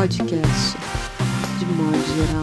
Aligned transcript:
podcast, 0.00 0.78
de 1.58 1.66
modo 1.76 1.98
geral. 2.16 2.42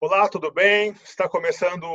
Olá, 0.00 0.28
tudo 0.28 0.52
bem? 0.52 0.92
Está 1.04 1.28
começando 1.28 1.86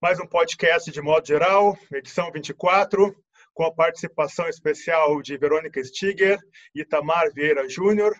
mais 0.00 0.18
um 0.18 0.26
podcast 0.26 0.90
de 0.90 1.02
modo 1.02 1.26
geral, 1.26 1.76
edição 1.92 2.32
24, 2.32 3.14
com 3.52 3.64
a 3.64 3.74
participação 3.74 4.48
especial 4.48 5.20
de 5.20 5.36
Verônica 5.36 5.84
Stiger 5.84 6.38
e 6.74 6.80
Itamar 6.80 7.30
Vieira 7.34 7.68
Júnior, 7.68 8.16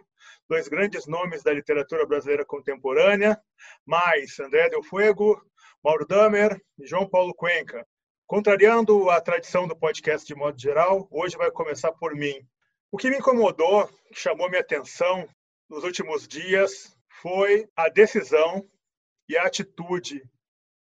dois 0.46 0.68
grandes 0.68 1.06
nomes 1.06 1.42
da 1.42 1.54
literatura 1.54 2.04
brasileira 2.04 2.44
contemporânea, 2.44 3.40
mais 3.86 4.38
André 4.40 4.68
Del 4.68 4.82
Fuego, 4.82 5.40
Mauro 5.82 6.06
Damer 6.06 6.60
e 6.78 6.86
João 6.86 7.08
Paulo 7.08 7.32
Cuenca. 7.34 7.82
Contrariando 8.26 9.08
a 9.08 9.20
tradição 9.20 9.68
do 9.68 9.76
podcast 9.76 10.26
de 10.26 10.34
modo 10.34 10.60
geral, 10.60 11.06
hoje 11.12 11.36
vai 11.36 11.48
começar 11.48 11.92
por 11.92 12.12
mim. 12.12 12.34
O 12.90 12.98
que 12.98 13.08
me 13.08 13.18
incomodou, 13.18 13.86
que 14.08 14.18
chamou 14.18 14.48
minha 14.48 14.60
atenção 14.60 15.28
nos 15.70 15.84
últimos 15.84 16.26
dias, 16.26 16.92
foi 17.22 17.68
a 17.76 17.88
decisão 17.88 18.68
e 19.28 19.36
a 19.36 19.44
atitude 19.44 20.20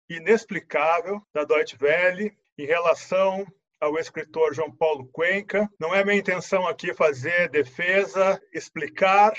inexplicável 0.10 1.22
da 1.32 1.44
Deutsche 1.44 1.78
Welle 1.80 2.36
em 2.58 2.66
relação 2.66 3.46
ao 3.80 4.00
escritor 4.00 4.56
João 4.56 4.76
Paulo 4.76 5.08
Cuenca. 5.12 5.70
Não 5.80 5.94
é 5.94 6.04
minha 6.04 6.18
intenção 6.18 6.68
aqui 6.68 6.96
fazer 6.96 7.50
defesa, 7.50 8.42
explicar, 8.54 9.34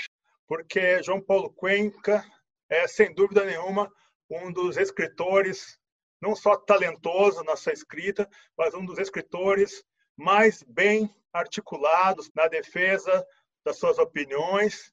porque 0.47 1.03
João 1.03 1.21
Paulo 1.21 1.49
Cuenca 1.49 2.23
é, 2.69 2.87
sem 2.87 3.13
dúvida 3.13 3.43
nenhuma, 3.43 3.91
um 4.29 4.51
dos 4.51 4.77
escritores, 4.77 5.77
não 6.21 6.35
só 6.35 6.55
talentoso 6.57 7.43
na 7.43 7.55
sua 7.55 7.73
escrita, 7.73 8.27
mas 8.57 8.73
um 8.73 8.85
dos 8.85 8.97
escritores 8.99 9.83
mais 10.15 10.63
bem 10.63 11.13
articulados 11.31 12.31
na 12.33 12.47
defesa 12.47 13.25
das 13.63 13.77
suas 13.77 13.97
opiniões, 13.99 14.91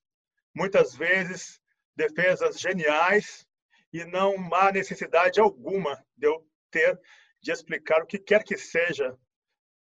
muitas 0.54 0.94
vezes 0.94 1.60
defesas 1.96 2.60
geniais, 2.60 3.46
e 3.92 4.04
não 4.04 4.52
há 4.52 4.72
necessidade 4.72 5.40
alguma 5.40 6.04
de 6.16 6.26
eu 6.26 6.44
ter 6.70 7.00
de 7.40 7.52
explicar 7.52 8.02
o 8.02 8.06
que 8.06 8.18
quer 8.18 8.42
que 8.42 8.56
seja 8.56 9.16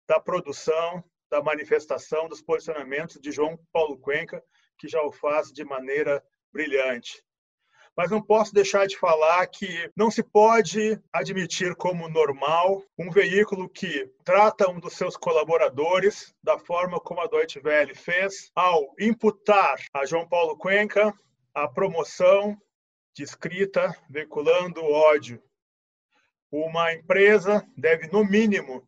da 0.06 0.20
produção, 0.20 1.02
da 1.30 1.42
manifestação, 1.42 2.28
dos 2.28 2.42
posicionamentos 2.42 3.18
de 3.20 3.32
João 3.32 3.58
Paulo 3.72 3.98
Cuenca, 3.98 4.44
que 4.76 4.86
já 4.86 5.00
o 5.02 5.10
faz 5.10 5.50
de 5.50 5.64
maneira 5.64 6.22
brilhante. 6.52 7.24
Mas 7.96 8.10
não 8.10 8.22
posso 8.22 8.54
deixar 8.54 8.86
de 8.86 8.96
falar 8.96 9.46
que 9.46 9.90
não 9.94 10.10
se 10.10 10.22
pode 10.22 10.98
admitir 11.12 11.74
como 11.74 12.08
normal 12.08 12.82
um 12.98 13.10
veículo 13.10 13.68
que 13.68 14.10
trata 14.24 14.70
um 14.70 14.80
dos 14.80 14.94
seus 14.94 15.16
colaboradores 15.16 16.34
da 16.42 16.58
forma 16.58 16.98
como 16.98 17.20
a 17.20 17.26
Deutsche 17.26 17.60
Welle 17.62 17.94
fez 17.94 18.50
ao 18.54 18.94
imputar 18.98 19.78
a 19.92 20.06
João 20.06 20.26
Paulo 20.26 20.56
Cuenca 20.56 21.12
a 21.54 21.68
promoção 21.68 22.56
de 23.14 23.22
escrita 23.22 23.94
veiculando 24.08 24.82
ódio. 24.82 25.42
Uma 26.50 26.92
empresa 26.92 27.66
deve, 27.76 28.08
no 28.08 28.24
mínimo, 28.24 28.86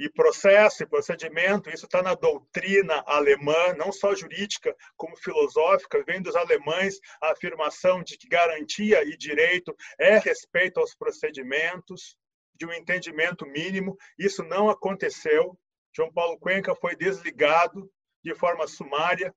e 0.00 0.08
processo 0.08 0.82
e 0.82 0.86
procedimento, 0.86 1.68
isso 1.68 1.84
está 1.84 2.02
na 2.02 2.14
doutrina 2.14 3.04
alemã, 3.06 3.74
não 3.76 3.92
só 3.92 4.14
jurídica, 4.14 4.74
como 4.96 5.14
filosófica, 5.14 6.02
vem 6.04 6.22
dos 6.22 6.34
alemães 6.34 6.98
a 7.20 7.32
afirmação 7.32 8.02
de 8.02 8.16
que 8.16 8.26
garantia 8.26 9.04
e 9.04 9.14
direito 9.14 9.76
é 9.98 10.18
respeito 10.18 10.80
aos 10.80 10.94
procedimentos, 10.94 12.16
de 12.54 12.64
um 12.64 12.72
entendimento 12.72 13.44
mínimo. 13.44 13.94
Isso 14.18 14.42
não 14.42 14.70
aconteceu. 14.70 15.54
João 15.94 16.10
Paulo 16.10 16.38
Cuenca 16.38 16.74
foi 16.74 16.96
desligado 16.96 17.86
de 18.24 18.34
forma 18.34 18.66
sumária. 18.66 19.34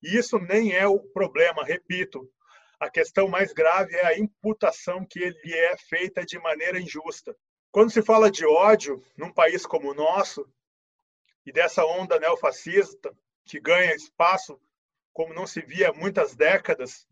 E 0.00 0.16
isso 0.16 0.38
nem 0.38 0.72
é 0.72 0.86
o 0.86 1.00
problema, 1.00 1.64
repito. 1.64 2.30
A 2.78 2.88
questão 2.88 3.26
mais 3.26 3.52
grave 3.52 3.96
é 3.96 4.06
a 4.06 4.18
imputação 4.18 5.04
que 5.04 5.18
ele 5.18 5.52
é 5.52 5.76
feita 5.88 6.24
de 6.24 6.38
maneira 6.38 6.78
injusta. 6.78 7.34
Quando 7.76 7.92
se 7.92 8.00
fala 8.00 8.30
de 8.30 8.46
ódio 8.46 9.04
num 9.18 9.30
país 9.30 9.66
como 9.66 9.90
o 9.90 9.94
nosso, 9.94 10.50
e 11.44 11.52
dessa 11.52 11.84
onda 11.84 12.18
neofascista 12.18 13.14
que 13.44 13.60
ganha 13.60 13.94
espaço 13.94 14.58
como 15.12 15.34
não 15.34 15.46
se 15.46 15.60
via 15.60 15.90
há 15.90 15.92
muitas 15.92 16.34
décadas, 16.34 17.06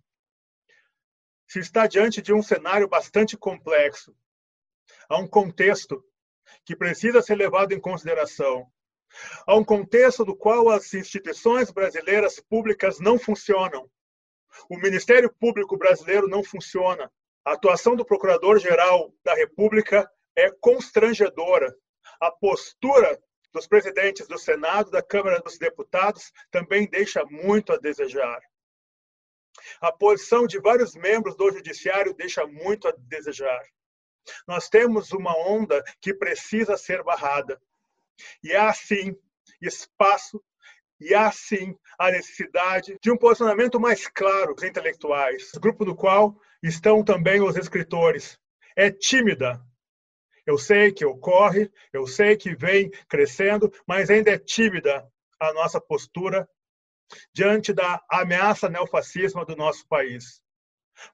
se 1.47 1.59
está 1.59 1.87
diante 1.87 2.23
de 2.23 2.33
um 2.33 2.43
cenário 2.43 2.89
bastante 2.89 3.37
complexo. 3.37 4.17
Há 5.07 5.19
um 5.19 5.29
contexto 5.29 6.03
que 6.65 6.75
precisa 6.75 7.21
ser 7.21 7.35
levado 7.35 7.73
em 7.73 7.79
consideração. 7.79 8.67
Há 9.47 9.55
um 9.57 9.65
contexto 9.65 10.25
do 10.25 10.35
qual 10.35 10.71
as 10.71 10.95
instituições 10.95 11.71
brasileiras 11.71 12.41
públicas 12.41 12.99
não 12.99 13.19
funcionam. 13.19 13.87
O 14.71 14.79
Ministério 14.79 15.31
Público 15.31 15.77
brasileiro 15.77 16.27
não 16.27 16.43
funciona. 16.43 17.13
A 17.45 17.53
atuação 17.53 17.95
do 17.95 18.07
Procurador-Geral 18.07 19.13
da 19.23 19.35
República 19.35 20.11
é 20.37 20.51
constrangedora. 20.61 21.75
A 22.21 22.31
postura 22.31 23.19
dos 23.53 23.67
presidentes 23.67 24.27
do 24.27 24.39
Senado, 24.39 24.91
da 24.91 25.03
Câmara 25.03 25.41
dos 25.41 25.59
Deputados, 25.59 26.33
também 26.51 26.89
deixa 26.89 27.25
muito 27.25 27.73
a 27.73 27.79
desejar. 27.79 28.41
A 29.81 29.93
posição 29.93 30.47
de 30.47 30.59
vários 30.59 30.95
membros 30.95 31.37
do 31.37 31.51
Judiciário 31.53 32.13
deixa 32.15 32.45
muito 32.47 32.89
a 32.89 32.93
desejar. 32.97 33.65
Nós 34.47 34.69
temos 34.69 35.13
uma 35.13 35.37
onda 35.49 35.83
que 36.01 36.13
precisa 36.13 36.77
ser 36.77 37.03
barrada. 37.03 37.61
E 38.43 38.55
há, 38.55 38.73
sim, 38.73 39.17
espaço 39.61 40.43
e 41.01 41.15
há, 41.15 41.31
sim, 41.31 41.77
a 41.99 42.11
necessidade 42.11 42.97
de 43.01 43.11
um 43.11 43.17
posicionamento 43.17 43.79
mais 43.79 44.09
claro 44.09 44.55
dos 44.55 44.65
intelectuais, 44.65 45.51
grupo 45.61 45.85
do 45.85 45.95
qual 45.95 46.35
estão 46.63 47.05
também 47.05 47.43
os 47.43 47.57
escritores. 47.57 48.39
É 48.77 48.91
tímida 48.91 49.61
eu 50.47 50.59
sei 50.59 50.93
que 50.93 51.05
ocorre, 51.05 51.71
eu 51.93 52.07
sei 52.07 52.37
que 52.37 52.55
vem 52.55 52.91
crescendo, 53.09 53.73
mas 53.87 54.11
ainda 54.11 54.31
é 54.31 54.39
tímida 54.39 55.11
a 55.41 55.53
nossa 55.53 55.81
postura 55.81 56.49
diante 57.33 57.73
da 57.73 58.03
ameaça 58.11 58.69
neofascismo 58.69 59.45
do 59.45 59.57
nosso 59.57 59.87
país. 59.87 60.43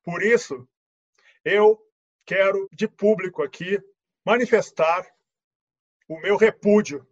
Por 0.02 0.22
isso, 0.22 0.68
eu 1.44 1.80
quero, 2.26 2.68
de 2.72 2.88
público 2.88 3.42
aqui, 3.42 3.78
manifestar 4.24 5.06
o 6.08 6.18
meu 6.20 6.36
repúdio 6.36 7.06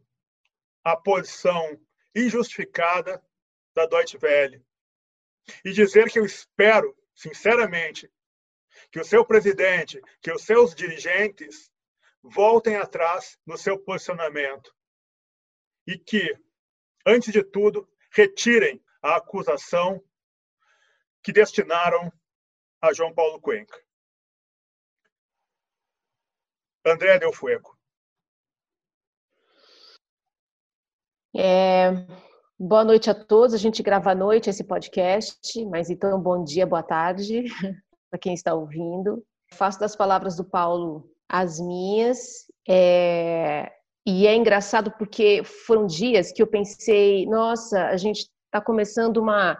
à 0.85 0.97
posição 0.97 1.81
injustificada 2.15 3.23
da 3.75 3.87
Deutsche 3.87 4.19
Welle 4.21 4.62
e 5.65 5.73
dizer 5.73 6.11
que 6.11 6.19
eu 6.19 6.25
espero, 6.25 6.97
sinceramente, 7.15 8.11
que 8.91 9.00
o 9.00 9.05
seu 9.05 9.25
presidente, 9.25 10.00
que 10.21 10.33
os 10.33 10.43
seus 10.43 10.75
dirigentes 10.75 11.71
voltem 12.23 12.77
atrás 12.77 13.39
no 13.47 13.56
seu 13.56 13.79
posicionamento 13.79 14.75
e 15.87 15.99
que, 15.99 16.37
antes 17.06 17.33
de 17.33 17.43
tudo, 17.43 17.89
retirem 18.11 18.83
a 19.03 19.17
acusação 19.17 20.03
que 21.23 21.33
destinaram 21.33 22.12
a 22.81 22.93
João 22.93 23.15
Paulo 23.15 23.41
Cuenca. 23.41 23.77
André 26.84 27.19
Del 27.19 27.33
Fuego. 27.33 27.77
É, 31.37 31.91
boa 32.59 32.85
noite 32.85 33.11
a 33.11 33.15
todos. 33.15 33.55
A 33.55 33.59
gente 33.59 33.83
grava 33.83 34.12
à 34.12 34.15
noite 34.15 34.49
esse 34.49 34.65
podcast, 34.65 35.65
mas 35.67 35.91
então 35.91 36.21
bom 36.21 36.43
dia, 36.43 36.67
boa 36.67 36.83
tarde 36.83 37.45
para 38.11 38.19
quem 38.19 38.35
está 38.35 38.55
ouvindo. 38.55 39.25
Faço 39.53 39.79
das 39.79 39.95
palavras 39.95 40.37
do 40.37 40.44
Paulo 40.44 41.09
as 41.29 41.61
minhas. 41.61 42.47
É... 42.69 43.71
E 44.07 44.27
é 44.27 44.35
engraçado 44.35 44.91
porque 44.99 45.43
foram 45.45 45.87
dias 45.87 46.33
que 46.33 46.43
eu 46.43 46.47
pensei, 46.47 47.27
nossa, 47.27 47.89
a 47.89 47.97
gente 47.97 48.27
está 48.47 48.61
começando 48.61 49.19
uma 49.19 49.59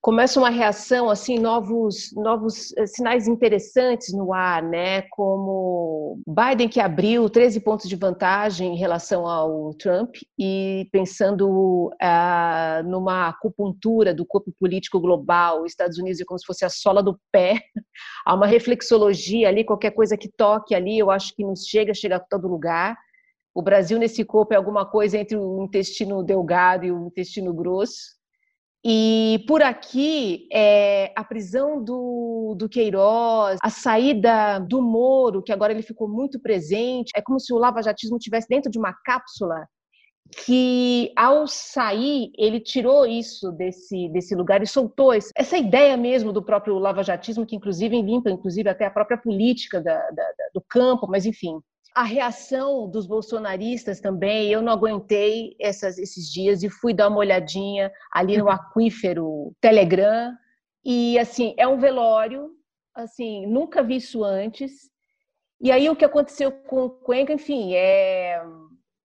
começa 0.00 0.40
uma 0.40 0.48
reação 0.48 1.10
assim 1.10 1.38
novos 1.38 2.10
novos 2.14 2.74
eh, 2.76 2.86
sinais 2.86 3.28
interessantes 3.28 4.12
no 4.14 4.32
ar 4.32 4.62
né? 4.62 5.02
Como 5.10 6.20
Biden 6.26 6.68
que 6.68 6.80
abriu 6.80 7.28
13 7.28 7.60
pontos 7.60 7.88
de 7.88 7.96
vantagem 7.96 8.74
em 8.74 8.78
relação 8.78 9.26
ao 9.26 9.74
Trump 9.74 10.16
e 10.38 10.88
pensando 10.90 11.90
ah, 12.00 12.82
numa 12.86 13.28
acupuntura 13.28 14.14
do 14.14 14.24
corpo 14.24 14.52
político 14.58 14.98
global 14.98 15.66
Estados 15.66 15.98
Unidos 15.98 16.20
é 16.20 16.24
como 16.24 16.38
se 16.38 16.46
fosse 16.46 16.64
a 16.64 16.70
sola 16.70 17.02
do 17.02 17.18
pé. 17.30 17.60
Há 18.24 18.34
uma 18.34 18.46
reflexologia 18.46 19.48
ali 19.48 19.64
qualquer 19.64 19.90
coisa 19.90 20.16
que 20.16 20.28
toque 20.28 20.74
ali 20.74 20.98
eu 20.98 21.10
acho 21.10 21.34
que 21.34 21.44
nos 21.44 21.66
chega 21.66 21.92
chega 21.92 22.16
a 22.16 22.20
todo 22.20 22.48
lugar. 22.48 22.96
O 23.54 23.62
Brasil 23.62 23.98
nesse 23.98 24.24
corpo 24.24 24.54
é 24.54 24.56
alguma 24.56 24.86
coisa 24.86 25.18
entre 25.18 25.36
o 25.36 25.62
intestino 25.62 26.22
delgado 26.22 26.86
e 26.86 26.92
o 26.92 27.06
intestino 27.08 27.52
grosso 27.52 28.19
E 28.84 29.44
por 29.46 29.62
aqui, 29.62 30.48
é, 30.50 31.12
a 31.14 31.22
prisão 31.22 31.84
do, 31.84 32.54
do 32.56 32.68
Queiroz, 32.68 33.58
a 33.62 33.68
saída 33.68 34.58
do 34.58 34.80
Moro, 34.80 35.42
que 35.42 35.52
agora 35.52 35.72
ele 35.72 35.82
ficou 35.82 36.08
muito 36.08 36.40
presente, 36.40 37.12
é 37.14 37.20
como 37.20 37.38
se 37.38 37.52
o 37.52 37.58
lavajatismo 37.58 38.16
estivesse 38.16 38.48
dentro 38.48 38.70
de 38.70 38.78
uma 38.78 38.94
cápsula 39.04 39.66
que 40.44 41.12
ao 41.16 41.46
sair 41.46 42.30
ele 42.38 42.60
tirou 42.60 43.04
isso 43.04 43.50
desse, 43.52 44.08
desse 44.10 44.34
lugar 44.34 44.62
e 44.62 44.66
soltou 44.66 45.12
esse, 45.12 45.30
essa 45.36 45.58
ideia 45.58 45.96
mesmo 45.96 46.32
do 46.32 46.42
próprio 46.42 46.78
lavajatismo 46.78 47.44
que 47.44 47.56
inclusive 47.56 48.00
limpa 48.00 48.30
inclusive 48.30 48.68
até 48.68 48.86
a 48.86 48.90
própria 48.90 49.18
política 49.18 49.80
da, 49.80 49.98
da, 50.10 50.24
do 50.54 50.62
campo, 50.68 51.08
mas 51.08 51.26
enfim 51.26 51.60
a 51.94 52.02
reação 52.02 52.88
dos 52.88 53.06
bolsonaristas 53.06 54.00
também, 54.00 54.50
eu 54.50 54.62
não 54.62 54.72
aguentei 54.72 55.56
essas, 55.60 55.98
esses 55.98 56.30
dias 56.30 56.62
e 56.62 56.70
fui 56.70 56.94
dar 56.94 57.08
uma 57.08 57.18
olhadinha 57.18 57.90
ali 58.12 58.38
no 58.38 58.48
aquífero 58.48 59.52
Telegram 59.60 60.32
e 60.84 61.18
assim 61.18 61.54
é 61.58 61.66
um 61.66 61.78
velório, 61.78 62.50
assim 62.94 63.46
nunca 63.46 63.82
vi 63.82 63.96
isso 63.96 64.22
antes. 64.24 64.88
E 65.60 65.70
aí 65.70 65.90
o 65.90 65.96
que 65.96 66.04
aconteceu 66.04 66.52
com 66.52 66.84
o 66.84 66.90
Cuenca, 66.90 67.32
enfim, 67.32 67.74
é 67.74 68.40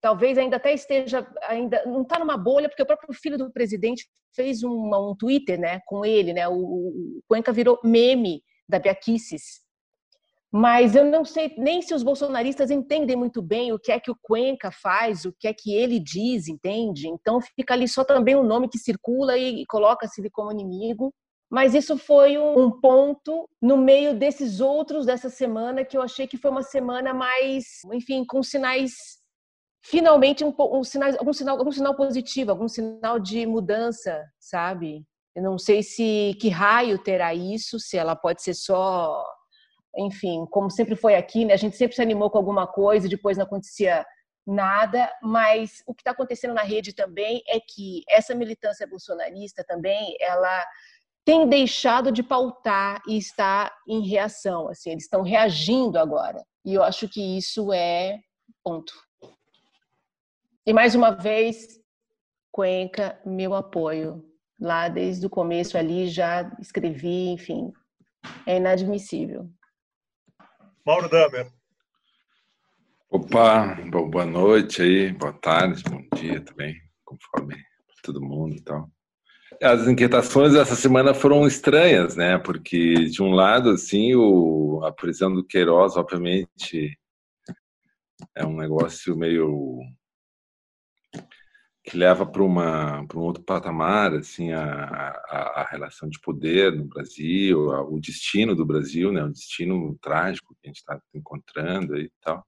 talvez 0.00 0.38
ainda 0.38 0.56
até 0.56 0.72
esteja 0.72 1.26
ainda 1.42 1.84
não 1.84 2.02
está 2.02 2.18
numa 2.18 2.36
bolha 2.36 2.68
porque 2.68 2.82
o 2.82 2.86
próprio 2.86 3.12
filho 3.12 3.36
do 3.36 3.52
presidente 3.52 4.06
fez 4.34 4.62
um, 4.62 4.94
um 4.94 5.16
Twitter, 5.16 5.58
né, 5.58 5.80
com 5.86 6.04
ele, 6.04 6.32
né? 6.32 6.46
O, 6.46 6.54
o 6.54 7.20
Cuenca 7.28 7.52
virou 7.52 7.80
meme 7.82 8.42
da 8.68 8.78
Biaquices 8.78 9.65
mas 10.56 10.96
eu 10.96 11.04
não 11.04 11.22
sei 11.22 11.54
nem 11.58 11.82
se 11.82 11.92
os 11.92 12.02
bolsonaristas 12.02 12.70
entendem 12.70 13.14
muito 13.14 13.42
bem 13.42 13.74
o 13.74 13.78
que 13.78 13.92
é 13.92 14.00
que 14.00 14.10
o 14.10 14.16
Cuenca 14.22 14.70
faz, 14.70 15.26
o 15.26 15.32
que 15.38 15.46
é 15.46 15.52
que 15.52 15.74
ele 15.74 16.00
diz, 16.00 16.48
entende? 16.48 17.08
Então 17.08 17.42
fica 17.42 17.74
ali 17.74 17.86
só 17.86 18.02
também 18.02 18.34
um 18.34 18.42
nome 18.42 18.66
que 18.66 18.78
circula 18.78 19.36
e 19.36 19.66
coloca-se 19.66 20.30
como 20.30 20.50
inimigo. 20.50 21.12
Mas 21.50 21.74
isso 21.74 21.98
foi 21.98 22.38
um 22.38 22.70
ponto 22.70 23.46
no 23.60 23.76
meio 23.76 24.18
desses 24.18 24.58
outros 24.58 25.04
dessa 25.04 25.28
semana 25.28 25.84
que 25.84 25.94
eu 25.94 26.00
achei 26.00 26.26
que 26.26 26.38
foi 26.38 26.50
uma 26.50 26.62
semana 26.62 27.12
mais, 27.12 27.64
enfim, 27.92 28.24
com 28.24 28.42
sinais 28.42 28.94
finalmente 29.84 30.42
um, 30.42 30.48
um 30.48 30.54
algum 30.58 30.82
sinal, 31.34 31.58
algum 31.58 31.70
sinal 31.70 31.94
positivo, 31.94 32.50
algum 32.50 32.66
sinal 32.66 33.20
de 33.20 33.44
mudança, 33.44 34.24
sabe? 34.40 35.04
Eu 35.34 35.42
não 35.42 35.58
sei 35.58 35.82
se 35.82 36.34
que 36.40 36.48
raio 36.48 36.98
terá 36.98 37.34
isso, 37.34 37.78
se 37.78 37.98
ela 37.98 38.16
pode 38.16 38.42
ser 38.42 38.54
só 38.54 39.22
enfim, 39.96 40.46
como 40.50 40.70
sempre 40.70 40.94
foi 40.94 41.14
aqui, 41.14 41.44
né? 41.44 41.54
A 41.54 41.58
gente 41.58 41.76
sempre 41.76 41.96
se 41.96 42.02
animou 42.02 42.30
com 42.30 42.38
alguma 42.38 42.66
coisa 42.66 43.06
e 43.06 43.10
depois 43.10 43.36
não 43.36 43.44
acontecia 43.44 44.04
nada, 44.46 45.10
mas 45.22 45.82
o 45.86 45.94
que 45.94 46.02
está 46.02 46.12
acontecendo 46.12 46.54
na 46.54 46.62
rede 46.62 46.94
também 46.94 47.42
é 47.48 47.58
que 47.58 48.02
essa 48.08 48.34
militância 48.34 48.86
bolsonarista 48.86 49.64
também, 49.64 50.16
ela 50.20 50.64
tem 51.24 51.48
deixado 51.48 52.12
de 52.12 52.22
pautar 52.22 53.02
e 53.08 53.18
está 53.18 53.72
em 53.88 54.06
reação, 54.06 54.68
assim, 54.68 54.90
eles 54.90 55.04
estão 55.04 55.22
reagindo 55.22 55.98
agora. 55.98 56.44
E 56.64 56.74
eu 56.74 56.84
acho 56.84 57.08
que 57.08 57.36
isso 57.36 57.72
é 57.72 58.20
ponto. 58.62 58.92
E 60.64 60.72
mais 60.72 60.94
uma 60.94 61.10
vez, 61.10 61.80
Cuenca, 62.52 63.20
meu 63.24 63.54
apoio. 63.54 64.24
Lá 64.58 64.88
desde 64.88 65.26
o 65.26 65.30
começo 65.30 65.76
ali 65.76 66.08
já 66.08 66.50
escrevi, 66.58 67.28
enfim, 67.28 67.72
é 68.46 68.56
inadmissível. 68.56 69.50
Mauro 70.86 71.08
Damer. 71.08 71.48
Opa, 73.10 73.76
boa 73.90 74.24
noite 74.24 74.82
aí, 74.82 75.12
boa 75.12 75.32
tarde, 75.32 75.82
bom 75.82 76.00
dia 76.16 76.40
também, 76.40 76.76
conforme 77.04 77.56
todo 78.04 78.22
mundo 78.22 78.54
e 78.54 78.60
tal. 78.62 78.88
As 79.60 79.88
inquietações 79.88 80.52
dessa 80.52 80.76
semana 80.76 81.12
foram 81.12 81.44
estranhas, 81.44 82.14
né? 82.14 82.38
Porque 82.38 83.06
de 83.06 83.20
um 83.20 83.32
lado, 83.32 83.70
assim, 83.70 84.14
o, 84.14 84.80
a 84.84 84.92
prisão 84.92 85.34
do 85.34 85.44
Queiroz, 85.44 85.96
obviamente, 85.96 86.96
é 88.36 88.46
um 88.46 88.56
negócio 88.56 89.16
meio 89.16 89.80
que 91.86 91.96
leva 91.96 92.26
para 92.26 92.42
uma 92.42 93.06
para 93.06 93.16
um 93.16 93.22
outro 93.22 93.44
patamar 93.44 94.12
assim 94.12 94.52
a, 94.52 94.64
a, 94.64 95.62
a, 95.62 95.68
relação 95.70 96.08
de 96.08 96.20
poder 96.20 96.72
no 96.72 96.84
Brasil 96.84 97.68
o 97.68 98.00
destino 98.00 98.56
do 98.56 98.66
Brasil 98.66 99.12
né 99.12 99.22
o 99.22 99.30
destino 99.30 99.96
trágico 100.02 100.54
que 100.60 100.66
a 100.66 100.68
gente 100.68 100.78
está 100.78 101.00
encontrando 101.14 101.96
e 101.96 102.10
tal. 102.20 102.44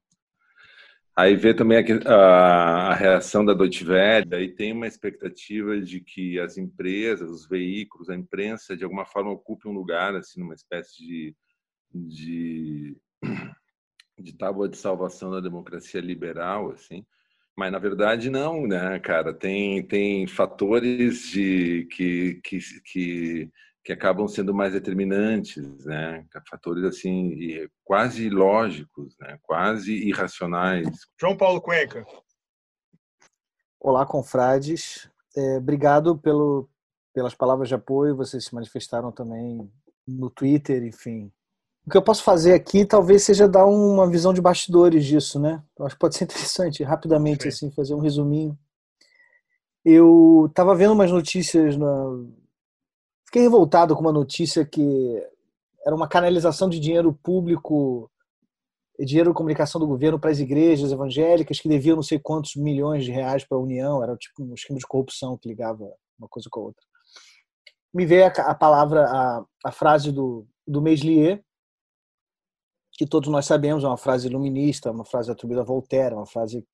Aí 1.17 1.35
vê 1.37 1.53
também 1.55 1.79
a, 1.79 2.13
a, 2.13 2.89
a 2.91 2.95
reação 2.95 3.45
da 3.45 3.55
Deutsche 3.55 3.85
Welle 3.85 4.35
aí 4.35 4.49
tem 4.55 4.73
uma 4.73 4.89
expectativa 4.89 5.81
de 5.81 6.01
que 6.01 6.41
as 6.41 6.59
empresas 6.59 7.31
os 7.31 7.47
veículos 7.47 8.11
a 8.11 8.17
imprensa 8.17 8.77
de 8.77 8.83
alguma 8.83 9.07
forma 9.07 9.31
ocupem 9.31 9.71
um 9.71 9.75
lugar 9.75 10.17
assim 10.17 10.41
numa 10.41 10.55
espécie 10.55 10.97
de 10.99 11.37
de, 11.95 12.97
de 14.19 14.37
tábua 14.37 14.69
de 14.69 14.77
salvação 14.77 15.31
da 15.31 15.41
democracia 15.41 16.01
liberal 16.01 16.73
assim 16.73 17.07
mas 17.59 17.73
na 17.73 17.79
verdade 17.81 18.31
não, 18.31 18.69
né, 18.69 19.01
cara? 19.01 19.35
Tem, 19.35 19.83
tem 19.83 20.29
fatores 20.29 21.23
de, 21.23 21.89
que, 21.91 22.41
que, 22.45 22.61
que, 22.85 23.53
que 23.83 23.93
acabam 23.93 24.29
sendo 24.29 24.55
mais 24.55 24.75
determinantes, 24.75 25.85
né? 25.85 26.25
Fatores 26.49 26.85
assim 26.85 27.69
quase 27.83 28.31
lógicos, 28.31 29.17
né? 29.19 29.41
Quase 29.43 29.93
irracionais. 29.93 30.89
João 31.21 31.37
Paulo 31.37 31.61
Cuenca. 31.61 32.07
Olá, 33.81 34.07
confrades. 34.07 35.11
É, 35.37 35.57
obrigado 35.57 36.17
pelo, 36.17 36.71
pelas 37.13 37.35
palavras 37.35 37.67
de 37.67 37.75
apoio. 37.75 38.15
Vocês 38.15 38.45
se 38.45 38.55
manifestaram 38.55 39.11
também 39.11 39.69
no 40.07 40.31
Twitter, 40.31 40.85
enfim, 40.85 41.33
o 41.89 41.91
que 41.91 41.97
eu 41.97 42.03
posso 42.03 42.23
fazer 42.23 42.53
aqui 42.53 42.85
talvez 42.85 43.23
seja 43.23 43.49
dar 43.49 43.65
uma 43.65 44.07
visão 44.07 44.35
de 44.35 44.43
bastidores 44.43 45.07
disso, 45.07 45.41
né? 45.41 45.63
Eu 45.79 45.87
acho 45.87 45.95
que 45.95 45.99
pode 45.99 46.17
ser 46.17 46.25
interessante, 46.29 46.85
rapidamente, 46.85 47.45
Sim. 47.45 47.49
assim, 47.49 47.71
fazer 47.71 47.95
um 47.95 48.01
resuminho. 48.01 48.57
Eu 49.83 50.49
estava 50.51 50.75
vendo 50.75 50.93
umas 50.93 51.11
notícias, 51.11 51.79
na... 51.79 51.89
fiquei 53.25 53.41
revoltado 53.41 53.95
com 53.95 54.03
uma 54.03 54.13
notícia 54.13 54.67
que 54.67 55.27
era 55.87 55.97
uma 55.97 56.07
canalização 56.07 56.69
de 56.69 56.79
dinheiro 56.79 57.19
público, 57.23 58.11
dinheiro 59.01 59.31
de 59.31 59.37
comunicação 59.37 59.81
do 59.81 59.87
governo 59.87 60.21
para 60.21 60.31
as 60.31 60.41
igrejas 60.41 60.93
evangélicas 60.93 61.59
que 61.59 61.71
deviam 61.71 61.97
não 61.97 62.03
sei 62.03 62.19
quantos 62.19 62.55
milhões 62.55 63.07
de 63.07 63.13
reais 63.13 63.47
para 63.47 63.57
a 63.57 63.63
União, 63.63 64.03
era 64.03 64.15
tipo 64.15 64.43
um 64.43 64.53
esquema 64.53 64.79
de 64.79 64.87
corrupção 64.87 65.39
que 65.39 65.49
ligava 65.49 65.91
uma 66.19 66.29
coisa 66.29 66.51
com 66.51 66.61
a 66.61 66.65
outra. 66.65 66.85
Me 67.95 68.05
veio 68.05 68.27
a, 68.27 68.55
palavra, 68.55 69.07
a, 69.07 69.45
a 69.65 69.73
frase 69.73 70.13
do, 70.13 70.47
do 70.67 70.83
Meslier, 70.83 71.43
que 72.99 73.07
todos 73.07 73.29
nós 73.31 73.47
sabemos, 73.47 73.85
é 73.85 73.87
uma 73.87 73.97
frase 73.97 74.27
iluminista, 74.27 74.91
uma 74.91 75.05
frase 75.05 75.31
atribuída 75.31 75.63
a 75.63 75.65
Voltaire, 75.65 76.17
uma 76.17 76.27
frase 76.27 76.67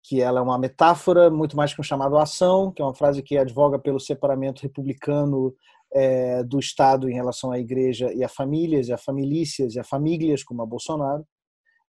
que 0.00 0.20
ela 0.22 0.38
é 0.38 0.42
uma 0.42 0.56
metáfora 0.56 1.28
muito 1.28 1.56
mais 1.56 1.74
que 1.74 1.80
um 1.80 1.84
chamado 1.84 2.16
à 2.16 2.22
ação, 2.22 2.72
que 2.72 2.80
é 2.80 2.84
uma 2.84 2.94
frase 2.94 3.20
que 3.20 3.36
advoga 3.36 3.76
pelo 3.76 3.98
separamento 3.98 4.62
republicano 4.62 5.52
é, 5.92 6.44
do 6.44 6.60
Estado 6.60 7.10
em 7.10 7.14
relação 7.14 7.50
à 7.50 7.58
igreja 7.58 8.12
e 8.14 8.22
a 8.22 8.28
famílias, 8.28 8.86
e 8.86 8.92
a 8.92 8.96
famílias 8.96 9.74
e 9.74 9.80
a 9.80 9.84
famílias, 9.84 10.44
como 10.44 10.62
a 10.62 10.66
Bolsonaro. 10.66 11.26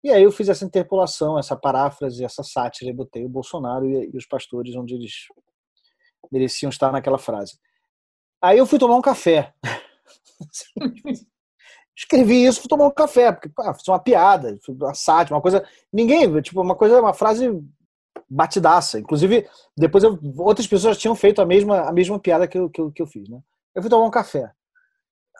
E 0.02 0.10
aí 0.10 0.22
eu 0.22 0.32
fiz 0.32 0.48
essa 0.48 0.64
interpolação, 0.64 1.38
essa 1.38 1.54
paráfrase, 1.54 2.24
essa 2.24 2.42
sátira, 2.42 2.90
e 2.90 2.94
botei 2.94 3.26
o 3.26 3.28
Bolsonaro 3.28 3.84
e, 3.84 4.10
e 4.10 4.16
os 4.16 4.26
pastores 4.26 4.74
onde 4.74 4.94
eles 4.94 5.12
mereciam 6.32 6.70
estar 6.70 6.90
naquela 6.90 7.18
frase. 7.18 7.58
Aí 8.40 8.56
eu 8.56 8.64
fui 8.64 8.78
tomar 8.78 8.96
um 8.96 9.02
café. 9.02 9.52
escrevi 11.96 12.44
isso, 12.44 12.60
fui 12.60 12.68
tomar 12.68 12.86
um 12.86 12.90
café, 12.90 13.32
porque 13.32 13.48
pá, 13.48 13.74
fiz 13.74 13.86
uma 13.88 13.98
piada, 13.98 14.58
uma 14.68 14.94
sátira, 14.94 15.34
uma 15.34 15.42
coisa. 15.42 15.64
Ninguém, 15.92 16.40
tipo, 16.40 16.60
uma 16.60 16.74
coisa, 16.74 17.00
uma 17.00 17.14
frase 17.14 17.50
batidaça. 18.28 18.98
Inclusive, 18.98 19.48
depois 19.76 20.04
eu, 20.04 20.18
outras 20.38 20.66
pessoas 20.66 20.98
tinham 20.98 21.14
feito 21.14 21.42
a 21.42 21.46
mesma, 21.46 21.88
a 21.88 21.92
mesma 21.92 22.18
piada 22.18 22.46
que 22.46 22.58
eu, 22.58 22.70
que, 22.70 22.80
eu, 22.80 22.92
que 22.92 23.02
eu 23.02 23.06
fiz, 23.06 23.28
né? 23.28 23.40
Eu 23.74 23.82
fui 23.82 23.90
tomar 23.90 24.06
um 24.06 24.10
café. 24.10 24.50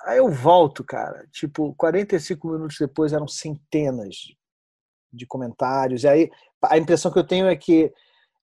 Aí 0.05 0.19
eu 0.19 0.31
volto, 0.31 0.83
cara, 0.83 1.27
tipo, 1.31 1.75
45 1.75 2.49
minutos 2.49 2.77
depois 2.79 3.13
eram 3.13 3.29
centenas 3.29 4.17
de 5.13 5.27
comentários. 5.27 6.05
E 6.05 6.09
aí 6.09 6.31
a 6.63 6.79
impressão 6.79 7.13
que 7.13 7.19
eu 7.19 7.27
tenho 7.27 7.47
é 7.47 7.57
que 7.57 7.93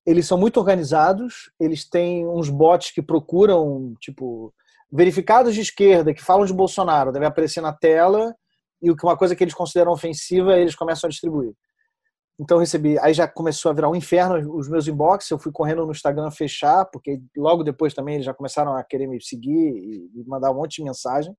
eles 0.06 0.26
são 0.26 0.38
muito 0.38 0.58
organizados, 0.58 1.52
eles 1.60 1.88
têm 1.88 2.28
uns 2.28 2.50
bots 2.50 2.92
que 2.92 3.02
procuram, 3.02 3.94
tipo, 4.00 4.54
verificados 4.92 5.54
de 5.54 5.62
esquerda 5.62 6.14
que 6.14 6.24
falam 6.24 6.46
de 6.46 6.54
Bolsonaro 6.54 7.12
devem 7.12 7.28
aparecer 7.28 7.62
na 7.62 7.74
tela 7.74 8.34
e 8.82 8.92
uma 8.92 9.18
coisa 9.18 9.36
que 9.36 9.44
eles 9.44 9.54
consideram 9.54 9.92
ofensiva 9.92 10.58
eles 10.58 10.76
começam 10.76 11.08
a 11.08 11.12
distribuir. 11.12 11.54
Então 12.40 12.60
recebi, 12.60 13.00
aí 13.00 13.14
já 13.14 13.28
começou 13.28 13.72
a 13.72 13.74
virar 13.74 13.90
um 13.90 13.96
inferno 13.96 14.56
os 14.56 14.70
meus 14.70 14.88
inbox, 14.88 15.30
eu 15.32 15.40
fui 15.40 15.52
correndo 15.52 15.86
no 15.86 15.92
Instagram 15.92 16.30
fechar, 16.30 16.86
porque 16.86 17.20
logo 17.36 17.64
depois 17.64 17.94
também 17.94 18.16
eles 18.16 18.26
já 18.26 18.34
começaram 18.34 18.76
a 18.76 18.84
querer 18.84 19.08
me 19.08 19.20
seguir 19.22 19.50
e 19.50 20.24
mandar 20.28 20.52
um 20.52 20.56
monte 20.56 20.76
de 20.76 20.84
mensagem. 20.84 21.36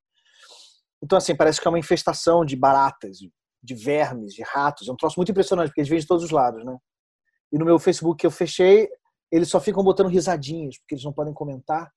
Então 1.02 1.17
assim, 1.17 1.37
parece 1.37 1.61
que 1.61 1.69
é 1.69 1.71
uma 1.71 1.78
infestação 1.78 2.45
de 2.45 2.57
baratas, 2.57 3.19
de 3.62 3.75
vermes, 3.75 4.35
de 4.35 4.43
ratos, 4.43 4.88
é 4.88 4.93
um 4.93 4.97
troço 4.97 5.19
muito 5.19 5.31
impressionante, 5.31 5.69
porque 5.69 5.81
eles 5.81 5.88
vêm 5.88 6.00
de 6.00 6.07
todos 6.07 6.25
os 6.25 6.31
lados, 6.31 6.64
né? 6.64 6.76
E 7.52 7.59
no 7.59 7.64
meu 7.64 7.78
Facebook 7.78 8.19
que 8.19 8.26
eu 8.26 8.31
fechei, 8.31 8.88
eles 9.31 9.49
só 9.49 9.61
ficam 9.61 9.83
botando 9.83 10.09
risadinhas, 10.09 10.78
porque 10.78 10.95
eles 10.95 11.05
não 11.05 11.12
podem 11.12 11.33
comentar. 11.33 11.90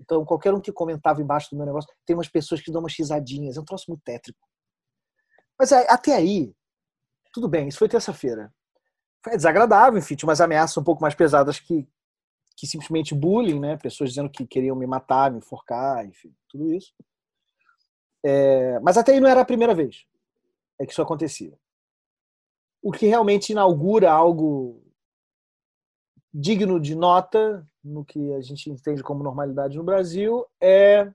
Então, 0.00 0.24
qualquer 0.24 0.52
um 0.52 0.60
que 0.60 0.72
comentava 0.72 1.22
embaixo 1.22 1.50
do 1.50 1.56
meu 1.56 1.66
negócio, 1.66 1.90
tem 2.04 2.16
umas 2.16 2.28
pessoas 2.28 2.60
que 2.60 2.70
dão 2.70 2.80
umas 2.80 2.96
risadinhas. 2.96 3.56
É 3.56 3.60
um 3.60 3.64
troço 3.64 3.86
muito 3.88 4.02
tétrico. 4.02 4.40
Mas 5.58 5.72
até 5.72 6.14
aí, 6.14 6.52
tudo 7.32 7.48
bem, 7.48 7.68
isso 7.68 7.78
foi 7.78 7.88
terça-feira. 7.88 8.52
Foi 9.22 9.36
desagradável, 9.36 9.98
enfim, 9.98 10.16
tinha 10.16 10.28
umas 10.28 10.40
ameaças 10.40 10.76
um 10.76 10.84
pouco 10.84 11.00
mais 11.00 11.14
pesadas 11.14 11.58
que, 11.60 11.88
que 12.56 12.66
simplesmente 12.66 13.14
bullying, 13.14 13.60
né? 13.60 13.76
Pessoas 13.76 14.10
dizendo 14.10 14.28
que 14.28 14.46
queriam 14.46 14.76
me 14.76 14.86
matar, 14.86 15.30
me 15.30 15.38
enforcar, 15.38 16.04
enfim, 16.04 16.34
tudo 16.48 16.72
isso. 16.72 16.92
É, 18.24 18.78
mas 18.80 18.98
até 18.98 19.12
aí 19.12 19.20
não 19.20 19.28
era 19.28 19.40
a 19.40 19.44
primeira 19.44 19.74
vez 19.74 20.04
é 20.78 20.86
que 20.86 20.92
isso 20.92 21.02
acontecia. 21.02 21.56
O 22.82 22.92
que 22.92 23.06
realmente 23.06 23.50
inaugura 23.50 24.12
algo 24.12 24.83
digno 26.34 26.80
de 26.80 26.96
nota 26.96 27.64
no 27.82 28.04
que 28.04 28.32
a 28.32 28.40
gente 28.40 28.68
entende 28.68 29.04
como 29.04 29.22
normalidade 29.22 29.76
no 29.76 29.84
Brasil 29.84 30.44
é 30.60 31.12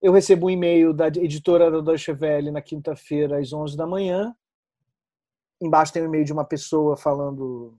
eu 0.00 0.12
recebo 0.12 0.46
um 0.46 0.50
e-mail 0.50 0.94
da 0.94 1.08
editora 1.08 1.70
da 1.70 1.80
Deutsche 1.80 2.12
Welle 2.12 2.52
na 2.52 2.62
quinta-feira 2.62 3.38
às 3.38 3.52
11 3.52 3.76
da 3.76 3.84
manhã. 3.84 4.34
Embaixo 5.60 5.92
tem 5.92 6.02
um 6.02 6.06
e-mail 6.06 6.24
de 6.24 6.32
uma 6.32 6.44
pessoa 6.44 6.96
falando 6.96 7.76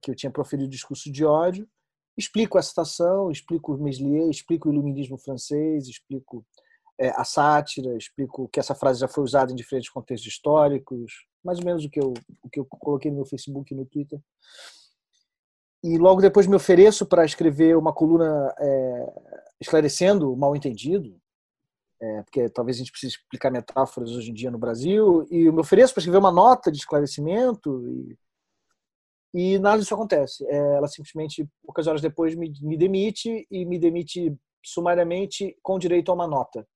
que 0.00 0.10
eu 0.10 0.14
tinha 0.14 0.32
proferido 0.32 0.66
discurso 0.66 1.12
de 1.12 1.22
ódio. 1.22 1.68
Explico 2.16 2.56
a 2.56 2.62
citação, 2.62 3.30
explico 3.30 3.74
o 3.74 3.78
Meslier, 3.78 4.30
explico 4.30 4.68
o 4.68 4.72
iluminismo 4.72 5.18
francês, 5.18 5.88
explico 5.88 6.44
é, 6.98 7.10
a 7.10 7.24
sátira, 7.24 7.96
explico 7.98 8.48
que 8.48 8.58
essa 8.58 8.74
frase 8.74 9.00
já 9.00 9.08
foi 9.08 9.24
usada 9.24 9.52
em 9.52 9.56
diferentes 9.56 9.90
contextos 9.90 10.32
históricos, 10.32 11.26
mais 11.44 11.58
ou 11.58 11.66
menos 11.66 11.84
o 11.84 11.90
que 11.90 12.00
eu, 12.00 12.14
o 12.42 12.48
que 12.48 12.60
eu 12.60 12.64
coloquei 12.64 13.10
no 13.10 13.18
meu 13.18 13.26
Facebook 13.26 13.74
e 13.74 13.76
no 13.76 13.84
Twitter. 13.84 14.18
E 15.84 15.98
logo 15.98 16.22
depois 16.22 16.46
me 16.46 16.56
ofereço 16.56 17.04
para 17.04 17.26
escrever 17.26 17.76
uma 17.76 17.92
coluna 17.92 18.54
é, 18.58 19.12
esclarecendo 19.60 20.32
o 20.32 20.36
mal-entendido, 20.36 21.14
é, 22.00 22.22
porque 22.22 22.48
talvez 22.48 22.78
a 22.78 22.78
gente 22.78 22.90
precise 22.90 23.16
explicar 23.16 23.50
metáforas 23.50 24.12
hoje 24.12 24.30
em 24.30 24.34
dia 24.34 24.50
no 24.50 24.56
Brasil, 24.56 25.26
e 25.30 25.42
eu 25.42 25.52
me 25.52 25.60
ofereço 25.60 25.92
para 25.92 26.00
escrever 26.00 26.16
uma 26.16 26.32
nota 26.32 26.72
de 26.72 26.78
esclarecimento, 26.78 27.86
e, 27.86 28.16
e 29.34 29.58
nada 29.58 29.78
disso 29.78 29.94
acontece. 29.94 30.42
É, 30.46 30.56
ela 30.56 30.88
simplesmente, 30.88 31.46
poucas 31.62 31.86
horas 31.86 32.00
depois, 32.00 32.34
me, 32.34 32.50
me 32.62 32.78
demite, 32.78 33.46
e 33.50 33.66
me 33.66 33.78
demite 33.78 34.34
sumariamente 34.64 35.54
com 35.62 35.78
direito 35.78 36.10
a 36.10 36.14
uma 36.14 36.26
nota 36.26 36.66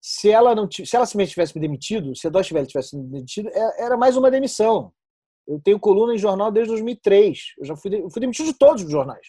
se 0.00 0.30
ela 0.30 0.54
não 0.54 0.70
se 0.70 0.94
ela 0.94 1.04
simplesmente 1.04 1.30
tivesse 1.30 1.54
me 1.54 1.60
demitido, 1.60 2.14
se 2.14 2.26
a 2.26 2.30
Deutsche 2.30 2.54
Welle 2.54 2.68
tivesse 2.68 2.96
me 2.96 3.04
demitido, 3.04 3.48
é, 3.48 3.82
era 3.82 3.96
mais 3.96 4.16
uma 4.16 4.30
demissão. 4.30 4.92
Eu 5.48 5.58
tenho 5.60 5.80
coluna 5.80 6.14
em 6.14 6.18
jornal 6.18 6.52
desde 6.52 6.72
2003. 6.72 7.54
Eu 7.58 7.64
já 7.64 7.76
fui, 7.76 7.94
eu 7.94 8.10
fui 8.10 8.20
demitido 8.20 8.46
de 8.46 8.58
todos 8.58 8.84
os 8.84 8.90
jornais. 8.90 9.26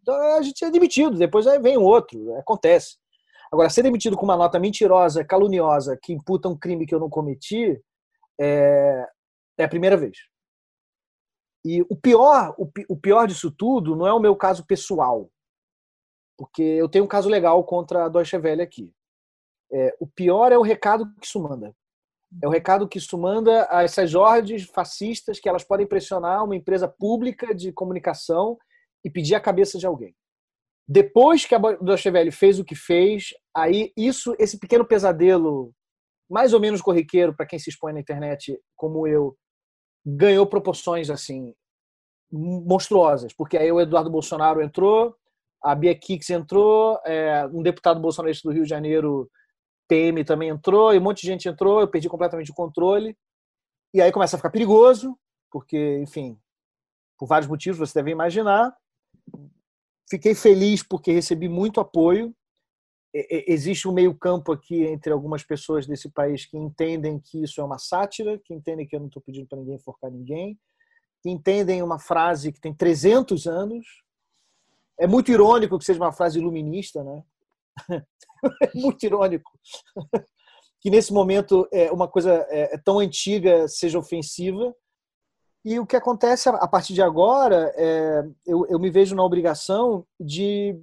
Então 0.00 0.14
a 0.14 0.40
gente 0.40 0.64
é 0.64 0.70
demitido, 0.70 1.18
depois 1.18 1.46
vem 1.60 1.76
outro, 1.76 2.32
acontece. 2.36 2.96
Agora, 3.50 3.68
ser 3.68 3.82
demitido 3.82 4.16
com 4.16 4.24
uma 4.24 4.36
nota 4.36 4.58
mentirosa, 4.58 5.24
caluniosa, 5.24 5.98
que 6.00 6.12
imputa 6.12 6.48
um 6.48 6.56
crime 6.56 6.86
que 6.86 6.94
eu 6.94 7.00
não 7.00 7.10
cometi, 7.10 7.80
é, 8.40 9.08
é 9.58 9.64
a 9.64 9.68
primeira 9.68 9.96
vez. 9.96 10.16
E 11.64 11.82
o 11.82 11.96
pior, 11.96 12.54
o, 12.56 12.70
o 12.88 12.96
pior 12.96 13.26
disso 13.26 13.50
tudo 13.50 13.96
não 13.96 14.06
é 14.06 14.12
o 14.12 14.20
meu 14.20 14.36
caso 14.36 14.64
pessoal, 14.64 15.28
porque 16.36 16.62
eu 16.62 16.88
tenho 16.88 17.04
um 17.04 17.08
caso 17.08 17.28
legal 17.28 17.64
contra 17.64 18.04
a 18.04 18.08
Deutsche 18.08 18.36
Welle 18.36 18.62
aqui. 18.62 18.92
É, 19.72 19.96
o 19.98 20.06
pior 20.06 20.52
é 20.52 20.58
o 20.58 20.62
recado 20.62 21.12
que 21.20 21.26
isso 21.26 21.40
manda. 21.40 21.74
É 22.42 22.46
o 22.46 22.50
recado 22.50 22.88
que 22.88 22.98
isso 22.98 23.16
manda 23.16 23.66
a 23.70 23.82
essas 23.82 24.14
ordens 24.14 24.64
fascistas 24.64 25.38
que 25.38 25.48
elas 25.48 25.64
podem 25.64 25.86
pressionar 25.86 26.44
uma 26.44 26.56
empresa 26.56 26.88
pública 26.88 27.54
de 27.54 27.72
comunicação 27.72 28.58
e 29.04 29.10
pedir 29.10 29.34
a 29.34 29.40
cabeça 29.40 29.78
de 29.78 29.86
alguém. 29.86 30.14
Depois 30.88 31.44
que 31.44 31.54
a 31.54 31.60
Welle 31.60 32.30
fez 32.30 32.58
o 32.58 32.64
que 32.64 32.74
fez, 32.74 33.30
aí 33.54 33.92
isso, 33.96 34.34
esse 34.38 34.58
pequeno 34.58 34.84
pesadelo, 34.84 35.72
mais 36.30 36.52
ou 36.52 36.60
menos 36.60 36.82
corriqueiro 36.82 37.34
para 37.34 37.46
quem 37.46 37.58
se 37.58 37.70
expõe 37.70 37.92
na 37.92 38.00
internet, 38.00 38.58
como 38.76 39.06
eu, 39.06 39.36
ganhou 40.04 40.46
proporções 40.46 41.10
assim 41.10 41.54
monstruosas, 42.30 43.32
porque 43.32 43.56
aí 43.56 43.70
o 43.70 43.80
Eduardo 43.80 44.10
Bolsonaro 44.10 44.60
entrou, 44.60 45.14
a 45.62 45.74
Bia 45.74 45.96
Kix 45.98 46.30
entrou, 46.30 46.98
é, 47.04 47.46
um 47.46 47.62
deputado 47.62 48.00
bolsonarista 48.00 48.48
do 48.48 48.54
Rio 48.54 48.64
de 48.64 48.68
Janeiro 48.70 49.30
PM 49.88 50.24
também 50.24 50.48
entrou, 50.48 50.92
e 50.92 50.98
um 50.98 51.02
monte 51.02 51.22
de 51.22 51.28
gente 51.28 51.48
entrou, 51.48 51.80
eu 51.80 51.88
perdi 51.88 52.08
completamente 52.08 52.50
o 52.50 52.54
controle. 52.54 53.16
E 53.94 54.00
aí 54.00 54.12
começa 54.12 54.36
a 54.36 54.38
ficar 54.38 54.50
perigoso, 54.50 55.18
porque, 55.50 55.98
enfim, 55.98 56.38
por 57.18 57.26
vários 57.26 57.48
motivos, 57.48 57.78
você 57.78 57.98
deve 57.98 58.10
imaginar. 58.10 58.76
Fiquei 60.08 60.34
feliz 60.34 60.82
porque 60.82 61.12
recebi 61.12 61.48
muito 61.48 61.80
apoio. 61.80 62.34
Existe 63.14 63.88
um 63.88 63.92
meio-campo 63.92 64.52
aqui 64.52 64.84
entre 64.84 65.12
algumas 65.12 65.42
pessoas 65.42 65.86
desse 65.86 66.10
país 66.10 66.44
que 66.44 66.58
entendem 66.58 67.18
que 67.18 67.42
isso 67.42 67.60
é 67.60 67.64
uma 67.64 67.78
sátira, 67.78 68.38
que 68.38 68.52
entendem 68.52 68.86
que 68.86 68.94
eu 68.94 69.00
não 69.00 69.06
estou 69.06 69.22
pedindo 69.22 69.46
para 69.48 69.58
ninguém 69.58 69.76
enforcar 69.76 70.10
ninguém, 70.10 70.58
que 71.22 71.30
entendem 71.30 71.82
uma 71.82 71.98
frase 71.98 72.52
que 72.52 72.60
tem 72.60 72.74
300 72.74 73.46
anos. 73.46 73.86
É 74.98 75.06
muito 75.06 75.30
irônico 75.30 75.78
que 75.78 75.84
seja 75.84 76.00
uma 76.00 76.12
frase 76.12 76.38
iluminista, 76.38 77.02
né? 77.02 77.24
é 78.62 78.70
muito 78.74 79.02
irônico 79.04 79.55
que 80.80 80.90
nesse 80.90 81.12
momento 81.12 81.68
é, 81.72 81.90
uma 81.90 82.08
coisa 82.08 82.46
é, 82.48 82.74
é, 82.74 82.78
tão 82.78 82.98
antiga 82.98 83.66
seja 83.68 83.98
ofensiva. 83.98 84.74
E 85.64 85.80
o 85.80 85.86
que 85.86 85.96
acontece 85.96 86.48
a 86.48 86.68
partir 86.68 86.94
de 86.94 87.02
agora, 87.02 87.72
é, 87.76 88.22
eu, 88.46 88.66
eu 88.68 88.78
me 88.78 88.88
vejo 88.88 89.14
na 89.14 89.24
obrigação 89.24 90.06
de. 90.18 90.80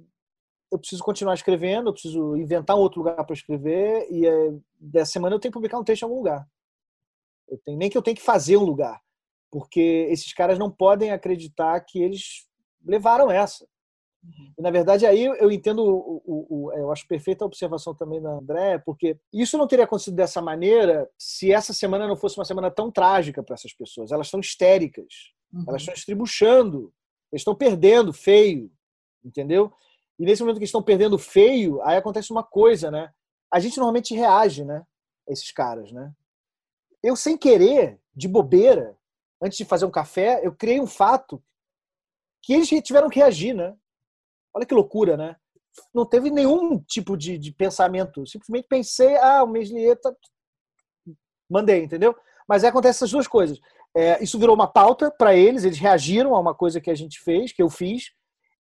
Eu 0.70 0.78
preciso 0.78 1.02
continuar 1.02 1.34
escrevendo, 1.34 1.88
eu 1.88 1.92
preciso 1.92 2.36
inventar 2.36 2.76
um 2.76 2.80
outro 2.80 2.98
lugar 2.98 3.24
para 3.24 3.32
escrever, 3.32 4.06
e 4.10 4.26
é, 4.26 4.52
dessa 4.78 5.12
semana 5.12 5.34
eu 5.34 5.40
tenho 5.40 5.52
que 5.52 5.56
publicar 5.56 5.78
um 5.78 5.84
texto 5.84 6.02
em 6.02 6.04
algum 6.04 6.18
lugar. 6.18 6.46
Eu 7.48 7.58
tenho, 7.64 7.78
nem 7.78 7.88
que 7.88 7.96
eu 7.96 8.02
tenha 8.02 8.14
que 8.14 8.20
fazer 8.20 8.56
um 8.56 8.64
lugar, 8.64 9.00
porque 9.50 10.06
esses 10.10 10.32
caras 10.34 10.58
não 10.58 10.70
podem 10.70 11.12
acreditar 11.12 11.80
que 11.80 12.02
eles 12.02 12.46
levaram 12.84 13.30
essa. 13.30 13.66
E, 14.56 14.62
na 14.62 14.70
verdade, 14.70 15.04
aí 15.04 15.24
eu 15.24 15.50
entendo, 15.50 15.84
o, 15.84 16.22
o, 16.24 16.46
o, 16.66 16.72
eu 16.72 16.92
acho 16.92 17.06
perfeita 17.06 17.44
a 17.44 17.46
observação 17.46 17.94
também 17.94 18.22
da 18.22 18.30
André, 18.30 18.78
porque 18.78 19.18
isso 19.32 19.58
não 19.58 19.66
teria 19.66 19.84
acontecido 19.84 20.14
dessa 20.14 20.40
maneira 20.40 21.08
se 21.18 21.52
essa 21.52 21.72
semana 21.72 22.06
não 22.06 22.16
fosse 22.16 22.38
uma 22.38 22.44
semana 22.44 22.70
tão 22.70 22.90
trágica 22.90 23.42
para 23.42 23.54
essas 23.54 23.72
pessoas. 23.72 24.12
Elas 24.12 24.28
estão 24.28 24.40
histéricas, 24.40 25.32
uhum. 25.52 25.64
elas 25.68 25.82
estão 25.82 25.94
estribuchando, 25.94 26.92
eles 27.32 27.40
estão 27.40 27.54
perdendo 27.54 28.12
feio, 28.12 28.70
entendeu? 29.24 29.72
E 30.18 30.24
nesse 30.24 30.42
momento 30.42 30.58
que 30.58 30.64
estão 30.64 30.82
perdendo 30.82 31.18
feio, 31.18 31.82
aí 31.82 31.96
acontece 31.96 32.30
uma 32.30 32.44
coisa, 32.44 32.90
né? 32.90 33.10
A 33.52 33.58
gente 33.58 33.76
normalmente 33.76 34.14
reage, 34.14 34.64
né? 34.64 34.84
A 35.28 35.32
esses 35.32 35.50
caras, 35.50 35.90
né? 35.92 36.12
Eu, 37.02 37.16
sem 37.16 37.36
querer, 37.36 38.00
de 38.14 38.28
bobeira, 38.28 38.96
antes 39.42 39.58
de 39.58 39.64
fazer 39.64 39.84
um 39.84 39.90
café, 39.90 40.40
eu 40.42 40.54
criei 40.54 40.80
um 40.80 40.86
fato 40.86 41.42
que 42.42 42.52
eles 42.52 42.68
tiveram 42.82 43.10
que 43.10 43.18
reagir, 43.18 43.54
né? 43.54 43.74
Olha 44.54 44.66
que 44.66 44.74
loucura, 44.74 45.16
né? 45.16 45.36
Não 45.92 46.06
teve 46.06 46.30
nenhum 46.30 46.78
tipo 46.78 47.16
de, 47.16 47.36
de 47.36 47.52
pensamento. 47.52 48.26
Simplesmente 48.26 48.68
pensei, 48.68 49.16
ah, 49.16 49.42
o 49.42 49.48
Meslier 49.48 50.00
tá... 50.00 50.14
Mandei, 51.50 51.82
entendeu? 51.82 52.14
Mas 52.48 52.62
aí 52.62 52.70
acontece 52.70 52.98
essas 52.98 53.10
duas 53.10 53.26
coisas. 53.26 53.58
É, 53.96 54.22
isso 54.22 54.38
virou 54.38 54.54
uma 54.54 54.66
pauta 54.66 55.10
para 55.10 55.34
eles, 55.36 55.64
eles 55.64 55.78
reagiram 55.78 56.34
a 56.34 56.40
uma 56.40 56.54
coisa 56.54 56.80
que 56.80 56.90
a 56.90 56.94
gente 56.94 57.20
fez, 57.20 57.52
que 57.52 57.62
eu 57.62 57.68
fiz, 57.68 58.12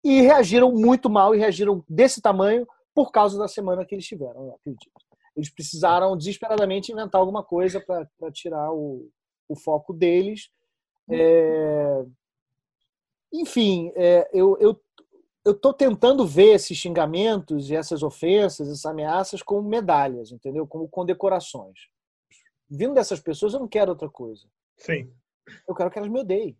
e 0.03 0.21
reagiram 0.21 0.71
muito 0.71 1.09
mal 1.09 1.33
e 1.33 1.39
reagiram 1.39 1.83
desse 1.87 2.21
tamanho 2.21 2.67
por 2.93 3.11
causa 3.11 3.37
da 3.37 3.47
semana 3.47 3.85
que 3.85 3.95
eles 3.95 4.05
tiveram, 4.05 4.47
eu 4.47 4.55
acredito. 4.55 4.91
Eles 5.35 5.49
precisaram 5.49 6.15
desesperadamente 6.15 6.91
inventar 6.91 7.19
alguma 7.19 7.43
coisa 7.43 7.81
para 7.81 8.31
tirar 8.31 8.71
o, 8.71 9.09
o 9.49 9.55
foco 9.55 9.93
deles. 9.93 10.49
É... 11.09 12.03
Enfim, 13.33 13.91
é, 13.95 14.29
eu, 14.31 14.55
eu 14.59 14.79
eu 15.45 15.51
estou 15.51 15.73
tentando 15.73 16.25
ver 16.25 16.55
esses 16.55 16.77
xingamentos 16.77 17.69
e 17.69 17.75
essas 17.75 18.01
ofensas, 18.01 18.67
essas 18.67 18.85
ameaças 18.85 19.43
como 19.43 19.67
medalhas, 19.67 20.31
entendeu? 20.31 20.65
Como 20.65 20.87
condecorações. 20.87 21.89
Vindo 22.69 22.93
dessas 22.93 23.19
pessoas, 23.19 23.53
eu 23.53 23.59
não 23.59 23.67
quero 23.67 23.91
outra 23.91 24.09
coisa. 24.09 24.47
Sim. 24.77 25.13
Eu 25.67 25.75
quero 25.75 25.91
que 25.91 25.97
elas 25.97 26.09
me 26.09 26.19
odeiem, 26.19 26.57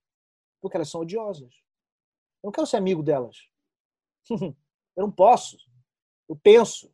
porque 0.62 0.76
elas 0.76 0.90
são 0.90 1.02
odiosas. 1.02 1.54
Eu 2.44 2.48
não 2.48 2.52
quero 2.52 2.68
ser 2.68 2.78
amigo 2.78 3.02
delas. 3.02 3.38
eu 4.30 4.54
não 4.98 5.12
posso. 5.12 5.58
Eu 6.28 6.36
penso. 6.36 6.94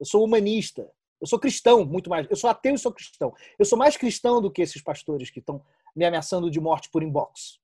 Eu 0.00 0.06
sou 0.06 0.24
humanista. 0.24 0.92
Eu 1.20 1.26
sou 1.28 1.38
cristão, 1.38 1.84
muito 1.84 2.10
mais. 2.10 2.28
Eu 2.28 2.36
sou 2.36 2.50
ateu 2.50 2.74
e 2.74 2.78
sou 2.78 2.92
cristão. 2.92 3.32
Eu 3.56 3.64
sou 3.64 3.78
mais 3.78 3.96
cristão 3.96 4.42
do 4.42 4.50
que 4.50 4.60
esses 4.60 4.82
pastores 4.82 5.30
que 5.30 5.38
estão 5.38 5.64
me 5.94 6.04
ameaçando 6.04 6.50
de 6.50 6.58
morte 6.58 6.90
por 6.90 7.00
inbox. 7.00 7.60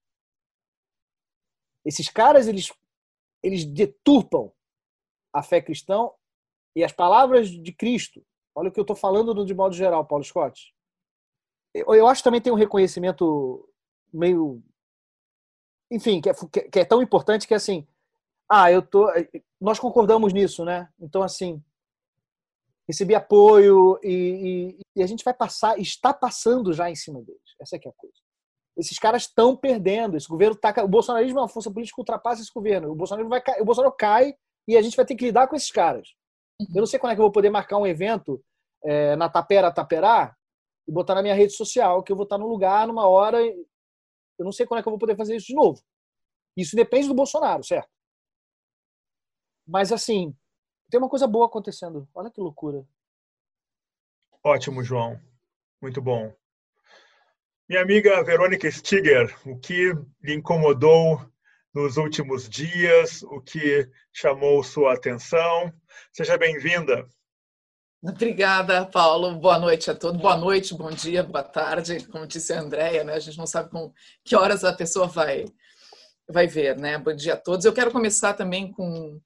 Esses 1.83 2.07
caras, 2.07 2.47
eles 2.47 2.71
eles 3.43 3.65
deturpam 3.65 4.51
a 5.33 5.41
fé 5.43 5.61
cristã 5.61 6.09
e 6.75 6.83
as 6.83 6.91
palavras 6.91 7.49
de 7.49 7.71
Cristo. 7.73 8.25
Olha 8.55 8.69
o 8.69 8.71
que 8.71 8.79
eu 8.79 8.83
estou 8.83 8.95
falando 8.95 9.45
de 9.45 9.53
modo 9.53 9.75
geral, 9.75 10.05
Paulo 10.05 10.23
Scott. 10.23 10.73
Eu, 11.73 12.07
acho 12.07 12.21
que 12.21 12.23
também 12.23 12.41
tem 12.41 12.51
um 12.51 12.57
reconhecimento 12.57 13.67
meio. 14.11 14.61
Enfim, 15.91 16.19
que 16.19 16.29
é, 16.29 16.33
que 16.69 16.79
é 16.79 16.85
tão 16.85 17.01
importante 17.01 17.47
que, 17.47 17.53
assim, 17.53 17.87
ah, 18.49 18.71
eu 18.71 18.81
tô. 18.81 19.07
Nós 19.61 19.79
concordamos 19.79 20.33
nisso, 20.33 20.65
né? 20.65 20.89
Então, 20.99 21.21
assim, 21.21 21.63
recebi 22.87 23.13
apoio 23.13 23.99
e, 24.01 24.75
e, 24.75 24.79
e, 24.95 25.03
a 25.03 25.07
gente 25.07 25.23
vai 25.23 25.33
passar, 25.33 25.79
está 25.79 26.11
passando 26.11 26.73
já 26.73 26.89
em 26.89 26.95
cima 26.95 27.21
deles. 27.21 27.55
Essa 27.61 27.75
é 27.75 27.79
que 27.79 27.87
é 27.87 27.91
a 27.91 27.93
coisa. 27.93 28.17
Esses 28.79 28.97
caras 28.97 29.23
estão 29.23 29.57
perdendo. 29.57 30.15
Esse 30.15 30.27
governo 30.29 30.55
tá, 30.55 30.73
o 30.81 30.87
bolsonarismo 30.87 31.37
é 31.37 31.41
uma 31.41 31.49
força 31.49 31.69
política 31.69 31.95
que 31.95 32.01
ultrapassa 32.01 32.41
esse 32.41 32.51
governo. 32.51 32.89
O 32.89 32.95
Bolsonaro 32.95 33.27
vai, 33.27 33.41
o 33.59 33.65
Bolsonaro 33.65 33.93
cai 33.93 34.33
e 34.65 34.77
a 34.77 34.81
gente 34.81 34.95
vai 34.95 35.05
ter 35.05 35.15
que 35.15 35.25
lidar 35.25 35.49
com 35.49 35.55
esses 35.55 35.69
caras. 35.69 36.15
Eu 36.73 36.79
não 36.79 36.85
sei 36.85 36.97
quando 36.97 37.11
é 37.11 37.15
que 37.15 37.19
eu 37.19 37.25
vou 37.25 37.31
poder 37.31 37.49
marcar 37.49 37.77
um 37.77 37.85
evento 37.85 38.41
é, 38.85 39.17
na 39.17 39.27
Tapera 39.27 39.71
Taperá 39.71 40.33
e 40.87 40.91
botar 40.93 41.13
na 41.13 41.21
minha 41.21 41.33
rede 41.33 41.53
social 41.53 42.01
que 42.01 42.11
eu 42.11 42.15
vou 42.15 42.23
estar 42.23 42.37
num 42.37 42.47
lugar, 42.47 42.87
numa 42.87 43.05
hora. 43.05 43.43
Eu 43.43 44.45
não 44.45 44.51
sei 44.51 44.65
quando 44.65 44.79
é 44.79 44.81
que 44.81 44.87
eu 44.87 44.91
vou 44.93 44.99
poder 44.99 45.17
fazer 45.17 45.35
isso 45.35 45.47
de 45.47 45.55
novo. 45.55 45.81
Isso 46.55 46.73
depende 46.73 47.09
do 47.09 47.13
Bolsonaro, 47.13 47.63
certo? 47.65 47.89
Mas 49.67 49.91
assim, 49.91 50.33
tem 50.89 50.97
uma 50.97 51.09
coisa 51.09 51.27
boa 51.27 51.47
acontecendo. 51.47 52.07
Olha 52.15 52.31
que 52.31 52.39
loucura. 52.39 52.87
Ótimo, 54.41 54.81
João. 54.81 55.19
Muito 55.81 56.01
bom. 56.01 56.33
Minha 57.69 57.83
amiga 57.83 58.23
Verônica 58.23 58.69
Stiger, 58.71 59.31
o 59.45 59.55
que 59.55 59.93
lhe 60.23 60.33
incomodou 60.33 61.23
nos 61.71 61.97
últimos 61.97 62.49
dias, 62.49 63.21
o 63.21 63.39
que 63.39 63.87
chamou 64.11 64.63
sua 64.63 64.95
atenção? 64.95 65.71
Seja 66.11 66.35
bem-vinda. 66.35 67.07
Obrigada, 68.01 68.87
Paulo. 68.87 69.35
Boa 69.35 69.59
noite 69.59 69.91
a 69.91 69.93
todos. 69.93 70.19
Boa 70.19 70.35
noite, 70.35 70.73
bom 70.73 70.89
dia, 70.89 71.21
boa 71.21 71.43
tarde. 71.43 72.07
Como 72.07 72.25
disse 72.25 72.51
a 72.53 72.59
Andréia, 72.59 73.03
né? 73.03 73.13
a 73.13 73.19
gente 73.19 73.37
não 73.37 73.45
sabe 73.45 73.69
com 73.69 73.93
que 74.25 74.35
horas 74.35 74.63
a 74.63 74.73
pessoa 74.73 75.05
vai, 75.05 75.45
vai 76.27 76.47
ver. 76.47 76.75
Né? 76.75 76.97
Bom 76.97 77.15
dia 77.15 77.35
a 77.35 77.37
todos. 77.37 77.65
Eu 77.65 77.73
quero 77.73 77.91
começar 77.91 78.33
também 78.33 78.71
com 78.71 79.21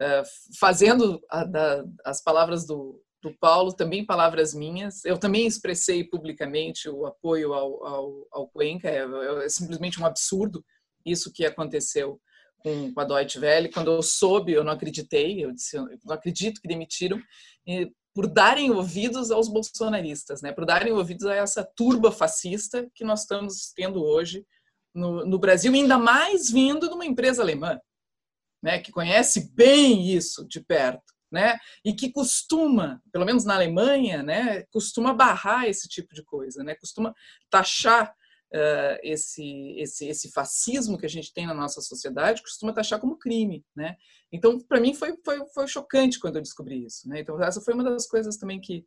uh, 0.00 0.24
fazendo 0.60 1.20
a, 1.28 1.42
da, 1.42 1.84
as 2.04 2.22
palavras 2.22 2.64
do, 2.64 3.03
do 3.24 3.36
Paulo, 3.38 3.72
também 3.72 4.04
palavras 4.04 4.52
minhas. 4.54 5.04
Eu 5.04 5.18
também 5.18 5.46
expressei 5.46 6.04
publicamente 6.04 6.88
o 6.88 7.06
apoio 7.06 7.54
ao, 7.54 7.86
ao, 7.86 8.26
ao 8.30 8.48
Cuenca. 8.48 8.88
É, 8.88 9.04
é, 9.44 9.48
simplesmente 9.48 10.00
um 10.00 10.06
absurdo 10.06 10.64
isso 11.04 11.32
que 11.32 11.44
aconteceu 11.44 12.20
com, 12.58 12.92
com 12.92 13.00
a 13.00 13.04
Deutsche 13.04 13.38
Welle. 13.38 13.70
Quando 13.70 13.90
eu 13.90 14.02
soube, 14.02 14.52
eu 14.52 14.62
não 14.62 14.72
acreditei. 14.72 15.44
Eu 15.44 15.52
disse, 15.52 15.76
eu 15.76 15.86
não 16.04 16.14
acredito 16.14 16.60
que 16.60 16.68
demitiram. 16.68 17.18
E, 17.66 17.90
por 18.14 18.28
darem 18.28 18.70
ouvidos 18.70 19.30
aos 19.30 19.48
bolsonaristas, 19.48 20.40
né? 20.40 20.52
por 20.52 20.64
darem 20.64 20.92
ouvidos 20.92 21.26
a 21.26 21.34
essa 21.34 21.64
turba 21.64 22.12
fascista 22.12 22.88
que 22.94 23.02
nós 23.02 23.22
estamos 23.22 23.72
tendo 23.74 24.04
hoje 24.04 24.46
no, 24.94 25.26
no 25.26 25.38
Brasil, 25.38 25.72
ainda 25.72 25.98
mais 25.98 26.48
vindo 26.48 26.88
de 26.88 26.94
uma 26.94 27.04
empresa 27.04 27.42
alemã 27.42 27.80
né, 28.62 28.78
que 28.78 28.92
conhece 28.92 29.52
bem 29.52 30.10
isso 30.10 30.46
de 30.48 30.58
perto, 30.58 31.13
né, 31.34 31.58
e 31.84 31.92
que 31.92 32.12
costuma, 32.12 33.02
pelo 33.12 33.24
menos 33.24 33.44
na 33.44 33.56
Alemanha, 33.56 34.22
né, 34.22 34.62
costuma 34.70 35.12
barrar 35.12 35.66
esse 35.66 35.88
tipo 35.88 36.14
de 36.14 36.22
coisa, 36.22 36.62
né, 36.62 36.76
costuma 36.76 37.12
taxar 37.50 38.10
uh, 38.54 38.98
esse, 39.02 39.74
esse, 39.76 40.06
esse 40.06 40.30
fascismo 40.30 40.96
que 40.96 41.04
a 41.04 41.08
gente 41.08 41.34
tem 41.34 41.44
na 41.44 41.52
nossa 41.52 41.80
sociedade, 41.80 42.40
costuma 42.40 42.72
taxar 42.72 43.00
como 43.00 43.18
crime, 43.18 43.64
né. 43.74 43.96
Então, 44.32 44.60
para 44.60 44.80
mim 44.80 44.94
foi, 44.94 45.16
foi, 45.24 45.44
foi 45.52 45.66
chocante 45.66 46.20
quando 46.20 46.36
eu 46.36 46.42
descobri 46.42 46.84
isso, 46.86 47.08
né. 47.08 47.20
Então, 47.20 47.42
essa 47.42 47.60
foi 47.60 47.74
uma 47.74 47.84
das 47.84 48.06
coisas 48.06 48.36
também 48.36 48.60
que 48.60 48.86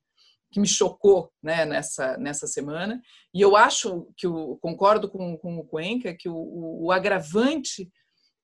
que 0.49 0.61
me 0.61 0.67
chocou 0.67 1.29
né, 1.43 1.65
nessa, 1.65 2.15
nessa 2.15 2.47
semana. 2.47 3.01
E 3.33 3.41
eu 3.41 3.57
acho 3.57 4.07
que 4.15 4.25
eu 4.25 4.57
concordo 4.61 5.09
com, 5.09 5.37
com 5.37 5.57
o 5.57 5.65
Cuenca 5.65 6.15
que 6.17 6.29
o, 6.29 6.37
o, 6.37 6.85
o 6.85 6.91
agravante 6.93 7.91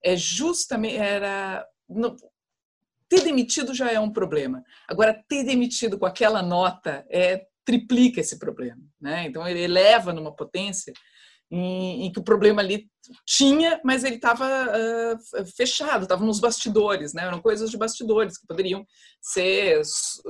é 0.04 0.18
justamente 0.18 0.98
era 0.98 1.66
não, 1.88 2.16
ter 3.14 3.24
demitido 3.24 3.74
já 3.76 3.92
é 3.92 4.00
um 4.00 4.12
problema. 4.12 4.64
Agora 4.88 5.24
ter 5.28 5.44
demitido 5.44 6.00
com 6.00 6.06
aquela 6.06 6.42
nota 6.42 7.06
é 7.10 7.46
triplica 7.64 8.20
esse 8.20 8.40
problema, 8.40 8.82
né? 9.00 9.26
Então 9.28 9.48
ele 9.48 9.62
eleva 9.62 10.12
numa 10.12 10.36
potência 10.36 10.92
em, 11.50 12.06
em 12.06 12.12
que 12.12 12.20
o 12.20 12.24
problema 12.24 12.62
ali 12.62 12.90
tinha, 13.26 13.80
mas 13.84 14.04
ele 14.04 14.16
estava 14.16 14.46
uh, 14.46 15.46
fechado, 15.56 16.04
estava 16.04 16.26
nos 16.26 16.40
bastidores, 16.40 17.14
né? 17.14 17.24
Eram 17.24 17.40
coisas 17.40 17.70
de 17.70 17.78
bastidores 17.78 18.38
que 18.38 18.48
poderiam 18.48 18.84
ser 19.22 19.82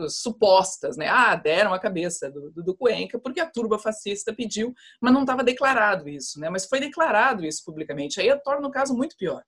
supostas, 0.09 0.97
né? 0.97 1.07
Ah, 1.07 1.35
deram 1.35 1.73
a 1.73 1.79
cabeça 1.79 2.29
do, 2.29 2.51
do, 2.51 2.63
do 2.63 2.75
Cuenca 2.75 3.17
porque 3.17 3.39
a 3.39 3.49
turba 3.49 3.79
fascista 3.79 4.33
pediu, 4.33 4.73
mas 5.01 5.13
não 5.13 5.21
estava 5.21 5.43
declarado 5.43 6.09
isso, 6.09 6.37
né? 6.37 6.49
Mas 6.49 6.65
foi 6.65 6.81
declarado 6.81 7.45
isso 7.45 7.63
publicamente. 7.65 8.19
Aí 8.19 8.37
torna 8.43 8.67
o 8.67 8.71
caso 8.71 8.93
muito 8.93 9.15
pior 9.15 9.41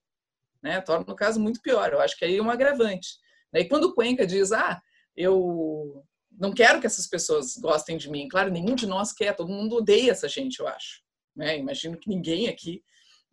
né? 0.65 0.81
Torna 0.81 1.13
o 1.13 1.15
caso 1.15 1.39
muito 1.39 1.61
pior. 1.61 1.93
Eu 1.93 2.01
acho 2.01 2.17
que 2.17 2.25
aí 2.25 2.37
é 2.37 2.41
um 2.41 2.49
agravante. 2.49 3.19
E 3.61 3.65
quando 3.65 3.85
o 3.85 3.93
Cuenca 3.93 4.25
diz, 4.25 4.51
ah, 4.51 4.81
eu 5.15 6.03
não 6.31 6.53
quero 6.53 6.79
que 6.79 6.87
essas 6.87 7.07
pessoas 7.07 7.55
gostem 7.57 7.97
de 7.97 8.09
mim, 8.09 8.27
claro, 8.27 8.51
nenhum 8.51 8.75
de 8.75 8.85
nós 8.85 9.13
quer, 9.13 9.35
todo 9.35 9.51
mundo 9.51 9.77
odeia 9.77 10.11
essa 10.11 10.27
gente, 10.27 10.59
eu 10.59 10.67
acho. 10.67 11.01
Né? 11.35 11.57
Imagino 11.57 11.97
que 11.97 12.09
ninguém 12.09 12.47
aqui 12.47 12.83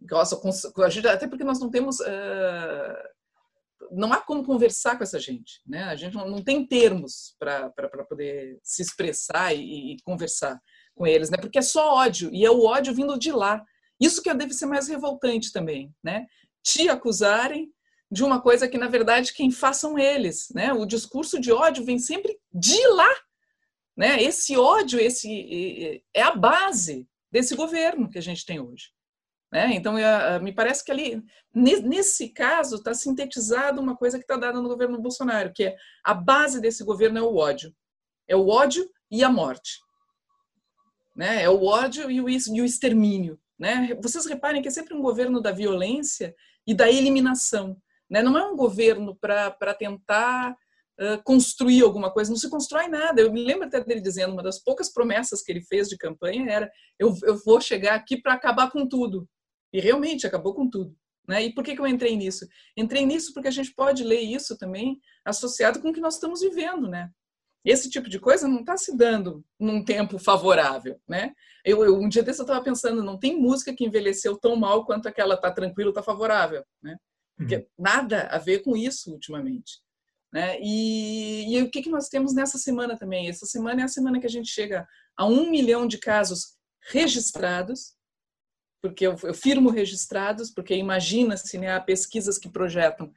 gosta, 0.01 0.41
até 1.13 1.29
porque 1.29 1.45
nós 1.45 1.61
não 1.61 1.71
temos. 1.71 2.01
Uh, 2.01 3.13
não 3.91 4.13
há 4.13 4.19
como 4.19 4.45
conversar 4.45 4.97
com 4.97 5.03
essa 5.03 5.19
gente, 5.19 5.61
né? 5.67 5.83
A 5.85 5.97
gente 5.97 6.15
não, 6.15 6.43
tem 6.43 6.67
termos 6.67 7.35
para 7.39 7.71
poder 8.09 8.59
se 8.63 8.81
expressar 8.81 9.53
e, 9.53 9.93
e, 9.93 9.97
conversar 10.03 10.59
com 10.95 11.07
eles, 11.07 11.31
né? 11.31 11.37
Porque 11.37 11.59
é 11.59 11.63
só 11.63 11.97
ódio 11.97 12.31
e 12.33 12.45
é 12.45 12.51
o 12.51 12.65
ódio 12.65 12.95
vindo 12.95 13.19
de 13.19 13.33
lá. 13.33 13.63
Isso 14.01 14.23
que 14.23 14.33
deve 14.33 14.55
ser 14.55 14.67
mais 14.67 14.89
revoltante 14.89 15.53
também, 15.53 15.93
né? 16.03 16.27
te 16.63 16.89
acusarem 16.89 17.71
de 18.13 18.23
uma 18.23 18.43
coisa 18.43 18.69
que, 18.69 18.77
na 18.77 18.89
verdade, 18.89 19.33
quem 19.33 19.51
façam 19.51 19.99
eles. 19.99 20.51
Né? 20.55 20.71
O 20.71 20.85
discurso 20.85 21.41
de 21.41 21.51
ódio 21.51 21.83
vem 21.83 21.99
sempre 21.99 22.39
de 22.53 22.87
lá. 22.89 23.09
Né? 23.97 24.23
Esse 24.23 24.55
ódio 24.55 25.01
esse, 25.01 26.05
é 26.13 26.21
a 26.21 26.37
base 26.37 27.09
desse 27.31 27.57
governo 27.57 28.11
que 28.11 28.19
a 28.19 28.23
gente 28.23 28.45
tem 28.45 28.61
hoje. 28.61 28.91
Né? 29.51 29.73
Então, 29.73 29.97
é, 29.97 30.39
me 30.39 30.53
parece 30.53 30.85
que 30.85 30.93
ali, 30.93 31.25
nesse 31.55 32.29
caso, 32.29 32.77
está 32.77 32.93
sintetizado 32.93 33.81
uma 33.81 33.97
coisa 33.97 34.19
que 34.19 34.25
está 34.25 34.37
dada 34.37 34.61
no 34.61 34.69
governo 34.69 35.01
Bolsonaro, 35.01 35.51
que 35.55 35.65
é 35.65 35.77
a 36.05 36.13
base 36.13 36.61
desse 36.61 36.85
governo 36.85 37.19
é 37.19 37.23
o 37.23 37.35
ódio. 37.35 37.75
É 38.29 38.37
o 38.37 38.47
ódio 38.49 38.87
e 39.11 39.25
a 39.25 39.31
morte. 39.31 39.81
Né? 41.17 41.43
É 41.43 41.49
o 41.49 41.65
ódio 41.65 42.11
e 42.11 42.21
o, 42.21 42.29
e 42.29 42.61
o 42.61 42.65
extermínio. 42.65 43.41
Né? 43.59 43.97
Vocês 44.03 44.27
reparem 44.27 44.61
que 44.61 44.69
é 44.69 44.71
sempre 44.71 44.93
um 44.93 45.01
governo 45.01 45.41
da 45.41 45.51
violência 45.51 46.35
e 46.67 46.75
da 46.75 46.91
eliminação. 46.91 47.81
Né? 48.13 48.23
Não 48.23 48.37
é 48.37 48.45
um 48.45 48.55
governo 48.55 49.17
para 49.17 49.73
tentar 49.73 50.53
uh, 50.53 51.23
construir 51.25 51.83
alguma 51.83 52.13
coisa, 52.13 52.31
não 52.31 52.37
se 52.37 52.51
constrói 52.51 52.87
nada. 52.87 53.23
Eu 53.23 53.33
me 53.33 53.43
lembro 53.43 53.67
até 53.67 53.83
dele 53.83 54.03
dizendo, 54.03 54.35
uma 54.35 54.43
das 54.43 54.63
poucas 54.63 54.93
promessas 54.93 55.41
que 55.43 55.51
ele 55.51 55.63
fez 55.63 55.89
de 55.89 55.97
campanha 55.97 56.51
era: 56.51 56.71
eu, 56.99 57.17
eu 57.25 57.43
vou 57.43 57.59
chegar 57.59 57.95
aqui 57.95 58.21
para 58.21 58.35
acabar 58.35 58.71
com 58.71 58.87
tudo. 58.87 59.27
E 59.73 59.81
realmente 59.81 60.27
acabou 60.27 60.55
com 60.55 60.69
tudo. 60.69 60.95
Né? 61.27 61.45
E 61.45 61.55
por 61.55 61.65
que, 61.65 61.75
que 61.75 61.81
eu 61.81 61.87
entrei 61.87 62.15
nisso? 62.15 62.47
Entrei 62.77 63.07
nisso 63.07 63.33
porque 63.33 63.49
a 63.49 63.53
gente 63.53 63.73
pode 63.75 64.05
ler 64.05 64.21
isso 64.21 64.59
também 64.59 65.01
associado 65.25 65.81
com 65.81 65.89
o 65.89 65.93
que 65.93 66.01
nós 66.01 66.15
estamos 66.15 66.41
vivendo, 66.41 66.89
né? 66.89 67.09
Esse 67.65 67.89
tipo 67.89 68.11
de 68.11 68.19
coisa 68.19 68.47
não 68.47 68.61
está 68.61 68.77
se 68.77 68.95
dando 68.95 69.43
num 69.59 69.83
tempo 69.85 70.19
favorável, 70.19 71.01
né? 71.09 71.33
Eu, 71.65 71.83
eu 71.85 71.97
um 71.97 72.09
dia 72.09 72.23
desse 72.23 72.41
eu 72.41 72.45
estava 72.45 72.63
pensando, 72.63 73.03
não 73.03 73.19
tem 73.19 73.41
música 73.41 73.73
que 73.75 73.87
envelheceu 73.87 74.37
tão 74.37 74.57
mal 74.57 74.85
quanto 74.85 75.09
aquela 75.09 75.37
tá 75.37 75.51
tranquilo, 75.51 75.93
tá 75.93 76.03
favorável, 76.03 76.63
né? 76.83 76.97
Porque 77.43 77.57
uhum. 77.57 77.67
nada 77.79 78.23
a 78.29 78.39
ver 78.39 78.61
com 78.61 78.77
isso 78.77 79.13
ultimamente, 79.13 79.81
né? 80.33 80.59
E, 80.61 81.55
e 81.55 81.63
o 81.63 81.71
que 81.71 81.83
que 81.83 81.91
nós 81.91 82.09
temos 82.09 82.35
nessa 82.35 82.59
semana 82.59 82.97
também? 82.97 83.29
Essa 83.29 83.47
semana 83.47 83.83
é 83.83 83.85
a 83.85 83.89
semana 83.89 84.21
que 84.21 84.27
a 84.27 84.31
gente 84.31 84.49
chega 84.49 84.87
a 85.17 85.27
um 85.27 85.51
milhão 85.51 85.87
de 85.87 85.99
casos 85.99 86.57
registrados, 86.91 87.95
porque 88.81 89.07
eu, 89.07 89.17
eu 89.23 89.35
firmo 89.35 89.71
registrados, 89.71 90.51
porque 90.51 90.75
imagina-se, 90.75 91.57
né, 91.59 91.73
há 91.73 91.81
pesquisas 91.81 92.39
que 92.39 92.51
projetam 92.51 93.13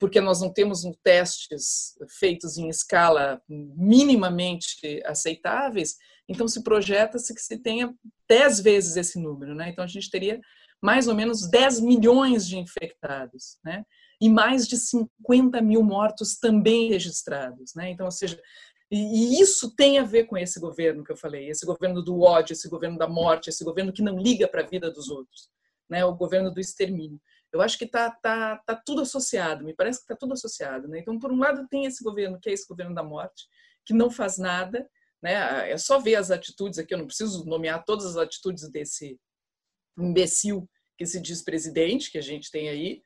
porque 0.00 0.18
nós 0.18 0.40
não 0.40 0.50
temos 0.50 0.82
um 0.82 0.94
testes 1.04 1.94
feitos 2.18 2.56
em 2.56 2.68
escala 2.70 3.40
minimamente 3.46 5.02
aceitáveis, 5.04 5.96
então 6.26 6.48
se 6.48 6.64
projeta-se 6.64 7.34
que 7.34 7.40
se 7.40 7.58
tenha 7.58 7.94
10 8.26 8.60
vezes 8.60 8.96
esse 8.96 9.20
número, 9.20 9.54
né? 9.54 9.68
Então 9.68 9.84
a 9.84 9.86
gente 9.86 10.10
teria 10.10 10.40
mais 10.82 11.08
ou 11.08 11.14
menos 11.14 11.48
10 11.48 11.80
milhões 11.80 12.46
de 12.46 12.58
infectados, 12.58 13.58
né? 13.64 13.84
E 14.20 14.28
mais 14.28 14.66
de 14.66 14.76
50 14.76 15.60
mil 15.60 15.82
mortos 15.82 16.38
também 16.38 16.88
registrados, 16.88 17.74
né? 17.74 17.90
Então, 17.90 18.06
ou 18.06 18.12
seja, 18.12 18.40
e 18.90 19.40
isso 19.40 19.74
tem 19.76 19.98
a 19.98 20.04
ver 20.04 20.24
com 20.24 20.36
esse 20.36 20.58
governo 20.58 21.04
que 21.04 21.12
eu 21.12 21.16
falei, 21.16 21.48
esse 21.48 21.64
governo 21.64 22.02
do 22.02 22.20
ódio, 22.22 22.52
esse 22.52 22.68
governo 22.68 22.98
da 22.98 23.08
morte, 23.08 23.48
esse 23.48 23.62
governo 23.62 23.92
que 23.92 24.02
não 24.02 24.18
liga 24.18 24.48
para 24.48 24.62
a 24.62 24.66
vida 24.66 24.90
dos 24.90 25.08
outros, 25.08 25.48
né? 25.88 26.04
O 26.04 26.14
governo 26.14 26.50
do 26.50 26.60
extermínio. 26.60 27.20
Eu 27.52 27.60
acho 27.60 27.76
que 27.76 27.84
está 27.84 28.10
tá, 28.10 28.56
tá 28.64 28.80
tudo 28.84 29.02
associado, 29.02 29.64
me 29.64 29.74
parece 29.74 29.98
que 29.98 30.04
está 30.04 30.16
tudo 30.16 30.34
associado. 30.34 30.86
Né? 30.86 31.00
Então, 31.00 31.18
por 31.18 31.32
um 31.32 31.38
lado, 31.38 31.66
tem 31.68 31.84
esse 31.84 32.02
governo, 32.02 32.38
que 32.40 32.48
é 32.48 32.52
esse 32.52 32.66
governo 32.66 32.94
da 32.94 33.02
morte, 33.02 33.46
que 33.84 33.92
não 33.92 34.08
faz 34.08 34.38
nada, 34.38 34.88
né? 35.20 35.70
é 35.70 35.76
só 35.76 35.98
ver 35.98 36.14
as 36.14 36.30
atitudes 36.30 36.78
aqui, 36.78 36.94
eu 36.94 36.98
não 36.98 37.06
preciso 37.06 37.44
nomear 37.44 37.84
todas 37.84 38.06
as 38.06 38.16
atitudes 38.16 38.70
desse 38.70 39.18
imbecil 40.02 40.68
que 40.98 41.06
se 41.06 41.20
diz 41.20 41.42
presidente, 41.42 42.10
que 42.10 42.18
a 42.18 42.22
gente 42.22 42.50
tem 42.50 42.68
aí, 42.68 43.02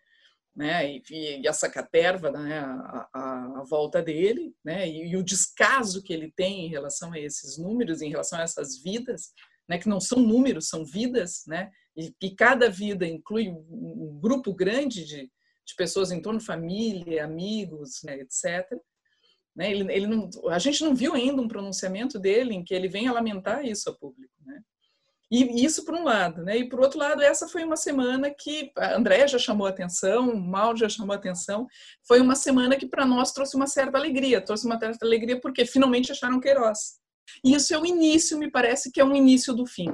né, 0.55 0.89
e, 0.89 1.03
e 1.11 1.49
essa 1.49 1.69
caterva, 1.69 2.31
né, 2.31 2.59
a, 2.61 3.09
a, 3.13 3.61
a, 3.61 3.65
volta 3.65 4.01
dele, 4.01 4.55
né, 4.65 4.89
e, 4.89 5.11
e, 5.11 5.17
o 5.17 5.23
descaso 5.23 6.03
que 6.03 6.13
ele 6.13 6.33
tem 6.37 6.67
em 6.67 6.69
relação 6.69 7.13
a 7.13 7.19
esses 7.19 7.59
números, 7.59 8.01
em 8.01 8.09
relação 8.09 8.39
a 8.39 8.43
essas 8.43 8.81
vidas, 8.81 9.33
né, 9.69 9.79
que 9.79 9.89
não 9.89 10.01
são 10.01 10.21
números, 10.21 10.69
são 10.69 10.85
vidas, 10.85 11.43
né, 11.47 11.71
e, 11.97 12.15
e 12.23 12.31
cada 12.31 12.71
vida 12.71 13.07
inclui 13.07 13.49
um, 13.49 14.19
grupo 14.21 14.55
grande 14.55 15.05
de, 15.05 15.23
de 15.23 15.75
pessoas 15.77 16.13
em 16.13 16.23
torno, 16.23 16.41
família, 16.41 17.25
amigos, 17.25 18.03
né, 18.05 18.19
etc. 18.21 18.71
Né, 19.57 19.71
ele, 19.71 19.93
ele 19.93 20.07
não, 20.07 20.29
a 20.51 20.59
gente 20.59 20.83
não 20.83 20.95
viu 20.95 21.15
ainda 21.15 21.43
um 21.43 21.49
pronunciamento 21.49 22.19
dele 22.19 22.55
em 22.55 22.65
que 22.65 22.75
ele 22.75 22.89
venha 22.89 23.13
lamentar 23.13 23.65
isso 23.65 23.91
a 23.91 23.95
público. 23.95 24.34
E 25.31 25.65
isso 25.65 25.85
por 25.85 25.95
um 25.95 26.05
lado, 26.05 26.43
né? 26.43 26.59
E 26.59 26.69
por 26.69 26.81
outro 26.81 26.99
lado, 26.99 27.23
essa 27.23 27.49
foi 27.49 27.65
uma 27.65 27.77
semana 27.77 28.31
que 28.31 28.71
a 28.77 28.95
Andréa 28.95 29.27
já 29.27 29.39
chamou 29.39 29.67
atenção, 29.67 30.31
o 30.31 30.41
Mauro 30.41 30.77
já 30.77 30.89
chamou 30.89 31.15
atenção. 31.15 31.67
Foi 32.07 32.21
uma 32.21 32.37
semana 32.37 32.77
que 32.77 32.87
para 32.87 33.07
nós 33.07 33.33
trouxe 33.33 33.57
uma 33.57 33.67
certa 33.67 33.97
alegria, 33.97 34.41
trouxe 34.41 34.67
uma 34.67 34.79
certa 34.79 35.05
alegria 35.05 35.41
porque 35.41 35.65
finalmente 35.65 36.13
acharam 36.13 36.41
Queiroz. 36.41 36.99
E 37.43 37.55
isso 37.55 37.75
é 37.75 37.79
o 37.79 37.87
início, 37.87 38.39
me 38.39 38.51
parece 38.51 38.93
que 38.93 39.01
é 39.01 39.05
um 39.05 39.15
início 39.15 39.55
do 39.55 39.67
fim. 39.67 39.89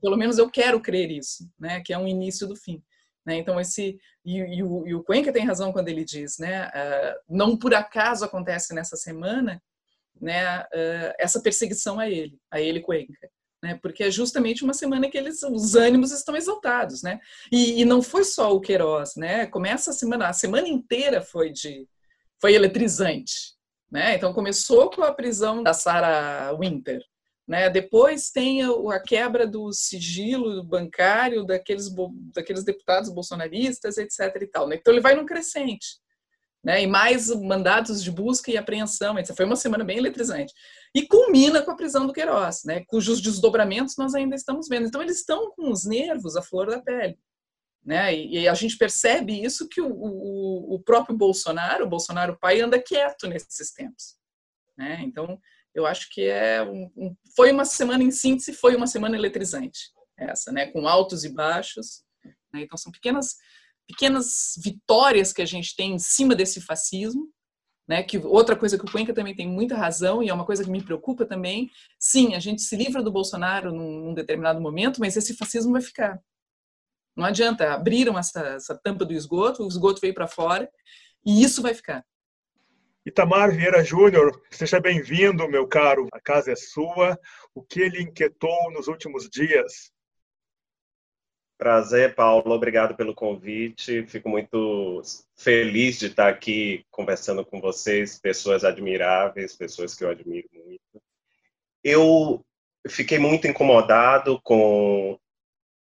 Pelo 0.00 0.16
menos 0.16 0.38
eu 0.38 0.48
quero 0.48 0.80
crer 0.80 1.10
isso, 1.10 1.48
né? 1.58 1.80
Que 1.80 1.92
é 1.92 1.98
um 1.98 2.06
início 2.06 2.46
do 2.46 2.56
fim. 2.56 2.82
Né? 3.26 3.36
Então 3.36 3.60
esse 3.60 3.98
e, 4.24 4.38
e, 4.38 4.62
o, 4.62 4.86
e 4.86 4.94
o 4.94 5.02
Cuenca 5.02 5.32
tem 5.32 5.44
razão 5.44 5.72
quando 5.72 5.88
ele 5.88 6.04
diz, 6.04 6.38
né? 6.38 6.68
Uh, 6.68 7.36
não 7.36 7.56
por 7.56 7.74
acaso 7.74 8.24
acontece 8.24 8.74
nessa 8.74 8.96
semana, 8.96 9.60
né? 10.20 10.60
Uh, 10.62 11.14
essa 11.18 11.40
perseguição 11.42 11.98
a 11.98 12.08
ele, 12.08 12.38
a 12.50 12.60
ele 12.60 12.80
Cuenca 12.80 13.28
né? 13.62 13.78
Porque 13.80 14.04
é 14.04 14.10
justamente 14.10 14.64
uma 14.64 14.74
semana 14.74 15.08
que 15.08 15.16
eles, 15.16 15.42
os 15.42 15.74
ânimos 15.74 16.10
estão 16.10 16.36
exaltados, 16.36 17.02
né? 17.02 17.20
E, 17.50 17.80
e, 17.80 17.84
não 17.84 18.02
foi 18.02 18.24
só 18.24 18.54
o 18.54 18.60
Queiroz, 18.60 19.14
né? 19.16 19.46
Começa 19.46 19.90
a 19.90 19.94
semana, 19.94 20.28
a 20.28 20.32
semana 20.32 20.68
inteira 20.68 21.22
foi 21.22 21.50
de, 21.50 21.86
foi 22.40 22.54
eletrizante, 22.54 23.54
né? 23.90 24.16
Então 24.16 24.32
começou 24.32 24.90
com 24.90 25.02
a 25.02 25.12
prisão 25.12 25.62
da 25.62 25.72
Sarah 25.72 26.52
Winter, 26.58 27.00
né? 27.46 27.70
Depois 27.70 28.30
tem 28.30 28.62
a, 28.62 29.00
quebra 29.00 29.46
do 29.46 29.72
sigilo 29.72 30.64
bancário 30.64 31.44
daqueles 31.44 31.88
daqueles 32.34 32.64
deputados 32.64 33.10
bolsonaristas, 33.10 33.96
etc. 33.96 34.42
E 34.42 34.46
tal, 34.46 34.66
né? 34.66 34.76
Então 34.76 34.92
ele 34.92 35.00
vai 35.00 35.14
num 35.14 35.26
crescente 35.26 36.01
né? 36.62 36.82
E 36.82 36.86
mais 36.86 37.28
mandados 37.28 38.02
de 38.02 38.10
busca 38.10 38.50
e 38.50 38.56
apreensão. 38.56 39.18
Essa 39.18 39.34
foi 39.34 39.44
uma 39.44 39.56
semana 39.56 39.84
bem 39.84 39.98
eletrizante. 39.98 40.54
E 40.94 41.06
culmina 41.06 41.62
com 41.62 41.70
a 41.70 41.76
prisão 41.76 42.06
do 42.06 42.12
Queiroz, 42.12 42.62
né? 42.64 42.84
Cujos 42.86 43.20
desdobramentos 43.20 43.96
nós 43.96 44.14
ainda 44.14 44.36
estamos 44.36 44.68
vendo. 44.68 44.86
Então 44.86 45.02
eles 45.02 45.18
estão 45.18 45.50
com 45.52 45.70
os 45.70 45.84
nervos 45.84 46.36
à 46.36 46.42
flor 46.42 46.68
da 46.70 46.80
pele. 46.80 47.18
Né? 47.84 48.14
E, 48.14 48.38
e 48.40 48.48
a 48.48 48.54
gente 48.54 48.78
percebe 48.78 49.42
isso 49.42 49.68
que 49.68 49.80
o, 49.80 49.90
o, 49.90 50.74
o, 50.76 50.80
próprio 50.80 51.16
Bolsonaro, 51.16 51.84
o 51.84 51.88
Bolsonaro 51.88 52.38
pai, 52.38 52.60
anda 52.60 52.80
quieto 52.80 53.26
nesses 53.26 53.72
tempos. 53.72 54.16
Né? 54.78 55.00
Então, 55.02 55.36
eu 55.74 55.84
acho 55.84 56.08
que 56.10 56.22
é 56.22 56.62
um, 56.62 56.90
um, 56.96 57.16
foi 57.34 57.50
uma 57.50 57.64
semana, 57.64 58.04
em 58.04 58.12
síntese, 58.12 58.52
foi 58.52 58.76
uma 58.76 58.86
semana 58.86 59.16
eletrizante, 59.16 59.90
essa, 60.16 60.52
né? 60.52 60.66
com 60.70 60.86
altos 60.86 61.24
e 61.24 61.28
baixos. 61.28 62.04
Né? 62.54 62.62
Então, 62.62 62.78
são 62.78 62.92
pequenas 62.92 63.34
pequenas 63.86 64.54
vitórias 64.62 65.32
que 65.32 65.42
a 65.42 65.46
gente 65.46 65.74
tem 65.76 65.94
em 65.94 65.98
cima 65.98 66.34
desse 66.34 66.60
fascismo, 66.60 67.28
né? 67.86 68.02
Que 68.02 68.18
outra 68.18 68.56
coisa 68.56 68.78
que 68.78 68.84
o 68.84 68.90
Cuenca 68.90 69.12
também 69.12 69.34
tem 69.34 69.48
muita 69.48 69.76
razão 69.76 70.22
e 70.22 70.28
é 70.28 70.34
uma 70.34 70.46
coisa 70.46 70.64
que 70.64 70.70
me 70.70 70.82
preocupa 70.82 71.26
também. 71.26 71.70
Sim, 71.98 72.34
a 72.34 72.40
gente 72.40 72.62
se 72.62 72.76
livra 72.76 73.02
do 73.02 73.12
Bolsonaro 73.12 73.72
num, 73.72 74.06
num 74.06 74.14
determinado 74.14 74.60
momento, 74.60 75.00
mas 75.00 75.16
esse 75.16 75.36
fascismo 75.36 75.72
vai 75.72 75.82
ficar. 75.82 76.20
Não 77.14 77.24
adianta, 77.24 77.72
abriram 77.72 78.18
essa, 78.18 78.40
essa 78.40 78.78
tampa 78.82 79.04
do 79.04 79.12
esgoto, 79.12 79.62
o 79.62 79.68
esgoto 79.68 80.00
veio 80.00 80.14
para 80.14 80.26
fora 80.26 80.70
e 81.24 81.42
isso 81.42 81.60
vai 81.60 81.74
ficar. 81.74 82.04
Itamar 83.04 83.50
Vieira 83.50 83.82
Júnior, 83.82 84.40
seja 84.50 84.80
bem-vindo, 84.80 85.48
meu 85.48 85.66
caro. 85.66 86.06
A 86.12 86.20
casa 86.20 86.52
é 86.52 86.56
sua. 86.56 87.18
O 87.52 87.60
que 87.60 87.80
ele 87.80 88.00
inquietou 88.00 88.72
nos 88.72 88.86
últimos 88.86 89.28
dias? 89.28 89.91
Prazer, 91.62 92.16
Paulo. 92.16 92.52
Obrigado 92.52 92.96
pelo 92.96 93.14
convite. 93.14 94.04
Fico 94.08 94.28
muito 94.28 95.00
feliz 95.36 95.96
de 95.96 96.06
estar 96.06 96.26
aqui 96.26 96.84
conversando 96.90 97.46
com 97.46 97.60
vocês, 97.60 98.18
pessoas 98.18 98.64
admiráveis, 98.64 99.54
pessoas 99.54 99.94
que 99.94 100.02
eu 100.02 100.10
admiro 100.10 100.48
muito. 100.52 101.00
Eu 101.84 102.44
fiquei 102.88 103.16
muito 103.16 103.46
incomodado 103.46 104.40
com, 104.42 105.16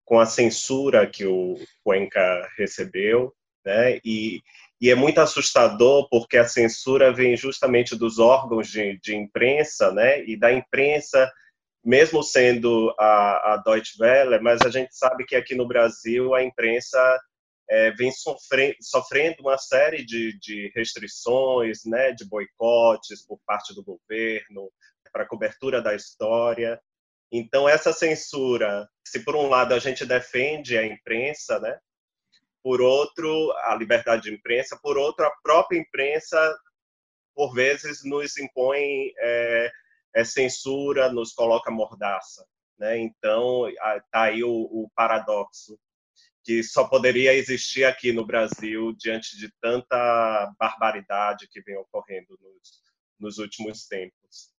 com 0.04 0.18
a 0.18 0.26
censura 0.26 1.06
que 1.06 1.24
o 1.24 1.56
Cuenca 1.84 2.50
recebeu, 2.58 3.32
né? 3.64 4.00
E, 4.04 4.42
e 4.80 4.90
é 4.90 4.96
muito 4.96 5.20
assustador 5.20 6.08
porque 6.10 6.36
a 6.36 6.48
censura 6.48 7.12
vem 7.12 7.36
justamente 7.36 7.94
dos 7.94 8.18
órgãos 8.18 8.66
de, 8.66 8.98
de 8.98 9.14
imprensa, 9.14 9.92
né? 9.92 10.24
E 10.24 10.36
da 10.36 10.52
imprensa 10.52 11.30
mesmo 11.84 12.22
sendo 12.22 12.94
a, 12.98 13.54
a 13.54 13.56
Deutsche 13.64 13.96
Welle, 14.00 14.40
mas 14.40 14.60
a 14.62 14.70
gente 14.70 14.94
sabe 14.94 15.24
que 15.24 15.34
aqui 15.34 15.54
no 15.54 15.66
Brasil 15.66 16.34
a 16.34 16.42
imprensa 16.42 17.20
é, 17.68 17.90
vem 17.92 18.10
sofrendo, 18.80 19.40
uma 19.40 19.56
série 19.56 20.04
de, 20.04 20.38
de 20.38 20.72
restrições, 20.74 21.84
né, 21.84 22.12
de 22.12 22.28
boicotes 22.28 23.24
por 23.26 23.38
parte 23.46 23.74
do 23.74 23.82
governo 23.82 24.70
para 25.12 25.26
cobertura 25.26 25.80
da 25.80 25.94
história. 25.94 26.80
Então 27.32 27.68
essa 27.68 27.92
censura, 27.92 28.88
se 29.04 29.24
por 29.24 29.36
um 29.36 29.48
lado 29.48 29.72
a 29.72 29.78
gente 29.78 30.04
defende 30.04 30.76
a 30.76 30.84
imprensa, 30.84 31.58
né, 31.60 31.78
por 32.62 32.80
outro 32.80 33.52
a 33.64 33.74
liberdade 33.74 34.24
de 34.24 34.34
imprensa, 34.34 34.78
por 34.82 34.98
outro 34.98 35.24
a 35.24 35.32
própria 35.42 35.78
imprensa 35.78 36.58
por 37.34 37.54
vezes 37.54 38.04
nos 38.04 38.36
impõe 38.36 39.12
é, 39.18 39.70
é 40.14 40.24
censura, 40.24 41.12
nos 41.12 41.32
coloca 41.32 41.70
mordaça. 41.70 42.44
Né? 42.78 42.98
Então, 42.98 43.68
está 43.68 44.22
aí 44.22 44.42
o, 44.42 44.50
o 44.50 44.90
paradoxo 44.94 45.78
que 46.42 46.62
só 46.62 46.88
poderia 46.88 47.34
existir 47.34 47.84
aqui 47.84 48.12
no 48.12 48.24
Brasil 48.24 48.92
diante 48.96 49.36
de 49.36 49.52
tanta 49.60 50.50
barbaridade 50.58 51.46
que 51.50 51.60
vem 51.60 51.76
ocorrendo 51.76 52.38
nos, 52.40 52.82
nos 53.18 53.38
últimos 53.38 53.86
tempos. 53.86 54.50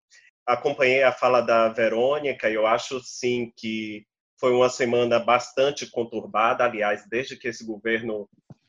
Acompanhei 0.47 1.03
a 1.03 1.13
fala 1.13 1.41
da 1.41 1.69
Verônica 1.69 2.51
e 2.51 2.55
eu 2.55 2.67
acho 2.67 3.01
sim 3.01 3.53
que 3.57 4.07
foi 4.39 4.53
uma 4.53 4.69
semana 4.69 5.19
bastante 5.19 5.87
conturbada. 5.91 6.65
Aliás, 6.65 7.07
desde 7.09 7.37
que 7.37 7.49
esse 7.49 7.65
governo 7.65 8.29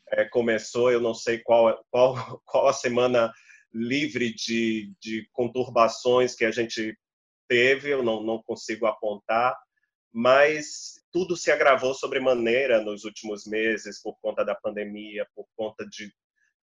é, 0.10 0.26
começou, 0.26 0.92
eu 0.92 1.02
não 1.02 1.14
sei 1.14 1.40
qual, 1.40 1.84
qual, 1.90 2.42
qual 2.46 2.68
a 2.68 2.74
semana 2.74 3.34
livre 3.74 4.34
de, 4.34 4.94
de 5.00 5.28
conturbações 5.32 6.36
que 6.36 6.46
a 6.46 6.52
gente 6.52 6.98
teve, 7.48 7.90
eu 7.90 8.04
não, 8.04 8.24
não 8.24 8.42
consigo 8.42 8.86
apontar, 8.86 9.58
mas 10.12 11.02
tudo 11.12 11.38
se 11.38 11.52
agravou 11.52 11.94
sobremaneira 11.94 12.82
nos 12.82 13.04
últimos 13.04 13.46
meses 13.46 14.02
por 14.02 14.18
conta 14.22 14.44
da 14.44 14.56
pandemia, 14.56 15.28
por 15.36 15.46
conta 15.56 15.86
de, 15.88 16.14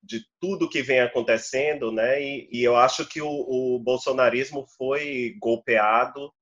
de 0.03 0.25
tudo 0.41 0.69
que 0.69 0.83
vem 0.83 1.01
acontecendo, 1.01 1.91
né? 1.91 2.23
E, 2.23 2.49
e 2.53 2.63
eu 2.63 2.77
acho 2.77 3.07
que 3.07 3.21
o, 3.21 3.29
o 3.29 3.79
bolsonarismo 3.79 4.67
foi 4.77 5.35
golpeado 5.41 6.33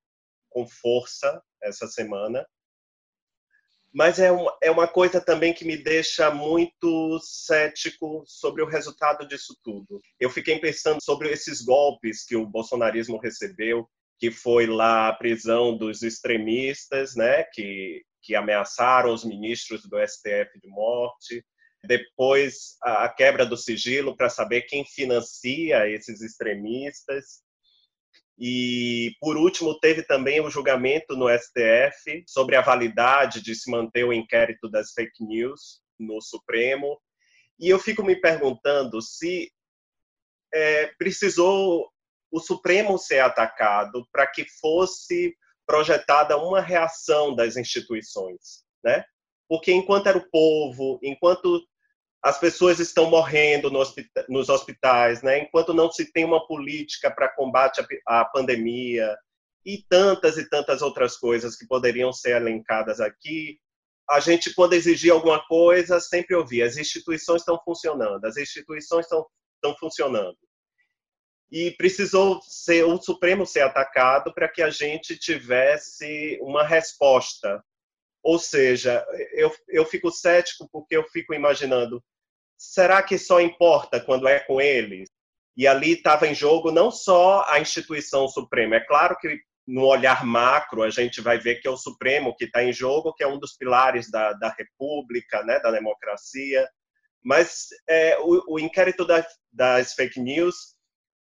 com 0.51 0.67
força 0.67 1.43
essa 1.63 1.87
semana 1.87 2.47
mas 3.97 4.19
é, 4.19 4.31
um, 4.31 4.45
é 4.63 4.71
uma 4.71 4.87
coisa 4.87 5.23
também 5.23 5.55
que 5.55 5.65
me 5.65 5.75
deixa 5.75 6.31
muito 6.31 7.19
cético 7.23 8.23
sobre 8.27 8.63
o 8.63 8.67
resultado 8.67 9.27
disso 9.27 9.57
tudo. 9.65 10.03
Eu 10.21 10.29
fiquei 10.29 10.59
pensando 10.59 11.03
sobre 11.03 11.31
esses 11.31 11.63
golpes 11.63 12.23
que 12.23 12.37
o 12.37 12.47
bolsonarismo 12.47 13.17
recebeu, 13.19 13.89
que 14.19 14.31
foi 14.31 14.67
lá 14.67 15.09
a 15.09 15.15
prisão 15.15 15.79
dos 15.79 16.03
extremistas, 16.03 17.17
né, 17.17 17.45
que, 17.55 18.03
que 18.23 18.35
ameaçaram 18.35 19.15
os 19.15 19.25
ministros 19.25 19.81
do 19.89 19.97
STF 20.07 20.61
de 20.61 20.69
morte, 20.69 21.43
depois 21.83 22.77
a 22.83 23.09
quebra 23.09 23.47
do 23.47 23.57
sigilo 23.57 24.15
para 24.15 24.29
saber 24.29 24.63
quem 24.63 24.85
financia 24.85 25.89
esses 25.89 26.21
extremistas, 26.21 27.41
e, 28.39 29.13
por 29.19 29.37
último, 29.37 29.79
teve 29.81 30.03
também 30.03 30.41
o 30.41 30.51
julgamento 30.51 31.17
no 31.17 31.27
STF 31.29 32.23
sobre 32.27 32.55
a 32.55 32.61
validade 32.61 33.43
de 33.43 33.55
se 33.55 33.71
manter 33.71 34.05
o 34.05 34.13
inquérito 34.13 34.71
das 34.71 34.93
fake 34.93 35.25
news 35.25 35.81
no 35.99 36.21
Supremo. 36.21 37.01
E 37.59 37.71
eu 37.71 37.79
fico 37.79 38.03
me 38.05 38.15
perguntando 38.15 39.01
se 39.01 39.51
é, 40.53 40.89
precisou 40.99 41.91
o 42.31 42.39
Supremo 42.39 42.99
ser 42.99 43.21
atacado 43.21 44.07
para 44.13 44.27
que 44.27 44.45
fosse 44.61 45.35
projetada 45.67 46.37
uma 46.37 46.61
reação 46.61 47.35
das 47.35 47.57
instituições, 47.57 48.65
né? 48.85 49.05
Porque 49.49 49.73
enquanto 49.73 50.09
era 50.09 50.19
o 50.19 50.31
povo, 50.31 50.99
enquanto 51.03 51.67
as 52.23 52.39
pessoas 52.39 52.81
estão 52.81 53.09
morrendo 53.09 53.71
nos 53.71 54.49
hospitais, 54.49 55.23
né? 55.23 55.41
enquanto 55.41 55.73
não 55.73 55.91
se 55.91 56.13
tem 56.13 56.25
uma 56.25 56.47
política 56.47 57.11
para 57.11 57.35
combate 57.35 57.85
à 58.07 58.25
pandemia 58.25 59.17
e 59.65 59.85
tantas 59.89 60.37
e 60.37 60.49
tantas 60.49 60.83
outras 60.83 61.17
coisas 61.17 61.57
que 61.57 61.67
poderiam 61.67 62.13
ser 62.13 62.37
elencadas 62.37 63.01
aqui, 63.01 63.59
a 64.09 64.21
gente, 64.21 64.55
quando 64.55 64.75
exigia 64.75 65.13
alguma 65.13 65.45
coisa, 65.47 66.01
sempre 66.01 66.37
ouvia: 66.37 66.65
as 66.65 66.77
instituições 66.77 67.43
estão 67.43 67.61
funcionando, 67.65 68.25
as 68.25 68.37
instituições 68.37 69.05
estão, 69.05 69.27
estão 69.57 69.77
funcionando. 69.79 70.37
E 71.51 71.73
precisou 71.73 72.41
ser 72.43 72.85
o 72.85 73.01
Supremo 73.01 73.47
ser 73.47 73.61
atacado 73.61 74.33
para 74.33 74.49
que 74.49 74.63
a 74.63 74.71
gente 74.71 75.17
tivesse 75.17 76.39
uma 76.41 76.65
resposta. 76.65 77.63
Ou 78.27 78.41
seja, 78.41 79.07
eu, 79.35 79.55
eu 79.69 79.85
fico 79.87 80.11
cético 80.11 80.69
porque 80.73 80.97
eu 80.97 81.05
fico 81.05 81.33
imaginando: 81.33 82.03
será 82.59 83.01
que 83.01 83.17
só 83.17 83.41
importa 83.41 84.01
quando 84.01 84.27
é 84.27 84.41
com 84.41 84.61
eles? 84.61 85.09
E 85.57 85.65
ali 85.65 85.93
estava 85.93 86.27
em 86.27 86.35
jogo 86.35 86.73
não 86.73 86.91
só 86.91 87.45
a 87.47 87.61
instituição 87.61 88.27
suprema. 88.27 88.75
É 88.75 88.81
claro 88.81 89.17
que 89.17 89.41
no 89.65 89.85
olhar 89.85 90.27
macro 90.27 90.83
a 90.83 90.91
gente 90.91 91.21
vai 91.21 91.39
ver 91.39 91.61
que 91.61 91.69
é 91.69 91.71
o 91.71 91.77
Supremo 91.77 92.35
que 92.37 92.47
está 92.47 92.65
em 92.65 92.73
jogo, 92.73 93.15
que 93.15 93.23
é 93.23 93.29
um 93.29 93.39
dos 93.39 93.57
pilares 93.57 94.11
da, 94.11 94.33
da 94.33 94.49
República, 94.49 95.45
né, 95.45 95.61
da 95.61 95.71
democracia. 95.71 96.69
Mas 97.25 97.69
é, 97.89 98.19
o, 98.19 98.55
o, 98.55 98.59
inquérito 98.59 99.05
da, 99.05 99.25
das 99.53 99.93
fake 99.95 100.19
news 100.21 100.75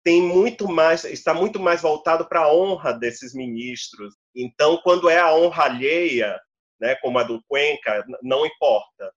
tem 0.03 0.21
muito 0.21 0.67
mais, 0.67 1.03
está 1.03 1.33
muito 1.33 1.59
mais 1.59 1.81
voltado 1.81 2.27
para 2.29 2.41
a 2.41 2.53
honra 2.53 2.93
desses 2.93 3.33
ministros. 3.33 4.15
Então, 4.35 4.79
quando 4.83 5.09
é 5.09 5.19
a 5.19 5.33
honra 5.33 5.63
alheia, 5.65 6.39
né, 6.81 6.95
como 6.95 7.19
a 7.19 7.23
do 7.23 7.41
Cuenca, 7.47 8.03
não 8.21 8.45
importa. 8.45 9.13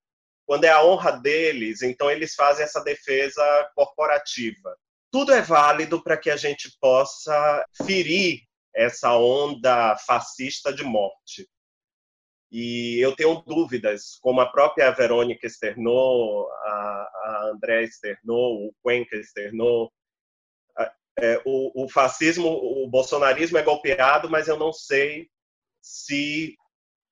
Quando 0.46 0.64
é 0.64 0.68
a 0.68 0.84
honra 0.84 1.12
deles, 1.12 1.82
então 1.82 2.10
eles 2.10 2.34
fazem 2.34 2.64
essa 2.64 2.84
defesa 2.84 3.42
corporativa 3.74 4.76
tudo 5.14 5.32
é 5.32 5.40
válido 5.40 6.02
para 6.02 6.16
que 6.16 6.28
a 6.28 6.36
gente 6.36 6.76
possa 6.80 7.64
ferir 7.86 8.40
essa 8.74 9.16
onda 9.16 9.96
fascista 9.98 10.72
de 10.72 10.82
morte. 10.82 11.48
E 12.50 12.98
eu 12.98 13.14
tenho 13.14 13.40
dúvidas, 13.46 14.18
como 14.20 14.40
a 14.40 14.50
própria 14.50 14.90
Verônica 14.90 15.46
externou, 15.46 16.50
a, 16.50 16.66
a 16.66 17.50
André 17.54 17.84
externou, 17.84 18.66
o 18.66 18.74
Cuenca 18.82 19.14
externou, 19.14 19.92
é, 21.16 21.40
o, 21.44 21.84
o, 21.84 21.88
fascismo, 21.88 22.48
o 22.48 22.88
bolsonarismo 22.88 23.56
é 23.56 23.62
golpeado, 23.62 24.28
mas 24.28 24.48
eu 24.48 24.58
não 24.58 24.72
sei 24.72 25.28
se 25.80 26.56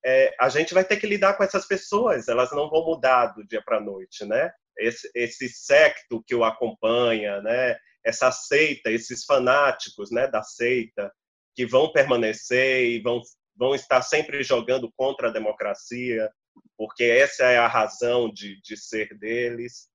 é, 0.05 0.33
a 0.39 0.49
gente 0.49 0.73
vai 0.73 0.83
ter 0.83 0.97
que 0.97 1.07
lidar 1.07 1.35
com 1.35 1.43
essas 1.43 1.65
pessoas, 1.65 2.27
elas 2.27 2.51
não 2.51 2.69
vão 2.69 2.85
mudar 2.85 3.27
do 3.27 3.45
dia 3.45 3.61
para 3.63 3.77
a 3.77 3.81
noite, 3.81 4.25
né? 4.25 4.51
Esse, 4.77 5.09
esse 5.15 5.49
secto 5.49 6.23
que 6.25 6.35
o 6.35 6.43
acompanha, 6.43 7.41
né? 7.41 7.77
essa 8.03 8.31
seita, 8.31 8.91
esses 8.91 9.23
fanáticos 9.23 10.11
né, 10.11 10.27
da 10.27 10.43
seita, 10.43 11.11
que 11.55 11.65
vão 11.65 11.91
permanecer 11.91 12.85
e 12.85 12.99
vão, 12.99 13.21
vão 13.55 13.73
estar 13.73 14.01
sempre 14.01 14.43
jogando 14.43 14.91
contra 14.95 15.29
a 15.29 15.31
democracia, 15.31 16.29
porque 16.77 17.03
essa 17.03 17.45
é 17.45 17.57
a 17.57 17.67
razão 17.67 18.31
de, 18.31 18.59
de 18.61 18.75
ser 18.75 19.17
deles. 19.17 19.87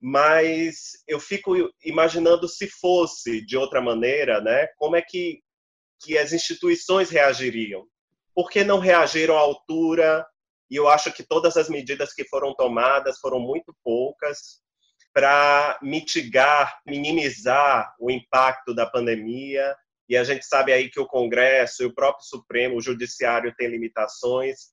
Mas 0.00 1.02
eu 1.06 1.20
fico 1.20 1.54
imaginando 1.84 2.48
se 2.48 2.66
fosse 2.68 3.44
de 3.44 3.56
outra 3.56 3.80
maneira, 3.80 4.40
né, 4.40 4.66
como 4.76 4.96
é 4.96 5.02
que, 5.02 5.40
que 6.02 6.18
as 6.18 6.32
instituições 6.32 7.08
reagiriam. 7.08 7.86
Por 8.34 8.50
que 8.50 8.64
não 8.64 8.78
reagiram 8.78 9.36
à 9.36 9.40
altura? 9.40 10.26
E 10.70 10.76
eu 10.76 10.88
acho 10.88 11.12
que 11.12 11.22
todas 11.22 11.56
as 11.56 11.68
medidas 11.68 12.14
que 12.14 12.24
foram 12.24 12.54
tomadas 12.54 13.18
foram 13.18 13.38
muito 13.38 13.74
poucas 13.84 14.62
para 15.12 15.78
mitigar, 15.82 16.80
minimizar 16.86 17.94
o 18.00 18.10
impacto 18.10 18.74
da 18.74 18.86
pandemia. 18.86 19.76
E 20.08 20.16
a 20.16 20.24
gente 20.24 20.44
sabe 20.46 20.72
aí 20.72 20.90
que 20.90 21.00
o 21.00 21.06
Congresso 21.06 21.82
e 21.82 21.86
o 21.86 21.94
próprio 21.94 22.24
Supremo, 22.24 22.76
o 22.76 22.82
Judiciário 22.82 23.54
tem 23.56 23.68
limitações, 23.68 24.72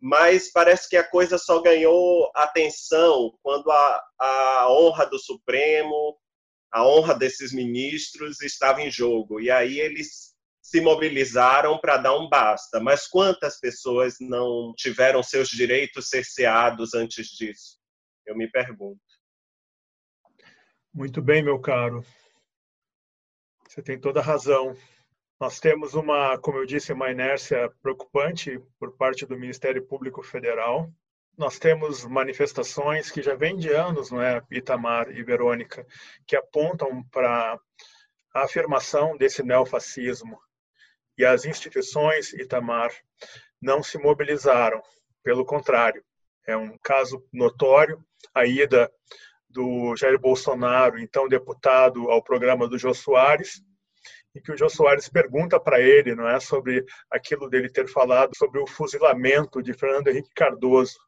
mas 0.00 0.50
parece 0.50 0.88
que 0.88 0.96
a 0.96 1.04
coisa 1.04 1.36
só 1.36 1.60
ganhou 1.60 2.30
atenção 2.34 3.36
quando 3.42 3.70
a, 3.70 4.02
a 4.18 4.66
honra 4.70 5.04
do 5.06 5.18
Supremo, 5.18 6.16
a 6.72 6.86
honra 6.86 7.14
desses 7.14 7.52
ministros 7.52 8.40
estava 8.40 8.80
em 8.80 8.90
jogo. 8.90 9.40
E 9.40 9.50
aí 9.50 9.78
eles 9.78 10.29
se 10.70 10.80
mobilizaram 10.80 11.76
para 11.80 11.96
dar 11.96 12.16
um 12.16 12.28
basta. 12.28 12.78
Mas 12.78 13.08
quantas 13.08 13.58
pessoas 13.58 14.18
não 14.20 14.72
tiveram 14.76 15.20
seus 15.20 15.48
direitos 15.48 16.08
cerceados 16.08 16.94
antes 16.94 17.26
disso? 17.26 17.76
Eu 18.24 18.36
me 18.36 18.48
pergunto. 18.48 19.00
Muito 20.94 21.20
bem, 21.20 21.42
meu 21.42 21.58
caro. 21.58 22.04
Você 23.68 23.82
tem 23.82 23.98
toda 23.98 24.20
a 24.20 24.22
razão. 24.22 24.76
Nós 25.40 25.58
temos 25.58 25.94
uma, 25.94 26.38
como 26.38 26.58
eu 26.58 26.66
disse, 26.66 26.92
uma 26.92 27.10
inércia 27.10 27.68
preocupante 27.82 28.60
por 28.78 28.96
parte 28.96 29.26
do 29.26 29.36
Ministério 29.36 29.84
Público 29.84 30.22
Federal. 30.22 30.88
Nós 31.36 31.58
temos 31.58 32.04
manifestações 32.04 33.10
que 33.10 33.22
já 33.22 33.34
vêm 33.34 33.56
de 33.56 33.70
anos, 33.70 34.12
não 34.12 34.22
é, 34.22 34.40
Itamar 34.52 35.10
e 35.10 35.20
Verônica, 35.24 35.84
que 36.28 36.36
apontam 36.36 37.02
para 37.10 37.58
a 38.32 38.44
afirmação 38.44 39.16
desse 39.16 39.42
neofascismo. 39.42 40.40
E 41.20 41.24
as 41.26 41.44
instituições, 41.44 42.32
Itamar, 42.32 42.90
não 43.60 43.82
se 43.82 43.98
mobilizaram. 43.98 44.80
Pelo 45.22 45.44
contrário, 45.44 46.02
é 46.46 46.56
um 46.56 46.78
caso 46.78 47.22
notório 47.30 48.02
a 48.34 48.46
ida 48.46 48.90
do 49.46 49.94
Jair 49.96 50.18
Bolsonaro, 50.18 50.98
então 50.98 51.28
deputado, 51.28 52.10
ao 52.10 52.24
programa 52.24 52.66
do 52.66 52.78
Jô 52.78 52.94
Soares, 52.94 53.62
em 54.34 54.40
que 54.40 54.50
o 54.50 54.56
Jô 54.56 54.70
Soares 54.70 55.10
pergunta 55.10 55.60
para 55.60 55.78
ele, 55.78 56.14
não 56.14 56.26
é, 56.26 56.40
sobre 56.40 56.86
aquilo 57.10 57.50
dele 57.50 57.68
ter 57.68 57.86
falado 57.86 58.34
sobre 58.34 58.58
o 58.58 58.66
fuzilamento 58.66 59.62
de 59.62 59.74
Fernando 59.74 60.08
Henrique 60.08 60.32
Cardoso. 60.34 60.98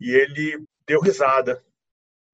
E 0.00 0.12
ele 0.12 0.64
deu 0.86 0.98
risada 0.98 1.62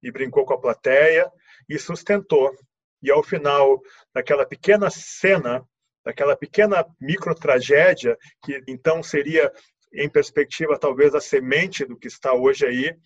e 0.01 0.13
brincou 0.13 0.47
com 0.47 0.55
a 0.55 0.61
plateia 0.61 1.29
e 1.69 1.81
sustentou. 1.81 2.57
E 3.03 3.11
ao 3.11 3.25
final 3.25 3.83
daquela 4.15 4.47
pequena 4.47 4.89
cena, 4.89 5.67
daquela 6.05 6.37
pequena 6.37 6.85
micro 7.01 7.35
tragédia 7.35 8.17
que 8.43 8.63
então 8.67 9.03
seria 9.03 9.53
em 9.95 10.09
perspectiva 10.09 10.79
talvez 10.79 11.15
a 11.15 11.21
semente 11.21 11.85
do 11.85 11.99
que 11.99 12.09
está 12.09 12.33
hoje 12.33 12.67
aí, 12.67 12.97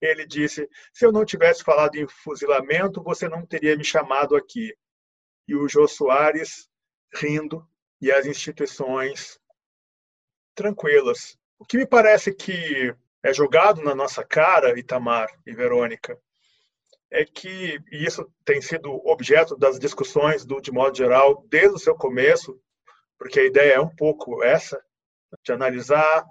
ele 0.00 0.26
disse: 0.26 0.68
se 0.92 1.04
eu 1.04 1.12
não 1.12 1.24
tivesse 1.24 1.62
falado 1.62 1.96
em 1.96 2.08
fuzilamento, 2.08 3.02
você 3.02 3.28
não 3.28 3.44
teria 3.44 3.76
me 3.76 3.84
chamado 3.84 4.34
aqui. 4.34 4.74
E 5.46 5.54
o 5.54 5.68
Jô 5.68 5.86
Soares 5.86 6.68
rindo 7.14 7.66
e 8.00 8.10
as 8.10 8.24
instituições 8.24 9.38
tranquilas. 10.54 11.36
O 11.58 11.64
que 11.64 11.76
me 11.76 11.86
parece 11.86 12.32
que 12.32 12.94
é 13.22 13.34
jogado 13.34 13.82
na 13.82 13.94
nossa 13.94 14.24
cara, 14.24 14.78
Itamar 14.78 15.28
e 15.46 15.52
Verônica, 15.52 16.18
é 17.10 17.24
que, 17.24 17.78
e 17.90 18.04
isso 18.04 18.30
tem 18.44 18.62
sido 18.62 18.90
objeto 19.06 19.56
das 19.56 19.78
discussões 19.78 20.44
do 20.44 20.60
de 20.60 20.70
modo 20.70 20.96
geral 20.96 21.44
desde 21.48 21.74
o 21.74 21.78
seu 21.78 21.94
começo, 21.96 22.60
porque 23.18 23.40
a 23.40 23.44
ideia 23.44 23.74
é 23.74 23.80
um 23.80 23.94
pouco 23.94 24.42
essa, 24.44 24.82
de 25.42 25.52
analisar, 25.52 26.24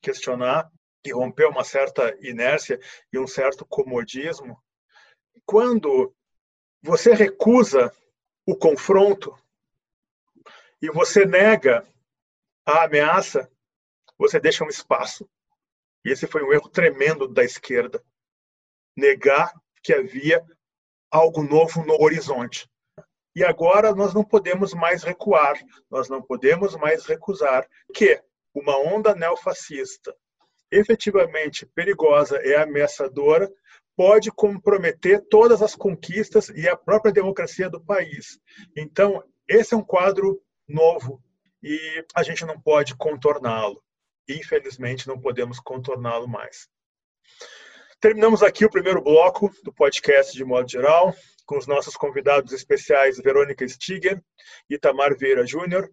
questionar 0.00 0.70
e 1.04 1.12
romper 1.12 1.46
uma 1.46 1.62
certa 1.62 2.16
inércia 2.20 2.80
e 3.12 3.18
um 3.18 3.26
certo 3.26 3.66
comodismo. 3.66 4.58
Quando 5.44 6.14
você 6.82 7.12
recusa 7.12 7.92
o 8.46 8.56
confronto 8.56 9.36
e 10.80 10.90
você 10.90 11.26
nega 11.26 11.86
a 12.64 12.84
ameaça, 12.84 13.50
você 14.18 14.40
deixa 14.40 14.64
um 14.64 14.68
espaço. 14.68 15.28
E 16.04 16.10
esse 16.10 16.26
foi 16.26 16.42
um 16.42 16.52
erro 16.52 16.68
tremendo 16.68 17.28
da 17.28 17.44
esquerda. 17.44 18.02
Negar 18.96 19.52
que 19.84 19.92
havia 19.92 20.42
algo 21.10 21.44
novo 21.44 21.84
no 21.84 22.02
horizonte. 22.02 22.68
E 23.36 23.44
agora 23.44 23.94
nós 23.94 24.14
não 24.14 24.24
podemos 24.24 24.72
mais 24.72 25.02
recuar, 25.02 25.54
nós 25.90 26.08
não 26.08 26.22
podemos 26.22 26.74
mais 26.76 27.04
recusar 27.04 27.68
que 27.94 28.20
uma 28.54 28.78
onda 28.78 29.14
neofascista 29.14 30.14
efetivamente 30.70 31.66
perigosa 31.66 32.40
e 32.44 32.54
ameaçadora 32.54 33.52
pode 33.96 34.30
comprometer 34.30 35.24
todas 35.28 35.62
as 35.62 35.74
conquistas 35.74 36.48
e 36.48 36.68
a 36.68 36.76
própria 36.76 37.12
democracia 37.12 37.68
do 37.68 37.80
país. 37.80 38.40
Então, 38.76 39.22
esse 39.48 39.74
é 39.74 39.76
um 39.76 39.84
quadro 39.84 40.40
novo 40.66 41.22
e 41.62 42.04
a 42.14 42.22
gente 42.22 42.44
não 42.44 42.60
pode 42.60 42.96
contorná-lo. 42.96 43.82
Infelizmente, 44.28 45.06
não 45.06 45.20
podemos 45.20 45.60
contorná-lo 45.60 46.26
mais. 46.26 46.68
Terminamos 48.04 48.42
aqui 48.42 48.66
o 48.66 48.70
primeiro 48.70 49.00
bloco 49.00 49.50
do 49.64 49.72
podcast 49.72 50.36
de 50.36 50.44
modo 50.44 50.70
geral, 50.70 51.14
com 51.46 51.56
os 51.56 51.66
nossos 51.66 51.96
convidados 51.96 52.52
especiais 52.52 53.16
Verônica 53.16 53.66
Stiger 53.66 54.22
e 54.68 54.78
Tamar 54.78 55.16
Vieira 55.16 55.46
Júnior. 55.46 55.90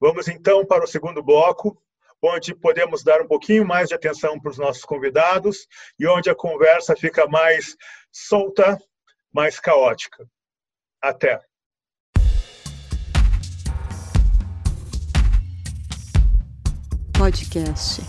Vamos 0.00 0.26
então 0.26 0.64
para 0.64 0.82
o 0.82 0.86
segundo 0.86 1.22
bloco, 1.22 1.76
onde 2.22 2.54
podemos 2.54 3.04
dar 3.04 3.20
um 3.20 3.28
pouquinho 3.28 3.66
mais 3.66 3.90
de 3.90 3.94
atenção 3.94 4.40
para 4.40 4.50
os 4.50 4.56
nossos 4.56 4.86
convidados 4.86 5.66
e 5.98 6.06
onde 6.06 6.30
a 6.30 6.34
conversa 6.34 6.96
fica 6.96 7.26
mais 7.26 7.76
solta, 8.10 8.78
mais 9.30 9.60
caótica. 9.60 10.26
Até! 10.98 11.42
Podcast 17.18 18.00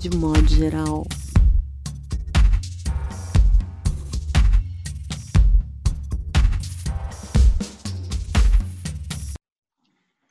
de 0.00 0.16
modo 0.16 0.48
geral. 0.48 1.04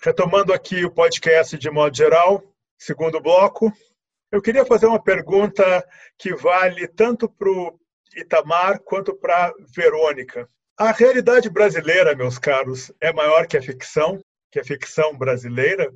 Retomando 0.02 0.54
aqui 0.54 0.86
o 0.86 0.92
podcast 0.92 1.58
de 1.58 1.70
modo 1.70 1.94
geral, 1.94 2.42
segundo 2.78 3.20
bloco, 3.20 3.70
eu 4.32 4.42
queria 4.42 4.66
fazer 4.66 4.86
uma 4.86 5.04
pergunta 5.04 5.86
que 6.18 6.34
vale 6.34 6.88
tanto 6.88 7.28
para 7.28 7.50
o 7.50 7.78
Itamar 8.16 8.80
quanto 8.80 9.14
para 9.14 9.54
Verônica. 9.76 10.48
A 10.78 10.94
realidade 10.94 11.50
brasileira, 11.50 12.16
meus 12.16 12.38
caros, 12.38 12.90
é 13.02 13.12
maior 13.12 13.46
que 13.46 13.58
a 13.58 13.62
ficção, 13.62 14.24
que 14.50 14.62
a 14.62 14.64
ficção 14.64 15.18
brasileira? 15.18 15.92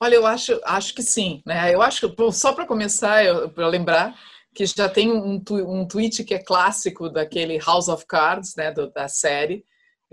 Olha, 0.00 0.16
eu 0.16 0.26
acho, 0.26 0.60
acho 0.64 0.92
que 0.92 1.02
sim. 1.04 1.40
Né? 1.46 1.72
Eu 1.72 1.80
acho 1.80 2.12
que, 2.12 2.32
só 2.32 2.54
para 2.54 2.66
começar, 2.66 3.22
para 3.50 3.68
lembrar 3.68 4.16
que 4.52 4.66
já 4.66 4.88
tem 4.88 5.12
um, 5.12 5.40
um 5.48 5.86
tweet 5.86 6.24
que 6.24 6.34
é 6.34 6.42
clássico 6.42 7.08
daquele 7.08 7.58
House 7.58 7.86
of 7.86 8.04
Cards, 8.04 8.56
né, 8.56 8.72
da 8.72 9.06
série, 9.06 9.64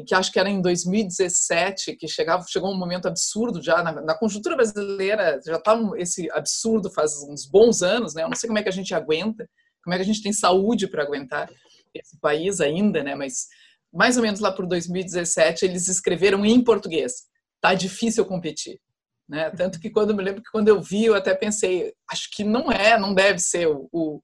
que 0.06 0.16
acho 0.16 0.32
que 0.32 0.40
era 0.40 0.50
em 0.50 0.62
2017, 0.62 1.96
que 1.96 2.08
chegava, 2.08 2.44
chegou 2.48 2.72
um 2.72 2.78
momento 2.78 3.08
absurdo 3.08 3.62
já 3.62 3.84
na, 3.84 4.02
na 4.02 4.18
conjuntura 4.18 4.56
brasileira, 4.56 5.40
já 5.46 5.58
está 5.58 5.80
esse 5.98 6.30
absurdo 6.32 6.90
faz 6.90 7.22
uns 7.24 7.46
bons 7.46 7.82
anos, 7.82 8.14
né? 8.14 8.24
Eu 8.24 8.30
não 8.30 8.36
sei 8.36 8.48
como 8.48 8.60
é 8.60 8.64
que 8.64 8.70
a 8.70 8.74
gente 8.74 8.94
aguenta, 8.94 9.48
como 9.84 9.94
é 9.94 9.98
que 9.98 10.04
a 10.04 10.06
gente 10.06 10.24
tem 10.24 10.34
saúde 10.34 10.88
para 10.88 11.04
aguentar 11.04 11.50
esse 11.94 12.18
país 12.20 12.62
ainda, 12.62 13.04
né? 13.04 13.16
Mas 13.16 13.48
mais 13.94 14.16
ou 14.18 14.24
menos 14.24 14.40
lá 14.40 14.52
por 14.52 14.66
2017 14.66 15.66
eles 15.66 15.88
escreveram 15.88 16.46
em 16.46 16.64
português. 16.64 17.24
Tá 17.60 17.74
difícil 17.74 18.26
competir, 18.26 18.80
né? 19.28 19.50
Tanto 19.52 19.80
que 19.80 19.90
quando 19.90 20.12
eu 20.12 20.16
me 20.16 20.24
lembro 20.24 20.42
que 20.42 20.52
quando 20.52 20.70
eu 20.70 20.82
vi 20.82 21.06
eu 21.06 21.16
até 21.16 21.36
pensei, 21.36 21.94
acho 22.10 22.30
que 22.32 22.44
não 22.44 22.72
é, 22.72 22.98
não 22.98 23.14
deve 23.14 23.40
ser 23.40 23.68
o, 23.68 23.90
o 23.92 24.22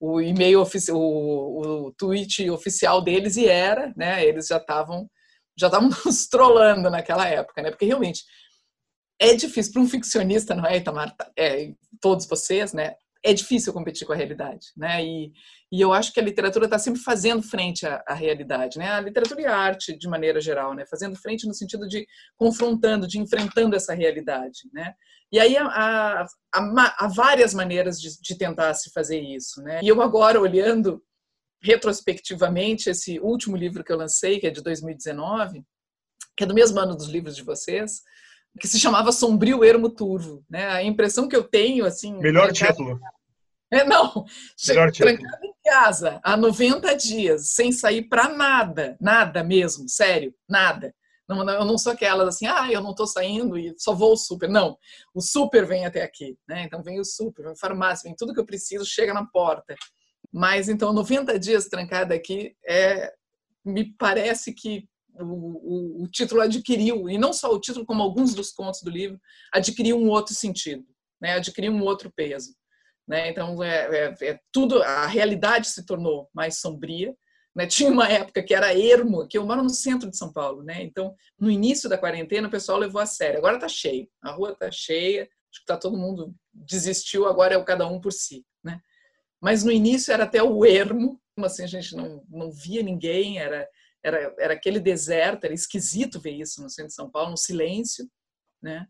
o 0.00 0.20
e-mail 0.20 0.60
oficial, 0.60 0.98
o, 0.98 1.92
tweet 1.92 2.48
oficial 2.48 3.04
deles 3.04 3.36
e 3.36 3.46
era, 3.46 3.92
né? 3.94 4.24
Eles 4.24 4.46
já 4.46 4.56
estavam 4.56 5.08
já 5.58 5.66
estavam 5.66 5.90
nos 5.90 6.26
trollando 6.28 6.88
naquela 6.88 7.28
época, 7.28 7.60
né? 7.60 7.70
Porque 7.70 7.84
realmente 7.84 8.24
é 9.20 9.34
difícil 9.34 9.74
para 9.74 9.82
um 9.82 9.88
ficcionista, 9.88 10.54
não 10.54 10.64
é, 10.64 10.78
Itamar? 10.78 11.14
É, 11.38 11.72
todos 12.00 12.26
vocês, 12.26 12.72
né? 12.72 12.94
É 13.22 13.34
difícil 13.34 13.70
competir 13.74 14.06
com 14.06 14.14
a 14.14 14.16
realidade, 14.16 14.68
né? 14.74 15.04
E, 15.04 15.30
e 15.70 15.78
eu 15.78 15.92
acho 15.92 16.10
que 16.14 16.18
a 16.18 16.22
literatura 16.22 16.64
está 16.64 16.78
sempre 16.78 17.02
fazendo 17.02 17.42
frente 17.42 17.86
à, 17.86 18.02
à, 18.08 18.14
realidade, 18.14 18.78
né? 18.78 18.90
A 18.92 19.00
literatura 19.00 19.42
e 19.42 19.44
a 19.44 19.54
arte, 19.54 19.98
de 19.98 20.08
maneira 20.08 20.40
geral, 20.40 20.72
né? 20.72 20.86
Fazendo 20.86 21.14
frente 21.16 21.46
no 21.46 21.52
sentido 21.52 21.86
de 21.86 22.06
confrontando, 22.38 23.06
de 23.06 23.18
enfrentando 23.18 23.76
essa 23.76 23.92
realidade, 23.92 24.60
né? 24.72 24.94
E 25.32 25.38
aí 25.38 25.56
há, 25.56 26.26
há, 26.52 26.96
há 26.98 27.08
várias 27.08 27.54
maneiras 27.54 28.00
de, 28.00 28.20
de, 28.20 28.36
tentar 28.36 28.74
se 28.74 28.90
fazer 28.90 29.20
isso, 29.20 29.62
né? 29.62 29.80
E 29.82 29.88
eu 29.88 30.02
agora, 30.02 30.40
olhando 30.40 31.02
retrospectivamente 31.62 32.90
esse 32.90 33.20
último 33.20 33.56
livro 33.56 33.84
que 33.84 33.92
eu 33.92 33.96
lancei, 33.96 34.40
que 34.40 34.46
é 34.46 34.50
de 34.50 34.62
2019, 34.62 35.62
que 36.36 36.44
é 36.44 36.46
do 36.46 36.54
mesmo 36.54 36.80
ano 36.80 36.96
dos 36.96 37.06
livros 37.06 37.36
de 37.36 37.42
vocês, 37.42 38.02
que 38.58 38.66
se 38.66 38.80
chamava 38.80 39.12
Sombrio 39.12 39.62
Ermo 39.62 39.90
Turvo, 39.90 40.44
né? 40.50 40.66
A 40.68 40.82
impressão 40.82 41.28
que 41.28 41.36
eu 41.36 41.44
tenho, 41.44 41.84
assim... 41.84 42.18
Melhor 42.18 42.50
título. 42.52 42.98
É, 43.72 43.84
não, 43.84 44.24
Melhor 44.66 44.90
trancado 44.90 45.46
em 45.46 45.54
casa 45.64 46.20
há 46.24 46.36
90 46.36 46.92
dias, 46.96 47.50
sem 47.50 47.70
sair 47.70 48.02
para 48.08 48.28
nada, 48.28 48.96
nada 49.00 49.44
mesmo, 49.44 49.88
sério, 49.88 50.34
nada. 50.48 50.92
Não, 51.30 51.48
eu 51.48 51.64
não 51.64 51.78
sou 51.78 51.92
aquela 51.92 52.26
assim, 52.26 52.46
ah, 52.46 52.68
eu 52.72 52.82
não 52.82 52.90
estou 52.90 53.06
saindo 53.06 53.56
e 53.56 53.72
só 53.78 53.94
vou 53.94 54.10
ao 54.10 54.16
super. 54.16 54.48
Não, 54.48 54.76
o 55.14 55.20
super 55.20 55.64
vem 55.64 55.86
até 55.86 56.02
aqui, 56.02 56.36
né? 56.48 56.64
Então 56.64 56.82
vem 56.82 56.98
o 56.98 57.04
super, 57.04 57.44
vem 57.44 57.52
a 57.52 57.56
farmácia, 57.56 58.08
vem 58.08 58.16
tudo 58.16 58.34
que 58.34 58.40
eu 58.40 58.44
preciso, 58.44 58.84
chega 58.84 59.14
na 59.14 59.24
porta. 59.24 59.76
Mas 60.32 60.68
então 60.68 60.92
90 60.92 61.38
dias 61.38 61.66
trancada 61.66 62.14
aqui 62.14 62.56
é, 62.66 63.12
me 63.64 63.94
parece 63.96 64.52
que 64.52 64.88
o, 65.14 65.24
o, 65.24 66.02
o, 66.02 66.08
título 66.08 66.40
adquiriu 66.40 67.08
e 67.08 67.16
não 67.16 67.32
só 67.32 67.52
o 67.52 67.60
título 67.60 67.86
como 67.86 68.02
alguns 68.02 68.34
dos 68.34 68.50
contos 68.50 68.82
do 68.82 68.90
livro 68.90 69.20
adquiriu 69.52 69.98
um 69.98 70.08
outro 70.08 70.34
sentido, 70.34 70.84
né? 71.20 71.34
Adquiriu 71.34 71.72
um 71.72 71.82
outro 71.82 72.10
peso, 72.10 72.56
né? 73.06 73.30
Então 73.30 73.62
é, 73.62 74.14
é, 74.20 74.30
é 74.30 74.40
tudo 74.50 74.82
a 74.82 75.06
realidade 75.06 75.68
se 75.68 75.86
tornou 75.86 76.28
mais 76.34 76.58
sombria 76.58 77.14
né? 77.60 77.66
Tinha 77.66 77.90
uma 77.90 78.08
época 78.08 78.42
que 78.42 78.54
era 78.54 78.74
ermo, 78.74 79.28
que 79.28 79.36
eu 79.36 79.44
moro 79.44 79.62
no 79.62 79.68
centro 79.68 80.10
de 80.10 80.16
São 80.16 80.32
Paulo, 80.32 80.62
né? 80.62 80.82
Então, 80.82 81.14
no 81.38 81.50
início 81.50 81.90
da 81.90 81.98
quarentena, 81.98 82.48
o 82.48 82.50
pessoal 82.50 82.78
levou 82.78 83.02
a 83.02 83.04
sério. 83.04 83.36
Agora 83.36 83.56
está 83.56 83.68
cheio, 83.68 84.08
a 84.22 84.30
rua 84.30 84.52
está 84.52 84.70
cheia, 84.70 85.24
acho 85.24 85.60
que 85.60 85.66
tá 85.66 85.76
todo 85.76 85.98
mundo 85.98 86.34
desistiu, 86.54 87.26
agora 87.26 87.52
é 87.54 87.58
o 87.58 87.64
cada 87.64 87.86
um 87.86 88.00
por 88.00 88.14
si, 88.14 88.46
né? 88.64 88.80
Mas 89.42 89.62
no 89.62 89.70
início 89.70 90.10
era 90.10 90.24
até 90.24 90.42
o 90.42 90.64
ermo, 90.64 91.20
assim 91.38 91.62
a 91.62 91.66
gente 91.66 91.94
não, 91.94 92.24
não 92.30 92.50
via 92.50 92.82
ninguém, 92.82 93.38
era, 93.38 93.68
era, 94.02 94.34
era 94.38 94.54
aquele 94.54 94.80
deserto, 94.80 95.44
era 95.44 95.52
esquisito 95.52 96.18
ver 96.18 96.32
isso 96.32 96.62
no 96.62 96.70
centro 96.70 96.88
de 96.88 96.94
São 96.94 97.10
Paulo, 97.10 97.32
no 97.32 97.36
silêncio, 97.36 98.10
né? 98.62 98.86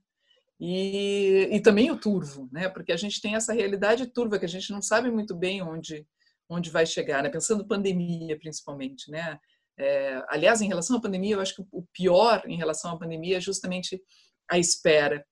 E, 0.61 1.49
e 1.51 1.61
também 1.61 1.91
o 1.91 1.99
turvo, 1.99 2.49
né? 2.53 2.69
Porque 2.69 2.93
a 2.93 2.97
gente 2.97 3.21
tem 3.21 3.35
essa 3.35 3.53
realidade 3.53 4.07
turva 4.07 4.39
que 4.39 4.45
a 4.45 4.49
gente 4.49 4.71
não 4.71 4.81
sabe 4.81 5.11
muito 5.11 5.35
bem 5.35 5.61
onde 5.61 6.07
onde 6.51 6.69
vai 6.69 6.85
chegar, 6.85 7.23
né? 7.23 7.31
Pensando 7.31 7.67
pandemia, 7.67 8.37
principalmente, 8.39 9.11
né? 9.11 9.39
É, 9.79 10.23
aliás, 10.29 10.61
em 10.61 10.69
relação 10.69 10.97
à 10.97 11.01
pandemia, 11.01 11.37
eu 11.37 11.41
acho 11.41 11.55
que 11.55 11.65
o 11.71 11.83
pior 11.93 12.43
em 12.45 12.57
relação 12.57 12.91
à 12.91 12.99
pandemia 12.99 13.39
é 13.39 13.41
justamente 13.41 14.03
a 14.51 14.59
espera, 14.59 15.25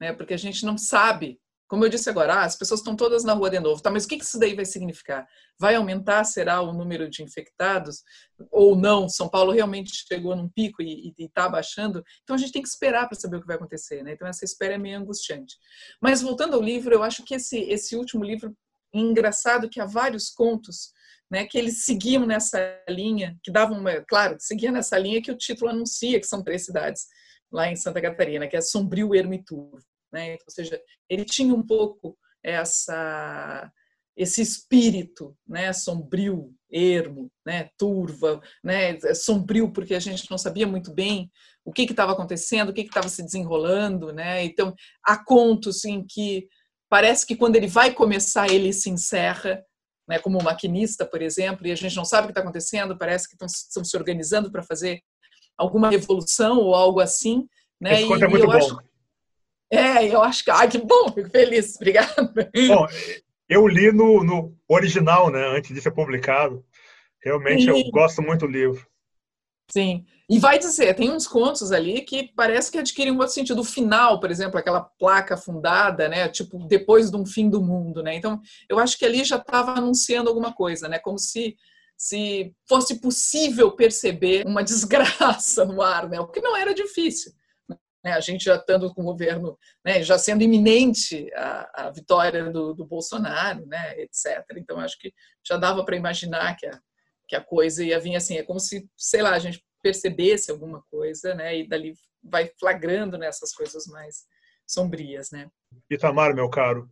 né? 0.00 0.12
Porque 0.12 0.32
a 0.32 0.38
gente 0.38 0.64
não 0.64 0.78
sabe. 0.78 1.38
Como 1.68 1.84
eu 1.84 1.88
disse 1.88 2.08
agora, 2.10 2.34
ah, 2.34 2.44
as 2.44 2.54
pessoas 2.54 2.80
estão 2.80 2.94
todas 2.94 3.24
na 3.24 3.32
rua 3.32 3.48
de 3.48 3.58
novo, 3.58 3.82
tá? 3.82 3.90
Mas 3.90 4.04
o 4.04 4.08
que 4.08 4.16
isso 4.16 4.38
daí 4.38 4.54
vai 4.54 4.64
significar? 4.64 5.26
Vai 5.58 5.74
aumentar, 5.74 6.22
será 6.24 6.60
o 6.60 6.72
número 6.72 7.08
de 7.08 7.22
infectados 7.22 8.02
ou 8.50 8.76
não? 8.76 9.08
São 9.08 9.26
Paulo 9.26 9.52
realmente 9.52 9.90
chegou 10.06 10.36
num 10.36 10.50
pico 10.50 10.82
e 10.82 11.14
está 11.18 11.48
baixando. 11.48 12.04
Então 12.22 12.36
a 12.36 12.38
gente 12.38 12.52
tem 12.52 12.62
que 12.62 12.68
esperar 12.68 13.08
para 13.08 13.18
saber 13.18 13.38
o 13.38 13.40
que 13.40 13.46
vai 13.46 13.56
acontecer, 13.56 14.02
né? 14.02 14.12
Então 14.12 14.28
essa 14.28 14.44
espera 14.44 14.74
é 14.74 14.78
meio 14.78 14.98
angustiante. 14.98 15.56
Mas 16.00 16.20
voltando 16.20 16.54
ao 16.54 16.62
livro, 16.62 16.94
eu 16.94 17.02
acho 17.02 17.24
que 17.24 17.34
esse 17.34 17.58
esse 17.60 17.96
último 17.96 18.22
livro 18.22 18.54
engraçado 18.92 19.68
que 19.68 19.80
há 19.80 19.86
vários 19.86 20.30
contos 20.30 20.92
né, 21.30 21.46
que 21.46 21.56
eles 21.56 21.84
seguiam 21.84 22.26
nessa 22.26 22.58
linha, 22.88 23.38
que 23.42 23.50
davam, 23.50 23.78
uma, 23.78 24.02
claro, 24.02 24.36
seguia 24.38 24.70
nessa 24.70 24.98
linha 24.98 25.22
que 25.22 25.30
o 25.30 25.36
título 25.36 25.70
anuncia, 25.70 26.20
que 26.20 26.26
são 26.26 26.44
três 26.44 26.66
cidades 26.66 27.06
lá 27.50 27.70
em 27.70 27.76
Santa 27.76 28.02
Catarina, 28.02 28.46
que 28.46 28.56
é 28.56 28.60
Sombrio, 28.60 29.14
Ermo 29.14 29.32
e 29.32 29.42
Turvo. 29.42 29.82
Né? 30.12 30.34
Ou 30.34 30.50
seja, 30.50 30.78
ele 31.08 31.24
tinha 31.24 31.54
um 31.54 31.66
pouco 31.66 32.18
essa 32.42 33.72
esse 34.14 34.42
espírito, 34.42 35.34
né, 35.48 35.72
sombrio, 35.72 36.54
ermo, 36.70 37.32
né, 37.46 37.70
turva, 37.78 38.42
né, 38.62 38.98
sombrio 39.14 39.72
porque 39.72 39.94
a 39.94 39.98
gente 39.98 40.30
não 40.30 40.36
sabia 40.36 40.66
muito 40.66 40.92
bem 40.92 41.30
o 41.64 41.72
que 41.72 41.82
estava 41.82 42.12
acontecendo, 42.12 42.68
o 42.68 42.72
que 42.74 42.82
estava 42.82 43.08
se 43.08 43.22
desenrolando, 43.22 44.12
né? 44.12 44.44
Então 44.44 44.74
há 45.02 45.16
contos 45.24 45.84
em 45.86 46.04
que 46.06 46.46
parece 46.92 47.26
que 47.26 47.34
quando 47.34 47.56
ele 47.56 47.68
vai 47.68 47.90
começar, 47.90 48.50
ele 48.50 48.70
se 48.70 48.90
encerra, 48.90 49.64
né, 50.06 50.18
como 50.18 50.38
um 50.38 50.42
maquinista, 50.42 51.06
por 51.06 51.22
exemplo, 51.22 51.66
e 51.66 51.72
a 51.72 51.74
gente 51.74 51.96
não 51.96 52.04
sabe 52.04 52.24
o 52.24 52.26
que 52.26 52.32
está 52.32 52.42
acontecendo, 52.42 52.98
parece 52.98 53.26
que 53.26 53.34
estão, 53.46 53.82
se 53.82 53.96
organizando 53.96 54.52
para 54.52 54.62
fazer 54.62 55.00
alguma 55.56 55.88
revolução 55.88 56.58
ou 56.58 56.74
algo 56.74 57.00
assim. 57.00 57.48
Né? 57.80 57.94
Esse 57.94 58.08
conto 58.08 58.24
é 58.26 58.28
muito 58.28 58.44
eu 58.44 58.50
bom. 58.50 58.56
Acho, 58.58 58.78
é, 59.72 60.06
eu 60.06 60.22
acho 60.22 60.44
que. 60.44 60.50
Ah, 60.50 60.68
que 60.68 60.76
bom, 60.76 61.10
fico 61.14 61.30
feliz, 61.30 61.76
obrigada. 61.80 62.30
Bom, 62.68 62.86
eu 63.48 63.66
li 63.66 63.90
no, 63.90 64.22
no 64.22 64.54
original, 64.68 65.30
né, 65.30 65.46
antes 65.46 65.74
de 65.74 65.80
ser 65.80 65.92
publicado. 65.92 66.62
Realmente, 67.24 67.62
Sim. 67.62 67.70
eu 67.70 67.90
gosto 67.90 68.20
muito 68.20 68.46
do 68.46 68.52
livro. 68.52 68.86
Sim. 69.72 70.04
E 70.28 70.38
vai 70.38 70.58
dizer, 70.58 70.94
tem 70.94 71.10
uns 71.10 71.26
contos 71.26 71.72
ali 71.72 72.02
que 72.02 72.30
parece 72.36 72.70
que 72.70 72.76
adquirem 72.76 73.10
um 73.10 73.16
outro 73.16 73.32
sentido. 73.32 73.62
O 73.62 73.64
final, 73.64 74.20
por 74.20 74.30
exemplo, 74.30 74.58
aquela 74.58 74.82
placa 74.82 75.34
fundada, 75.34 76.10
né? 76.10 76.28
Tipo, 76.28 76.58
depois 76.66 77.10
de 77.10 77.16
um 77.16 77.24
fim 77.24 77.48
do 77.48 77.62
mundo, 77.62 78.02
né? 78.02 78.14
Então, 78.14 78.38
eu 78.68 78.78
acho 78.78 78.98
que 78.98 79.04
ali 79.06 79.24
já 79.24 79.36
estava 79.36 79.72
anunciando 79.72 80.28
alguma 80.28 80.52
coisa, 80.52 80.88
né? 80.88 80.98
Como 80.98 81.18
se 81.18 81.56
se 81.96 82.52
fosse 82.68 83.00
possível 83.00 83.70
perceber 83.70 84.44
uma 84.44 84.60
desgraça 84.64 85.64
no 85.64 85.80
ar, 85.80 86.06
né? 86.06 86.20
O 86.20 86.28
que 86.28 86.40
não 86.42 86.54
era 86.54 86.74
difícil. 86.74 87.32
Né? 88.04 88.12
A 88.12 88.20
gente 88.20 88.44
já 88.44 88.56
estando 88.56 88.92
com 88.92 89.00
o 89.00 89.06
governo, 89.06 89.56
né? 89.82 90.02
já 90.02 90.18
sendo 90.18 90.42
iminente 90.42 91.32
a, 91.34 91.86
a 91.86 91.90
vitória 91.90 92.50
do, 92.50 92.74
do, 92.74 92.84
Bolsonaro, 92.84 93.64
né? 93.66 94.00
etc. 94.00 94.44
Então, 94.56 94.80
acho 94.80 94.98
que 94.98 95.14
já 95.46 95.56
dava 95.56 95.82
para 95.82 95.96
imaginar 95.96 96.56
que 96.56 96.66
a, 96.66 96.78
que 97.32 97.36
a 97.36 97.40
coisa 97.40 97.82
ia 97.82 97.98
vir 97.98 98.14
assim, 98.14 98.36
é 98.36 98.42
como 98.42 98.60
se, 98.60 98.86
sei 98.94 99.22
lá, 99.22 99.30
a 99.30 99.38
gente 99.38 99.64
percebesse 99.82 100.50
alguma 100.50 100.82
coisa, 100.90 101.34
né? 101.34 101.56
E 101.56 101.66
dali 101.66 101.94
vai 102.22 102.52
flagrando 102.60 103.16
nessas 103.16 103.54
coisas 103.54 103.86
mais 103.86 104.26
sombrias, 104.68 105.30
né? 105.30 105.50
Itamar, 105.90 106.34
meu 106.34 106.50
caro. 106.50 106.90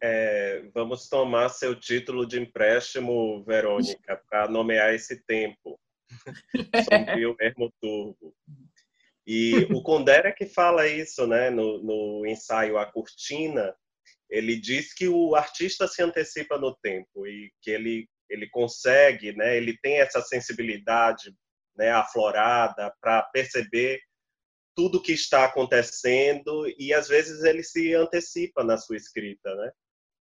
É, 0.00 0.62
vamos 0.72 1.08
tomar 1.08 1.48
seu 1.48 1.74
título 1.74 2.24
de 2.24 2.40
empréstimo, 2.40 3.42
Verônica, 3.42 4.22
para 4.30 4.48
nomear 4.48 4.94
esse 4.94 5.20
tempo. 5.24 5.76
Sombrio 6.88 7.34
mesmo 7.36 7.72
turbo. 7.80 8.32
E 9.26 9.66
o 9.74 9.82
Condera 9.82 10.32
que 10.32 10.46
fala 10.46 10.86
isso, 10.86 11.26
né, 11.26 11.50
no, 11.50 11.82
no 11.82 12.26
ensaio 12.26 12.78
A 12.78 12.86
Cortina, 12.86 13.74
ele 14.30 14.56
diz 14.56 14.94
que 14.94 15.08
o 15.08 15.34
artista 15.34 15.88
se 15.88 16.00
antecipa 16.00 16.56
no 16.58 16.76
tempo 16.76 17.26
e 17.26 17.52
que 17.60 17.72
ele 17.72 18.08
ele 18.32 18.48
consegue, 18.48 19.32
né? 19.36 19.56
Ele 19.56 19.76
tem 19.78 20.00
essa 20.00 20.22
sensibilidade, 20.22 21.34
né, 21.76 21.90
aflorada 21.90 22.92
para 23.00 23.22
perceber 23.24 24.00
tudo 24.74 25.02
que 25.02 25.12
está 25.12 25.44
acontecendo 25.44 26.66
e 26.78 26.94
às 26.94 27.08
vezes 27.08 27.42
ele 27.44 27.62
se 27.62 27.94
antecipa 27.94 28.64
na 28.64 28.78
sua 28.78 28.96
escrita, 28.96 29.54
né? 29.54 29.70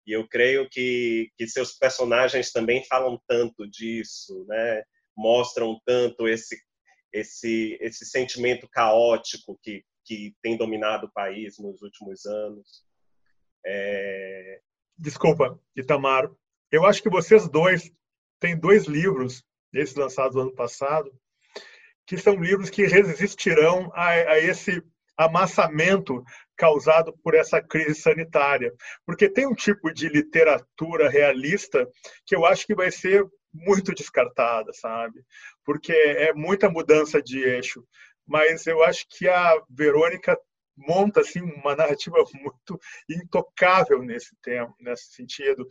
E 0.06 0.12
eu 0.12 0.26
creio 0.28 0.68
que 0.70 1.30
que 1.36 1.46
seus 1.48 1.72
personagens 1.76 2.52
também 2.52 2.84
falam 2.84 3.20
tanto 3.26 3.68
disso, 3.68 4.44
né? 4.48 4.82
Mostram 5.16 5.80
tanto 5.84 6.28
esse 6.28 6.56
esse 7.12 7.76
esse 7.80 8.06
sentimento 8.06 8.68
caótico 8.70 9.58
que 9.62 9.84
que 10.04 10.34
tem 10.42 10.56
dominado 10.56 11.06
o 11.06 11.12
país 11.12 11.58
nos 11.58 11.82
últimos 11.82 12.24
anos. 12.24 12.82
É... 13.66 14.60
Desculpa, 14.96 15.60
Itamar. 15.76 16.30
Eu 16.70 16.84
acho 16.84 17.02
que 17.02 17.10
vocês 17.10 17.48
dois 17.48 17.90
têm 18.40 18.58
dois 18.58 18.86
livros, 18.86 19.42
esses 19.72 19.94
lançados 19.94 20.34
no 20.34 20.42
ano 20.42 20.54
passado, 20.54 21.10
que 22.06 22.16
são 22.16 22.36
livros 22.36 22.70
que 22.70 22.86
resistirão 22.86 23.90
a, 23.94 24.08
a 24.08 24.38
esse 24.38 24.82
amassamento 25.16 26.22
causado 26.56 27.12
por 27.22 27.34
essa 27.34 27.60
crise 27.60 28.00
sanitária. 28.00 28.72
Porque 29.04 29.28
tem 29.28 29.46
um 29.46 29.54
tipo 29.54 29.92
de 29.92 30.08
literatura 30.08 31.08
realista 31.08 31.88
que 32.24 32.34
eu 32.34 32.46
acho 32.46 32.66
que 32.66 32.74
vai 32.74 32.90
ser 32.90 33.26
muito 33.52 33.92
descartada, 33.92 34.72
sabe? 34.72 35.22
Porque 35.64 35.92
é 35.92 36.32
muita 36.32 36.70
mudança 36.70 37.20
de 37.20 37.42
eixo 37.42 37.82
mas 38.28 38.66
eu 38.66 38.82
acho 38.84 39.06
que 39.08 39.26
a 39.26 39.60
Verônica 39.70 40.38
monta 40.76 41.22
assim 41.22 41.40
uma 41.40 41.74
narrativa 41.74 42.16
muito 42.34 42.78
intocável 43.08 44.02
nesse 44.02 44.36
tema, 44.42 44.72
nesse 44.78 45.14
sentido. 45.14 45.66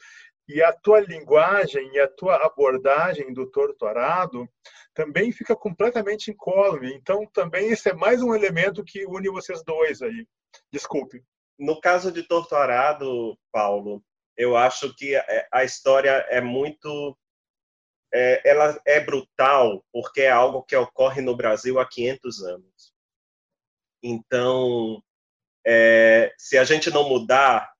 E 0.47 0.63
a 0.63 0.71
tua 0.71 1.01
linguagem 1.01 1.91
e 1.93 1.99
a 1.99 2.07
tua 2.07 2.37
abordagem 2.37 3.33
do 3.33 3.49
torturado 3.49 4.47
também 4.93 5.31
fica 5.31 5.55
completamente 5.55 6.31
incólume. 6.31 6.93
Então, 6.93 7.25
também 7.33 7.71
esse 7.71 7.89
é 7.89 7.93
mais 7.93 8.21
um 8.21 8.33
elemento 8.33 8.83
que 8.83 9.05
une 9.05 9.29
vocês 9.29 9.63
dois 9.63 10.01
aí. 10.01 10.27
Desculpe. 10.71 11.23
No 11.59 11.79
caso 11.81 12.11
de 12.11 12.23
Torturado, 12.23 13.37
Paulo, 13.51 14.03
eu 14.35 14.55
acho 14.55 14.95
que 14.95 15.15
a 15.51 15.63
história 15.63 16.25
é 16.29 16.39
muito 16.39 17.17
é, 18.13 18.49
ela 18.49 18.79
é 18.85 18.99
brutal 18.99 19.83
porque 19.91 20.21
é 20.21 20.29
algo 20.29 20.63
que 20.63 20.75
ocorre 20.75 21.21
no 21.21 21.35
Brasil 21.35 21.79
há 21.79 21.85
500 21.85 22.43
anos. 22.43 22.93
Então, 24.01 25.03
é, 25.65 26.33
se 26.37 26.57
a 26.57 26.63
gente 26.63 26.89
não 26.89 27.09
mudar, 27.09 27.73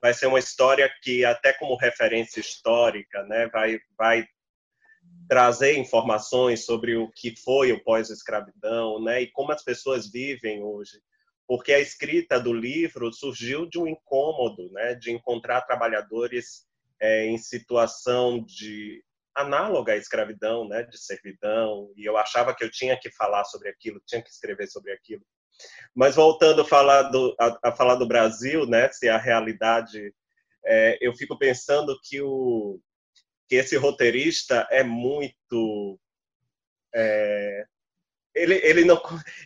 vai 0.00 0.14
ser 0.14 0.26
uma 0.26 0.38
história 0.38 0.90
que, 1.02 1.24
até 1.24 1.52
como 1.52 1.76
referência 1.76 2.40
histórica, 2.40 3.22
né, 3.24 3.48
vai, 3.48 3.78
vai 3.96 4.26
trazer 5.28 5.76
informações 5.78 6.64
sobre 6.64 6.96
o 6.96 7.10
que 7.10 7.34
foi 7.36 7.72
o 7.72 7.82
pós-escravidão 7.82 9.02
né, 9.02 9.22
e 9.22 9.30
como 9.30 9.52
as 9.52 9.62
pessoas 9.62 10.10
vivem 10.10 10.62
hoje. 10.62 11.00
Porque 11.46 11.72
a 11.72 11.80
escrita 11.80 12.40
do 12.40 12.52
livro 12.52 13.12
surgiu 13.12 13.66
de 13.66 13.78
um 13.78 13.86
incômodo 13.86 14.70
né, 14.72 14.94
de 14.94 15.10
encontrar 15.10 15.62
trabalhadores 15.62 16.66
é, 17.00 17.26
em 17.26 17.36
situação 17.36 18.42
de 18.44 19.02
análoga 19.34 19.92
à 19.92 19.96
escravidão, 19.96 20.66
né, 20.68 20.84
de 20.84 20.96
servidão, 20.96 21.92
e 21.96 22.08
eu 22.08 22.16
achava 22.16 22.54
que 22.54 22.62
eu 22.62 22.70
tinha 22.70 22.98
que 22.98 23.10
falar 23.10 23.44
sobre 23.44 23.68
aquilo, 23.68 24.00
tinha 24.06 24.22
que 24.22 24.30
escrever 24.30 24.68
sobre 24.68 24.92
aquilo. 24.92 25.24
Mas 25.94 26.14
voltando 26.16 26.62
a 26.62 26.64
falar 26.64 27.02
do, 27.02 27.34
a, 27.38 27.58
a 27.68 27.72
falar 27.72 27.94
do 27.96 28.06
Brasil, 28.06 28.66
né, 28.66 28.90
se 28.90 29.08
a 29.08 29.16
realidade, 29.16 30.12
é, 30.64 30.98
eu 31.00 31.14
fico 31.14 31.38
pensando 31.38 31.98
que 32.02 32.20
o 32.20 32.80
que 33.46 33.56
esse 33.56 33.76
roteirista 33.76 34.66
é 34.70 34.82
muito 34.82 35.98
é, 36.94 37.66
ele, 38.34 38.54
ele, 38.64 38.84
não, 38.84 39.00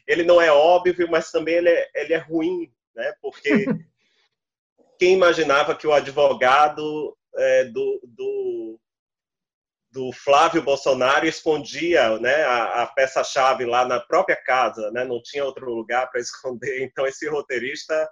ele 0.07 0.23
não 0.23 0.41
é 0.41 0.51
óbvio, 0.51 1.09
mas 1.11 1.31
também 1.31 1.57
ele 1.57 1.69
é, 1.69 1.91
ele 1.95 2.15
é 2.15 2.19
ruim, 2.19 2.73
né? 2.95 3.13
Porque 3.21 3.51
quem 4.99 5.15
imaginava 5.15 5.75
que 5.75 5.87
o 5.87 5.93
advogado 5.93 7.17
é, 7.37 7.65
do, 7.65 8.01
do, 8.05 8.81
do, 9.91 10.12
Flávio 10.12 10.62
Bolsonaro 10.62 11.26
escondia 11.26 12.18
né, 12.18 12.43
a, 12.45 12.82
a 12.82 12.86
peça-chave 12.86 13.64
lá 13.64 13.84
na 13.84 14.01
própria 14.01 14.36
casa, 14.36 14.91
né, 14.91 15.05
não 15.05 15.22
tinha 15.22 15.45
outro 15.45 15.72
lugar 15.72 16.11
para 16.11 16.20
esconder. 16.20 16.82
Então, 16.82 17.07
esse 17.07 17.28
roteirista 17.28 18.09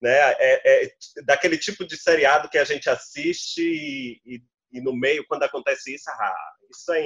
né, 0.00 0.32
é, 0.38 0.84
é, 0.84 0.90
daquele 1.24 1.56
tipo 1.58 1.86
de 1.86 1.96
seriado 1.96 2.48
que 2.48 2.58
a 2.58 2.64
gente 2.64 2.90
assiste 2.90 3.62
e, 3.62 4.20
e, 4.24 4.42
e 4.72 4.80
no 4.80 4.94
meio, 4.94 5.24
quando 5.26 5.44
acontece 5.44 5.94
isso, 5.94 6.10
ah, 6.10 6.52
isso 6.70 6.92
é 6.92 7.02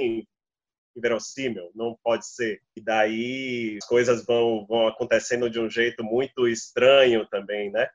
inverossímil, 0.95 1.71
não 1.73 1.97
pode 2.03 2.27
ser. 2.27 2.61
E 2.75 2.81
daí 2.81 3.77
as 3.81 3.87
coisas 3.87 4.25
vão, 4.25 4.65
vão 4.67 4.87
acontecendo 4.87 5.49
de 5.49 5.59
um 5.59 5.69
jeito 5.69 6.03
muito 6.03 6.47
estranho 6.47 7.25
também, 7.27 7.71
né? 7.71 7.89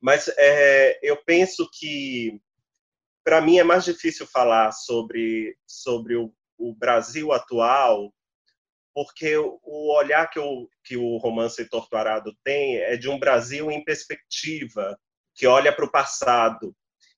Mas 0.00 0.28
é, 0.36 0.98
eu 1.02 1.16
penso 1.24 1.68
que, 1.72 2.40
para 3.26 3.40
mim, 3.40 3.58
é 3.58 3.64
mais 3.64 3.84
difícil 3.84 4.24
falar 4.24 4.70
sobre, 4.70 5.58
sobre 5.66 6.14
o, 6.14 6.32
o 6.56 6.72
Brasil 6.72 7.32
atual, 7.32 8.14
porque 8.94 9.36
o 9.36 9.92
olhar 9.92 10.30
que 10.30 10.38
o, 10.38 10.70
que 10.84 10.96
o 10.96 11.16
romance 11.16 11.68
Torturado 11.68 12.32
tem 12.44 12.76
é 12.76 12.96
de 12.96 13.08
um 13.08 13.18
Brasil 13.18 13.68
em 13.68 13.84
perspectiva, 13.84 14.96
que 15.34 15.44
olha 15.44 15.74
para 15.74 15.84
o 15.84 15.90
passado. 15.90 16.72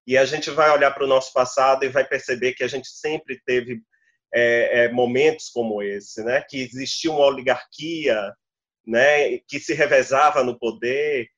E 0.06 0.16
a 0.16 0.24
gente 0.24 0.50
vai 0.50 0.70
olhar 0.70 0.92
para 0.92 1.04
o 1.04 1.06
nosso 1.06 1.30
passado 1.30 1.84
e 1.84 1.90
vai 1.90 2.06
perceber 2.09 2.54
que 2.54 2.64
a 2.64 2.68
gente 2.68 2.88
sempre 2.88 3.38
teve 3.44 3.82
é, 4.32 4.84
é, 4.84 4.88
momentos 4.90 5.50
como 5.50 5.82
esse, 5.82 6.24
né? 6.24 6.42
que 6.48 6.62
existia 6.62 7.11
uma 7.11 7.26
oligarquia 7.26 8.32
né? 8.86 9.36
que 9.46 9.61
se 9.61 9.74
revezava 9.74 10.42
no 10.42 10.59
poder, 10.59 11.28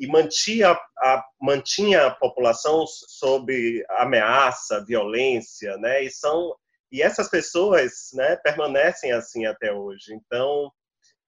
e 0.00 0.06
mantinha 0.06 0.70
a, 0.98 1.24
mantinha 1.40 2.06
a 2.06 2.10
população 2.10 2.86
sob 2.86 3.84
ameaça, 3.90 4.82
violência, 4.82 5.76
né? 5.76 6.02
E 6.02 6.10
são 6.10 6.56
e 6.90 7.02
essas 7.02 7.28
pessoas, 7.28 8.10
né, 8.14 8.34
permanecem 8.36 9.12
assim 9.12 9.46
até 9.46 9.72
hoje. 9.72 10.12
Então, 10.12 10.72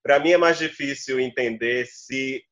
para 0.02 0.18
mim 0.18 0.32
é 0.32 0.36
mais 0.36 0.58
difícil 0.58 1.20
entender 1.20 1.86
se 1.86 2.42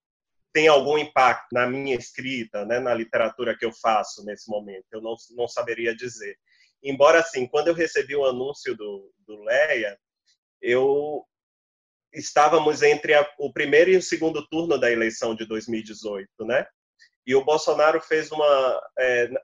tem 0.52 0.68
algum 0.68 0.96
impacto 0.96 1.48
na 1.52 1.66
minha 1.66 1.96
escrita, 1.96 2.64
né, 2.64 2.78
na 2.78 2.94
literatura 2.94 3.56
que 3.56 3.64
eu 3.64 3.72
faço 3.72 4.24
nesse 4.24 4.48
momento. 4.48 4.86
Eu 4.92 5.00
não, 5.00 5.16
não 5.36 5.48
saberia 5.48 5.94
dizer. 5.94 6.36
Embora, 6.82 7.18
assim, 7.18 7.48
quando 7.48 7.68
eu 7.68 7.74
recebi 7.74 8.14
o 8.14 8.24
anúncio 8.24 8.76
do, 8.76 9.12
do 9.26 9.42
Leia, 9.42 9.98
eu 10.62 11.24
estávamos 12.12 12.82
entre 12.82 13.14
a, 13.14 13.28
o 13.38 13.52
primeiro 13.52 13.90
e 13.90 13.96
o 13.96 14.02
segundo 14.02 14.46
turno 14.48 14.78
da 14.78 14.90
eleição 14.90 15.34
de 15.34 15.44
2018, 15.46 16.28
né? 16.44 16.66
E 17.26 17.34
o 17.34 17.44
Bolsonaro 17.44 18.00
fez 18.00 18.32
uma, 18.32 18.82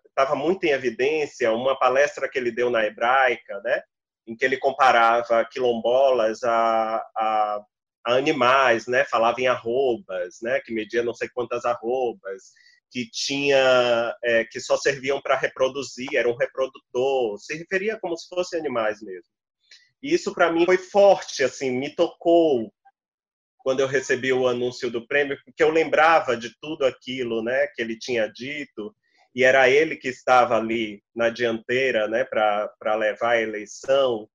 estava 0.09 0.35
é, 0.35 0.37
muito 0.37 0.65
em 0.65 0.71
evidência 0.71 1.53
uma 1.53 1.79
palestra 1.79 2.29
que 2.29 2.39
ele 2.39 2.51
deu 2.51 2.71
na 2.71 2.85
Hebraica, 2.85 3.61
né? 3.63 3.83
Em 4.27 4.35
que 4.35 4.45
ele 4.45 4.57
comparava 4.57 5.45
quilombolas 5.45 6.43
a, 6.43 6.97
a, 7.17 7.61
a 8.07 8.15
animais, 8.15 8.87
né? 8.87 9.05
Falava 9.05 9.41
em 9.41 9.47
arrobas, 9.47 10.39
né? 10.43 10.61
Que 10.65 10.73
media 10.73 11.03
não 11.03 11.15
sei 11.15 11.29
quantas 11.29 11.65
arrobas, 11.65 12.53
que 12.91 13.09
tinha, 13.11 14.17
é, 14.25 14.45
que 14.45 14.59
só 14.59 14.77
serviam 14.77 15.21
para 15.21 15.37
reproduzir, 15.37 16.09
era 16.15 16.29
um 16.29 16.37
reprodutor, 16.37 17.39
se 17.39 17.57
referia 17.57 17.99
como 18.01 18.17
se 18.17 18.29
fossem 18.29 18.59
animais 18.59 19.03
mesmo. 19.03 19.36
E 20.03 20.15
isso 20.15 20.35
para 20.35 20.53
mim 20.53 20.65
foi 20.65 20.79
forte, 20.79 21.43
assim, 21.43 21.71
me 21.71 21.95
tocou 21.95 22.73
quando 23.59 23.81
eu 23.81 23.89
recebi 23.89 24.33
o 24.33 24.47
anúncio 24.47 24.89
do 24.91 25.05
prêmio, 25.09 25.37
porque 25.45 25.61
eu 25.61 25.71
lembrava 25.71 26.37
de 26.37 26.57
tudo 26.61 26.87
aquilo, 26.87 27.43
né, 27.43 27.67
que 27.75 27.83
ele 27.83 27.99
tinha 27.99 28.29
dito, 28.29 28.95
e 29.35 29.43
era 29.43 29.69
ele 29.69 29.97
que 29.97 30.07
estava 30.07 30.57
ali 30.57 31.03
na 31.13 31.31
dianteira, 31.31 32.07
né, 32.07 32.23
para 32.23 32.95
levar 32.95 33.33
a 33.33 33.43
eleição. 33.43 34.29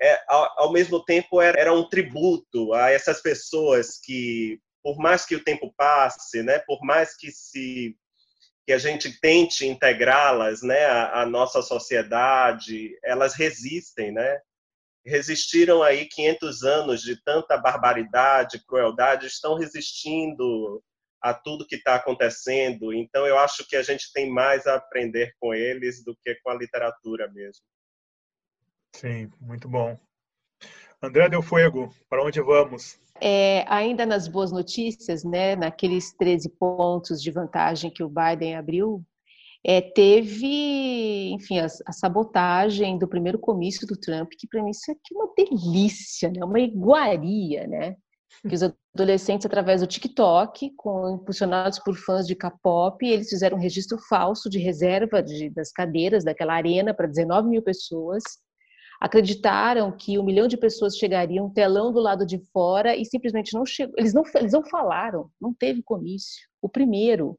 É, 0.00 0.22
ao, 0.28 0.60
ao, 0.60 0.72
mesmo 0.72 1.04
tempo 1.04 1.40
era, 1.40 1.58
era 1.58 1.72
um 1.72 1.88
tributo 1.88 2.72
a 2.72 2.90
essas 2.90 3.20
pessoas 3.20 3.98
que, 3.98 4.60
por 4.80 4.96
mais 4.96 5.26
que 5.26 5.34
o 5.34 5.42
tempo 5.42 5.74
passe, 5.76 6.40
né, 6.42 6.60
por 6.60 6.78
mais 6.82 7.16
que 7.16 7.32
se 7.32 7.96
que 8.64 8.72
a 8.72 8.78
gente 8.78 9.20
tente 9.20 9.64
integrá-las, 9.64 10.60
né, 10.62 10.86
à, 10.86 11.22
à 11.22 11.26
nossa 11.26 11.62
sociedade, 11.62 12.98
elas 13.02 13.34
resistem, 13.34 14.10
né? 14.10 14.40
Resistiram 15.06 15.82
aí 15.82 16.06
500 16.06 16.62
anos 16.64 17.02
de 17.02 17.22
tanta 17.22 17.56
barbaridade, 17.56 18.64
crueldade, 18.66 19.26
estão 19.26 19.54
resistindo 19.54 20.82
a 21.22 21.32
tudo 21.32 21.66
que 21.66 21.76
está 21.76 21.94
acontecendo. 21.94 22.92
Então, 22.92 23.26
eu 23.26 23.38
acho 23.38 23.66
que 23.66 23.76
a 23.76 23.82
gente 23.82 24.12
tem 24.12 24.30
mais 24.30 24.66
a 24.66 24.76
aprender 24.76 25.34
com 25.40 25.54
eles 25.54 26.04
do 26.04 26.16
que 26.24 26.34
com 26.36 26.50
a 26.50 26.54
literatura 26.54 27.30
mesmo. 27.32 27.64
Sim, 28.94 29.30
muito 29.40 29.68
bom. 29.68 29.98
André 31.02 31.28
Del 31.28 31.42
Fuego, 31.42 31.94
para 32.08 32.22
onde 32.22 32.40
vamos? 32.40 32.98
É, 33.20 33.64
ainda 33.68 34.04
nas 34.04 34.28
boas 34.28 34.52
notícias, 34.52 35.24
né, 35.24 35.56
naqueles 35.56 36.12
13 36.12 36.48
pontos 36.50 37.22
de 37.22 37.30
vantagem 37.30 37.90
que 37.90 38.02
o 38.02 38.10
Biden 38.10 38.56
abriu, 38.56 39.04
é, 39.68 39.80
teve, 39.80 41.32
enfim, 41.32 41.58
a, 41.58 41.66
a, 41.66 41.92
sabotagem 41.92 42.96
do 42.96 43.08
primeiro 43.08 43.36
comício 43.36 43.84
do 43.84 43.96
Trump, 43.96 44.30
que 44.38 44.46
para 44.46 44.62
mim 44.62 44.70
isso 44.70 44.92
aqui 44.92 45.12
é 45.12 45.18
uma 45.18 45.32
delícia, 45.36 46.30
né, 46.30 46.44
uma 46.44 46.60
iguaria, 46.60 47.66
né? 47.66 47.96
Que 48.48 48.54
os 48.54 48.62
adolescentes, 48.94 49.44
através 49.44 49.80
do 49.80 49.86
TikTok, 49.88 50.70
com, 50.76 51.16
impulsionados 51.16 51.80
por 51.80 51.96
fãs 51.96 52.28
de 52.28 52.36
K-pop, 52.36 53.04
eles 53.04 53.28
fizeram 53.28 53.56
um 53.56 53.60
registro 53.60 53.98
falso 54.08 54.48
de 54.48 54.60
reserva 54.60 55.20
de, 55.20 55.50
das 55.50 55.72
cadeiras 55.72 56.22
daquela 56.22 56.54
arena 56.54 56.94
para 56.94 57.08
19 57.08 57.48
mil 57.48 57.62
pessoas, 57.62 58.22
acreditaram 59.00 59.90
que 59.90 60.16
um 60.16 60.22
milhão 60.22 60.46
de 60.46 60.56
pessoas 60.56 60.96
chegariam, 60.96 61.50
telão 61.50 61.92
do 61.92 61.98
lado 61.98 62.24
de 62.24 62.38
fora, 62.52 62.94
e 62.94 63.04
simplesmente 63.04 63.52
não 63.52 63.66
chegou. 63.66 63.96
Eles 63.98 64.14
não, 64.14 64.22
eles 64.36 64.52
não 64.52 64.64
falaram, 64.64 65.28
não 65.40 65.52
teve 65.52 65.82
comício. 65.82 66.46
O 66.62 66.68
primeiro, 66.68 67.36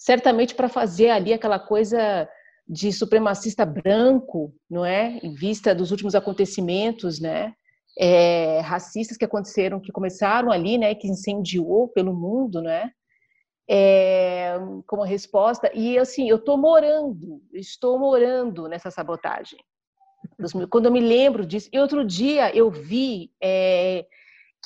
certamente 0.00 0.54
para 0.54 0.66
fazer 0.66 1.10
ali 1.10 1.30
aquela 1.34 1.58
coisa 1.58 2.26
de 2.66 2.90
supremacista 2.90 3.66
branco, 3.66 4.50
não 4.68 4.82
é? 4.82 5.18
Em 5.22 5.34
vista 5.34 5.74
dos 5.74 5.90
últimos 5.90 6.14
acontecimentos, 6.14 7.20
né? 7.20 7.52
É, 7.98 8.60
racistas 8.60 9.18
que 9.18 9.26
aconteceram, 9.26 9.78
que 9.78 9.92
começaram 9.92 10.50
ali, 10.50 10.78
né? 10.78 10.94
Que 10.94 11.06
incendiou 11.06 11.88
pelo 11.88 12.14
mundo, 12.14 12.62
né? 12.62 12.90
É, 13.68 14.54
como 14.86 15.02
resposta. 15.02 15.70
E 15.74 15.98
assim, 15.98 16.30
eu 16.30 16.36
estou 16.36 16.56
morando, 16.56 17.42
estou 17.52 17.98
morando 17.98 18.68
nessa 18.68 18.90
sabotagem 18.90 19.58
quando 20.70 20.86
eu 20.86 20.92
me 20.92 21.00
lembro 21.00 21.44
disso. 21.44 21.68
E 21.72 21.78
outro 21.78 22.04
dia 22.04 22.54
eu 22.56 22.70
vi 22.70 23.30
é, 23.42 24.06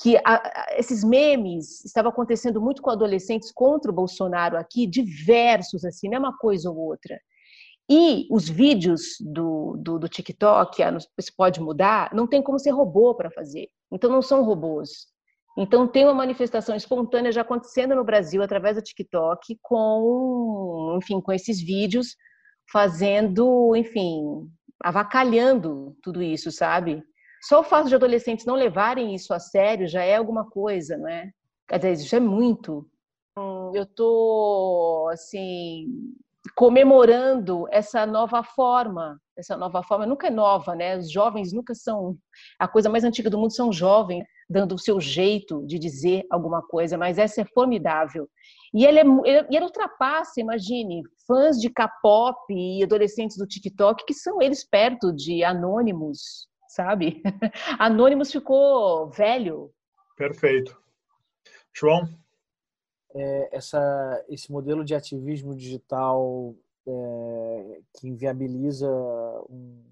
que 0.01 0.17
a, 0.17 0.21
a, 0.25 0.65
esses 0.77 1.03
memes 1.03 1.83
estavam 1.85 2.11
acontecendo 2.11 2.61
muito 2.61 2.81
com 2.81 2.89
adolescentes 2.89 3.51
contra 3.51 3.91
o 3.91 3.95
Bolsonaro 3.95 4.57
aqui, 4.57 4.85
diversos, 4.85 5.85
assim, 5.85 6.09
não 6.09 6.17
é 6.17 6.19
uma 6.19 6.37
coisa 6.37 6.69
ou 6.69 6.77
outra. 6.77 7.19
E 7.89 8.27
os 8.31 8.49
vídeos 8.49 9.15
do, 9.21 9.77
do, 9.77 9.99
do 9.99 10.09
TikTok, 10.09 10.81
se 11.19 11.35
pode 11.35 11.61
mudar, 11.61 12.09
não 12.13 12.27
tem 12.27 12.41
como 12.41 12.59
ser 12.59 12.71
robô 12.71 13.13
para 13.13 13.29
fazer. 13.31 13.69
Então 13.91 14.09
não 14.09 14.21
são 14.21 14.43
robôs. 14.43 15.07
Então 15.57 15.87
tem 15.87 16.03
uma 16.03 16.13
manifestação 16.13 16.75
espontânea 16.75 17.31
já 17.31 17.41
acontecendo 17.41 17.95
no 17.95 18.03
Brasil 18.03 18.41
através 18.41 18.75
do 18.75 18.81
TikTok 18.81 19.57
com, 19.61 20.97
enfim, 21.01 21.21
com 21.21 21.31
esses 21.31 21.61
vídeos 21.61 22.15
fazendo, 22.71 23.75
enfim, 23.75 24.49
avacalhando 24.83 25.95
tudo 26.01 26.21
isso, 26.21 26.51
sabe? 26.51 27.01
Só 27.47 27.59
o 27.59 27.63
fato 27.63 27.87
de 27.87 27.95
adolescentes 27.95 28.45
não 28.45 28.55
levarem 28.55 29.13
isso 29.13 29.31
a 29.31 29.39
sério 29.39 29.87
já 29.87 30.03
é 30.03 30.15
alguma 30.15 30.49
coisa, 30.49 30.97
não 30.97 31.07
é? 31.07 31.29
Quer 31.67 31.77
dizer, 31.77 31.93
isso 31.93 32.15
é 32.15 32.19
muito. 32.19 32.89
Eu 33.73 33.85
tô, 33.85 35.07
assim, 35.11 35.87
comemorando 36.55 37.67
essa 37.69 38.03
nova 38.05 38.41
forma. 38.43 39.19
Essa 39.37 39.55
nova 39.55 39.83
forma 39.83 40.07
nunca 40.07 40.27
é 40.27 40.31
nova, 40.31 40.73
né? 40.73 40.97
Os 40.97 41.11
jovens 41.11 41.53
nunca 41.53 41.75
são. 41.75 42.17
A 42.57 42.67
coisa 42.67 42.89
mais 42.89 43.03
antiga 43.03 43.29
do 43.29 43.37
mundo 43.37 43.53
são 43.53 43.71
jovens, 43.71 44.23
dando 44.49 44.73
o 44.73 44.79
seu 44.79 44.99
jeito 44.99 45.63
de 45.67 45.77
dizer 45.77 46.23
alguma 46.31 46.63
coisa, 46.63 46.97
mas 46.97 47.19
essa 47.19 47.41
é 47.41 47.45
formidável. 47.45 48.27
E 48.73 48.85
ele, 48.85 48.99
é, 48.99 49.03
ele 49.51 49.65
ultrapassa, 49.65 50.39
imagine, 50.41 51.03
fãs 51.27 51.59
de 51.59 51.69
K-pop 51.69 52.37
e 52.49 52.83
adolescentes 52.83 53.37
do 53.37 53.45
TikTok, 53.45 54.03
que 54.03 54.13
são 54.15 54.41
eles 54.41 54.67
perto 54.67 55.13
de 55.13 55.43
Anônimos, 55.43 56.47
sabe? 56.75 57.23
Anônimos 57.79 58.31
ficou 58.31 59.09
velho. 59.09 59.73
Perfeito. 60.17 60.77
João? 61.73 62.09
É, 63.15 63.55
essa, 63.55 64.25
esse 64.27 64.51
modelo 64.51 64.83
de 64.83 64.93
ativismo 64.93 65.55
digital 65.55 66.53
é, 66.85 67.81
que 67.93 68.09
inviabiliza 68.09 68.89
um, 69.49 69.85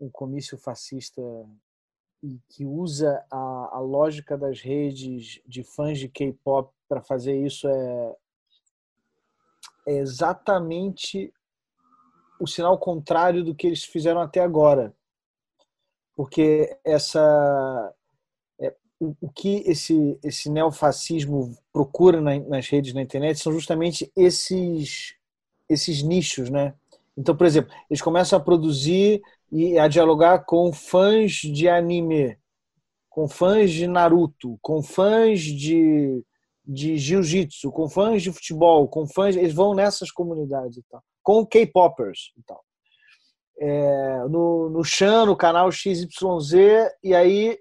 um 0.00 0.08
comício 0.08 0.56
fascista 0.56 1.20
e 2.22 2.38
que 2.48 2.64
usa 2.64 3.26
a, 3.28 3.70
a 3.72 3.80
lógica 3.80 4.38
das 4.38 4.60
redes 4.60 5.40
de 5.44 5.64
fãs 5.64 5.98
de 5.98 6.08
K-pop 6.08 6.72
para 6.88 7.02
fazer 7.02 7.36
isso 7.44 7.66
é, 7.66 8.16
é 9.88 9.98
exatamente 9.98 11.34
o 12.40 12.46
sinal 12.46 12.78
contrário 12.78 13.44
do 13.44 13.54
que 13.54 13.66
eles 13.66 13.84
fizeram 13.84 14.20
até 14.20 14.40
agora. 14.40 14.94
Porque 16.16 16.76
essa 16.84 17.94
é, 18.60 18.74
o, 19.00 19.14
o, 19.20 19.30
que 19.30 19.62
esse 19.66 20.18
esse 20.22 20.50
neofascismo 20.50 21.56
procura 21.72 22.20
na, 22.20 22.38
nas 22.38 22.68
redes 22.68 22.94
na 22.94 23.02
internet 23.02 23.38
são 23.38 23.52
justamente 23.52 24.10
esses 24.16 25.16
esses 25.68 26.02
nichos, 26.02 26.50
né? 26.50 26.74
Então, 27.16 27.36
por 27.36 27.46
exemplo, 27.46 27.72
eles 27.88 28.02
começam 28.02 28.38
a 28.38 28.42
produzir 28.42 29.22
e 29.50 29.78
a 29.78 29.86
dialogar 29.88 30.40
com 30.40 30.72
fãs 30.72 31.32
de 31.32 31.68
anime, 31.68 32.36
com 33.08 33.28
fãs 33.28 33.70
de 33.70 33.86
Naruto, 33.86 34.58
com 34.60 34.82
fãs 34.82 35.40
de, 35.40 36.24
de 36.66 36.98
jiu-jitsu, 36.98 37.70
com 37.70 37.88
fãs 37.88 38.22
de 38.22 38.32
futebol, 38.32 38.88
com 38.88 39.06
fãs. 39.06 39.36
Eles 39.36 39.54
vão 39.54 39.74
nessas 39.74 40.10
comunidades 40.10 40.78
e 40.78 40.82
tal. 40.90 41.02
Com 41.24 41.44
K-popers 41.44 42.32
e 42.36 42.42
tal. 42.44 42.62
É, 43.58 44.18
no, 44.28 44.68
no 44.68 44.84
Chan, 44.84 45.26
no 45.26 45.36
canal 45.36 45.70
XYZ, 45.72 46.08
e 47.02 47.14
aí 47.14 47.58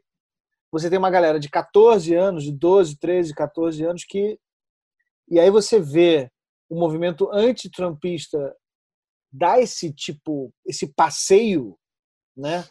você 0.71 0.89
tem 0.89 0.97
uma 0.97 1.11
galera 1.11 1.39
de 1.39 1.49
14 1.49 2.15
anos, 2.15 2.43
de 2.43 2.51
12, 2.51 2.97
13, 2.97 3.33
14 3.33 3.85
anos, 3.85 4.03
que. 4.03 4.39
E 5.29 5.39
aí 5.39 5.49
você 5.49 5.79
vê 5.79 6.31
o 6.67 6.75
movimento 6.75 7.29
antitrumpista 7.31 8.55
dar 9.31 9.61
esse 9.61 9.93
tipo, 9.93 10.51
esse 10.65 10.87
passeio, 10.93 11.77
né? 12.35 12.65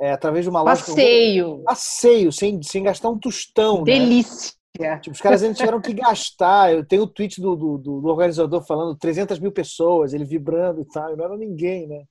É, 0.00 0.12
através 0.12 0.44
de 0.44 0.50
uma 0.50 0.62
lógica. 0.62 0.88
Passeio. 0.88 1.62
Passeio, 1.64 2.32
sem, 2.32 2.62
sem 2.62 2.82
gastar 2.84 3.10
um 3.10 3.18
tostão. 3.18 3.78
Né? 3.78 3.84
Delícia. 3.84 4.52
Né? 4.78 4.98
Tipo, 4.98 5.14
os 5.14 5.20
caras 5.20 5.42
ainda 5.42 5.54
tiveram 5.54 5.80
que 5.80 5.92
gastar. 5.92 6.72
Eu 6.72 6.84
tenho 6.84 7.02
o 7.02 7.06
tweet 7.06 7.40
do, 7.40 7.54
do, 7.54 7.78
do, 7.78 8.06
organizador 8.06 8.64
falando 8.64 8.96
300 8.96 9.38
mil 9.38 9.52
pessoas, 9.52 10.14
ele 10.14 10.24
vibrando 10.24 10.80
e 10.80 10.84
tal. 10.86 11.16
Não 11.16 11.24
era 11.24 11.36
ninguém, 11.36 11.86
né? 11.86 12.04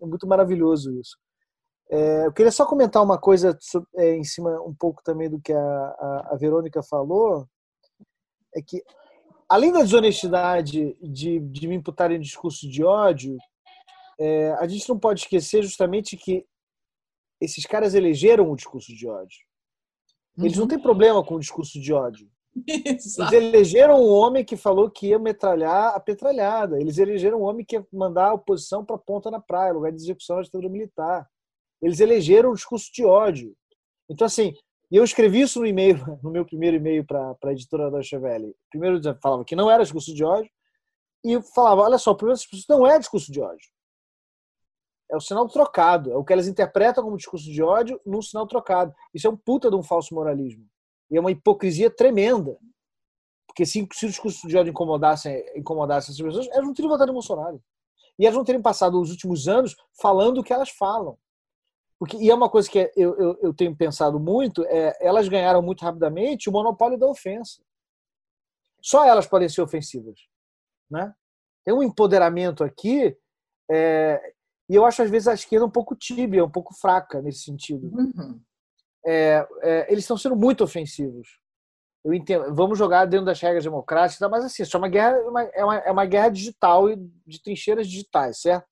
É 0.00 0.06
muito 0.06 0.26
maravilhoso 0.26 0.98
isso. 0.98 1.16
É, 1.90 2.26
eu 2.26 2.32
queria 2.32 2.50
só 2.50 2.66
comentar 2.66 3.02
uma 3.02 3.18
coisa 3.18 3.56
sobre, 3.60 3.88
é, 3.96 4.16
em 4.16 4.24
cima 4.24 4.50
um 4.62 4.74
pouco 4.74 5.02
também 5.04 5.28
do 5.28 5.40
que 5.40 5.52
a, 5.52 5.58
a, 5.58 6.28
a 6.32 6.36
Verônica 6.36 6.82
falou. 6.82 7.46
É 8.54 8.60
que 8.62 8.82
além 9.48 9.72
da 9.72 9.80
desonestidade 9.80 10.96
de, 11.00 11.38
de 11.38 11.68
me 11.68 11.76
imputarem 11.76 12.18
discurso 12.18 12.68
de 12.68 12.82
ódio, 12.82 13.36
é, 14.18 14.52
a 14.52 14.66
gente 14.66 14.88
não 14.88 14.98
pode 14.98 15.20
esquecer 15.20 15.62
justamente 15.62 16.16
que 16.16 16.46
esses 17.40 17.64
caras 17.66 17.94
elegeram 17.94 18.50
o 18.50 18.56
discurso 18.56 18.94
de 18.94 19.06
ódio. 19.06 19.38
Eles 20.38 20.56
não 20.56 20.62
uhum. 20.62 20.68
têm 20.68 20.78
problema 20.78 21.24
com 21.24 21.34
o 21.34 21.40
discurso 21.40 21.80
de 21.80 21.92
ódio. 21.92 22.28
Exato. 22.66 23.34
Eles 23.34 23.54
elegeram 23.54 24.00
um 24.00 24.08
homem 24.08 24.44
que 24.44 24.56
falou 24.56 24.90
que 24.90 25.08
ia 25.08 25.18
metralhar 25.18 25.94
a 25.94 26.00
petralhada. 26.00 26.80
Eles 26.80 26.98
elegeram 26.98 27.40
um 27.40 27.44
homem 27.44 27.64
que 27.64 27.76
ia 27.76 27.86
mandar 27.92 28.28
a 28.28 28.34
oposição 28.34 28.84
para 28.84 28.96
a 28.96 28.98
ponta 28.98 29.30
na 29.30 29.40
praia, 29.40 29.72
lugar 29.72 29.90
de 29.90 30.02
execução 30.02 30.36
da 30.36 30.42
ditadura 30.42 30.70
militar. 30.70 31.26
Eles 31.80 32.00
elegeram 32.00 32.50
o 32.50 32.54
discurso 32.54 32.90
de 32.92 33.04
ódio. 33.04 33.54
Então, 34.08 34.26
assim, 34.26 34.52
eu 34.90 35.02
escrevi 35.02 35.40
isso 35.40 35.60
no 35.60 35.66
e-mail, 35.66 35.96
no 36.22 36.30
meu 36.30 36.44
primeiro 36.44 36.76
e-mail 36.76 37.04
para 37.04 37.36
a 37.44 37.52
editora 37.52 37.90
da 37.90 38.02
Chevelle. 38.02 38.54
Primeiro 38.70 39.00
falava 39.20 39.44
que 39.44 39.56
não 39.56 39.70
era 39.70 39.82
discurso 39.82 40.14
de 40.14 40.24
ódio 40.24 40.50
e 41.24 41.40
falava, 41.54 41.82
olha 41.82 41.98
só, 41.98 42.10
o 42.10 42.16
problema 42.16 42.40
não 42.68 42.86
é 42.86 42.98
discurso 42.98 43.32
de 43.32 43.40
ódio. 43.40 43.70
É 45.12 45.16
o 45.16 45.20
sinal 45.20 45.46
trocado, 45.46 46.10
é 46.10 46.16
o 46.16 46.24
que 46.24 46.32
elas 46.32 46.48
interpretam 46.48 47.04
como 47.04 47.18
discurso 47.18 47.44
de 47.44 47.62
ódio 47.62 48.00
num 48.06 48.22
sinal 48.22 48.46
trocado. 48.46 48.94
Isso 49.12 49.26
é 49.26 49.30
um 49.30 49.36
puta 49.36 49.68
de 49.68 49.76
um 49.76 49.82
falso 49.82 50.14
moralismo. 50.14 50.66
E 51.10 51.18
é 51.18 51.20
uma 51.20 51.30
hipocrisia 51.30 51.90
tremenda. 51.90 52.56
Porque 53.46 53.66
se, 53.66 53.86
se 53.92 54.06
o 54.06 54.08
discurso 54.08 54.48
de 54.48 54.56
ódio 54.56 54.70
incomodasse, 54.70 55.28
incomodasse 55.54 56.10
essas 56.10 56.22
pessoas, 56.22 56.48
elas 56.48 56.66
não 56.66 56.72
teriam 56.72 56.90
votado 56.90 57.10
em 57.10 57.14
Bolsonaro. 57.14 57.62
E 58.18 58.24
elas 58.24 58.36
não 58.36 58.44
teriam 58.44 58.62
passado 58.62 58.98
os 58.98 59.10
últimos 59.10 59.46
anos 59.48 59.76
falando 60.00 60.38
o 60.38 60.42
que 60.42 60.52
elas 60.52 60.70
falam. 60.70 61.18
Porque, 61.98 62.16
e 62.16 62.30
é 62.30 62.34
uma 62.34 62.48
coisa 62.48 62.70
que 62.70 62.90
eu, 62.96 63.14
eu, 63.16 63.38
eu 63.42 63.54
tenho 63.54 63.76
pensado 63.76 64.18
muito, 64.18 64.64
é, 64.64 64.96
elas 64.98 65.28
ganharam 65.28 65.60
muito 65.60 65.84
rapidamente 65.84 66.48
o 66.48 66.52
monopólio 66.52 66.98
da 66.98 67.06
ofensa. 67.06 67.62
Só 68.80 69.04
elas 69.04 69.26
podem 69.26 69.48
ser 69.48 69.60
ofensivas. 69.60 70.18
Né? 70.90 71.14
Tem 71.64 71.74
um 71.74 71.82
empoderamento 71.82 72.64
aqui, 72.64 73.14
é, 73.70 74.34
e 74.68 74.74
eu 74.74 74.84
acho 74.84 75.02
às 75.02 75.10
vezes 75.10 75.28
a 75.28 75.34
esquerda 75.34 75.66
um 75.66 75.70
pouco 75.70 75.94
tíbia, 75.94 76.44
um 76.44 76.50
pouco 76.50 76.74
fraca 76.74 77.20
nesse 77.20 77.40
sentido. 77.40 77.86
Uhum. 77.88 78.40
É, 79.04 79.46
é, 79.62 79.92
eles 79.92 80.04
estão 80.04 80.16
sendo 80.16 80.36
muito 80.36 80.62
ofensivos. 80.62 81.40
Eu 82.04 82.12
entendo, 82.12 82.54
vamos 82.54 82.78
jogar 82.78 83.04
dentro 83.04 83.26
das 83.26 83.40
regras 83.40 83.64
democráticas, 83.64 84.28
mas 84.28 84.44
assim, 84.44 84.62
isso 84.62 84.76
é 84.76 84.78
uma 84.78 84.88
guerra, 84.88 85.16
é 85.16 85.28
uma, 85.28 85.42
é 85.42 85.64
uma, 85.64 85.76
é 85.78 85.90
uma 85.92 86.06
guerra 86.06 86.30
digital 86.30 86.90
e 86.90 86.96
de 87.26 87.40
trincheiras 87.42 87.86
digitais, 87.86 88.40
certo? 88.40 88.66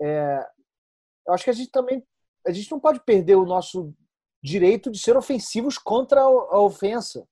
É, 0.00 0.46
eu 1.26 1.34
acho 1.34 1.44
que 1.44 1.50
a 1.50 1.54
gente 1.54 1.70
também 1.70 2.04
a 2.46 2.52
gente 2.52 2.70
não 2.70 2.78
pode 2.78 3.00
perder 3.00 3.36
o 3.36 3.46
nosso 3.46 3.94
direito 4.42 4.90
de 4.90 4.98
ser 4.98 5.16
ofensivos 5.16 5.78
contra 5.78 6.20
a 6.20 6.60
ofensa. 6.60 7.26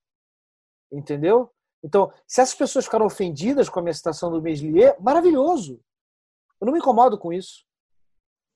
Entendeu? 0.91 1.51
Então, 1.85 2.13
se 2.27 2.41
essas 2.41 2.55
pessoas 2.55 2.85
ficaram 2.85 3.07
ofendidas 3.07 3.69
com 3.69 3.79
a 3.79 3.83
minha 3.83 3.95
citação 3.95 4.31
do 4.31 4.41
Meslier, 4.41 4.97
maravilhoso. 5.01 5.81
Eu 6.61 6.67
não 6.67 6.73
me 6.73 6.79
incomodo 6.79 7.19
com 7.19 7.33
isso. 7.33 7.65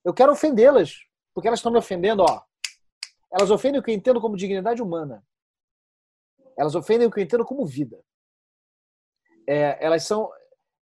Eu 0.07 0.15
quero 0.15 0.31
ofendê-las, 0.31 1.05
porque 1.35 1.49
elas 1.49 1.59
estão 1.59 1.73
me 1.73 1.79
ofendendo, 1.79 2.23
ó. 2.23 2.41
Elas 3.29 3.51
ofendem 3.51 3.81
o 3.81 3.83
que 3.83 3.91
eu 3.91 3.95
entendo 3.97 4.21
como 4.21 4.37
dignidade 4.37 4.81
humana. 4.81 5.21
Elas 6.57 6.77
ofendem 6.77 7.09
o 7.09 7.11
que 7.11 7.19
eu 7.19 7.25
entendo 7.25 7.45
como 7.45 7.67
vida. 7.67 8.01
É, 9.49 9.85
elas 9.85 10.05
são, 10.05 10.31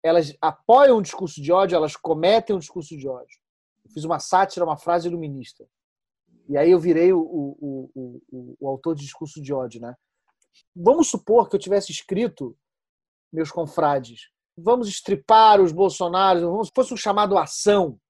elas 0.05 0.37
apoiam 0.41 0.99
um 0.99 1.03
discurso 1.03 1.43
de 1.43 1.51
ódio, 1.51 1.75
elas 1.75 1.97
cometem 1.97 2.55
um 2.55 2.61
discurso 2.61 2.97
de 2.97 3.09
ódio. 3.09 3.41
Eu 3.85 3.91
fiz 3.91 4.05
uma 4.05 4.21
sátira, 4.21 4.65
uma 4.65 4.77
frase 4.77 5.09
iluminista. 5.09 5.69
E 6.49 6.57
aí 6.57 6.71
eu 6.71 6.79
virei 6.79 7.13
o, 7.13 7.21
o, 7.21 7.91
o, 8.31 8.57
o, 8.61 8.69
autor 8.69 8.95
de 8.95 9.03
discurso 9.03 9.43
de 9.43 9.53
ódio, 9.53 9.81
né? 9.81 9.97
Vamos 10.77 11.09
supor 11.09 11.49
que 11.49 11.57
eu 11.57 11.61
tivesse 11.61 11.91
escrito, 11.91 12.57
meus 13.33 13.51
confrades, 13.51 14.31
vamos 14.57 14.89
estripar 14.89 15.61
os 15.61 15.73
bolsonaros, 15.73 16.43
vamos, 16.43 16.71
fosse 16.73 16.95
um 16.95 16.97
chamado 16.97 17.37
ação, 17.37 18.01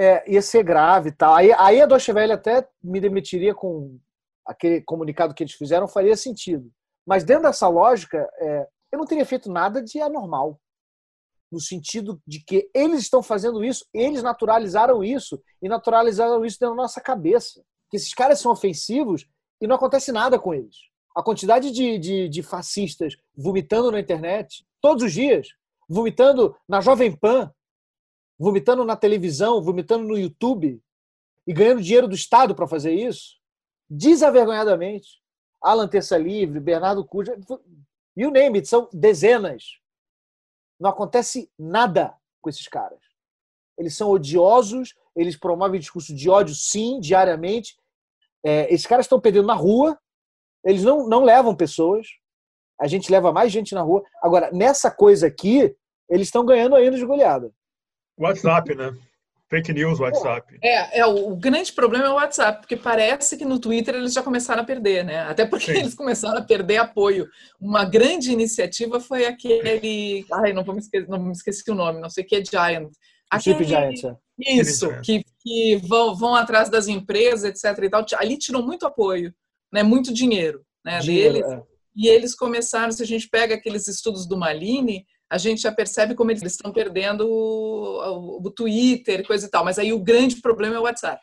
é, 0.00 0.32
ia 0.32 0.40
ser 0.40 0.62
grave 0.62 1.10
e 1.10 1.12
tal. 1.12 1.34
Aí, 1.34 1.52
aí 1.52 1.82
a 1.82 1.84
Deutsche 1.84 2.10
Welle 2.10 2.32
até 2.32 2.66
me 2.82 2.98
demitiria 2.98 3.54
com 3.54 4.00
aquele 4.46 4.80
comunicado 4.80 5.34
que 5.34 5.42
eles 5.42 5.52
fizeram, 5.52 5.86
faria 5.86 6.16
sentido. 6.16 6.72
Mas 7.06 7.22
dentro 7.22 7.42
dessa 7.42 7.68
lógica, 7.68 8.26
é, 8.38 8.66
eu 8.90 8.98
não 8.98 9.04
teria 9.04 9.26
feito 9.26 9.52
nada 9.52 9.82
de 9.82 10.00
anormal. 10.00 10.58
No 11.52 11.60
sentido 11.60 12.18
de 12.26 12.42
que 12.42 12.70
eles 12.74 13.00
estão 13.00 13.22
fazendo 13.22 13.62
isso, 13.62 13.84
eles 13.92 14.22
naturalizaram 14.22 15.04
isso 15.04 15.38
e 15.60 15.68
naturalizaram 15.68 16.46
isso 16.46 16.56
dentro 16.58 16.76
da 16.76 16.82
nossa 16.82 17.00
cabeça. 17.00 17.62
Que 17.90 17.98
esses 17.98 18.14
caras 18.14 18.40
são 18.40 18.50
ofensivos 18.50 19.26
e 19.60 19.66
não 19.66 19.76
acontece 19.76 20.12
nada 20.12 20.38
com 20.38 20.54
eles. 20.54 20.76
A 21.14 21.22
quantidade 21.22 21.70
de, 21.72 21.98
de, 21.98 22.28
de 22.28 22.42
fascistas 22.42 23.16
vomitando 23.36 23.90
na 23.90 24.00
internet, 24.00 24.64
todos 24.80 25.02
os 25.02 25.12
dias, 25.12 25.48
vomitando 25.86 26.56
na 26.66 26.80
Jovem 26.80 27.14
Pan, 27.14 27.52
vomitando 28.40 28.86
na 28.86 28.96
televisão, 28.96 29.62
vomitando 29.62 30.08
no 30.08 30.16
YouTube 30.16 30.82
e 31.46 31.52
ganhando 31.52 31.82
dinheiro 31.82 32.08
do 32.08 32.14
Estado 32.14 32.54
para 32.54 32.66
fazer 32.66 32.94
isso, 32.94 33.36
desavergonhadamente. 33.88 35.20
Alan 35.62 35.86
Terça 35.86 36.16
Livre, 36.16 36.58
Bernardo 36.58 37.04
Cuja, 37.04 37.38
you 38.16 38.30
name 38.30 38.58
it, 38.58 38.66
são 38.66 38.88
dezenas. 38.94 39.78
Não 40.80 40.88
acontece 40.88 41.52
nada 41.58 42.14
com 42.40 42.48
esses 42.48 42.66
caras. 42.66 42.98
Eles 43.76 43.94
são 43.94 44.08
odiosos, 44.08 44.94
eles 45.14 45.36
promovem 45.36 45.78
discurso 45.78 46.14
de 46.14 46.30
ódio, 46.30 46.54
sim, 46.54 46.98
diariamente. 46.98 47.76
É, 48.42 48.72
esses 48.72 48.86
caras 48.86 49.04
estão 49.04 49.20
perdendo 49.20 49.48
na 49.48 49.54
rua, 49.54 50.00
eles 50.64 50.82
não, 50.82 51.06
não 51.06 51.24
levam 51.24 51.54
pessoas, 51.54 52.06
a 52.80 52.86
gente 52.86 53.12
leva 53.12 53.34
mais 53.34 53.52
gente 53.52 53.74
na 53.74 53.82
rua. 53.82 54.02
Agora, 54.22 54.50
nessa 54.50 54.90
coisa 54.90 55.26
aqui, 55.26 55.76
eles 56.08 56.28
estão 56.28 56.42
ganhando 56.46 56.74
ainda 56.74 56.96
de 56.96 57.04
goleada. 57.04 57.52
WhatsApp, 58.20 58.74
né? 58.74 58.94
Fake 59.48 59.72
news, 59.72 59.98
WhatsApp. 59.98 60.58
É, 60.62 61.00
é, 61.00 61.06
o 61.06 61.34
grande 61.34 61.72
problema 61.72 62.04
é 62.04 62.10
o 62.10 62.14
WhatsApp, 62.14 62.60
porque 62.60 62.76
parece 62.76 63.36
que 63.36 63.44
no 63.44 63.58
Twitter 63.58 63.96
eles 63.96 64.12
já 64.12 64.22
começaram 64.22 64.62
a 64.62 64.64
perder, 64.64 65.04
né? 65.04 65.22
Até 65.22 65.44
porque 65.44 65.72
Sim. 65.72 65.80
eles 65.80 65.94
começaram 65.94 66.38
a 66.38 66.42
perder 66.42 66.76
apoio. 66.76 67.28
Uma 67.60 67.84
grande 67.84 68.30
iniciativa 68.30 69.00
foi 69.00 69.26
aquele. 69.26 70.24
Ai, 70.32 70.52
não 70.52 70.62
vou 70.62 70.72
me 70.72 70.80
esquecer, 70.80 71.08
não 71.08 71.20
me 71.20 71.32
esqueci 71.32 71.68
o 71.68 71.74
nome, 71.74 72.00
não 72.00 72.08
sei 72.08 72.22
o 72.22 72.26
que 72.28 72.36
é 72.36 72.44
Giant. 72.44 72.92
Aquele... 73.28 73.64
Giant, 73.64 74.04
é. 74.04 74.16
Isso, 74.38 74.88
que, 75.02 75.24
que 75.40 75.76
vão, 75.84 76.14
vão 76.14 76.34
atrás 76.36 76.70
das 76.70 76.86
empresas, 76.86 77.44
etc. 77.44 77.84
E 77.84 77.90
tal. 77.90 78.06
Ali 78.16 78.38
tirou 78.38 78.64
muito 78.64 78.86
apoio, 78.86 79.34
né? 79.72 79.82
muito 79.82 80.14
dinheiro, 80.14 80.64
né? 80.84 81.00
Dinheiro, 81.00 81.34
deles. 81.34 81.50
É. 81.50 81.62
E 81.96 82.08
eles 82.08 82.36
começaram, 82.36 82.92
se 82.92 83.02
a 83.02 83.06
gente 83.06 83.28
pega 83.28 83.56
aqueles 83.56 83.88
estudos 83.88 84.28
do 84.28 84.38
Malini, 84.38 85.04
a 85.30 85.38
gente 85.38 85.62
já 85.62 85.70
percebe 85.70 86.16
como 86.16 86.32
eles 86.32 86.42
estão 86.42 86.72
perdendo 86.72 87.26
o, 87.26 88.44
o 88.44 88.50
Twitter, 88.50 89.24
coisa 89.24 89.46
e 89.46 89.48
tal. 89.48 89.64
Mas 89.64 89.78
aí 89.78 89.92
o 89.92 90.00
grande 90.00 90.40
problema 90.40 90.74
é 90.74 90.78
o 90.80 90.82
WhatsApp. 90.82 91.22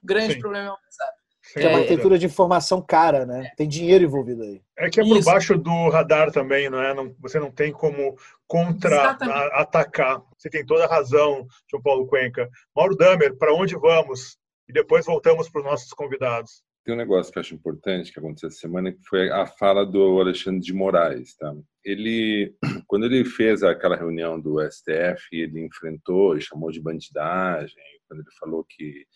O 0.00 0.06
grande 0.06 0.34
Sim. 0.34 0.40
problema 0.40 0.68
é 0.68 0.70
o 0.70 0.74
WhatsApp. 0.74 1.20
Que 1.52 1.60
é 1.60 1.68
uma 1.68 1.78
arquitetura 1.78 2.16
de 2.16 2.26
informação 2.26 2.80
cara, 2.80 3.26
né? 3.26 3.50
Tem 3.56 3.66
dinheiro 3.66 4.04
envolvido 4.04 4.44
aí. 4.44 4.62
É 4.78 4.88
que 4.88 5.00
é 5.00 5.02
por 5.02 5.16
Isso. 5.16 5.28
baixo 5.28 5.58
do 5.58 5.88
radar 5.88 6.30
também, 6.30 6.70
não 6.70 6.80
é? 6.80 6.94
Não, 6.94 7.12
você 7.18 7.40
não 7.40 7.50
tem 7.50 7.72
como 7.72 8.16
contra-atacar. 8.46 10.22
Você 10.38 10.48
tem 10.48 10.64
toda 10.64 10.84
a 10.84 10.88
razão, 10.88 11.44
João 11.68 11.82
Paulo 11.82 12.06
Cuenca. 12.06 12.48
Mauro 12.74 12.96
Damer, 12.96 13.36
para 13.36 13.52
onde 13.52 13.74
vamos? 13.74 14.38
E 14.68 14.72
depois 14.72 15.06
voltamos 15.06 15.48
para 15.48 15.60
os 15.60 15.66
nossos 15.66 15.92
convidados 15.92 16.62
tem 16.84 16.94
um 16.94 16.98
negócio 16.98 17.32
que 17.32 17.38
eu 17.38 17.40
acho 17.40 17.54
importante 17.54 18.12
que 18.12 18.18
aconteceu 18.18 18.48
essa 18.48 18.58
semana, 18.58 18.92
que 18.92 19.02
foi 19.04 19.30
a 19.30 19.46
fala 19.46 19.84
do 19.84 20.20
Alexandre 20.20 20.60
de 20.60 20.72
Moraes. 20.72 21.36
Tá? 21.36 21.54
Ele, 21.84 22.54
quando 22.86 23.04
ele 23.06 23.24
fez 23.24 23.62
aquela 23.62 23.96
reunião 23.96 24.40
do 24.40 24.60
STF, 24.70 25.28
ele 25.32 25.64
enfrentou 25.64 26.36
e 26.36 26.40
chamou 26.40 26.70
de 26.70 26.80
bandidagem, 26.80 27.76
quando 28.08 28.20
ele 28.20 28.30
falou 28.38 28.64
que, 28.68 29.06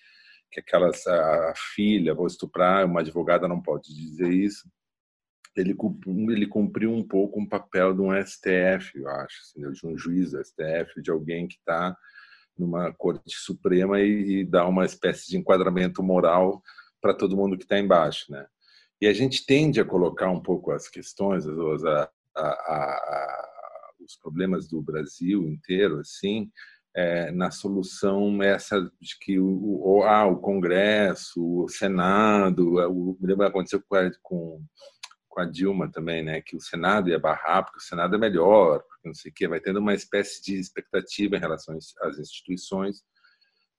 que 0.52 0.60
aquelas, 0.60 1.06
a, 1.06 1.54
filha 1.74 2.14
vou 2.14 2.26
estuprar, 2.26 2.84
uma 2.86 3.00
advogada 3.00 3.48
não 3.48 3.60
pode 3.60 3.94
dizer 3.94 4.30
isso, 4.30 4.68
ele, 5.56 5.74
ele 6.30 6.46
cumpriu 6.46 6.92
um 6.92 7.06
pouco 7.06 7.40
um 7.40 7.48
papel 7.48 7.94
de 7.94 8.00
um 8.00 8.10
STF, 8.24 8.98
eu 8.98 9.08
acho, 9.08 9.36
assim, 9.40 9.72
de 9.72 9.86
um 9.86 9.96
juiz 9.96 10.32
do 10.32 10.44
STF, 10.44 11.00
de 11.00 11.10
alguém 11.10 11.48
que 11.48 11.54
está 11.54 11.96
numa 12.58 12.92
corte 12.92 13.34
suprema 13.36 14.00
e, 14.00 14.40
e 14.40 14.44
dá 14.44 14.66
uma 14.66 14.84
espécie 14.84 15.28
de 15.28 15.36
enquadramento 15.36 16.02
moral 16.02 16.62
para 17.04 17.12
todo 17.12 17.36
mundo 17.36 17.58
que 17.58 17.64
está 17.64 17.78
embaixo, 17.78 18.32
né? 18.32 18.46
E 18.98 19.06
a 19.06 19.12
gente 19.12 19.44
tende 19.44 19.78
a 19.78 19.84
colocar 19.84 20.30
um 20.30 20.40
pouco 20.40 20.70
as 20.70 20.88
questões, 20.88 21.46
as, 21.46 21.84
a, 21.84 22.10
a, 22.34 22.46
a, 22.46 23.90
os 24.00 24.16
problemas 24.16 24.66
do 24.66 24.80
Brasil 24.80 25.42
inteiro, 25.42 25.98
assim, 25.98 26.50
é, 26.96 27.30
na 27.30 27.50
solução 27.50 28.42
essa 28.42 28.80
de 28.98 29.18
que 29.20 29.38
o, 29.38 29.46
o, 29.46 30.02
ah, 30.02 30.24
o 30.24 30.38
Congresso, 30.38 31.44
o 31.44 31.68
Senado, 31.68 32.80
é, 32.80 32.86
o, 32.86 33.14
me 33.20 33.28
lembro 33.28 33.44
aconteceu 33.44 33.84
com, 34.22 34.64
com 35.28 35.40
a 35.42 35.44
Dilma 35.44 35.92
também, 35.92 36.24
né, 36.24 36.40
que 36.40 36.56
o 36.56 36.60
Senado 36.60 37.10
ia 37.10 37.18
barrar 37.18 37.64
porque 37.64 37.80
o 37.80 37.82
Senado 37.82 38.14
é 38.14 38.18
melhor, 38.18 38.80
porque 38.80 39.08
não 39.08 39.14
sei 39.14 39.30
o 39.30 39.34
quê, 39.34 39.46
vai 39.46 39.60
tendo 39.60 39.78
uma 39.78 39.92
espécie 39.92 40.42
de 40.42 40.58
expectativa 40.58 41.36
em 41.36 41.40
relação 41.40 41.76
às 42.00 42.18
instituições, 42.18 43.02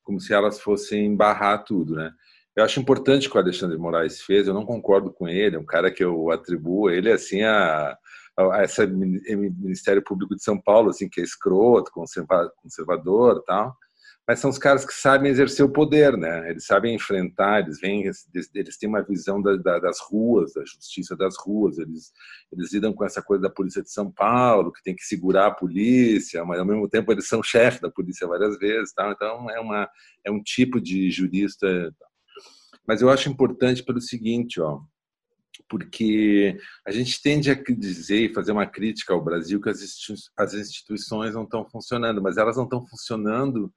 como 0.04 0.20
se 0.20 0.32
elas 0.32 0.60
fossem 0.60 1.16
barrar 1.16 1.64
tudo, 1.64 1.96
né? 1.96 2.14
Eu 2.56 2.64
acho 2.64 2.80
importante 2.80 3.28
o 3.28 3.32
que 3.32 3.38
o 3.38 3.42
Alexandre 3.42 3.78
Moraes 3.78 4.22
fez, 4.22 4.48
eu 4.48 4.54
não 4.54 4.66
concordo 4.66 5.12
com 5.12 5.28
ele, 5.28 5.58
é 5.58 5.60
um 5.60 5.66
cara 5.66 5.92
que 5.92 6.04
eu 6.04 6.32
atribuo 6.32 6.90
ele 6.90 7.12
assim 7.12 7.44
a, 7.44 7.98
a 8.38 8.64
esse 8.64 8.88
Ministério 8.88 10.02
Público 10.02 10.36
de 10.36 10.44
São 10.44 10.60
Paulo, 10.60 10.90
assim, 10.90 11.10
que 11.10 11.20
é 11.20 11.24
escroto, 11.24 11.92
conservador 11.92 13.44
tal, 13.46 13.76
mas 14.28 14.40
são 14.40 14.50
os 14.50 14.58
caras 14.58 14.86
que 14.86 14.94
sabem 14.94 15.30
exercer 15.30 15.64
o 15.64 15.72
poder, 15.72 16.18
né? 16.18 16.50
Eles 16.50 16.66
sabem 16.66 16.96
enfrentar, 16.96 17.62
eles 17.62 17.80
vêm, 17.80 18.10
eles 18.56 18.78
têm 18.78 18.90
uma 18.90 19.04
visão 19.04 19.40
da, 19.42 19.56
da, 19.58 19.80
das 19.80 20.00
ruas, 20.00 20.54
da 20.54 20.62
justiça 20.66 21.16
das 21.16 21.36
ruas, 21.38 21.78
eles, 21.78 22.12
eles 22.52 22.74
lidam 22.74 22.92
com 22.92 23.06
essa 23.06 23.22
coisa 23.22 23.44
da 23.44 23.50
polícia 23.52 23.84
de 23.84 23.92
São 23.92 24.12
Paulo, 24.12 24.72
que 24.72 24.82
tem 24.82 24.96
que 24.96 25.04
segurar 25.04 25.48
a 25.48 25.52
polícia, 25.52 26.44
mas 26.44 26.60
ao 26.60 26.66
mesmo 26.66 26.90
tempo 26.90 27.12
eles 27.12 27.28
são 27.28 27.44
chefe 27.44 27.82
da 27.82 27.92
polícia 27.92 28.28
várias 28.28 28.58
vezes, 28.58 28.94
tal. 28.94 29.12
Então 29.12 29.50
é 29.52 29.60
uma 29.60 29.90
é 30.26 30.32
um 30.32 30.42
tipo 30.42 30.82
de 30.82 31.12
jurista 31.12 31.94
mas 32.88 33.02
eu 33.02 33.10
acho 33.10 33.30
importante 33.30 33.84
pelo 33.84 34.02
seguinte, 34.02 34.60
ó, 34.62 34.80
porque 35.70 36.58
a 36.86 36.92
gente 36.92 37.22
tende 37.22 37.50
a 37.50 37.54
dizer 37.56 38.30
e 38.30 38.34
fazer 38.34 38.52
uma 38.52 38.66
crítica 38.66 39.14
ao 39.14 39.24
Brasil 39.24 39.62
que 39.62 39.70
as 39.70 40.54
instituições 40.54 41.34
não 41.34 41.44
estão 41.44 41.66
funcionando, 41.70 42.22
mas 42.22 42.38
elas 42.38 42.58
não 42.58 42.66
estão 42.66 42.86
funcionando, 42.86 43.74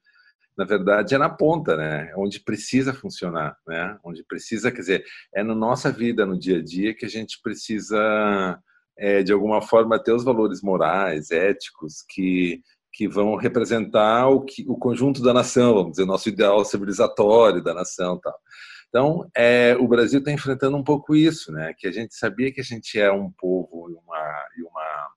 na 0.57 0.65
verdade, 0.65 1.15
é 1.15 1.19
na 1.19 1.31
ponta, 1.31 1.77
né? 1.77 2.13
Onde 2.17 2.41
precisa 2.41 2.93
funcionar, 2.93 3.57
né? 3.67 3.97
Onde 4.05 4.25
precisa, 4.25 4.73
quer 4.73 4.81
dizer, 4.81 5.05
é 5.35 5.43
na 5.43 5.55
nossa 5.55 5.93
vida, 5.93 6.27
no 6.27 6.39
dia 6.39 6.59
a 6.59 6.63
dia, 6.63 6.95
que 6.95 7.07
a 7.07 7.09
gente 7.09 7.41
precisa, 7.43 8.59
é, 8.97 9.23
de 9.23 9.33
alguma 9.33 9.63
forma, 9.63 10.03
ter 10.03 10.13
os 10.13 10.25
valores 10.25 10.61
morais, 10.61 11.31
éticos, 11.31 12.03
que 12.09 12.61
que 12.99 13.07
vão 13.07 13.37
representar 13.37 14.29
o, 14.29 14.41
que, 14.41 14.65
o 14.67 14.77
conjunto 14.77 15.23
da 15.23 15.33
nação, 15.33 15.75
vamos 15.75 15.91
dizer, 15.93 16.05
nosso 16.05 16.29
ideal 16.29 16.65
civilizatório 16.65 17.63
da 17.63 17.73
nação, 17.73 18.19
tal. 18.19 18.35
Então, 18.89 19.28
é, 19.34 19.76
o 19.78 19.86
Brasil 19.86 20.18
está 20.20 20.32
enfrentando 20.32 20.76
um 20.76 20.82
pouco 20.82 21.14
isso, 21.14 21.53
né? 21.53 21.74
Que 21.76 21.86
a 21.86 21.93
gente 21.93 22.14
sabia 22.14 22.53
que 22.53 22.61
a 22.61 22.64
gente 22.64 22.99
é 22.99 23.12
um 23.12 23.30
povo 23.30 23.91
e 23.91 23.95
uma, 23.95 24.47
e 24.57 24.62
uma 24.62 25.09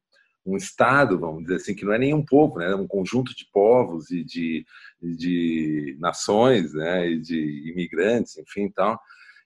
um 0.45 0.57
estado, 0.57 1.19
vamos 1.19 1.43
dizer 1.43 1.57
assim, 1.57 1.75
que 1.75 1.85
não 1.85 1.93
é 1.93 1.99
nenhum 1.99 2.25
povo, 2.25 2.59
né? 2.59 2.71
É 2.71 2.75
um 2.75 2.87
conjunto 2.87 3.35
de 3.35 3.45
povos 3.53 4.09
e 4.11 4.23
de, 4.23 4.65
de 5.01 5.95
nações, 5.99 6.73
né? 6.73 7.07
E 7.09 7.19
de 7.19 7.69
imigrantes, 7.71 8.37
enfim, 8.37 8.69
tal. 8.69 8.99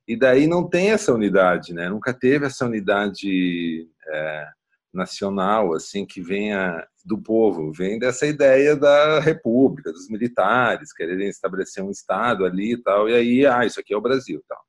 E 0.08 0.16
daí 0.16 0.48
não 0.48 0.68
tem 0.68 0.92
essa 0.92 1.14
unidade, 1.14 1.74
né? 1.74 1.90
Nunca 1.90 2.14
teve 2.14 2.46
essa 2.46 2.66
unidade 2.66 3.88
é, 4.08 4.48
nacional, 4.96 5.74
assim, 5.74 6.06
que 6.06 6.22
venha 6.22 6.86
do 7.06 7.18
povo, 7.18 7.72
vem 7.72 8.00
dessa 8.00 8.26
ideia 8.26 8.76
da 8.76 9.20
república, 9.20 9.92
dos 9.92 10.10
militares 10.10 10.94
quererem 10.94 11.28
estabelecer 11.28 11.84
um 11.84 11.92
estado 11.92 12.46
ali 12.46 12.74
e 12.74 12.78
tal, 12.78 13.08
e 13.10 13.14
aí, 13.14 13.46
ah, 13.46 13.66
isso 13.66 13.80
aqui 13.80 13.94
é 13.94 13.98
o 13.98 14.02
Brasil, 14.02 14.44
tal. 14.48 14.60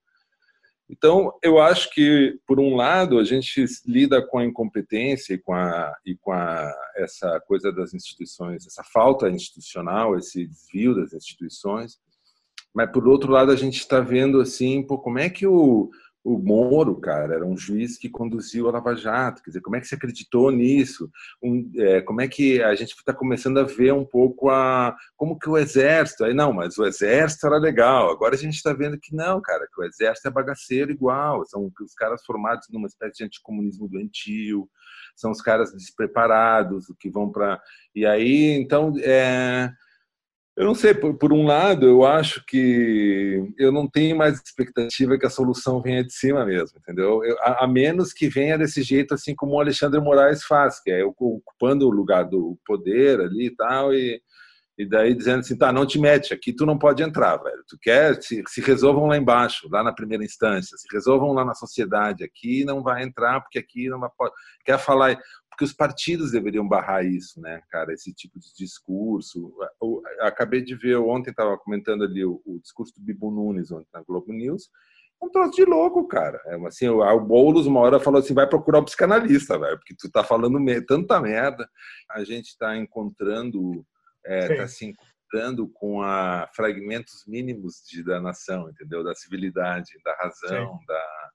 Então, 0.88 1.32
eu 1.42 1.58
acho 1.58 1.90
que, 1.90 2.38
por 2.46 2.60
um 2.60 2.76
lado, 2.76 3.18
a 3.18 3.24
gente 3.24 3.64
lida 3.84 4.24
com 4.24 4.38
a 4.38 4.44
incompetência 4.44 5.34
e 5.34 5.38
com, 5.38 5.52
a, 5.52 5.92
e 6.04 6.14
com 6.16 6.32
a, 6.32 6.72
essa 6.96 7.40
coisa 7.40 7.72
das 7.72 7.92
instituições, 7.92 8.66
essa 8.66 8.84
falta 8.84 9.28
institucional, 9.28 10.16
esse 10.16 10.46
desvio 10.46 10.94
das 10.94 11.12
instituições, 11.12 11.98
mas, 12.72 12.92
por 12.92 13.08
outro 13.08 13.32
lado, 13.32 13.50
a 13.50 13.56
gente 13.56 13.78
está 13.78 14.00
vendo 14.00 14.38
assim, 14.38 14.82
pô, 14.82 14.98
como 14.98 15.18
é 15.18 15.30
que 15.30 15.46
o, 15.46 15.90
o 16.26 16.40
Moro, 16.40 16.96
cara, 16.96 17.34
era 17.34 17.46
um 17.46 17.56
juiz 17.56 17.96
que 17.96 18.10
conduziu 18.10 18.68
a 18.68 18.72
Lava 18.72 18.96
Jato. 18.96 19.40
Quer 19.40 19.50
dizer, 19.50 19.60
como 19.60 19.76
é 19.76 19.80
que 19.80 19.86
se 19.86 19.94
acreditou 19.94 20.50
nisso? 20.50 21.08
Um, 21.40 21.70
é, 21.76 22.00
como 22.00 22.20
é 22.20 22.26
que 22.26 22.60
a 22.60 22.74
gente 22.74 22.94
está 22.96 23.14
começando 23.14 23.58
a 23.58 23.62
ver 23.62 23.92
um 23.92 24.04
pouco 24.04 24.50
a 24.50 24.96
como 25.16 25.38
que 25.38 25.48
o 25.48 25.56
exército? 25.56 26.24
Aí 26.24 26.34
não, 26.34 26.52
mas 26.52 26.76
o 26.78 26.84
exército 26.84 27.46
era 27.46 27.58
legal. 27.58 28.10
Agora 28.10 28.34
a 28.34 28.38
gente 28.38 28.56
está 28.56 28.72
vendo 28.72 28.98
que 28.98 29.14
não, 29.14 29.40
cara, 29.40 29.68
que 29.72 29.80
o 29.80 29.84
exército 29.84 30.26
é 30.26 30.30
bagaceiro 30.32 30.90
igual. 30.90 31.44
São 31.46 31.70
os 31.80 31.94
caras 31.94 32.24
formados 32.24 32.66
numa 32.72 32.88
espécie 32.88 33.18
de 33.18 33.24
anticomunismo 33.24 33.88
doentio. 33.88 34.68
São 35.14 35.30
os 35.30 35.40
caras 35.40 35.72
despreparados 35.72 36.86
que 36.98 37.08
vão 37.08 37.30
para 37.30 37.60
e 37.94 38.04
aí 38.04 38.50
então 38.60 38.92
é 38.98 39.70
eu 40.56 40.64
não 40.64 40.74
sei, 40.74 40.94
por, 40.94 41.14
por, 41.18 41.34
um 41.34 41.44
lado, 41.44 41.86
eu 41.86 42.04
acho 42.06 42.42
que 42.46 43.52
eu 43.58 43.70
não 43.70 43.86
tenho 43.86 44.16
mais 44.16 44.40
expectativa 44.40 45.18
que 45.18 45.26
a 45.26 45.30
solução 45.30 45.82
venha 45.82 46.02
de 46.02 46.12
cima 46.14 46.46
mesmo, 46.46 46.78
entendeu? 46.78 47.22
Eu, 47.22 47.36
a, 47.40 47.64
a, 47.64 47.68
menos 47.68 48.10
que 48.10 48.26
venha 48.26 48.56
desse 48.56 48.82
jeito, 48.82 49.12
assim 49.12 49.34
como 49.34 49.52
o 49.52 49.60
Alexandre 49.60 50.00
Moraes 50.00 50.44
faz, 50.44 50.80
que 50.82 50.90
é 50.90 51.04
ocupando 51.04 51.86
o 51.86 51.90
lugar 51.90 52.24
do 52.24 52.58
poder 52.64 53.20
ali 53.20 53.48
e 53.48 53.54
tal, 53.54 53.92
e, 53.92 54.18
e 54.78 54.88
daí 54.88 55.14
dizendo 55.14 55.40
assim, 55.40 55.58
tá, 55.58 55.70
não 55.70 55.84
te 55.84 55.98
mete, 55.98 56.32
aqui 56.32 56.54
tu 56.54 56.64
não 56.64 56.78
pode 56.78 57.02
entrar, 57.02 57.36
velho. 57.36 57.62
Tu 57.68 57.76
quer, 57.78 58.22
se, 58.22 58.42
se 58.48 58.62
resolvam 58.62 59.08
lá 59.08 59.18
embaixo, 59.18 59.68
lá 59.70 59.82
na 59.82 59.92
primeira 59.92 60.24
instância, 60.24 60.74
se 60.78 60.86
resolvam 60.90 61.32
lá 61.32 61.44
na 61.44 61.54
sociedade, 61.54 62.24
aqui 62.24 62.64
não 62.64 62.82
vai 62.82 63.02
entrar, 63.02 63.42
porque 63.42 63.58
aqui 63.58 63.90
não 63.90 64.00
vai... 64.00 64.08
Quer 64.64 64.78
falar 64.78 65.18
porque 65.56 65.64
os 65.64 65.72
partidos 65.72 66.32
deveriam 66.32 66.68
barrar 66.68 67.02
isso, 67.02 67.40
né, 67.40 67.62
cara, 67.70 67.90
esse 67.90 68.12
tipo 68.12 68.38
de 68.38 68.54
discurso. 68.54 69.56
Eu 69.80 70.02
acabei 70.20 70.62
de 70.62 70.76
ver, 70.76 70.96
ontem 70.96 71.30
estava 71.30 71.56
comentando 71.56 72.04
ali 72.04 72.22
o, 72.22 72.42
o, 72.44 72.60
discurso 72.60 72.94
do 72.94 73.00
Bibo 73.00 73.30
Nunes 73.30 73.72
ontem 73.72 73.88
na 73.94 74.02
Globo 74.02 74.34
News, 74.34 74.68
é 75.20 75.24
um 75.24 75.30
troço 75.30 75.52
de 75.52 75.64
louco, 75.64 76.06
cara. 76.06 76.38
É 76.44 76.56
assim, 76.66 76.88
o, 76.88 77.00
o 77.00 77.20
Boulos 77.20 77.66
uma 77.66 77.80
hora 77.80 77.98
falou 77.98 78.20
assim, 78.20 78.34
vai 78.34 78.46
procurar 78.46 78.80
um 78.80 78.84
psicanalista, 78.84 79.58
velho, 79.58 79.78
porque 79.78 79.94
tu 79.98 80.10
tá 80.10 80.22
falando 80.22 80.60
me 80.60 80.78
tanta 80.82 81.18
merda. 81.18 81.66
A 82.10 82.22
gente 82.22 82.48
está 82.48 82.76
encontrando, 82.76 83.82
é, 84.26 84.56
tá 84.56 84.68
se 84.68 84.84
encontrando 84.84 85.70
com 85.70 86.02
a 86.02 86.50
fragmentos 86.54 87.24
mínimos 87.26 87.82
de, 87.88 88.04
da 88.04 88.20
nação, 88.20 88.68
entendeu? 88.68 89.02
Da 89.02 89.14
civilidade, 89.14 89.90
da 90.04 90.14
razão, 90.16 90.78
Sim. 90.78 90.86
da... 90.86 91.30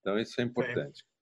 Então 0.00 0.18
isso 0.18 0.40
é 0.40 0.44
importante. 0.44 0.98
Sim. 0.98 1.15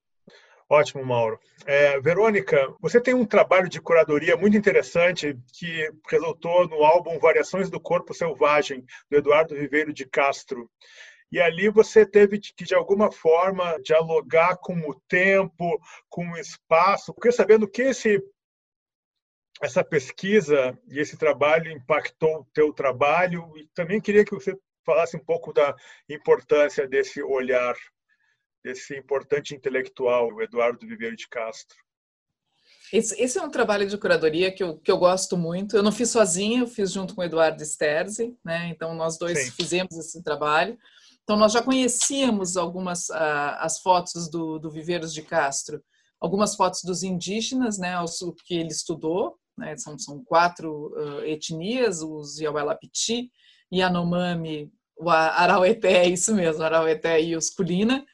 Ótimo, 0.68 1.04
Mauro. 1.04 1.38
É, 1.66 2.00
Verônica, 2.00 2.74
você 2.80 3.00
tem 3.00 3.12
um 3.14 3.26
trabalho 3.26 3.68
de 3.68 3.80
curadoria 3.80 4.36
muito 4.36 4.56
interessante 4.56 5.38
que 5.52 5.90
resultou 6.08 6.66
no 6.66 6.82
álbum 6.82 7.18
Variações 7.18 7.68
do 7.68 7.78
Corpo 7.78 8.14
Selvagem, 8.14 8.84
do 9.10 9.18
Eduardo 9.18 9.54
Ribeiro 9.54 9.92
de 9.92 10.06
Castro. 10.06 10.70
E 11.30 11.40
ali 11.40 11.68
você 11.68 12.06
teve 12.06 12.38
que, 12.38 12.64
de 12.64 12.74
alguma 12.74 13.12
forma, 13.12 13.78
dialogar 13.82 14.56
com 14.56 14.74
o 14.88 14.94
tempo, 15.08 15.80
com 16.08 16.30
o 16.30 16.38
espaço. 16.38 17.12
Porque 17.12 17.30
sabendo 17.30 17.68
que 17.68 17.82
esse, 17.82 18.22
essa 19.60 19.84
pesquisa 19.84 20.78
e 20.88 20.98
esse 20.98 21.18
trabalho 21.18 21.70
impactou 21.70 22.40
o 22.40 22.46
teu 22.54 22.72
trabalho, 22.72 23.52
e 23.56 23.68
também 23.74 24.00
queria 24.00 24.24
que 24.24 24.34
você 24.34 24.56
falasse 24.84 25.16
um 25.16 25.24
pouco 25.24 25.52
da 25.52 25.74
importância 26.08 26.86
desse 26.86 27.22
olhar 27.22 27.74
desse 28.64 28.96
importante 28.96 29.54
intelectual, 29.54 30.32
o 30.32 30.42
Eduardo 30.42 30.86
Viveiro 30.86 31.14
de 31.14 31.28
Castro. 31.28 31.76
Esse, 32.92 33.20
esse, 33.20 33.38
é 33.38 33.42
um 33.42 33.50
trabalho 33.50 33.86
de 33.86 33.98
curadoria 33.98 34.50
que 34.52 34.62
eu, 34.62 34.78
que 34.78 34.90
eu 34.90 34.96
gosto 34.96 35.36
muito. 35.36 35.76
Eu 35.76 35.82
não 35.82 35.92
fiz 35.92 36.10
sozinha, 36.10 36.60
eu 36.60 36.66
fiz 36.66 36.92
junto 36.92 37.14
com 37.14 37.20
o 37.20 37.24
Eduardo 37.24 37.62
Sterzi, 37.62 38.36
né? 38.44 38.68
Então 38.68 38.94
nós 38.94 39.18
dois 39.18 39.38
Sim. 39.38 39.50
fizemos 39.50 39.96
esse 39.96 40.22
trabalho. 40.22 40.78
Então 41.22 41.36
nós 41.36 41.52
já 41.52 41.62
conhecíamos 41.62 42.56
algumas 42.56 43.08
uh, 43.08 43.58
as 43.58 43.80
fotos 43.80 44.30
do, 44.30 44.58
do 44.58 44.70
Viveiros 44.70 45.12
de 45.12 45.22
Castro, 45.22 45.82
algumas 46.20 46.54
fotos 46.54 46.82
dos 46.84 47.02
indígenas, 47.02 47.78
né? 47.78 47.98
O 47.98 48.32
que 48.32 48.54
ele 48.54 48.68
estudou, 48.68 49.36
né? 49.58 49.76
São, 49.76 49.98
são 49.98 50.22
quatro 50.22 50.92
uh, 50.94 51.24
etnias: 51.24 52.00
os 52.00 52.38
Yauelapiti, 52.38 53.30
Yanomami, 53.72 54.70
o 54.96 55.10
Araueté, 55.10 56.04
é 56.04 56.08
isso 56.08 56.34
mesmo, 56.34 56.62
Araueté 56.62 57.20
e 57.20 57.34
os 57.34 57.50
Kulina. 57.50 58.04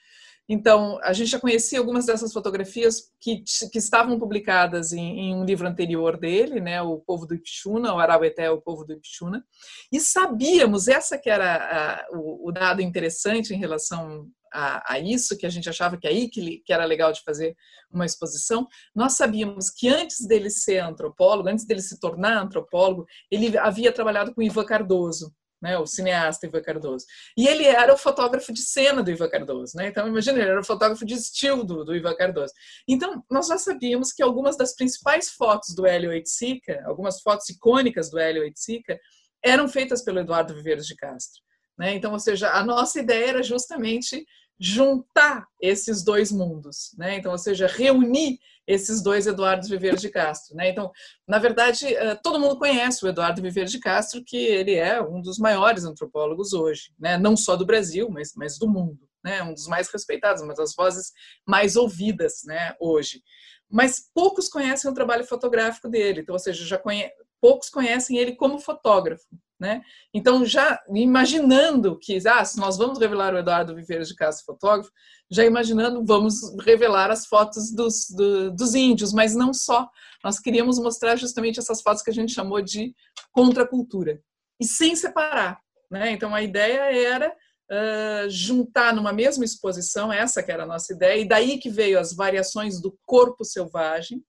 Então, 0.52 0.98
a 1.04 1.12
gente 1.12 1.30
já 1.30 1.38
conhecia 1.38 1.78
algumas 1.78 2.06
dessas 2.06 2.32
fotografias 2.32 3.04
que, 3.20 3.44
que 3.70 3.78
estavam 3.78 4.18
publicadas 4.18 4.92
em, 4.92 5.20
em, 5.20 5.34
um 5.36 5.44
livro 5.44 5.68
anterior 5.68 6.16
dele, 6.16 6.60
né, 6.60 6.82
O 6.82 6.98
Povo 6.98 7.24
do 7.24 7.36
Ipixuna, 7.36 7.94
o 7.94 8.00
Araueté, 8.00 8.50
o 8.50 8.60
Povo 8.60 8.84
do 8.84 8.92
Ipixuna, 8.94 9.44
e 9.92 10.00
sabíamos, 10.00 10.88
essa 10.88 11.16
que 11.16 11.30
era 11.30 12.02
a, 12.10 12.16
o, 12.16 12.48
o, 12.48 12.50
dado 12.50 12.82
interessante 12.82 13.54
em 13.54 13.58
relação 13.58 14.26
a, 14.52 14.94
a, 14.94 14.98
isso, 14.98 15.38
que 15.38 15.46
a 15.46 15.50
gente 15.50 15.68
achava 15.68 15.96
que 15.96 16.08
aí 16.08 16.28
que, 16.28 16.58
que 16.66 16.72
era 16.72 16.84
legal 16.84 17.12
de 17.12 17.22
fazer 17.22 17.54
uma 17.88 18.04
exposição, 18.04 18.66
nós 18.92 19.12
sabíamos 19.12 19.70
que 19.70 19.86
antes 19.86 20.26
dele 20.26 20.50
ser 20.50 20.78
antropólogo, 20.78 21.48
antes 21.48 21.64
dele 21.64 21.80
se 21.80 22.00
tornar 22.00 22.42
antropólogo, 22.42 23.06
ele 23.30 23.56
havia 23.56 23.92
trabalhado 23.92 24.34
com 24.34 24.42
Ivan 24.42 24.64
Cardoso, 24.64 25.32
né, 25.60 25.78
o 25.78 25.86
cineasta 25.86 26.46
Ivan 26.46 26.62
Cardoso. 26.62 27.04
E 27.36 27.46
ele 27.46 27.66
era 27.66 27.92
o 27.92 27.98
fotógrafo 27.98 28.52
de 28.52 28.62
cena 28.62 29.02
do 29.02 29.10
Ivan 29.10 29.28
Cardoso, 29.28 29.76
né? 29.76 29.88
Então 29.88 30.06
imagina, 30.08 30.38
ele 30.38 30.50
era 30.50 30.60
o 30.60 30.64
fotógrafo 30.64 31.04
de 31.04 31.14
estilo 31.14 31.64
do, 31.64 31.84
do 31.84 31.94
Ivan 31.94 32.14
Cardoso. 32.14 32.52
Então 32.88 33.22
nós 33.30 33.46
já 33.48 33.58
sabíamos 33.58 34.12
que 34.12 34.22
algumas 34.22 34.56
das 34.56 34.74
principais 34.74 35.30
fotos 35.30 35.74
do 35.74 35.86
Hélio 35.86 36.10
Oiticica, 36.10 36.82
algumas 36.86 37.20
fotos 37.20 37.48
icônicas 37.48 38.10
do 38.10 38.18
Hélio 38.18 38.42
Oiticica, 38.42 38.98
eram 39.44 39.68
feitas 39.68 40.02
pelo 40.02 40.20
Eduardo 40.20 40.54
Viveiros 40.54 40.86
de 40.86 40.96
Castro. 40.96 41.40
Né? 41.78 41.94
Então, 41.94 42.12
ou 42.12 42.18
seja, 42.18 42.50
a 42.50 42.64
nossa 42.64 43.00
ideia 43.00 43.30
era 43.30 43.42
justamente 43.42 44.24
juntar 44.58 45.46
esses 45.58 46.04
dois 46.04 46.30
mundos, 46.30 46.90
né? 46.98 47.16
Então, 47.16 47.32
ou 47.32 47.38
seja, 47.38 47.66
reunir 47.66 48.38
esses 48.70 49.02
dois 49.02 49.26
Eduardo 49.26 49.66
Viveiros 49.66 50.00
de 50.00 50.08
Castro, 50.08 50.56
né? 50.56 50.68
Então, 50.68 50.90
na 51.26 51.38
verdade, 51.38 51.92
eh, 51.92 52.14
todo 52.22 52.38
mundo 52.38 52.56
conhece 52.56 53.04
o 53.04 53.08
Eduardo 53.08 53.42
Viveiros 53.42 53.72
de 53.72 53.80
Castro, 53.80 54.22
que 54.24 54.36
ele 54.36 54.74
é 54.74 55.02
um 55.02 55.20
dos 55.20 55.38
maiores 55.38 55.84
antropólogos 55.84 56.52
hoje, 56.52 56.92
né? 56.98 57.18
Não 57.18 57.36
só 57.36 57.56
do 57.56 57.66
Brasil, 57.66 58.08
mas, 58.08 58.32
mas 58.36 58.58
do 58.58 58.68
mundo, 58.68 59.00
né? 59.24 59.42
Um 59.42 59.52
dos 59.52 59.66
mais 59.66 59.90
respeitados, 59.90 60.42
uma 60.42 60.54
das 60.54 60.74
vozes 60.74 61.12
mais 61.46 61.74
ouvidas, 61.74 62.42
né? 62.44 62.74
Hoje. 62.80 63.22
Mas 63.68 64.08
poucos 64.14 64.48
conhecem 64.48 64.90
o 64.90 64.94
trabalho 64.94 65.24
fotográfico 65.24 65.88
dele, 65.88 66.20
então, 66.20 66.34
ou 66.34 66.38
seja, 66.38 66.64
já 66.64 66.78
conhe... 66.78 67.10
poucos 67.40 67.68
conhecem 67.68 68.18
ele 68.18 68.36
como 68.36 68.58
fotógrafo, 68.58 69.26
né? 69.60 69.82
Então, 70.12 70.44
já 70.44 70.82
imaginando 70.88 71.98
que 71.98 72.18
ah, 72.26 72.42
se 72.44 72.58
nós 72.58 72.78
vamos 72.78 72.98
revelar 72.98 73.34
o 73.34 73.38
Eduardo 73.38 73.74
Viveiros 73.74 74.08
de 74.08 74.16
Castro 74.16 74.46
fotógrafo, 74.46 74.90
já 75.30 75.44
imaginando, 75.44 76.02
vamos 76.04 76.40
revelar 76.64 77.10
as 77.10 77.26
fotos 77.26 77.70
dos, 77.70 78.08
do, 78.08 78.50
dos 78.50 78.74
índios, 78.74 79.12
mas 79.12 79.34
não 79.34 79.52
só. 79.52 79.88
Nós 80.24 80.40
queríamos 80.40 80.78
mostrar 80.78 81.16
justamente 81.16 81.60
essas 81.60 81.82
fotos 81.82 82.02
que 82.02 82.10
a 82.10 82.14
gente 82.14 82.32
chamou 82.32 82.62
de 82.62 82.94
contracultura, 83.30 84.20
e 84.58 84.64
sem 84.64 84.96
separar. 84.96 85.60
Né? 85.90 86.12
Então, 86.12 86.34
a 86.34 86.42
ideia 86.42 86.92
era 86.92 87.30
uh, 87.30 88.30
juntar 88.30 88.94
numa 88.94 89.12
mesma 89.12 89.44
exposição, 89.44 90.10
essa 90.10 90.42
que 90.42 90.50
era 90.50 90.62
a 90.62 90.66
nossa 90.66 90.92
ideia, 90.92 91.20
e 91.20 91.28
daí 91.28 91.58
que 91.58 91.68
veio 91.68 91.98
as 91.98 92.14
variações 92.14 92.80
do 92.80 92.98
corpo 93.04 93.44
selvagem, 93.44 94.24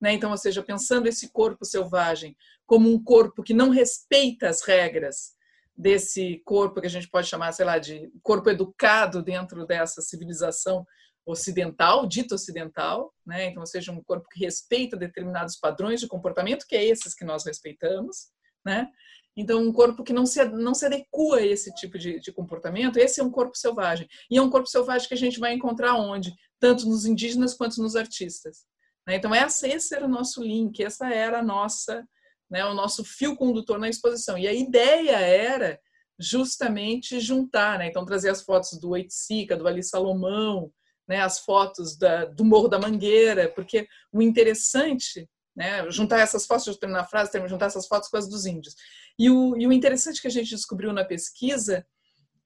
né? 0.00 0.12
Então, 0.12 0.30
ou 0.30 0.36
seja, 0.36 0.62
pensando 0.62 1.06
esse 1.06 1.32
corpo 1.32 1.64
selvagem 1.64 2.36
como 2.66 2.92
um 2.92 3.02
corpo 3.02 3.42
que 3.42 3.54
não 3.54 3.70
respeita 3.70 4.48
as 4.48 4.62
regras 4.62 5.34
desse 5.76 6.42
corpo 6.44 6.80
que 6.80 6.86
a 6.86 6.90
gente 6.90 7.08
pode 7.08 7.28
chamar, 7.28 7.52
sei 7.52 7.64
lá, 7.64 7.78
de 7.78 8.10
corpo 8.22 8.50
educado 8.50 9.22
dentro 9.22 9.66
dessa 9.66 10.00
civilização 10.00 10.86
ocidental, 11.26 12.06
dito 12.06 12.34
ocidental, 12.34 13.12
né? 13.26 13.46
Então, 13.46 13.60
ou 13.60 13.66
seja, 13.66 13.92
um 13.92 14.02
corpo 14.02 14.28
que 14.30 14.44
respeita 14.44 14.96
determinados 14.96 15.56
padrões 15.56 16.00
de 16.00 16.06
comportamento, 16.06 16.66
que 16.66 16.76
é 16.76 16.84
esses 16.84 17.14
que 17.14 17.24
nós 17.24 17.44
respeitamos, 17.44 18.28
né? 18.64 18.88
Então, 19.36 19.60
um 19.60 19.72
corpo 19.72 20.02
que 20.02 20.14
não 20.14 20.24
se, 20.24 20.42
não 20.46 20.74
se 20.74 20.86
adequa 20.86 21.36
a 21.36 21.44
esse 21.44 21.74
tipo 21.74 21.98
de, 21.98 22.18
de 22.20 22.32
comportamento, 22.32 22.96
esse 22.96 23.20
é 23.20 23.24
um 23.24 23.30
corpo 23.30 23.54
selvagem. 23.54 24.08
E 24.30 24.38
é 24.38 24.42
um 24.42 24.48
corpo 24.48 24.66
selvagem 24.66 25.06
que 25.06 25.14
a 25.14 25.18
gente 25.18 25.38
vai 25.38 25.52
encontrar 25.52 25.94
onde? 25.96 26.32
Tanto 26.58 26.88
nos 26.88 27.04
indígenas 27.04 27.52
quanto 27.52 27.82
nos 27.82 27.96
artistas. 27.96 28.64
Né? 29.06 29.16
Então, 29.16 29.34
essa, 29.34 29.68
esse 29.68 29.94
era 29.94 30.06
o 30.06 30.08
nosso 30.08 30.42
link, 30.42 30.82
essa 30.82 31.12
era 31.12 31.40
a 31.40 31.44
nossa, 31.44 32.02
né, 32.50 32.64
o 32.64 32.74
nosso 32.74 33.04
fio 33.04 33.36
condutor 33.36 33.78
na 33.78 33.88
exposição. 33.88 34.38
E 34.38 34.46
a 34.46 34.52
ideia 34.52 35.16
era 35.16 35.78
justamente 36.18 37.20
juntar, 37.20 37.78
né? 37.78 37.88
então 37.88 38.04
trazer 38.04 38.30
as 38.30 38.42
fotos 38.42 38.78
do 38.78 38.90
Oiticica, 38.90 39.56
do 39.56 39.68
Ali 39.68 39.82
Salomão, 39.82 40.72
né, 41.06 41.20
as 41.20 41.40
fotos 41.40 41.96
da, 41.96 42.24
do 42.24 42.44
Morro 42.44 42.68
da 42.68 42.78
Mangueira, 42.78 43.48
porque 43.54 43.86
o 44.12 44.22
interessante, 44.22 45.28
né, 45.54 45.88
juntar 45.90 46.20
essas 46.20 46.46
fotos, 46.46 46.66
eu 46.66 46.76
terminar 46.76 47.02
a 47.02 47.06
frase, 47.06 47.30
juntar 47.48 47.66
essas 47.66 47.86
fotos 47.86 48.08
com 48.08 48.16
as 48.16 48.28
dos 48.28 48.46
índios. 48.46 48.74
E 49.18 49.30
o, 49.30 49.56
e 49.56 49.66
o 49.66 49.72
interessante 49.72 50.20
que 50.20 50.26
a 50.26 50.30
gente 50.30 50.50
descobriu 50.50 50.92
na 50.92 51.04
pesquisa 51.04 51.86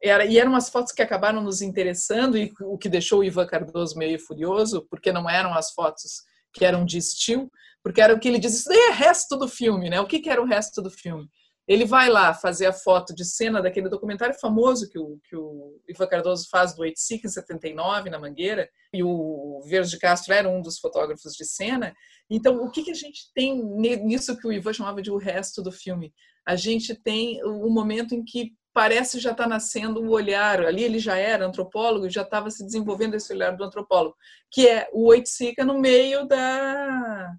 era, 0.02 0.24
e 0.24 0.38
eram 0.38 0.54
as 0.54 0.68
fotos 0.68 0.92
que 0.92 1.02
acabaram 1.02 1.42
nos 1.42 1.62
interessando 1.62 2.36
e 2.36 2.52
o 2.62 2.78
que 2.78 2.88
deixou 2.88 3.20
o 3.20 3.24
Ivan 3.24 3.46
Cardoso 3.46 3.98
meio 3.98 4.18
furioso, 4.18 4.86
porque 4.90 5.12
não 5.12 5.28
eram 5.28 5.54
as 5.54 5.72
fotos 5.72 6.22
que 6.52 6.64
eram 6.64 6.84
de 6.84 6.98
estilo, 6.98 7.50
porque 7.82 8.00
era 8.00 8.14
o 8.14 8.20
que 8.20 8.28
ele 8.28 8.38
diz, 8.38 8.54
isso 8.54 8.68
daí 8.68 8.78
é 8.78 8.90
resto 8.90 9.36
do 9.36 9.48
filme, 9.48 9.88
né? 9.88 10.00
O 10.00 10.06
que, 10.06 10.20
que 10.20 10.28
era 10.28 10.40
o 10.40 10.46
resto 10.46 10.82
do 10.82 10.90
filme? 10.90 11.28
Ele 11.66 11.84
vai 11.84 12.08
lá 12.08 12.34
fazer 12.34 12.66
a 12.66 12.72
foto 12.72 13.14
de 13.14 13.24
cena 13.24 13.62
daquele 13.62 13.88
documentário 13.88 14.34
famoso 14.40 14.90
que 14.90 14.98
o, 14.98 15.20
que 15.24 15.36
o 15.36 15.80
Ivan 15.88 16.06
Cardoso 16.08 16.48
faz 16.50 16.74
do 16.74 16.82
Oiticic 16.82 17.24
em 17.24 17.30
79, 17.30 18.10
na 18.10 18.18
Mangueira, 18.18 18.68
e 18.92 19.04
o 19.04 19.62
Verde 19.66 19.90
de 19.90 19.98
Castro 19.98 20.34
era 20.34 20.48
um 20.48 20.60
dos 20.60 20.80
fotógrafos 20.80 21.32
de 21.32 21.44
cena. 21.44 21.94
Então, 22.28 22.56
o 22.56 22.70
que, 22.70 22.82
que 22.82 22.90
a 22.90 22.94
gente 22.94 23.30
tem 23.34 23.62
nisso 24.04 24.36
que 24.36 24.48
o 24.48 24.52
Ivan 24.52 24.72
chamava 24.72 25.00
de 25.00 25.12
o 25.12 25.16
resto 25.16 25.62
do 25.62 25.70
filme? 25.70 26.12
A 26.44 26.56
gente 26.56 26.94
tem 26.94 27.40
o 27.44 27.70
momento 27.70 28.16
em 28.16 28.24
que 28.24 28.52
parece 28.72 29.18
já 29.18 29.32
estar 29.32 29.44
tá 29.44 29.48
nascendo 29.48 30.00
o 30.00 30.10
olhar, 30.10 30.64
ali 30.64 30.82
ele 30.82 30.98
já 30.98 31.16
era 31.16 31.46
antropólogo 31.46 32.06
e 32.06 32.10
já 32.10 32.22
estava 32.22 32.50
se 32.50 32.64
desenvolvendo 32.64 33.14
esse 33.14 33.32
olhar 33.32 33.56
do 33.56 33.64
antropólogo, 33.64 34.16
que 34.50 34.68
é 34.68 34.88
o 34.92 35.06
Oiticica 35.06 35.64
no 35.64 35.78
meio 35.78 36.26
da 36.26 37.32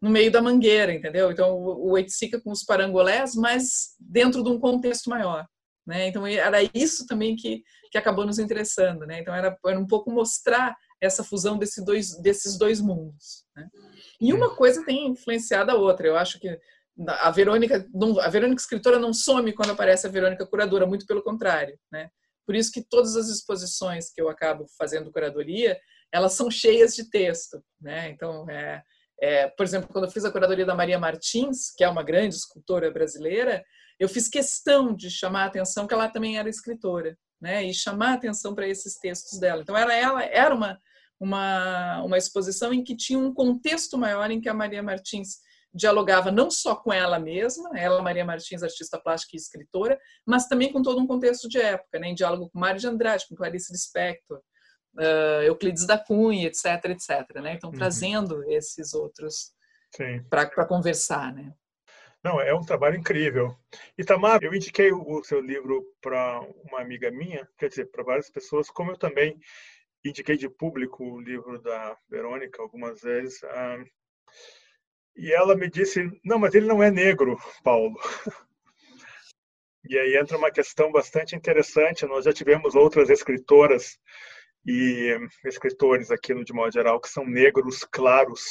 no 0.00 0.10
meio 0.10 0.30
da 0.30 0.42
mangueira, 0.42 0.92
entendeu? 0.92 1.30
Então 1.32 1.56
o 1.56 1.92
Oiticica 1.92 2.40
com 2.40 2.50
os 2.50 2.62
parangolés, 2.62 3.34
mas 3.34 3.96
dentro 3.98 4.42
de 4.44 4.50
um 4.50 4.60
contexto 4.60 5.08
maior, 5.08 5.46
né? 5.86 6.06
Então 6.08 6.26
era 6.26 6.58
isso 6.74 7.06
também 7.06 7.34
que, 7.34 7.62
que 7.90 7.96
acabou 7.96 8.26
nos 8.26 8.38
interessando, 8.38 9.06
né? 9.06 9.20
Então 9.20 9.34
era, 9.34 9.56
era 9.64 9.78
um 9.78 9.86
pouco 9.86 10.10
mostrar 10.10 10.76
essa 11.00 11.24
fusão 11.24 11.58
desse 11.58 11.84
dois, 11.84 12.16
desses 12.20 12.58
dois 12.58 12.80
mundos. 12.80 13.44
Né? 13.54 13.68
E 14.20 14.32
uma 14.32 14.54
coisa 14.54 14.84
tem 14.84 15.08
influenciado 15.08 15.70
a 15.70 15.74
outra. 15.74 16.06
Eu 16.06 16.16
acho 16.16 16.38
que 16.38 16.58
a 17.08 17.30
Verônica, 17.30 17.86
a 18.22 18.28
Verônica 18.28 18.60
escritora 18.60 18.98
não 18.98 19.12
some 19.12 19.52
quando 19.52 19.70
aparece 19.70 20.06
a 20.06 20.10
Verônica 20.10 20.46
curadora, 20.46 20.86
muito 20.86 21.06
pelo 21.06 21.22
contrário, 21.22 21.78
né? 21.92 22.08
Por 22.46 22.54
isso 22.54 22.70
que 22.72 22.82
todas 22.82 23.16
as 23.16 23.28
exposições 23.28 24.10
que 24.10 24.20
eu 24.20 24.28
acabo 24.28 24.66
fazendo 24.78 25.10
curadoria, 25.10 25.78
elas 26.12 26.32
são 26.32 26.50
cheias 26.50 26.94
de 26.94 27.10
texto, 27.10 27.62
né? 27.80 28.08
Então, 28.10 28.48
é, 28.48 28.82
é, 29.20 29.48
por 29.48 29.64
exemplo, 29.64 29.88
quando 29.92 30.04
eu 30.04 30.10
fiz 30.10 30.24
a 30.24 30.30
curadoria 30.30 30.64
da 30.64 30.74
Maria 30.74 30.98
Martins, 30.98 31.72
que 31.76 31.84
é 31.84 31.88
uma 31.88 32.02
grande 32.02 32.36
escultora 32.36 32.90
brasileira, 32.90 33.64
eu 33.98 34.08
fiz 34.08 34.28
questão 34.28 34.94
de 34.94 35.10
chamar 35.10 35.44
a 35.44 35.46
atenção 35.46 35.86
que 35.86 35.94
ela 35.94 36.08
também 36.08 36.38
era 36.38 36.48
escritora, 36.48 37.18
né? 37.40 37.64
E 37.64 37.74
chamar 37.74 38.12
a 38.12 38.14
atenção 38.14 38.54
para 38.54 38.68
esses 38.68 38.98
textos 38.98 39.38
dela. 39.38 39.62
Então, 39.62 39.76
era 39.76 39.94
ela 39.94 40.24
era 40.24 40.54
uma 40.54 40.78
uma, 41.18 42.02
uma 42.02 42.18
exposição 42.18 42.72
em 42.72 42.84
que 42.84 42.96
tinha 42.96 43.18
um 43.18 43.32
contexto 43.32 43.96
maior 43.96 44.30
em 44.30 44.40
que 44.40 44.48
a 44.48 44.54
Maria 44.54 44.82
Martins 44.82 45.38
dialogava 45.76 46.32
não 46.32 46.50
só 46.50 46.74
com 46.74 46.92
ela 46.92 47.18
mesma, 47.18 47.78
ela, 47.78 48.02
Maria 48.02 48.24
Martins, 48.24 48.62
artista 48.62 48.98
plástica 48.98 49.36
e 49.36 49.38
escritora, 49.38 49.98
mas 50.24 50.48
também 50.48 50.72
com 50.72 50.82
todo 50.82 51.00
um 51.00 51.06
contexto 51.06 51.48
de 51.48 51.60
época, 51.60 51.98
né, 51.98 52.08
em 52.08 52.14
diálogo 52.14 52.48
com 52.50 52.58
Mário 52.58 52.80
de 52.80 52.86
Andrade, 52.86 53.26
com 53.28 53.36
Clarice 53.36 53.72
Lispector, 53.72 54.40
uh, 54.96 55.42
Euclides 55.42 55.86
da 55.86 55.98
Cunha, 55.98 56.46
etc, 56.46 56.84
etc. 56.86 57.42
Né? 57.42 57.54
Então, 57.54 57.70
uhum. 57.70 57.76
trazendo 57.76 58.42
esses 58.50 58.94
outros 58.94 59.52
para 60.28 60.66
conversar. 60.66 61.32
Né? 61.32 61.52
Não, 62.24 62.40
é 62.40 62.54
um 62.54 62.64
trabalho 62.64 62.96
incrível. 62.96 63.54
Itamar, 63.96 64.42
eu 64.42 64.54
indiquei 64.54 64.92
o 64.92 65.22
seu 65.22 65.40
livro 65.40 65.84
para 66.00 66.40
uma 66.64 66.80
amiga 66.80 67.10
minha, 67.10 67.48
quer 67.58 67.68
dizer, 67.68 67.90
para 67.90 68.02
várias 68.02 68.30
pessoas, 68.30 68.68
como 68.70 68.90
eu 68.90 68.98
também 68.98 69.38
indiquei 70.04 70.36
de 70.36 70.48
público 70.48 71.04
o 71.04 71.20
livro 71.20 71.60
da 71.60 71.96
Verônica 72.08 72.62
algumas 72.62 73.00
vezes. 73.00 73.42
Uh, 73.42 73.84
e 75.16 75.32
ela 75.32 75.56
me 75.56 75.70
disse: 75.70 76.10
Não, 76.24 76.38
mas 76.38 76.54
ele 76.54 76.66
não 76.66 76.82
é 76.82 76.90
negro, 76.90 77.38
Paulo. 77.62 77.98
E 79.88 79.96
aí 79.96 80.16
entra 80.16 80.36
uma 80.36 80.50
questão 80.50 80.90
bastante 80.90 81.36
interessante. 81.36 82.06
Nós 82.06 82.24
já 82.24 82.32
tivemos 82.32 82.74
outras 82.74 83.08
escritoras 83.08 83.96
e 84.66 85.16
escritores 85.44 86.10
aqui 86.10 86.34
no 86.34 86.44
de 86.44 86.52
modo 86.52 86.72
geral 86.72 87.00
que 87.00 87.08
são 87.08 87.24
negros 87.24 87.84
claros, 87.84 88.42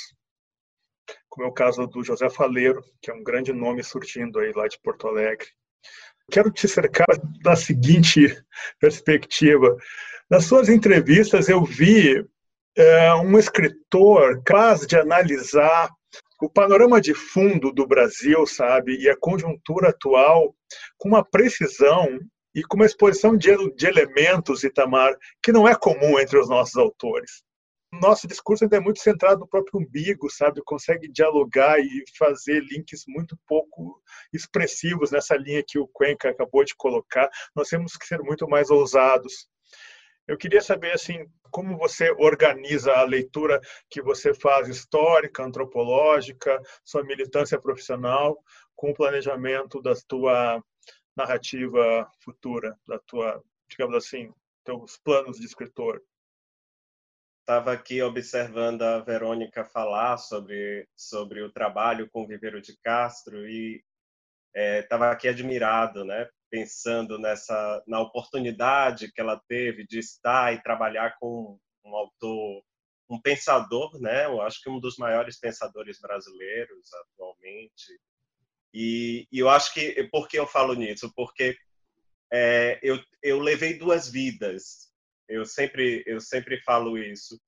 como 1.27 1.45
é 1.45 1.49
o 1.49 1.53
caso 1.53 1.85
do 1.87 2.03
José 2.03 2.29
Faleiro, 2.29 2.81
que 3.01 3.11
é 3.11 3.13
um 3.13 3.21
grande 3.21 3.51
nome 3.51 3.83
surgindo 3.83 4.39
aí 4.39 4.53
lá 4.53 4.65
de 4.67 4.79
Porto 4.81 5.09
Alegre. 5.09 5.47
Quero 6.31 6.49
te 6.51 6.67
cercar 6.67 7.07
da 7.43 7.55
seguinte 7.55 8.33
perspectiva. 8.79 9.75
Nas 10.29 10.45
suas 10.45 10.69
entrevistas 10.69 11.49
eu 11.49 11.63
vi 11.63 12.25
é, 12.77 13.13
um 13.15 13.37
escritor 13.37 14.41
capaz 14.43 14.87
de 14.87 14.97
analisar 14.97 15.89
o 16.45 16.49
panorama 16.49 17.01
de 17.01 17.15
fundo 17.15 17.71
do 17.71 17.87
Brasil, 17.87 18.45
sabe, 18.45 18.95
e 18.97 19.09
a 19.09 19.17
conjuntura 19.17 19.89
atual 19.89 20.55
com 20.95 21.09
uma 21.09 21.25
precisão 21.25 22.19
e 22.53 22.61
com 22.61 22.77
uma 22.77 22.85
exposição 22.85 23.35
de, 23.35 23.49
de 23.73 23.87
elementos, 23.87 24.63
Itamar, 24.63 25.17
que 25.41 25.51
não 25.51 25.67
é 25.67 25.75
comum 25.75 26.19
entre 26.19 26.37
os 26.39 26.47
nossos 26.47 26.75
autores. 26.75 27.43
Nosso 27.91 28.27
discurso 28.27 28.63
ainda 28.63 28.77
é 28.77 28.79
muito 28.79 28.99
centrado 28.99 29.39
no 29.39 29.47
próprio 29.47 29.79
umbigo, 29.79 30.29
sabe? 30.29 30.61
Consegue 30.63 31.11
dialogar 31.11 31.79
e 31.79 32.03
fazer 32.15 32.59
links 32.59 33.03
muito 33.07 33.35
pouco 33.47 33.99
expressivos 34.31 35.09
nessa 35.09 35.35
linha 35.35 35.63
que 35.67 35.79
o 35.79 35.87
Cuenca 35.87 36.29
acabou 36.29 36.63
de 36.63 36.75
colocar. 36.77 37.27
Nós 37.55 37.69
temos 37.69 37.97
que 37.97 38.05
ser 38.05 38.19
muito 38.19 38.47
mais 38.47 38.69
ousados. 38.69 39.47
Eu 40.27 40.37
queria 40.37 40.61
saber 40.61 40.91
assim, 40.91 41.29
como 41.51 41.77
você 41.77 42.11
organiza 42.11 42.91
a 42.93 43.03
leitura 43.03 43.61
que 43.89 44.01
você 44.01 44.33
faz 44.33 44.67
histórica, 44.67 45.43
antropológica, 45.43 46.59
sua 46.83 47.03
militância 47.03 47.59
profissional 47.61 48.37
com 48.75 48.89
o 48.89 48.93
planejamento 48.93 49.81
da 49.81 49.93
tua 50.07 50.63
narrativa 51.15 52.09
futura, 52.19 52.77
da 52.87 52.99
tua, 52.99 53.41
digamos 53.69 53.95
assim, 53.95 54.33
teus 54.63 54.97
planos 54.97 55.37
de 55.37 55.45
escritor. 55.45 56.01
Estava 57.41 57.71
aqui 57.73 58.01
observando 58.01 58.81
a 58.81 58.99
Verônica 59.01 59.63
falar 59.63 60.17
sobre 60.17 60.87
sobre 60.95 61.43
o 61.43 61.51
trabalho 61.51 62.09
com 62.09 62.23
o 62.23 62.27
Viveiro 62.27 62.59
de 62.59 62.75
Castro 62.77 63.47
e 63.47 63.83
estava 64.55 65.07
é, 65.07 65.11
aqui 65.11 65.27
admirado, 65.27 66.03
né, 66.03 66.27
pensando 66.49 67.17
nessa 67.19 67.83
na 67.87 67.99
oportunidade 67.99 69.11
que 69.11 69.21
ela 69.21 69.41
teve 69.47 69.85
de 69.85 69.99
estar 69.99 70.53
e 70.53 70.61
trabalhar 70.61 71.15
com 71.19 71.59
um 71.83 71.95
autor, 71.95 72.63
um 73.09 73.21
pensador, 73.21 73.99
né? 73.99 74.25
Eu 74.25 74.41
acho 74.41 74.61
que 74.61 74.69
um 74.69 74.79
dos 74.79 74.97
maiores 74.97 75.39
pensadores 75.39 75.99
brasileiros 75.99 76.93
atualmente. 76.93 77.99
E, 78.73 79.27
e 79.31 79.39
eu 79.39 79.49
acho 79.49 79.73
que 79.73 80.03
por 80.11 80.27
que 80.27 80.37
eu 80.37 80.47
falo 80.47 80.73
nisso? 80.73 81.11
Porque 81.15 81.57
é, 82.31 82.79
eu, 82.83 83.01
eu 83.21 83.39
levei 83.39 83.77
duas 83.77 84.09
vidas. 84.09 84.91
Eu 85.27 85.45
sempre 85.45 86.03
eu 86.05 86.19
sempre 86.19 86.61
falo 86.61 86.97
isso. 86.97 87.39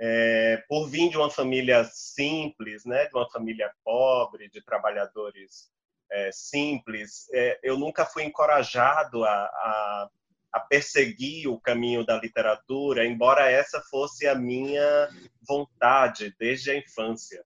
É, 0.00 0.62
por 0.68 0.88
vir 0.88 1.10
de 1.10 1.16
uma 1.16 1.30
família 1.30 1.82
simples, 1.84 2.84
né, 2.84 3.06
de 3.06 3.16
uma 3.16 3.28
família 3.30 3.72
pobre, 3.82 4.48
de 4.48 4.62
trabalhadores 4.62 5.72
é, 6.10 6.30
simples, 6.32 7.28
é, 7.32 7.58
eu 7.62 7.78
nunca 7.78 8.04
fui 8.04 8.24
encorajado 8.24 9.24
a, 9.24 9.30
a, 9.30 10.10
a, 10.54 10.60
perseguir 10.60 11.48
o 11.48 11.60
caminho 11.60 12.04
da 12.04 12.18
literatura, 12.18 13.06
embora 13.06 13.50
essa 13.50 13.80
fosse 13.90 14.26
a 14.26 14.34
minha 14.34 15.08
vontade 15.46 16.34
desde 16.38 16.70
a 16.70 16.76
infância. 16.76 17.44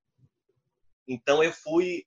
Então 1.06 1.42
eu 1.42 1.52
fui, 1.52 2.04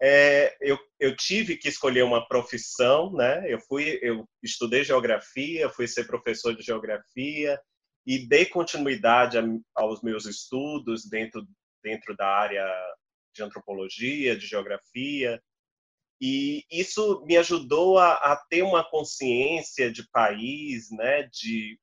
é, 0.00 0.56
eu, 0.60 0.78
eu 1.00 1.16
tive 1.16 1.56
que 1.56 1.68
escolher 1.68 2.02
uma 2.02 2.26
profissão, 2.28 3.12
né? 3.12 3.44
Eu 3.50 3.58
fui, 3.60 3.98
eu 4.02 4.28
estudei 4.42 4.84
geografia, 4.84 5.70
fui 5.70 5.88
ser 5.88 6.04
professor 6.06 6.54
de 6.54 6.62
geografia 6.62 7.58
e 8.06 8.26
dei 8.28 8.44
continuidade 8.44 9.38
aos 9.74 10.02
meus 10.02 10.26
estudos 10.26 11.08
dentro 11.08 11.46
dentro 11.84 12.16
da 12.16 12.26
área 12.26 12.66
de 13.34 13.42
antropologia, 13.42 14.34
de 14.34 14.46
geografia, 14.46 15.40
e 16.26 16.64
isso 16.70 17.22
me 17.26 17.36
ajudou 17.36 17.98
a, 17.98 18.14
a, 18.14 18.36
ter 18.48 18.62
uma 18.62 18.82
consciência 18.82 19.92
de 19.92 20.08
país, 20.08 20.90
né, 20.90 21.24
de, 21.24 21.78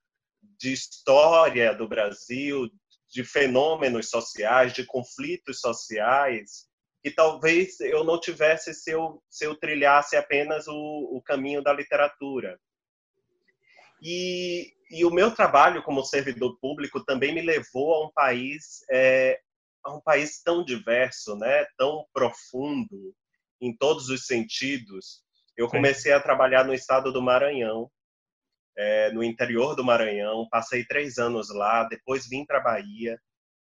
de 0.58 0.74
história 0.74 1.76
do 1.76 1.88
Brasil, 1.88 2.68
de 3.08 3.24
fenômenos 3.24 4.10
sociais, 4.10 4.74
de 4.74 4.84
conflitos 4.84 5.60
sociais, 5.60 6.68
que 7.04 7.12
talvez 7.12 7.80
eu 7.82 8.04
não 8.04 8.20
tivesse 8.20 8.74
se 8.74 8.90
eu, 8.90 9.22
se 9.30 9.46
eu 9.46 9.56
trilhasse 9.56 10.18
apenas 10.18 10.68
o, 10.68 10.74
o 10.74 11.22
caminho 11.22 11.62
da 11.62 11.72
literatura. 11.72 12.60
E, 14.02 14.74
e, 14.90 15.06
o 15.06 15.12
meu 15.12 15.36
trabalho 15.36 15.84
como 15.84 16.04
servidor 16.04 16.58
público 16.60 17.06
também 17.06 17.32
me 17.32 17.44
levou 17.44 17.94
a 17.94 18.08
um 18.08 18.12
país 18.12 18.84
é, 18.90 19.40
a 19.84 19.94
um 19.94 20.02
país 20.02 20.42
tão 20.42 20.66
diverso, 20.66 21.36
né, 21.36 21.64
tão 21.78 22.08
profundo, 22.12 23.16
em 23.62 23.76
todos 23.78 24.10
os 24.10 24.26
sentidos, 24.26 25.24
eu 25.56 25.68
comecei 25.68 26.12
a 26.12 26.20
trabalhar 26.20 26.66
no 26.66 26.74
estado 26.74 27.12
do 27.12 27.22
Maranhão. 27.22 27.90
é, 28.78 29.12
no 29.12 29.24
interior 29.24 29.76
do 29.76 29.84
Maranhão, 29.84 30.48
passei 30.50 30.86
três 30.86 31.18
anos 31.18 31.50
lá, 31.50 31.84
depois 31.84 32.28
vim 32.28 32.46
para 32.46 32.60
Bahia, 32.60 33.20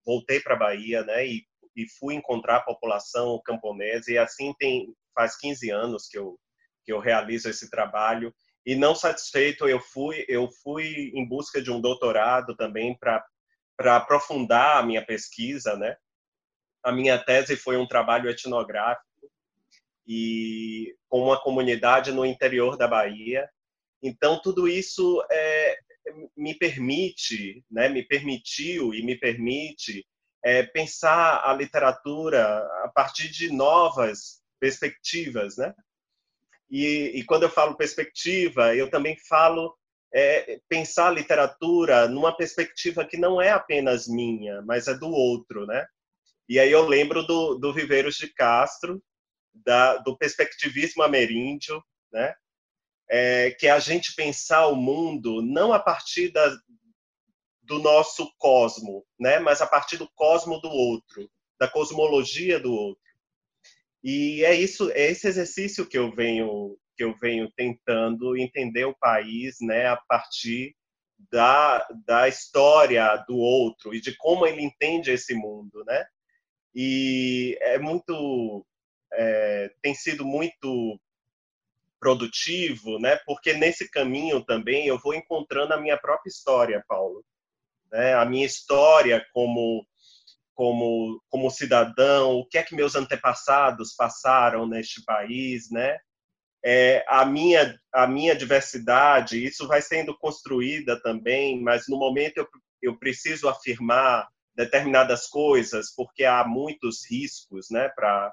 voltei 0.05 0.39
para 0.39 0.55
Bahia, 0.55 1.03
né, 1.03 1.25
e, 1.27 1.45
e 1.75 1.87
fui 1.99 2.15
encontrar 2.15 2.57
a 2.57 2.61
população 2.63 3.39
camponesa, 3.45 4.11
e 4.11 4.17
assim 4.17 4.53
tem, 4.59 4.93
faz 5.13 5.37
15 5.37 5.69
anos 5.69 6.07
que 6.07 6.17
eu, 6.17 6.37
que 6.83 6.91
eu 6.91 6.99
realizo 6.99 7.49
esse 7.49 7.69
trabalho, 7.69 8.33
e 8.65 8.75
não 8.75 8.95
satisfeito, 8.95 9.67
eu 9.67 9.79
fui, 9.79 10.25
eu 10.27 10.49
fui 10.63 11.11
em 11.13 11.27
busca 11.27 11.61
de 11.61 11.71
um 11.71 11.79
doutorado 11.79 12.55
também 12.55 12.97
para 12.97 13.23
aprofundar 13.95 14.77
a 14.77 14.83
minha 14.83 15.05
pesquisa, 15.05 15.75
né, 15.75 15.95
a 16.83 16.91
minha 16.91 17.17
tese 17.17 17.55
foi 17.55 17.77
um 17.77 17.87
trabalho 17.87 18.29
etnográfico, 18.29 19.05
e 20.07 20.95
com 21.09 21.23
uma 21.23 21.41
comunidade 21.41 22.11
no 22.11 22.25
interior 22.25 22.77
da 22.77 22.87
Bahia, 22.87 23.49
então, 24.05 24.39
tudo 24.39 24.67
isso 24.67 25.25
é, 25.31 25.77
me 26.37 26.53
permite, 26.53 27.65
né, 27.71 27.89
me 27.89 28.03
permitiu 28.03 28.93
e 28.93 29.03
me 29.03 29.17
permite 29.17 30.05
é, 30.43 30.61
pensar 30.61 31.41
a 31.43 31.51
literatura 31.53 32.59
a 32.83 32.91
partir 32.93 33.29
de 33.29 33.51
novas 33.51 34.43
perspectivas, 34.59 35.57
né? 35.57 35.73
E, 36.69 37.13
e 37.15 37.25
quando 37.25 37.43
eu 37.43 37.49
falo 37.49 37.75
perspectiva, 37.75 38.75
eu 38.75 38.91
também 38.91 39.17
falo 39.27 39.75
é, 40.13 40.59
pensar 40.69 41.07
a 41.07 41.11
literatura 41.11 42.07
numa 42.07 42.35
perspectiva 42.35 43.05
que 43.05 43.17
não 43.17 43.41
é 43.41 43.49
apenas 43.49 44.07
minha, 44.07 44.61
mas 44.61 44.87
é 44.87 44.93
do 44.93 45.09
outro, 45.09 45.65
né? 45.65 45.83
E 46.47 46.59
aí 46.59 46.71
eu 46.71 46.87
lembro 46.87 47.23
do, 47.23 47.55
do 47.55 47.73
Viveiros 47.73 48.17
de 48.17 48.31
Castro, 48.31 49.01
da, 49.63 49.97
do 49.97 50.17
perspectivismo 50.17 51.03
ameríndio, 51.03 51.83
né? 52.11 52.35
é, 53.09 53.51
que 53.51 53.67
é 53.67 53.71
a 53.71 53.79
gente 53.79 54.15
pensar 54.15 54.67
o 54.67 54.75
mundo 54.75 55.41
não 55.41 55.73
a 55.73 55.79
partir 55.79 56.29
da, 56.31 56.57
do 57.61 57.79
nosso 57.79 58.31
cosmo, 58.37 59.05
né, 59.19 59.39
mas 59.39 59.61
a 59.61 59.67
partir 59.67 59.97
do 59.97 60.09
cosmo 60.15 60.59
do 60.59 60.69
outro, 60.69 61.29
da 61.59 61.67
cosmologia 61.67 62.59
do 62.59 62.73
outro. 62.73 63.03
E 64.03 64.43
é 64.43 64.53
isso, 64.53 64.91
é 64.91 65.09
esse 65.09 65.27
exercício 65.27 65.87
que 65.87 65.97
eu 65.97 66.11
venho 66.11 66.77
que 66.97 67.03
eu 67.03 67.13
venho 67.17 67.51
tentando 67.57 68.37
entender 68.37 68.85
o 68.85 68.95
país, 68.97 69.57
né, 69.59 69.87
a 69.87 69.97
partir 69.97 70.73
da, 71.29 71.85
da 72.05 72.25
história 72.29 73.17
do 73.27 73.35
outro 73.35 73.93
e 73.93 73.99
de 73.99 74.15
como 74.15 74.47
ele 74.47 74.61
entende 74.61 75.11
esse 75.11 75.33
mundo, 75.33 75.83
né? 75.85 76.05
E 76.73 77.57
é 77.59 77.77
muito 77.77 78.65
é, 79.17 79.71
tem 79.81 79.93
sido 79.93 80.25
muito 80.25 80.99
produtivo, 81.99 82.99
né? 82.99 83.17
Porque 83.25 83.53
nesse 83.53 83.89
caminho 83.89 84.43
também 84.43 84.87
eu 84.87 84.99
vou 84.99 85.13
encontrando 85.13 85.73
a 85.73 85.81
minha 85.81 85.97
própria 85.97 86.29
história, 86.29 86.83
Paulo, 86.87 87.23
né? 87.91 88.13
A 88.13 88.25
minha 88.25 88.45
história 88.45 89.25
como 89.33 89.85
como 90.53 91.21
como 91.29 91.51
cidadão, 91.51 92.35
o 92.35 92.45
que 92.45 92.57
é 92.57 92.63
que 92.63 92.75
meus 92.75 92.95
antepassados 92.95 93.93
passaram 93.95 94.67
neste 94.67 95.03
país, 95.03 95.69
né? 95.71 95.97
É, 96.63 97.05
a 97.07 97.25
minha 97.25 97.79
a 97.93 98.07
minha 98.07 98.35
diversidade, 98.35 99.43
isso 99.43 99.67
vai 99.67 99.81
sendo 99.81 100.17
construída 100.17 101.01
também, 101.01 101.61
mas 101.61 101.87
no 101.87 101.97
momento 101.97 102.37
eu, 102.37 102.47
eu 102.81 102.97
preciso 102.97 103.47
afirmar 103.49 104.27
determinadas 104.55 105.27
coisas 105.27 105.93
porque 105.93 106.23
há 106.23 106.43
muitos 106.45 107.09
riscos, 107.09 107.67
né, 107.69 107.89
para 107.89 108.31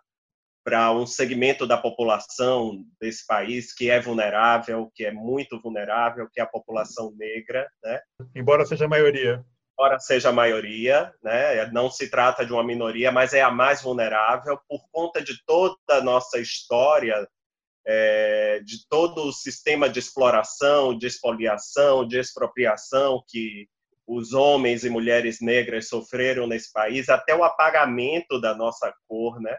para 0.64 0.92
um 0.92 1.06
segmento 1.06 1.66
da 1.66 1.76
população 1.76 2.84
desse 3.00 3.26
país 3.26 3.74
que 3.74 3.90
é 3.90 4.00
vulnerável, 4.00 4.90
que 4.94 5.04
é 5.04 5.10
muito 5.10 5.60
vulnerável, 5.60 6.28
que 6.32 6.40
é 6.40 6.42
a 6.42 6.48
população 6.48 7.12
negra, 7.16 7.68
né? 7.82 8.00
Embora 8.34 8.64
seja 8.64 8.84
a 8.84 8.88
maioria. 8.88 9.44
Embora 9.72 9.98
seja 9.98 10.28
a 10.28 10.32
maioria, 10.32 11.12
né? 11.22 11.66
Não 11.72 11.90
se 11.90 12.08
trata 12.08 12.46
de 12.46 12.52
uma 12.52 12.62
minoria, 12.62 13.10
mas 13.10 13.32
é 13.32 13.42
a 13.42 13.50
mais 13.50 13.82
vulnerável 13.82 14.58
por 14.68 14.84
conta 14.92 15.20
de 15.22 15.42
toda 15.44 15.76
a 15.90 16.00
nossa 16.00 16.38
história, 16.38 17.26
é, 17.84 18.60
de 18.64 18.86
todo 18.88 19.24
o 19.24 19.32
sistema 19.32 19.88
de 19.88 19.98
exploração, 19.98 20.96
de 20.96 21.06
expoliação, 21.06 22.06
de 22.06 22.18
expropriação 22.18 23.24
que 23.28 23.66
os 24.06 24.32
homens 24.32 24.84
e 24.84 24.90
mulheres 24.90 25.40
negras 25.40 25.88
sofreram 25.88 26.46
nesse 26.46 26.72
país, 26.72 27.08
até 27.08 27.34
o 27.34 27.42
apagamento 27.42 28.40
da 28.40 28.54
nossa 28.54 28.92
cor, 29.08 29.40
né? 29.40 29.56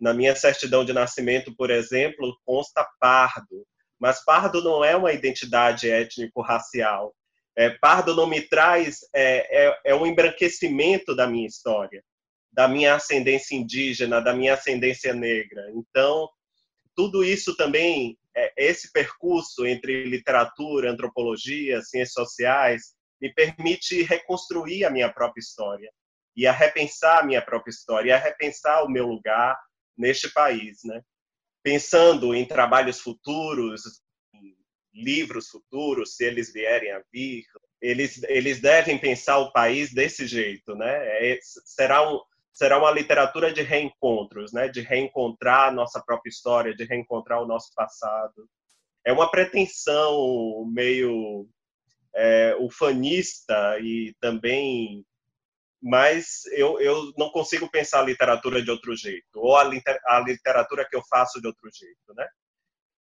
Na 0.00 0.14
minha 0.14 0.34
certidão 0.36 0.84
de 0.84 0.92
nascimento, 0.92 1.54
por 1.56 1.70
exemplo, 1.70 2.36
consta 2.44 2.86
pardo, 3.00 3.66
mas 3.98 4.24
pardo 4.24 4.62
não 4.62 4.84
é 4.84 4.96
uma 4.96 5.12
identidade 5.12 5.90
étnico-racial. 5.90 7.14
É, 7.56 7.70
pardo 7.70 8.14
não 8.14 8.26
me 8.26 8.40
traz 8.40 9.00
é, 9.12 9.66
é, 9.66 9.80
é 9.86 9.94
um 9.94 10.06
embranquecimento 10.06 11.16
da 11.16 11.26
minha 11.26 11.46
história, 11.46 12.04
da 12.52 12.68
minha 12.68 12.94
ascendência 12.94 13.56
indígena, 13.56 14.20
da 14.20 14.32
minha 14.32 14.54
ascendência 14.54 15.12
negra. 15.12 15.68
Então, 15.74 16.28
tudo 16.94 17.24
isso 17.24 17.56
também, 17.56 18.16
é, 18.36 18.52
esse 18.56 18.92
percurso 18.92 19.66
entre 19.66 20.04
literatura, 20.04 20.90
antropologia, 20.90 21.82
ciências 21.82 22.12
sociais, 22.12 22.94
me 23.20 23.32
permite 23.34 24.02
reconstruir 24.02 24.84
a 24.84 24.90
minha 24.90 25.12
própria 25.12 25.40
história 25.40 25.90
e 26.36 26.46
a 26.46 26.52
repensar 26.52 27.18
a 27.18 27.22
minha 27.24 27.42
própria 27.42 27.70
história, 27.70 28.14
a 28.14 28.18
repensar 28.18 28.84
o 28.84 28.88
meu 28.88 29.06
lugar, 29.06 29.58
neste 29.98 30.32
país, 30.32 30.78
né? 30.84 31.02
Pensando 31.62 32.34
em 32.34 32.46
trabalhos 32.46 33.00
futuros, 33.00 33.82
em 34.32 34.56
livros 34.94 35.48
futuros, 35.48 36.16
se 36.16 36.24
eles 36.24 36.52
vierem 36.52 36.92
a 36.92 37.02
vir, 37.12 37.44
eles 37.82 38.22
eles 38.24 38.60
devem 38.60 38.98
pensar 38.98 39.38
o 39.38 39.52
país 39.52 39.92
desse 39.92 40.26
jeito, 40.26 40.74
né? 40.74 41.32
É, 41.32 41.38
será 41.42 42.08
um 42.10 42.20
será 42.52 42.76
uma 42.76 42.90
literatura 42.90 43.52
de 43.52 43.62
reencontros, 43.62 44.52
né? 44.52 44.68
De 44.68 44.80
reencontrar 44.80 45.68
a 45.68 45.72
nossa 45.72 46.02
própria 46.04 46.30
história, 46.30 46.74
de 46.74 46.84
reencontrar 46.84 47.40
o 47.40 47.46
nosso 47.46 47.72
passado. 47.74 48.48
É 49.06 49.12
uma 49.12 49.30
pretensão 49.30 50.64
meio 50.72 51.48
é, 52.14 52.56
ufanista 52.58 53.78
e 53.80 54.14
também 54.20 55.04
mas 55.80 56.44
eu, 56.52 56.80
eu 56.80 57.12
não 57.16 57.30
consigo 57.30 57.70
pensar 57.70 58.00
a 58.00 58.04
literatura 58.04 58.62
de 58.62 58.70
outro 58.70 58.96
jeito, 58.96 59.24
ou 59.36 59.56
a, 59.56 59.64
liter, 59.64 59.98
a 60.06 60.20
literatura 60.20 60.86
que 60.88 60.96
eu 60.96 61.02
faço 61.08 61.40
de 61.40 61.46
outro 61.46 61.68
jeito, 61.72 62.14
né? 62.14 62.26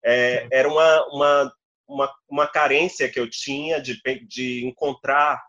É, 0.05 0.47
era 0.53 0.68
uma, 0.68 1.07
uma, 1.09 1.53
uma, 1.89 2.14
uma, 2.29 2.47
carência 2.47 3.11
que 3.11 3.18
eu 3.18 3.29
tinha 3.29 3.81
de, 3.81 4.01
de 4.29 4.64
encontrar 4.64 5.43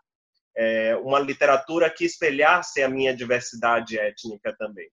é, 0.56 0.96
uma 0.96 1.20
literatura 1.20 1.88
que 1.90 2.04
espelhasse 2.04 2.82
a 2.82 2.88
minha 2.88 3.14
diversidade 3.14 3.98
étnica 3.98 4.56
também. 4.56 4.90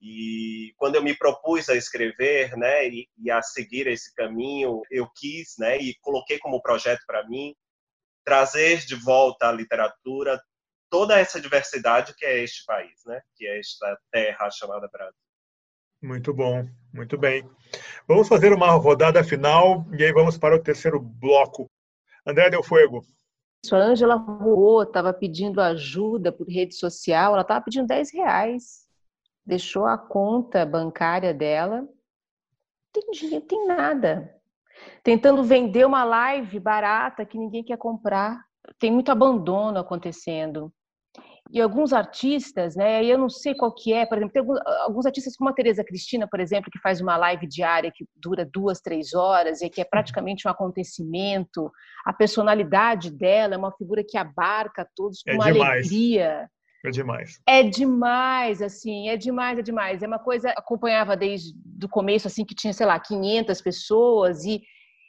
E 0.00 0.72
quando 0.76 0.96
eu 0.96 1.02
me 1.02 1.16
propus 1.16 1.68
a 1.68 1.74
escrever, 1.74 2.56
né, 2.56 2.86
e, 2.86 3.08
e 3.18 3.30
a 3.30 3.42
seguir 3.42 3.86
esse 3.88 4.14
caminho, 4.14 4.82
eu 4.90 5.08
quis, 5.16 5.54
né, 5.58 5.78
e 5.78 5.96
coloquei 6.00 6.38
como 6.38 6.62
projeto 6.62 7.00
para 7.06 7.26
mim 7.26 7.56
trazer 8.24 8.84
de 8.84 8.94
volta 8.94 9.48
a 9.48 9.52
literatura 9.52 10.40
toda 10.90 11.18
essa 11.18 11.40
diversidade 11.40 12.14
que 12.16 12.24
é 12.24 12.42
este 12.42 12.64
país, 12.64 13.02
né? 13.06 13.20
Que 13.34 13.46
é 13.46 13.58
esta 13.58 13.98
terra 14.10 14.50
chamada 14.50 14.88
Brasil. 14.92 15.20
Muito 16.02 16.32
bom, 16.32 16.68
muito 16.92 17.16
bem. 17.16 17.48
Vamos 18.06 18.28
fazer 18.28 18.52
uma 18.52 18.70
rodada 18.72 19.24
final 19.24 19.84
e 19.98 20.04
aí 20.04 20.12
vamos 20.12 20.36
para 20.38 20.54
o 20.54 20.62
terceiro 20.62 21.00
bloco. 21.00 21.70
André 22.26 22.50
Del 22.50 22.62
Fuego. 22.62 23.02
A 23.72 23.76
Ângela 23.76 24.14
Ruô 24.14 24.82
estava 24.82 25.12
pedindo 25.12 25.60
ajuda 25.60 26.30
por 26.30 26.48
rede 26.48 26.74
social, 26.74 27.32
ela 27.32 27.42
estava 27.42 27.64
pedindo 27.64 27.86
10 27.86 28.12
reais. 28.12 28.86
Deixou 29.44 29.86
a 29.86 29.96
conta 29.96 30.66
bancária 30.66 31.32
dela. 31.32 31.88
Tem 32.92 33.10
dinheiro, 33.10 33.44
tem 33.44 33.66
nada. 33.66 34.34
Tentando 35.02 35.42
vender 35.42 35.86
uma 35.86 36.04
live 36.04 36.60
barata 36.60 37.24
que 37.24 37.38
ninguém 37.38 37.64
quer 37.64 37.78
comprar. 37.78 38.44
Tem 38.78 38.90
muito 38.90 39.10
abandono 39.10 39.78
acontecendo 39.78 40.72
e 41.50 41.60
alguns 41.60 41.92
artistas, 41.92 42.74
né? 42.74 43.04
Eu 43.04 43.18
não 43.18 43.28
sei 43.28 43.54
qual 43.54 43.72
que 43.72 43.92
é, 43.92 44.04
por 44.04 44.18
exemplo, 44.18 44.32
tem 44.32 44.40
alguns, 44.40 44.58
alguns, 44.84 45.06
artistas 45.06 45.36
como 45.36 45.50
a 45.50 45.52
Teresa 45.52 45.84
Cristina, 45.84 46.26
por 46.28 46.40
exemplo, 46.40 46.70
que 46.70 46.80
faz 46.80 47.00
uma 47.00 47.16
live 47.16 47.46
diária 47.46 47.92
que 47.94 48.04
dura 48.16 48.48
duas, 48.52 48.80
três 48.80 49.14
horas 49.14 49.62
e 49.62 49.70
que 49.70 49.80
é 49.80 49.84
praticamente 49.84 50.46
um 50.46 50.50
acontecimento. 50.50 51.70
A 52.04 52.12
personalidade 52.12 53.10
dela 53.10 53.54
é 53.54 53.58
uma 53.58 53.72
figura 53.72 54.02
que 54.06 54.18
abarca 54.18 54.86
todos 54.94 55.22
com 55.22 55.30
é 55.30 55.34
uma 55.34 55.52
demais. 55.52 55.86
alegria. 55.86 56.48
É 56.84 56.90
demais. 56.90 57.40
É 57.46 57.62
demais, 57.62 58.62
assim, 58.62 59.08
é 59.08 59.16
demais, 59.16 59.58
é 59.58 59.62
demais. 59.62 60.02
É 60.02 60.06
uma 60.06 60.18
coisa 60.18 60.50
acompanhava 60.50 61.16
desde 61.16 61.52
o 61.82 61.88
começo, 61.88 62.26
assim, 62.26 62.44
que 62.44 62.54
tinha, 62.54 62.72
sei 62.72 62.86
lá, 62.86 62.98
500 62.98 63.60
pessoas 63.60 64.44
e 64.44 64.62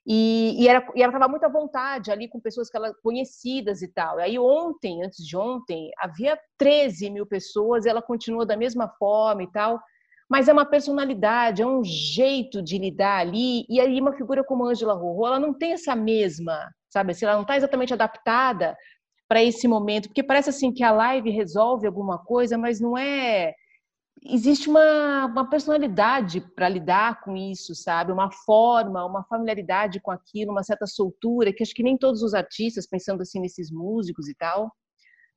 e, 0.08 0.56
e, 0.64 0.68
era, 0.68 0.88
e 0.96 1.02
ela 1.04 1.12
estava 1.12 1.30
muito 1.30 1.46
à 1.46 1.50
vontade 1.50 2.12
ali 2.12 2.30
com 2.30 2.40
pessoas 2.40 2.70
que 2.70 2.78
ela 2.78 2.94
conhecidas 3.04 3.82
e 3.82 3.92
tal. 3.92 4.18
Aí 4.20 4.40
ontem, 4.40 5.04
antes 5.04 5.26
de 5.26 5.36
ontem, 5.36 5.92
havia 6.00 6.40
13 6.58 7.10
mil 7.10 7.26
pessoas 7.26 7.86
e 7.86 7.90
ela 7.90 8.02
continua 8.02 8.46
da 8.46 8.56
mesma 8.56 8.88
forma 8.98 9.44
e 9.44 9.52
tal. 9.52 9.80
Mas 10.30 10.48
é 10.48 10.54
uma 10.54 10.66
personalidade, 10.66 11.62
é 11.62 11.68
um 11.68 11.84
jeito 11.84 12.62
de 12.62 12.78
lidar 12.78 13.20
ali. 13.20 13.66
E 13.70 13.80
aí 13.80 14.00
uma 14.00 14.14
figura 14.14 14.44
como 14.44 14.66
Angela 14.66 14.94
Rorô, 14.94 15.28
ela 15.28 15.40
não 15.40 15.54
tem 15.54 15.74
essa 15.74 15.96
mesma 15.96 16.58
sabe? 16.90 17.14
Se 17.14 17.26
ela 17.26 17.36
não 17.36 17.42
está 17.42 17.56
exatamente 17.56 17.94
adaptada 17.94 18.76
para 19.28 19.44
esse 19.44 19.68
momento, 19.68 20.08
porque 20.08 20.24
parece 20.24 20.50
assim 20.50 20.74
que 20.74 20.84
a 20.84 20.92
live 20.92 21.30
resolve 21.30 21.86
alguma 21.86 22.18
coisa, 22.18 22.58
mas 22.58 22.80
não 22.80 22.98
é. 22.98 23.54
Existe 24.24 24.70
uma, 24.70 25.26
uma 25.26 25.50
personalidade 25.50 26.42
para 26.42 26.68
lidar 26.68 27.22
com 27.22 27.36
isso, 27.36 27.76
sabe? 27.76 28.12
Uma 28.12 28.32
forma, 28.32 29.06
uma 29.06 29.24
familiaridade 29.26 30.00
com 30.02 30.12
aquilo, 30.12 30.52
uma 30.52 30.64
certa 30.64 30.86
soltura, 30.86 31.54
que 31.54 31.64
acho 31.64 31.74
que 31.74 31.84
nem 31.84 31.98
todos 31.98 32.24
os 32.24 32.34
artistas, 32.34 32.88
pensando 32.88 33.22
assim 33.22 33.40
nesses 33.40 33.72
músicos 33.72 34.28
e 34.28 34.36
tal, 34.36 34.72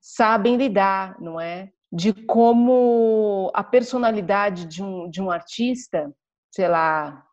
sabem 0.00 0.56
lidar, 0.56 1.20
não 1.20 1.40
é? 1.40 1.70
De 1.92 2.12
como 2.12 3.50
a 3.54 3.62
personalidade 3.62 4.64
de 4.66 4.82
um, 4.82 5.10
de 5.10 5.20
um 5.20 5.30
artista, 5.30 6.10
sei 6.50 6.68
lá, 6.68 7.24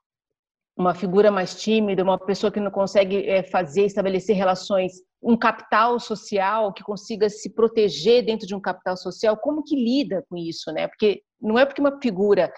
uma 0.78 0.94
figura 0.94 1.32
mais 1.32 1.56
tímida, 1.56 2.04
uma 2.04 2.20
pessoa 2.20 2.52
que 2.52 2.60
não 2.60 2.70
consegue 2.70 3.28
é, 3.28 3.42
fazer, 3.42 3.86
estabelecer 3.86 4.36
relações, 4.36 4.94
um 5.22 5.36
capital 5.36 6.00
social 6.00 6.72
que 6.72 6.84
consiga 6.84 7.30
se 7.30 7.54
proteger 7.54 8.24
dentro 8.24 8.46
de 8.46 8.54
um 8.54 8.62
capital 8.62 8.96
social, 8.96 9.36
como 9.38 9.64
que 9.64 9.76
lida 9.76 10.24
com 10.30 10.38
isso, 10.38 10.72
né? 10.72 10.88
Porque 10.88 11.24
não 11.42 11.58
é 11.58 11.66
porque 11.66 11.82
uma 11.82 12.00
figura 12.02 12.52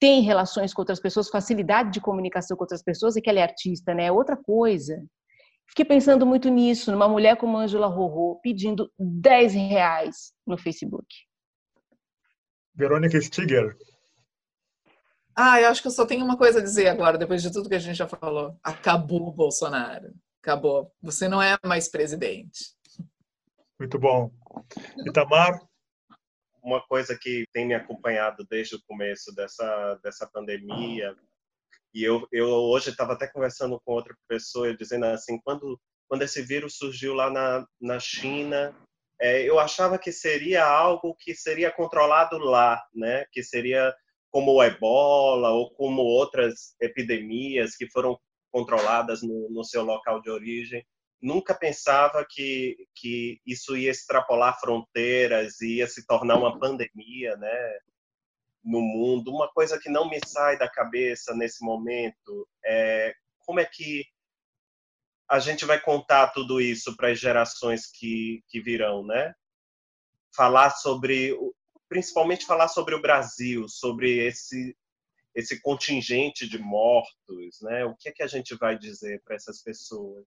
tem 0.00 0.22
relações 0.22 0.74
com 0.74 0.82
outras 0.82 1.00
pessoas, 1.00 1.28
facilidade 1.28 1.90
de 1.90 2.00
comunicação 2.00 2.56
com 2.56 2.64
outras 2.64 2.82
pessoas, 2.82 3.16
é 3.16 3.20
que 3.20 3.30
ela 3.30 3.38
é 3.38 3.42
artista, 3.42 3.94
né? 3.94 4.06
É 4.06 4.12
outra 4.12 4.36
coisa. 4.36 5.02
Fiquei 5.68 5.84
pensando 5.84 6.26
muito 6.26 6.48
nisso, 6.50 6.92
numa 6.92 7.08
mulher 7.08 7.36
como 7.36 7.56
Angela 7.56 7.86
Rorô 7.86 8.38
pedindo 8.42 8.92
10 8.98 9.54
reais 9.54 10.32
no 10.46 10.58
Facebook. 10.58 11.06
Verônica 12.74 13.20
Stiger. 13.20 13.76
Ah, 15.36 15.60
eu 15.60 15.68
acho 15.68 15.80
que 15.80 15.88
eu 15.88 15.92
só 15.92 16.06
tenho 16.06 16.24
uma 16.24 16.36
coisa 16.36 16.60
a 16.60 16.62
dizer 16.62 16.88
agora, 16.88 17.18
depois 17.18 17.42
de 17.42 17.52
tudo 17.52 17.68
que 17.68 17.74
a 17.74 17.78
gente 17.78 17.96
já 17.96 18.06
falou. 18.06 18.56
Acabou 18.62 19.28
o 19.28 19.32
Bolsonaro. 19.32 20.12
Acabou. 20.42 20.92
Você 21.02 21.28
não 21.28 21.40
é 21.40 21.56
mais 21.64 21.88
presidente. 21.88 22.74
Muito 23.78 23.98
bom. 23.98 24.30
Itamar? 25.06 25.60
Uma 26.64 26.80
coisa 26.86 27.16
que 27.20 27.44
tem 27.52 27.66
me 27.66 27.74
acompanhado 27.74 28.46
desde 28.48 28.76
o 28.76 28.82
começo 28.88 29.34
dessa, 29.34 30.00
dessa 30.02 30.26
pandemia, 30.26 31.14
e 31.94 32.02
eu, 32.02 32.26
eu 32.32 32.48
hoje 32.48 32.90
estava 32.90 33.12
até 33.12 33.28
conversando 33.28 33.80
com 33.84 33.92
outra 33.92 34.16
pessoa, 34.26 34.74
dizendo 34.76 35.04
assim, 35.04 35.38
quando, 35.44 35.78
quando 36.08 36.22
esse 36.22 36.42
vírus 36.42 36.76
surgiu 36.76 37.14
lá 37.14 37.30
na, 37.30 37.64
na 37.80 38.00
China, 38.00 38.74
é, 39.20 39.42
eu 39.42 39.60
achava 39.60 39.96
que 39.96 40.10
seria 40.10 40.64
algo 40.64 41.14
que 41.14 41.34
seria 41.34 41.70
controlado 41.70 42.36
lá, 42.38 42.82
né? 42.92 43.24
Que 43.30 43.44
seria 43.44 43.94
como 44.28 44.52
o 44.52 44.64
ebola 44.64 45.50
ou 45.50 45.70
como 45.74 46.02
outras 46.02 46.74
epidemias 46.80 47.76
que 47.76 47.88
foram 47.88 48.18
controladas 48.50 49.22
no, 49.22 49.48
no 49.50 49.62
seu 49.62 49.84
local 49.84 50.20
de 50.20 50.30
origem. 50.30 50.84
Nunca 51.24 51.54
pensava 51.54 52.24
que, 52.28 52.76
que 52.94 53.40
isso 53.46 53.76
ia 53.76 53.90
extrapolar 53.90 54.60
fronteiras 54.60 55.60
ia 55.60 55.86
se 55.86 56.06
tornar 56.06 56.36
uma 56.36 56.58
pandemia, 56.58 57.36
né? 57.36 57.78
no 58.64 58.80
mundo. 58.80 59.30
Uma 59.30 59.48
coisa 59.52 59.78
que 59.78 59.90
não 59.90 60.08
me 60.08 60.18
sai 60.26 60.58
da 60.58 60.68
cabeça 60.68 61.34
nesse 61.34 61.62
momento 61.62 62.48
é 62.64 63.14
como 63.40 63.60
é 63.60 63.64
que 63.64 64.04
a 65.28 65.38
gente 65.38 65.64
vai 65.64 65.80
contar 65.80 66.28
tudo 66.28 66.60
isso 66.60 66.96
para 66.96 67.10
as 67.10 67.20
gerações 67.20 67.86
que, 67.86 68.42
que 68.48 68.60
virão, 68.60 69.04
né? 69.04 69.34
Falar 70.34 70.70
sobre 70.70 71.36
principalmente 71.88 72.46
falar 72.46 72.68
sobre 72.68 72.94
o 72.94 73.02
Brasil, 73.02 73.68
sobre 73.68 74.18
esse 74.18 74.76
esse 75.34 75.60
contingente 75.60 76.48
de 76.48 76.58
mortos, 76.58 77.60
né? 77.62 77.84
O 77.84 77.96
que 77.96 78.08
é 78.08 78.12
que 78.12 78.22
a 78.22 78.26
gente 78.26 78.54
vai 78.54 78.78
dizer 78.78 79.20
para 79.24 79.34
essas 79.34 79.62
pessoas? 79.62 80.24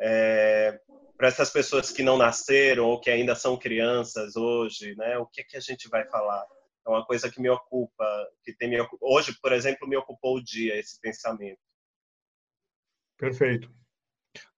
É, 0.00 0.78
para 1.16 1.28
essas 1.28 1.50
pessoas 1.50 1.90
que 1.90 2.02
não 2.02 2.18
nasceram 2.18 2.86
ou 2.86 3.00
que 3.00 3.10
ainda 3.10 3.34
são 3.34 3.56
crianças 3.56 4.34
hoje, 4.34 4.96
né? 4.96 5.16
O 5.18 5.26
que 5.26 5.40
é 5.40 5.44
que 5.44 5.56
a 5.56 5.60
gente 5.60 5.88
vai 5.88 6.04
falar? 6.08 6.44
É 6.84 6.90
uma 6.90 7.06
coisa 7.06 7.30
que 7.30 7.40
me 7.40 7.48
ocupa, 7.48 8.04
que 8.42 8.52
tem 8.56 8.68
me 8.68 8.76
hoje, 9.00 9.38
por 9.40 9.52
exemplo, 9.52 9.88
me 9.88 9.96
ocupou 9.96 10.36
o 10.36 10.42
dia 10.42 10.76
esse 10.76 11.00
pensamento. 11.00 11.60
Perfeito. 13.16 13.70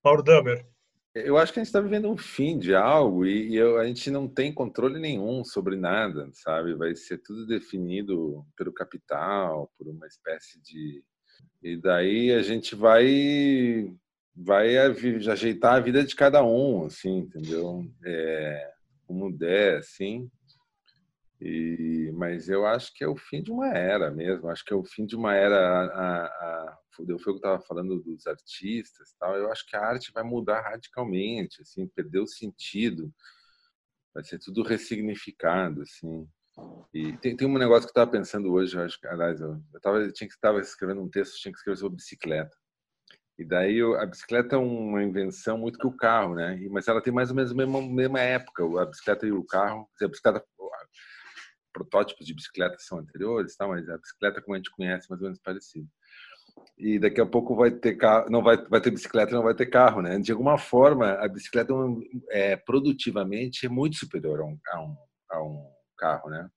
Mauro 0.03 0.22
Damer. 0.22 0.66
Eu 1.14 1.37
acho 1.37 1.53
que 1.53 1.61
a 1.61 1.62
gente 1.62 1.68
está 1.68 1.80
vivendo 1.80 2.11
um 2.11 2.16
fim 2.16 2.59
de 2.59 2.74
algo 2.74 3.24
e, 3.24 3.51
e 3.51 3.57
eu, 3.57 3.78
a 3.78 3.87
gente 3.87 4.11
não 4.11 4.26
tem 4.26 4.53
controle 4.53 4.99
nenhum 4.99 5.45
sobre 5.45 5.76
nada, 5.76 6.28
sabe? 6.32 6.74
Vai 6.74 6.97
ser 6.97 7.18
tudo 7.18 7.47
definido 7.47 8.45
pelo 8.57 8.72
capital, 8.72 9.70
por 9.78 9.87
uma 9.87 10.07
espécie 10.07 10.61
de. 10.62 11.05
E 11.62 11.76
daí 11.76 12.32
a 12.32 12.43
gente 12.43 12.74
vai 12.74 13.95
vai 14.35 14.76
ajeitar 14.76 15.74
a 15.74 15.80
vida 15.80 16.05
de 16.05 16.14
cada 16.16 16.45
um, 16.45 16.87
assim, 16.87 17.18
entendeu? 17.18 17.85
É, 18.05 18.72
como 19.07 19.32
der, 19.32 19.78
assim. 19.78 20.30
E, 21.41 22.11
mas 22.14 22.49
eu 22.49 22.64
acho 22.66 22.93
que 22.95 23.05
é 23.05 23.09
o 23.09 23.16
fim 23.16 23.43
de 23.43 23.53
uma 23.53 23.68
era 23.68 24.11
mesmo. 24.11 24.49
Acho 24.49 24.64
que 24.64 24.72
é 24.72 24.76
o 24.76 24.85
fim 24.85 25.05
de 25.05 25.14
uma 25.14 25.35
era. 25.35 25.57
A, 25.57 26.24
a, 26.26 26.78
foi 26.95 27.05
o 27.05 27.18
que 27.18 27.28
eu 27.28 27.37
estava 27.37 27.61
falando 27.61 28.01
dos 28.01 28.26
artistas, 28.26 29.14
tal. 29.18 29.37
Eu 29.37 29.51
acho 29.51 29.66
que 29.66 29.76
a 29.76 29.85
arte 29.85 30.12
vai 30.12 30.22
mudar 30.22 30.62
radicalmente, 30.62 31.61
assim, 31.61 31.87
perdeu 31.89 32.22
o 32.22 32.28
sentido. 32.28 33.12
Vai 34.14 34.24
ser 34.24 34.39
tudo 34.39 34.62
ressignificado, 34.62 35.82
assim. 35.82 36.26
E 36.95 37.16
tem, 37.18 37.37
tem 37.37 37.49
um 37.49 37.59
negócio 37.59 37.82
que 37.82 37.89
eu 37.89 38.03
estava 38.03 38.11
pensando 38.11 38.53
hoje, 38.53 38.76
eu 38.76 38.82
acho 38.82 38.97
aliás, 39.07 39.41
eu, 39.41 39.61
eu 39.72 39.80
tava, 39.80 40.09
tinha 40.12 40.28
que 40.28 40.35
estava 40.35 40.61
escrevendo 40.61 41.03
um 41.03 41.11
texto, 41.11 41.37
tinha 41.41 41.51
que 41.51 41.59
escrever 41.59 41.76
sobre 41.78 41.97
bicicleta. 41.97 42.57
E 43.39 43.45
daí 43.45 43.80
a 43.82 44.07
bicicleta 44.07 44.55
é 44.55 44.59
uma 44.59 45.03
invenção 45.03 45.59
muito 45.59 45.78
que 45.78 45.87
o 45.87 45.97
carro, 45.97 46.35
né? 46.35 46.57
Mas 46.70 46.87
ela 46.87 47.03
tem 47.03 47.12
mais 47.12 47.30
ou 47.30 47.37
menos 47.37 47.51
a 47.51 47.55
mesma, 47.55 47.82
mesma 47.82 48.20
época, 48.20 48.62
a 48.80 48.87
bicicleta 48.87 49.26
e 49.26 49.32
o 49.32 49.45
carro. 49.45 49.89
A 50.01 50.09
bicicleta 50.09 50.45
protótipos 51.74 52.24
de 52.24 52.32
bicicleta 52.32 52.76
são 52.78 52.99
anteriores, 52.99 53.57
tá? 53.57 53.66
mas 53.66 53.89
a 53.91 53.99
bicicleta 53.99 54.41
como 54.41 54.55
a 54.55 54.59
gente 54.59 54.70
conhece 54.70 55.11
mais 55.11 55.20
ou 55.20 55.26
menos 55.26 55.41
parecido. 55.41 55.89
E 56.78 57.01
daqui 57.01 57.20
a 57.20 57.26
pouco 57.26 57.57
vai 57.57 57.72
ter 57.72 57.97
carro, 57.97 58.30
não 58.30 58.41
vai, 58.41 58.57
vai 58.68 58.80
ter 58.80 58.93
bicicleta, 58.93 59.35
não 59.35 59.43
vai 59.43 59.55
ter 59.55 59.66
carro, 59.66 60.01
né? 60.01 60.20
De 60.20 60.30
alguma 60.30 60.57
forma, 60.57 61.11
a 61.14 61.26
bicicleta 61.26 61.74
é 62.30 62.57
produtivamente 62.57 63.66
é 63.66 63.68
muito 63.68 63.97
superior 63.97 64.41
a 64.41 64.45
um, 64.45 64.59
a 64.68 64.80
um, 64.80 64.97
a 65.32 65.43
um 65.43 65.70
carro, 65.99 66.30
né? 66.30 66.49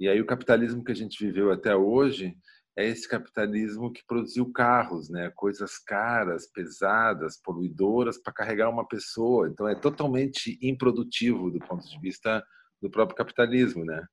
E 0.00 0.08
aí 0.08 0.20
o 0.20 0.26
capitalismo 0.26 0.82
que 0.82 0.90
a 0.90 0.96
gente 0.96 1.24
viveu 1.24 1.52
até 1.52 1.76
hoje 1.76 2.36
é 2.76 2.86
esse 2.86 3.08
capitalismo 3.08 3.92
que 3.92 4.04
produziu 4.06 4.50
carros, 4.52 5.10
né? 5.10 5.30
Coisas 5.34 5.78
caras, 5.78 6.46
pesadas, 6.46 7.40
poluidoras 7.42 8.18
para 8.18 8.32
carregar 8.32 8.70
uma 8.70 8.86
pessoa. 8.86 9.48
Então 9.48 9.68
é 9.68 9.74
totalmente 9.74 10.58
improdutivo 10.62 11.50
do 11.50 11.58
ponto 11.60 11.88
de 11.88 11.98
vista 12.00 12.42
do 12.80 12.90
próprio 12.90 13.16
capitalismo, 13.16 13.84
né? 13.84 14.06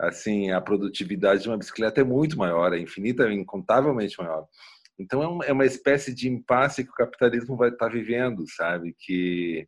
assim, 0.00 0.50
a 0.50 0.60
produtividade 0.60 1.42
de 1.42 1.48
uma 1.48 1.58
bicicleta 1.58 2.00
é 2.00 2.04
muito 2.04 2.38
maior, 2.38 2.72
é 2.72 2.78
infinita, 2.78 3.30
incontavelmente 3.32 4.18
maior. 4.18 4.46
Então 4.98 5.42
é, 5.42 5.48
é 5.48 5.52
uma 5.52 5.66
espécie 5.66 6.14
de 6.14 6.28
impasse 6.28 6.84
que 6.84 6.90
o 6.90 6.94
capitalismo 6.94 7.56
vai 7.56 7.70
estar 7.70 7.88
vivendo, 7.88 8.44
sabe? 8.48 8.94
Que 8.98 9.66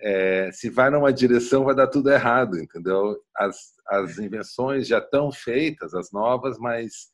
é, 0.00 0.50
se 0.52 0.68
vai 0.68 0.90
numa 0.90 1.12
direção 1.12 1.64
vai 1.64 1.74
dar 1.74 1.86
tudo 1.86 2.10
errado, 2.10 2.58
entendeu? 2.58 3.16
As, 3.36 3.56
as 3.88 4.18
invenções 4.18 4.86
já 4.86 4.98
estão 4.98 5.30
feitas, 5.32 5.94
as 5.94 6.10
novas, 6.12 6.58
mas 6.58 7.10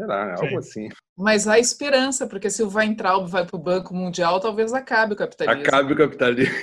sei 0.00 0.06
lá, 0.06 0.34
algo 0.34 0.58
assim. 0.58 0.88
Mas 1.16 1.46
há 1.46 1.58
esperança, 1.58 2.26
porque 2.26 2.48
se 2.50 2.62
o 2.62 2.70
Weintraub 2.74 3.28
vai 3.28 3.44
para 3.44 3.56
o 3.56 3.62
Banco 3.62 3.94
Mundial, 3.94 4.40
talvez 4.40 4.72
acabe 4.72 5.12
o 5.12 5.16
capitalismo. 5.16 5.62
Acabe 5.62 5.92
o 5.92 5.96
capitalismo. 5.96 6.54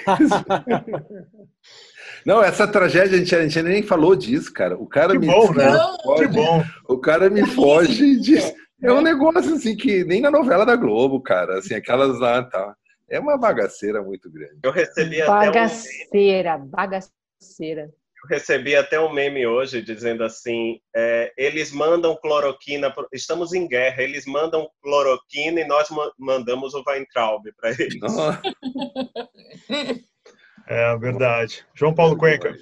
Não, 2.26 2.44
essa 2.44 2.68
tragédia 2.68 3.16
a 3.16 3.20
gente, 3.20 3.36
a 3.36 3.48
gente 3.48 3.62
nem 3.62 3.84
falou 3.84 4.16
disso, 4.16 4.52
cara. 4.52 4.76
O 4.78 4.88
cara 4.88 5.14
que 5.14 5.20
me 5.20 5.28
bom, 5.28 5.54
né? 5.54 5.72
foge, 6.04 6.28
que 6.28 6.34
bom. 6.34 6.64
O 6.90 6.98
cara 6.98 7.30
me 7.30 7.46
foge 7.46 8.20
de. 8.20 8.38
É 8.82 8.92
um 8.92 9.02
negócio 9.02 9.56
assim 9.56 9.76
que 9.76 10.04
nem 10.04 10.22
na 10.22 10.30
novela 10.30 10.66
da 10.66 10.76
Globo, 10.76 11.22
cara. 11.22 11.60
Assim, 11.60 11.76
aquelas 11.76 12.20
lá, 12.20 12.44
tá. 12.44 12.76
É 13.10 13.20
uma 13.20 13.38
bagaceira 13.38 14.02
muito 14.02 14.30
grande. 14.30 14.58
Eu 14.62 14.72
recebi 14.72 15.26
bagaceira, 15.26 16.54
até 16.56 16.64
um... 16.64 16.68
bagaceira. 16.68 17.90
Eu 18.24 18.30
recebi 18.30 18.76
até 18.76 19.00
um 19.00 19.14
meme 19.14 19.46
hoje 19.46 19.82
dizendo 19.82 20.24
assim: 20.24 20.80
é, 20.96 21.32
eles 21.38 21.72
mandam 21.72 22.16
cloroquina, 22.16 22.94
estamos 23.14 23.54
em 23.54 23.68
guerra, 23.68 24.02
eles 24.02 24.26
mandam 24.26 24.68
cloroquina 24.82 25.62
e 25.62 25.68
nós 25.68 25.88
mandamos 26.18 26.74
o 26.74 26.84
Weintraub 26.86 27.44
para 27.60 27.72
eles. 27.72 28.00
É 30.68 30.98
verdade. 30.98 31.66
João 31.74 31.96
Paulo 31.96 32.18
Cuenca. 32.18 32.54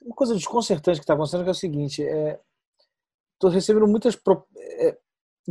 Uma 0.00 0.16
coisa 0.16 0.34
desconcertante 0.34 0.98
que 0.98 1.04
está 1.04 1.12
acontecendo 1.12 1.44
é, 1.44 1.48
é 1.48 1.50
o 1.50 1.54
seguinte: 1.54 2.02
estou 2.02 3.50
é, 3.50 3.52
recebendo 3.52 3.86
muitas. 3.86 4.18
É, 4.56 4.96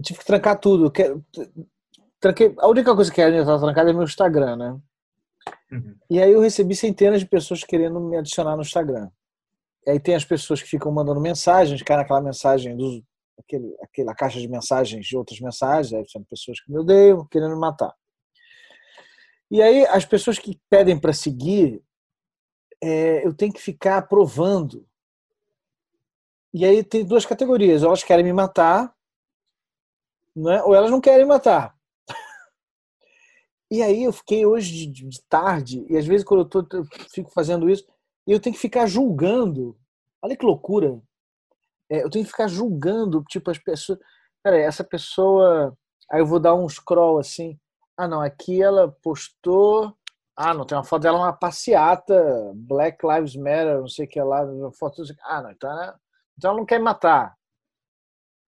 tive 0.01 0.19
que 0.19 0.25
trancar 0.25 0.59
tudo. 0.59 0.91
tranquei, 2.19 2.53
a 2.57 2.67
única 2.67 2.95
coisa 2.95 3.11
que 3.11 3.21
ainda 3.21 3.39
está 3.39 3.59
trancada 3.59 3.91
é 3.91 3.93
meu 3.93 4.03
Instagram, 4.03 4.55
né? 4.55 4.79
Uhum. 5.71 5.95
E 6.09 6.21
aí 6.21 6.31
eu 6.31 6.39
recebi 6.39 6.75
centenas 6.75 7.19
de 7.19 7.27
pessoas 7.27 7.63
querendo 7.63 7.99
me 7.99 8.17
adicionar 8.17 8.55
no 8.55 8.61
Instagram. 8.61 9.09
E 9.85 9.91
aí 9.91 9.99
tem 9.99 10.15
as 10.15 10.23
pessoas 10.23 10.61
que 10.61 10.69
ficam 10.69 10.91
mandando 10.91 11.19
mensagens, 11.19 11.81
cai 11.81 11.97
naquela 11.97 12.21
mensagem 12.21 12.75
dos 12.75 13.01
aquele, 13.39 13.75
aquela 13.81 14.13
caixa 14.13 14.39
de 14.39 14.47
mensagens 14.47 15.05
de 15.05 15.17
outras 15.17 15.39
mensagens, 15.39 15.93
aí 15.93 16.07
são 16.09 16.23
pessoas 16.23 16.59
que 16.59 16.71
me 16.71 16.79
odeiam, 16.79 17.25
querendo 17.25 17.53
me 17.53 17.59
matar. 17.59 17.93
E 19.49 19.61
aí, 19.61 19.85
as 19.87 20.05
pessoas 20.05 20.39
que 20.39 20.59
pedem 20.69 20.99
para 20.99 21.13
seguir, 21.13 21.83
é, 22.81 23.25
eu 23.25 23.33
tenho 23.33 23.53
que 23.53 23.61
ficar 23.61 24.01
provando. 24.07 24.87
E 26.53 26.65
aí 26.65 26.83
tem 26.83 27.05
duas 27.05 27.25
categorias. 27.25 27.83
Ou 27.83 27.89
elas 27.89 28.03
querem 28.03 28.25
me 28.25 28.33
matar, 28.33 28.93
né? 30.35 30.61
ou 30.63 30.73
elas 30.73 30.89
não 30.89 30.99
querem 30.99 31.25
matar. 31.25 31.75
E 33.73 33.81
aí 33.81 34.03
eu 34.03 34.13
fiquei 34.13 34.45
hoje 34.45 34.85
de, 34.85 35.09
de 35.09 35.23
tarde, 35.23 35.83
e 35.89 35.97
às 35.97 36.05
vezes 36.05 36.23
quando 36.23 36.41
eu, 36.41 36.45
tô, 36.45 36.77
eu 36.77 36.85
fico 37.11 37.31
fazendo 37.31 37.67
isso, 37.67 37.83
eu 38.27 38.39
tenho 38.39 38.53
que 38.55 38.61
ficar 38.61 38.85
julgando. 38.85 39.75
Olha 40.21 40.37
que 40.37 40.45
loucura. 40.45 41.01
É, 41.89 42.03
eu 42.03 42.09
tenho 42.11 42.23
que 42.23 42.29
ficar 42.29 42.47
julgando, 42.47 43.23
tipo, 43.23 43.49
as 43.49 43.57
pessoas. 43.57 43.97
Peraí, 44.43 44.61
essa 44.61 44.83
pessoa. 44.83 45.75
Aí 46.11 46.21
eu 46.21 46.25
vou 46.27 46.39
dar 46.39 46.53
um 46.53 46.69
scroll 46.69 47.17
assim. 47.17 47.59
Ah, 47.97 48.07
não, 48.07 48.21
aqui 48.21 48.61
ela 48.61 48.91
postou. 49.01 49.97
Ah, 50.37 50.53
não, 50.53 50.65
tem 50.67 50.77
uma 50.77 50.83
foto 50.83 51.01
dela 51.01 51.17
uma 51.17 51.33
passeata, 51.33 52.51
Black 52.55 52.99
Lives 53.03 53.35
Matter, 53.35 53.79
não 53.79 53.87
sei 53.87 54.05
o 54.05 54.09
que 54.09 54.21
lá, 54.21 54.45
foto. 54.77 55.01
Ah, 55.23 55.41
não, 55.41 55.51
então 55.51 55.71
ela, 55.71 55.99
então 56.37 56.51
ela 56.51 56.59
não 56.59 56.65
quer 56.67 56.79
matar. 56.79 57.35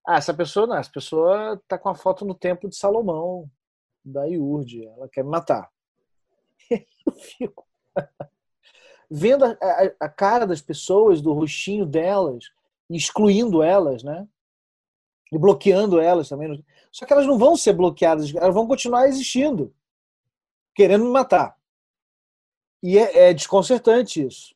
Ah, 0.08 0.18
essa 0.18 0.36
pessoa 0.36 0.68
não, 0.68 0.78
essa 0.78 0.92
pessoa 0.92 1.60
tá 1.68 1.80
com 1.80 1.90
a 1.90 1.96
foto 1.96 2.24
no 2.26 2.36
templo 2.36 2.70
de 2.70 2.78
Salomão, 2.78 3.50
da 4.06 4.26
Iurde, 4.28 4.86
ela 4.86 5.10
quer 5.10 5.24
me 5.24 5.32
matar. 5.32 5.72
Eu 6.70 7.14
fico 7.14 7.66
vendo 9.10 9.46
a, 9.46 9.50
a, 9.50 10.06
a, 10.06 10.10
cara 10.10 10.46
das 10.46 10.62
pessoas, 10.62 11.22
do 11.22 11.34
rostinho 11.34 11.86
delas, 11.86 12.46
excluindo 12.90 13.64
elas, 13.64 14.04
né? 14.04 14.28
E 15.32 15.40
bloqueando 15.40 16.00
elas 16.00 16.30
também. 16.30 16.64
Só 16.92 17.06
que 17.06 17.12
elas 17.12 17.26
não 17.26 17.38
vão 17.38 17.58
ser 17.58 17.74
bloqueadas, 17.74 18.34
elas 18.36 18.54
vão 18.54 18.68
continuar 18.68 19.08
existindo, 19.08 19.74
querendo 20.76 21.06
me 21.06 21.12
matar. 21.12 21.58
E 22.84 23.00
é, 23.00 23.30
é 23.30 23.34
desconcertante 23.34 24.24
isso, 24.24 24.56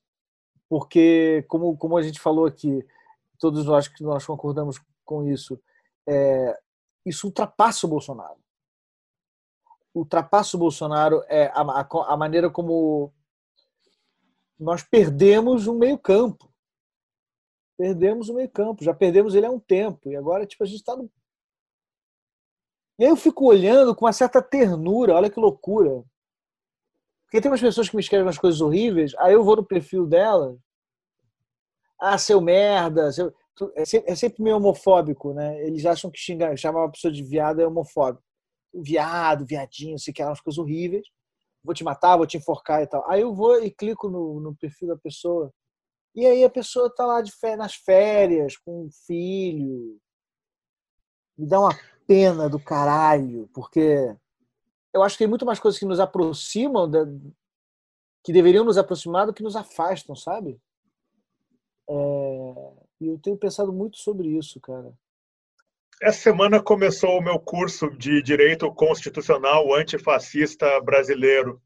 porque, 0.69 1.43
como, 1.47 1.75
como 1.75 1.97
a 1.97 2.03
gente 2.03 2.19
falou 2.19 2.45
aqui, 2.45 2.85
todos 3.39 3.65
nós 3.65 3.87
que 3.87 4.03
nós 4.03 4.23
concordamos 4.25 4.79
com 5.03 5.27
isso, 5.27 5.59
é, 6.07 6.59
isso 7.03 7.25
ultrapassa 7.25 7.87
o 7.87 7.89
Bolsonaro 7.89 8.38
ultrapassa 9.99 10.55
o 10.55 10.59
Bolsonaro 10.59 11.23
é 11.27 11.47
a, 11.47 11.61
a, 11.61 12.13
a 12.13 12.17
maneira 12.17 12.49
como 12.49 13.13
nós 14.59 14.83
perdemos 14.83 15.67
um 15.67 15.77
meio 15.77 15.97
campo. 15.97 16.51
Perdemos 17.77 18.27
o 18.27 18.33
meio 18.33 18.49
campo, 18.49 18.83
já 18.83 18.93
perdemos 18.93 19.35
ele 19.35 19.45
há 19.45 19.51
um 19.51 19.59
tempo 19.59 20.09
e 20.09 20.15
agora 20.15 20.45
tipo 20.45 20.63
a 20.63 20.67
gente 20.67 20.79
está 20.79 20.95
no 20.97 21.09
e 22.99 23.05
aí 23.05 23.09
eu 23.09 23.15
fico 23.15 23.45
olhando 23.45 23.95
com 23.95 24.03
uma 24.03 24.11
certa 24.11 24.41
ternura, 24.41 25.15
olha 25.15 25.29
que 25.29 25.39
loucura. 25.39 26.03
Porque 27.23 27.39
tem 27.39 27.49
umas 27.49 27.61
pessoas 27.61 27.87
que 27.87 27.95
me 27.95 28.01
escrevem 28.01 28.25
umas 28.25 28.37
coisas 28.37 28.59
horríveis, 28.59 29.15
aí 29.19 29.31
eu 29.31 29.41
vou 29.41 29.55
no 29.55 29.63
perfil 29.63 30.05
dela, 30.05 30.57
ah, 31.97 32.17
seu 32.17 32.41
merda, 32.41 33.09
seu... 33.13 33.33
é 33.73 34.15
sempre 34.15 34.43
meio 34.43 34.57
homofóbico, 34.57 35.33
né? 35.33 35.65
Eles 35.65 35.85
acham 35.85 36.11
que 36.11 36.19
xingar, 36.19 36.57
chamar 36.57 36.81
uma 36.81 36.91
pessoa 36.91 37.13
de 37.13 37.23
viada 37.23 37.61
é 37.61 37.67
homofóbico 37.67 38.28
viado, 38.73 39.45
viadinho, 39.45 39.99
sei 39.99 40.13
que 40.13 40.23
umas 40.23 40.41
coisas 40.41 40.57
horríveis. 40.57 41.07
Vou 41.63 41.73
te 41.73 41.83
matar, 41.83 42.17
vou 42.17 42.25
te 42.25 42.37
enforcar 42.37 42.81
e 42.81 42.87
tal. 42.87 43.09
Aí 43.09 43.21
eu 43.21 43.33
vou 43.33 43.61
e 43.63 43.69
clico 43.69 44.09
no, 44.09 44.39
no 44.39 44.55
perfil 44.55 44.89
da 44.89 44.97
pessoa. 44.97 45.53
E 46.15 46.25
aí 46.25 46.43
a 46.43 46.49
pessoa 46.49 46.93
tá 46.93 47.05
lá 47.05 47.21
de 47.21 47.31
nas 47.57 47.75
férias, 47.75 48.57
com 48.57 48.85
um 48.85 48.89
filho. 49.05 49.99
Me 51.37 51.47
dá 51.47 51.59
uma 51.59 51.77
pena 52.07 52.49
do 52.49 52.59
caralho, 52.59 53.49
porque 53.53 54.15
eu 54.93 55.03
acho 55.03 55.15
que 55.15 55.23
tem 55.23 55.27
muito 55.27 55.45
mais 55.45 55.59
coisas 55.59 55.79
que 55.79 55.85
nos 55.85 55.99
aproximam, 55.99 56.89
da, 56.89 57.05
que 58.23 58.33
deveriam 58.33 58.65
nos 58.65 58.77
aproximar 58.77 59.25
do 59.25 59.33
que 59.33 59.43
nos 59.43 59.55
afastam, 59.55 60.15
sabe? 60.15 60.59
É, 61.89 62.73
e 63.01 63.07
eu 63.07 63.19
tenho 63.19 63.37
pensado 63.37 63.71
muito 63.71 63.97
sobre 63.97 64.29
isso, 64.29 64.59
cara. 64.59 64.93
Essa 66.01 66.21
semana 66.21 66.63
começou 66.63 67.17
o 67.17 67.21
meu 67.21 67.37
curso 67.37 67.89
de 67.89 68.21
Direito 68.21 68.73
Constitucional 68.73 69.73
Antifascista 69.73 70.79
Brasileiro. 70.79 71.61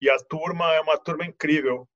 E 0.00 0.08
a 0.08 0.16
turma 0.18 0.72
é 0.72 0.80
uma 0.80 0.96
turma 0.96 1.26
incrível. 1.26 1.88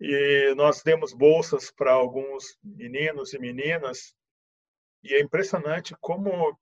E 0.00 0.54
nós 0.56 0.80
demos 0.84 1.12
bolsas 1.12 1.68
para 1.72 1.90
alguns 1.90 2.56
meninos 2.62 3.34
e 3.34 3.40
meninas. 3.40 4.14
E 5.02 5.14
é 5.14 5.20
impressionante 5.20 5.96
como 6.00 6.56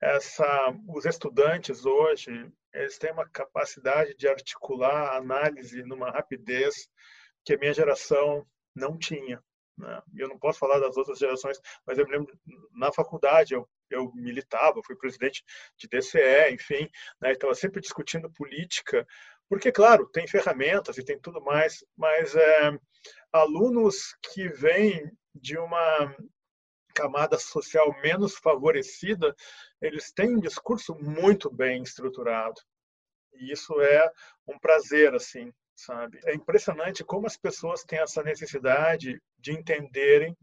essa, 0.00 0.72
os 0.86 1.04
estudantes 1.04 1.84
hoje 1.84 2.30
eles 2.72 2.96
têm 2.96 3.10
uma 3.10 3.28
capacidade 3.28 4.14
de 4.14 4.28
articular 4.28 5.16
análise 5.16 5.82
numa 5.82 6.12
rapidez 6.12 6.88
que 7.44 7.54
a 7.54 7.58
minha 7.58 7.74
geração 7.74 8.46
não 8.72 8.96
tinha. 8.96 9.42
Né? 9.80 10.02
Eu 10.16 10.28
não 10.28 10.38
posso 10.38 10.58
falar 10.58 10.78
das 10.78 10.96
outras 10.96 11.18
gerações, 11.18 11.58
mas 11.86 11.98
eu 11.98 12.06
me 12.06 12.12
lembro, 12.12 12.38
na 12.72 12.92
faculdade, 12.92 13.54
eu, 13.54 13.68
eu 13.88 14.12
militava, 14.14 14.80
fui 14.84 14.94
presidente 14.94 15.42
de 15.76 15.88
DCE, 15.88 16.52
enfim, 16.52 16.88
né? 17.20 17.32
estava 17.32 17.54
sempre 17.54 17.80
discutindo 17.80 18.30
política, 18.30 19.06
porque, 19.48 19.72
claro, 19.72 20.06
tem 20.08 20.28
ferramentas 20.28 20.96
e 20.98 21.04
tem 21.04 21.18
tudo 21.18 21.40
mais, 21.42 21.84
mas 21.96 22.36
é, 22.36 22.78
alunos 23.32 24.14
que 24.32 24.48
vêm 24.48 25.10
de 25.34 25.58
uma 25.58 26.14
camada 26.94 27.38
social 27.38 27.92
menos 28.02 28.36
favorecida, 28.36 29.34
eles 29.80 30.12
têm 30.12 30.36
um 30.36 30.40
discurso 30.40 30.94
muito 30.94 31.50
bem 31.50 31.82
estruturado. 31.82 32.60
E 33.32 33.52
isso 33.52 33.80
é 33.80 34.10
um 34.46 34.58
prazer, 34.58 35.14
assim, 35.14 35.52
sabe? 35.80 36.20
É 36.24 36.34
impressionante 36.34 37.02
como 37.02 37.26
as 37.26 37.36
pessoas 37.36 37.82
têm 37.82 37.98
essa 37.98 38.22
necessidade 38.22 39.20
de 39.38 39.52
entenderem 39.52 40.36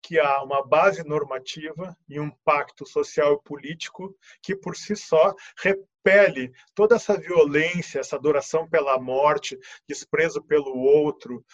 que 0.00 0.18
há 0.20 0.42
uma 0.42 0.64
base 0.64 1.02
normativa 1.04 1.96
e 2.08 2.20
um 2.20 2.30
pacto 2.44 2.86
social 2.86 3.34
e 3.34 3.42
político 3.42 4.16
que 4.40 4.54
por 4.54 4.76
si 4.76 4.94
só 4.94 5.34
repele 5.58 6.52
toda 6.74 6.94
essa 6.94 7.18
violência, 7.18 7.98
essa 7.98 8.16
adoração 8.16 8.68
pela 8.68 8.98
morte, 9.00 9.58
desprezo 9.88 10.42
pelo 10.42 10.76
outro, 10.76 11.44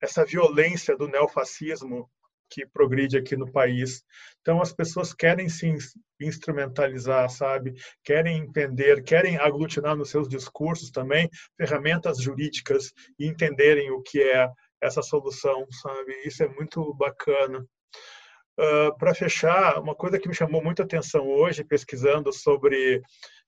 essa 0.00 0.24
violência 0.24 0.96
do 0.96 1.06
neofascismo 1.06 2.10
que 2.50 2.66
progride 2.66 3.16
aqui 3.16 3.36
no 3.36 3.50
país. 3.50 4.02
Então 4.40 4.60
as 4.60 4.72
pessoas 4.72 5.12
querem 5.12 5.48
se 5.48 5.74
instrumentalizar, 6.20 7.28
sabe? 7.30 7.74
Querem 8.02 8.38
entender, 8.38 9.02
querem 9.02 9.36
aglutinar 9.36 9.96
nos 9.96 10.10
seus 10.10 10.28
discursos 10.28 10.90
também 10.90 11.28
ferramentas 11.56 12.20
jurídicas 12.20 12.92
e 13.18 13.26
entenderem 13.26 13.90
o 13.90 14.02
que 14.02 14.22
é 14.22 14.48
essa 14.80 15.02
solução, 15.02 15.66
sabe? 15.70 16.12
Isso 16.24 16.42
é 16.42 16.48
muito 16.48 16.94
bacana. 16.94 17.64
Uh, 18.58 18.96
Para 18.98 19.14
fechar, 19.14 19.80
uma 19.80 19.94
coisa 19.94 20.18
que 20.18 20.28
me 20.28 20.34
chamou 20.34 20.62
muita 20.62 20.84
atenção 20.84 21.26
hoje, 21.26 21.64
pesquisando 21.64 22.32
sobre 22.32 23.02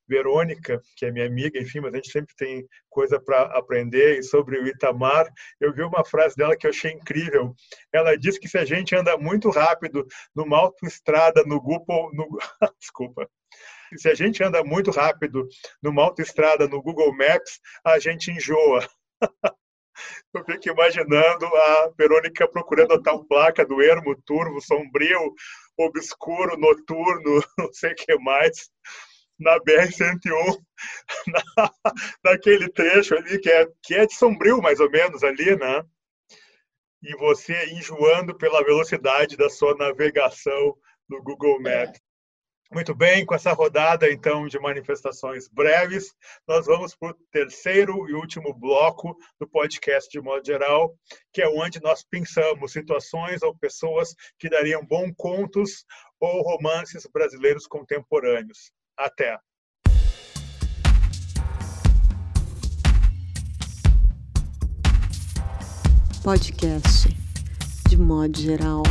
Verônica, 0.08 0.80
que 0.96 1.06
é 1.06 1.10
minha 1.10 1.26
amiga, 1.26 1.58
enfim, 1.58 1.80
mas 1.80 1.92
a 1.92 1.96
gente 1.96 2.10
sempre 2.10 2.34
tem 2.36 2.66
coisa 2.88 3.20
para 3.20 3.42
aprender. 3.58 4.18
E 4.18 4.22
sobre 4.22 4.58
o 4.58 4.66
Itamar, 4.66 5.26
eu 5.60 5.72
vi 5.72 5.82
uma 5.82 6.04
frase 6.04 6.36
dela 6.36 6.56
que 6.56 6.66
eu 6.66 6.70
achei 6.70 6.92
incrível. 6.92 7.54
Ela 7.92 8.16
disse 8.16 8.38
que 8.40 8.48
se 8.48 8.58
a 8.58 8.64
gente 8.64 8.94
anda 8.94 9.16
muito 9.16 9.50
rápido 9.50 10.06
numa 10.34 10.58
autoestrada 10.58 11.42
no 11.44 11.60
Google, 11.60 12.10
no, 12.12 12.26
desculpa, 12.78 13.28
se 13.96 14.08
a 14.08 14.14
gente 14.14 14.42
anda 14.42 14.64
muito 14.64 14.90
rápido 14.90 15.48
numa 15.82 16.02
autoestrada 16.02 16.66
no 16.68 16.82
Google 16.82 17.14
Maps, 17.14 17.60
a 17.84 17.98
gente 17.98 18.30
enjoa. 18.30 18.86
Eu 20.34 20.44
fico 20.44 20.68
imaginando 20.68 21.46
a 21.46 21.92
Verônica 21.96 22.46
procurando 22.46 22.92
a 22.92 23.02
tal 23.02 23.24
placa 23.24 23.64
do 23.64 23.80
ermo, 23.80 24.14
turvo, 24.26 24.60
sombrio, 24.60 25.34
obscuro, 25.78 26.58
noturno, 26.58 27.42
não 27.58 27.72
sei 27.72 27.92
o 27.92 27.94
que 27.94 28.18
mais 28.18 28.68
na 29.38 29.58
BR-101, 29.60 30.58
na, 31.56 31.70
naquele 32.24 32.68
trecho 32.70 33.14
ali 33.14 33.38
que 33.38 33.50
é, 33.50 33.66
que 33.82 33.94
é 33.94 34.06
de 34.06 34.14
sombrio, 34.14 34.60
mais 34.60 34.80
ou 34.80 34.90
menos, 34.90 35.22
ali, 35.22 35.56
né? 35.56 35.84
E 37.02 37.14
você 37.16 37.70
enjoando 37.70 38.36
pela 38.36 38.64
velocidade 38.64 39.36
da 39.36 39.48
sua 39.48 39.76
navegação 39.76 40.76
no 41.08 41.22
Google 41.22 41.60
Maps. 41.60 42.00
Muito 42.72 42.92
bem, 42.96 43.24
com 43.24 43.32
essa 43.32 43.52
rodada 43.52 44.10
então 44.10 44.48
de 44.48 44.58
manifestações 44.58 45.46
breves, 45.46 46.12
nós 46.48 46.66
vamos 46.66 46.96
para 46.96 47.10
o 47.10 47.14
terceiro 47.30 48.08
e 48.10 48.14
último 48.14 48.52
bloco 48.52 49.16
do 49.38 49.48
podcast 49.48 50.10
de 50.10 50.20
modo 50.20 50.44
geral, 50.44 50.92
que 51.32 51.40
é 51.40 51.48
onde 51.48 51.80
nós 51.80 52.02
pensamos 52.02 52.72
situações 52.72 53.40
ou 53.42 53.56
pessoas 53.56 54.16
que 54.36 54.48
dariam 54.48 54.84
bons 54.84 55.12
contos 55.16 55.84
ou 56.18 56.42
romances 56.42 57.06
brasileiros 57.06 57.68
contemporâneos. 57.68 58.72
Até. 58.96 59.38
Podcast 66.24 67.08
de 67.88 67.96
modo 67.96 68.38
geral. 68.38 68.82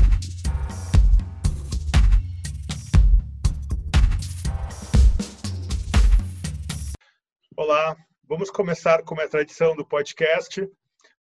Vamos 8.28 8.50
começar 8.50 9.02
com 9.04 9.18
a 9.22 9.28
tradição 9.30 9.76
do 9.76 9.86
podcast 9.86 10.70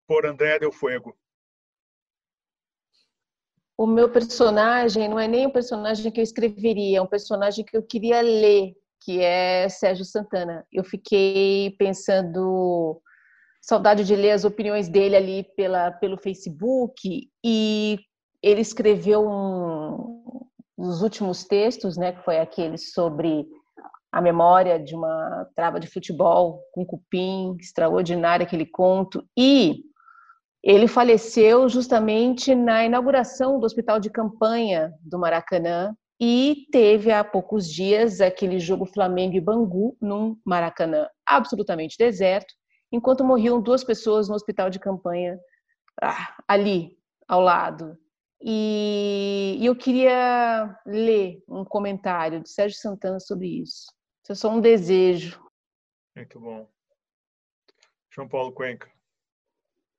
por 0.05 0.25
André 0.25 0.59
Del 0.59 0.71
Fuego. 0.71 1.15
O 3.77 3.85
meu 3.85 4.09
personagem 4.09 5.09
não 5.09 5.19
é 5.19 5.27
nem 5.27 5.47
um 5.47 5.51
personagem 5.51 6.11
que 6.11 6.19
eu 6.19 6.23
escreveria, 6.23 6.99
é 6.99 7.01
um 7.01 7.07
personagem 7.07 7.65
que 7.65 7.75
eu 7.75 7.83
queria 7.83 8.21
ler, 8.21 8.73
que 9.01 9.21
é 9.21 9.67
Sérgio 9.67 10.05
Santana. 10.05 10.65
Eu 10.71 10.83
fiquei 10.83 11.75
pensando 11.77 13.01
saudade 13.61 14.05
de 14.05 14.15
ler 14.15 14.31
as 14.31 14.45
opiniões 14.45 14.87
dele 14.87 15.15
ali 15.15 15.43
pela, 15.57 15.91
pelo 15.91 16.17
Facebook 16.17 17.29
e 17.43 17.99
ele 18.41 18.61
escreveu 18.61 19.27
um 19.27 20.45
dos 20.77 21.01
últimos 21.01 21.43
textos, 21.43 21.97
né, 21.97 22.11
que 22.11 22.23
foi 22.23 22.37
aquele 22.37 22.77
sobre 22.77 23.45
a 24.11 24.21
memória 24.21 24.79
de 24.79 24.95
uma 24.95 25.47
trava 25.55 25.79
de 25.79 25.87
futebol 25.87 26.61
com 26.71 26.85
cupim, 26.85 27.57
extraordinário 27.59 28.45
aquele 28.45 28.65
conto, 28.65 29.27
e 29.37 29.83
ele 30.65 30.87
faleceu 30.87 31.69
justamente 31.69 32.55
na 32.55 32.83
inauguração 32.83 33.59
do 33.59 33.65
hospital 33.67 33.99
de 33.99 34.09
campanha 34.09 34.91
do 34.99 35.19
Maracanã 35.19 35.95
e 36.19 36.65
teve 36.71 37.11
há 37.11 37.23
poucos 37.23 37.69
dias 37.69 38.19
aquele 38.19 38.57
jogo 38.57 38.87
Flamengo 38.87 39.35
e 39.35 39.39
Bangu 39.39 39.95
num 40.01 40.35
Maracanã 40.43 41.07
absolutamente 41.23 41.95
deserto, 41.99 42.51
enquanto 42.91 43.23
morriam 43.23 43.61
duas 43.61 43.83
pessoas 43.83 44.27
no 44.27 44.33
hospital 44.33 44.71
de 44.71 44.79
campanha 44.79 45.37
ah, 46.01 46.35
ali 46.47 46.97
ao 47.27 47.41
lado. 47.41 47.95
E, 48.41 49.57
e 49.59 49.65
eu 49.67 49.75
queria 49.75 50.75
ler 50.83 51.43
um 51.47 51.63
comentário 51.63 52.41
de 52.41 52.49
Sérgio 52.49 52.79
Santana 52.79 53.19
sobre 53.19 53.61
isso. 53.61 53.85
Isso 54.23 54.31
é 54.31 54.35
só 54.35 54.49
um 54.49 54.59
desejo. 54.59 55.39
Muito 56.15 56.39
bom. 56.39 56.67
João 58.09 58.27
Paulo 58.27 58.51
Cuenca. 58.51 58.94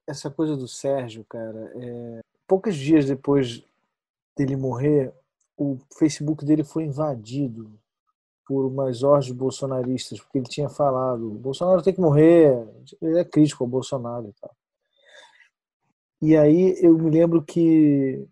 Essa 0.06 0.30
coisa 0.30 0.56
do 0.56 0.68
Sérgio, 0.68 1.24
cara, 1.28 1.72
é... 1.74 2.20
poucos 2.46 2.76
dias 2.76 3.06
depois 3.06 3.64
dele 4.36 4.56
morrer, 4.56 5.12
o 5.56 5.78
Facebook 5.98 6.44
dele 6.44 6.62
foi 6.62 6.84
invadido 6.84 7.70
por 8.46 8.64
umas 8.66 9.02
ordens 9.02 9.32
bolsonaristas, 9.32 10.20
porque 10.20 10.38
ele 10.38 10.48
tinha 10.48 10.68
falado: 10.68 11.30
Bolsonaro 11.30 11.82
tem 11.82 11.94
que 11.94 12.00
morrer, 12.00 12.66
ele 13.02 13.18
é 13.18 13.24
crítico 13.24 13.64
ao 13.64 13.68
Bolsonaro 13.68 14.28
e 14.28 14.32
tal. 14.40 14.56
E 16.22 16.36
aí 16.36 16.78
eu 16.80 16.96
me 16.96 17.10
lembro 17.10 17.42
que 17.42 18.26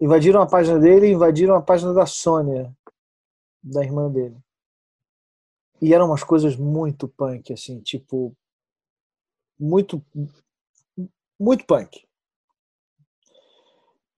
invadiram 0.00 0.40
a 0.40 0.46
página 0.46 0.78
dele 0.78 1.06
e 1.06 1.12
invadiram 1.12 1.54
a 1.54 1.62
página 1.62 1.92
da 1.92 2.06
Sônia, 2.06 2.74
da 3.62 3.84
irmã 3.84 4.10
dele. 4.10 4.36
E 5.80 5.94
eram 5.94 6.06
umas 6.06 6.24
coisas 6.24 6.56
muito 6.56 7.06
punk, 7.08 7.52
assim, 7.52 7.80
tipo. 7.80 8.34
Muito. 9.58 10.02
Muito 11.38 11.64
punk. 11.64 12.06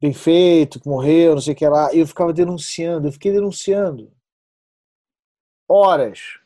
Bem 0.01 0.14
feito, 0.14 0.80
que 0.80 0.88
morreu, 0.88 1.34
não 1.34 1.42
sei 1.42 1.52
o 1.52 1.56
que 1.56 1.68
lá. 1.68 1.94
Eu 1.94 2.06
ficava 2.06 2.32
denunciando, 2.32 3.09
eu 3.09 3.12
fiquei 3.12 3.32
denunciando. 3.32 4.10
Horas. 5.68 6.38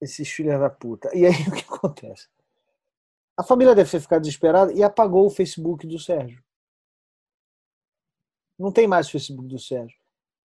Esses 0.00 0.28
filhos 0.28 0.58
da 0.58 0.68
puta. 0.68 1.14
E 1.16 1.24
aí 1.24 1.32
o 1.48 1.52
que 1.52 1.64
acontece? 1.64 2.28
A 3.36 3.44
família 3.44 3.74
deve 3.74 3.90
ter 3.90 4.00
ficado 4.00 4.22
desesperada 4.22 4.72
e 4.72 4.82
apagou 4.82 5.26
o 5.26 5.30
Facebook 5.30 5.86
do 5.86 5.98
Sérgio. 5.98 6.42
Não 8.58 8.70
tem 8.70 8.86
mais 8.86 9.08
o 9.08 9.12
Facebook 9.12 9.48
do 9.48 9.58
Sérgio. 9.58 9.98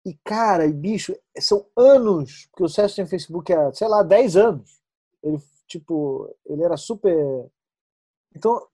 E, 0.05 0.15
cara, 0.23 0.65
e 0.65 0.73
bicho, 0.73 1.15
são 1.37 1.65
anos, 1.77 2.47
porque 2.47 2.63
o 2.63 2.69
Sérgio 2.69 2.95
tem 2.97 3.07
Facebook 3.07 3.53
há, 3.53 3.71
sei 3.73 3.87
lá, 3.87 4.03
10 4.03 4.35
anos. 4.35 4.81
Ele, 5.23 5.37
tipo, 5.67 6.35
ele 6.45 6.63
era 6.63 6.75
super. 6.75 7.49
Então, 8.35 8.67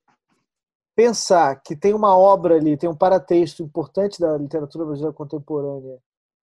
pensar 0.95 1.61
que 1.61 1.75
tem 1.75 1.93
uma 1.93 2.17
obra 2.17 2.55
ali, 2.55 2.77
tem 2.77 2.89
um 2.89 2.95
paratexto 2.95 3.61
importante 3.63 4.19
da 4.19 4.37
literatura 4.37 4.85
brasileira 4.85 5.15
contemporânea, 5.15 5.99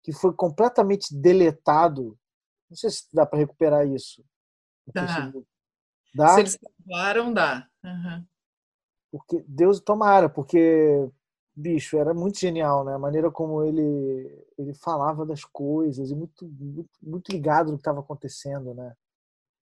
que 0.02 0.12
foi 0.12 0.32
completamente 0.32 1.14
deletado. 1.14 2.18
Não 2.70 2.76
sei 2.76 2.90
se 2.90 3.04
dá 3.12 3.26
para 3.26 3.38
recuperar 3.38 3.86
isso. 3.86 4.24
Dá. 4.94 5.32
dá. 6.14 6.28
Se 6.34 6.40
eles 6.40 6.58
salvaram, 6.86 7.32
dá. 7.32 7.66
Uhum. 7.84 8.24
Porque 9.10 9.44
Deus 9.48 9.80
tomara, 9.80 10.28
porque 10.28 11.10
bicho, 11.56 11.96
era 11.96 12.12
muito 12.12 12.38
genial, 12.38 12.84
né? 12.84 12.94
A 12.94 12.98
maneira 12.98 13.30
como 13.30 13.64
ele 13.64 14.44
ele 14.58 14.74
falava 14.74 15.24
das 15.24 15.42
coisas 15.44 16.10
e 16.10 16.14
muito 16.14 16.46
muito, 16.46 16.90
muito 17.02 17.32
ligado 17.32 17.70
no 17.70 17.78
que 17.78 17.80
estava 17.80 18.00
acontecendo, 18.00 18.74
né? 18.74 18.94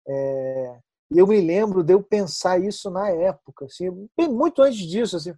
É, 0.09 0.81
e 1.15 1.19
eu 1.19 1.27
me 1.27 1.41
lembro 1.41 1.83
de 1.83 1.93
eu 1.93 2.03
pensar 2.03 2.59
isso 2.61 2.91
na 2.91 3.09
época, 3.09 3.67
assim, 3.67 4.09
bem 4.17 4.29
muito 4.29 4.63
antes 4.63 4.79
disso, 4.79 5.17
assim, 5.17 5.35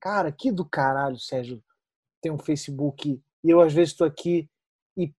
cara, 0.00 0.32
que 0.32 0.50
do 0.50 0.64
caralho, 0.64 1.18
Sérgio, 1.18 1.62
tem 2.20 2.32
um 2.32 2.38
Facebook 2.38 3.20
e 3.44 3.50
eu 3.50 3.60
às 3.60 3.72
vezes 3.72 3.92
estou 3.92 4.06
aqui 4.06 4.48
e, 4.96 5.12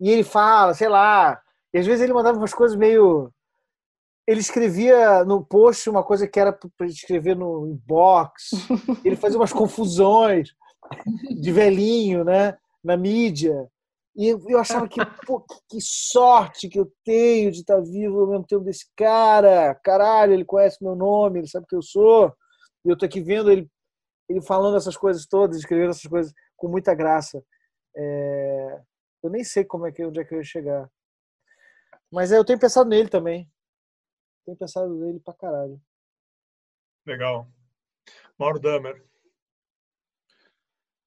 e 0.00 0.10
ele 0.10 0.24
fala, 0.24 0.74
sei 0.74 0.88
lá, 0.88 1.40
e 1.72 1.78
às 1.78 1.86
vezes 1.86 2.02
ele 2.02 2.12
mandava 2.12 2.38
umas 2.38 2.54
coisas 2.54 2.76
meio 2.76 3.32
ele 4.26 4.40
escrevia 4.40 5.24
no 5.24 5.44
post 5.44 5.88
uma 5.88 6.02
coisa 6.02 6.26
que 6.26 6.40
era 6.40 6.52
para 6.52 6.86
escrever 6.86 7.36
no 7.36 7.68
inbox. 7.68 8.50
Ele 9.04 9.14
fazia 9.14 9.38
umas 9.38 9.52
confusões 9.52 10.52
de 11.40 11.52
velhinho, 11.52 12.24
né, 12.24 12.58
na 12.82 12.96
mídia. 12.96 13.70
E 14.16 14.28
eu 14.28 14.58
achava 14.58 14.88
que, 14.88 14.98
pô, 15.26 15.44
que 15.68 15.78
sorte 15.80 16.68
que 16.68 16.78
eu 16.78 16.90
tenho 17.04 17.50
de 17.50 17.60
estar 17.60 17.80
vivo 17.80 18.20
ao 18.20 18.28
mesmo 18.28 18.46
tempo 18.46 18.64
desse 18.64 18.86
cara. 18.96 19.74
Caralho, 19.84 20.32
ele 20.32 20.44
conhece 20.44 20.82
meu 20.82 20.96
nome, 20.96 21.40
ele 21.40 21.48
sabe 21.48 21.66
que 21.68 21.76
eu 21.76 21.82
sou. 21.82 22.34
E 22.84 22.88
eu 22.88 22.96
tô 22.96 23.04
aqui 23.04 23.20
vendo 23.20 23.50
ele, 23.50 23.68
ele 24.28 24.40
falando 24.40 24.76
essas 24.76 24.96
coisas 24.96 25.26
todas, 25.26 25.58
escrevendo 25.58 25.90
essas 25.90 26.10
coisas 26.10 26.32
com 26.56 26.68
muita 26.68 26.94
graça. 26.94 27.42
É... 27.94 28.80
Eu 29.22 29.30
nem 29.30 29.44
sei 29.44 29.64
como 29.64 29.86
é 29.86 29.92
que 29.92 30.04
onde 30.04 30.20
é 30.20 30.24
que 30.24 30.34
eu 30.34 30.38
ia 30.38 30.44
chegar. 30.44 30.90
Mas 32.10 32.32
é, 32.32 32.38
eu 32.38 32.44
tenho 32.44 32.58
pensado 32.58 32.88
nele 32.88 33.08
também 33.08 33.50
tenho 34.46 34.56
pensado 34.56 34.94
nele 34.94 35.18
pra 35.18 35.34
caralho. 35.34 35.80
Legal. 37.04 37.48
Mauro 38.38 38.60
Damer. 38.60 39.04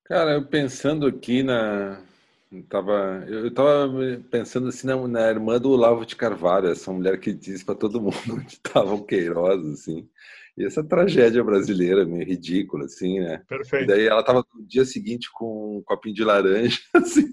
Cara, 0.04 0.32
eu 0.34 0.48
pensando 0.48 1.08
aqui 1.08 1.42
na. 1.42 2.04
Tava, 2.68 3.26
eu 3.28 3.54
tava 3.54 3.94
pensando 4.32 4.70
assim 4.70 4.88
na, 4.88 5.08
na 5.08 5.30
irmã 5.30 5.60
do 5.60 5.70
Olavo 5.70 6.04
de 6.04 6.16
Carvalho, 6.16 6.70
essa 6.70 6.92
mulher 6.92 7.20
que 7.20 7.32
diz 7.32 7.64
para 7.64 7.76
todo 7.76 8.02
mundo 8.02 8.18
onde 8.32 8.54
estava 8.54 8.94
o 8.96 9.06
Queiroz, 9.06 9.64
assim. 9.68 10.10
E 10.58 10.66
essa 10.66 10.84
tragédia 10.84 11.44
brasileira, 11.44 12.06
meio 12.06 12.26
ridícula, 12.26 12.86
assim, 12.86 13.20
né? 13.20 13.38
Perfeito. 13.48 13.84
E 13.84 13.88
daí 13.88 14.08
ela 14.08 14.24
tava 14.24 14.44
no 14.54 14.66
dia 14.66 14.84
seguinte 14.84 15.30
com 15.32 15.78
um 15.78 15.84
copinho 15.84 16.16
de 16.16 16.24
laranja, 16.24 16.80
assim. 16.96 17.32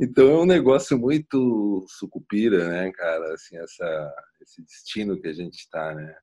Então 0.00 0.28
é 0.30 0.40
um 0.40 0.46
negócio 0.46 0.98
muito 0.98 1.84
sucupira, 1.86 2.66
né, 2.66 2.90
cara? 2.92 3.34
Assim, 3.34 3.58
essa, 3.58 4.14
esse 4.40 4.62
destino 4.62 5.20
que 5.20 5.28
a 5.28 5.34
gente 5.34 5.58
está, 5.58 5.94
né? 5.94 6.16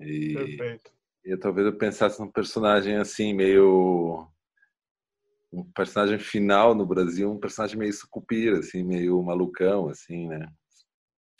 E, 0.00 0.34
Perfeito. 0.34 0.90
E 1.24 1.36
talvez 1.36 1.66
eu 1.66 1.78
pensasse 1.78 2.18
num 2.20 2.30
personagem 2.30 2.96
assim, 2.96 3.32
meio 3.32 4.26
um 5.52 5.64
personagem 5.72 6.18
final 6.18 6.74
no 6.74 6.86
Brasil, 6.86 7.30
um 7.30 7.38
personagem 7.38 7.78
meio 7.78 7.92
sucupira, 7.92 8.58
assim, 8.58 8.82
meio 8.82 9.22
malucão, 9.22 9.88
assim, 9.88 10.28
né? 10.28 10.48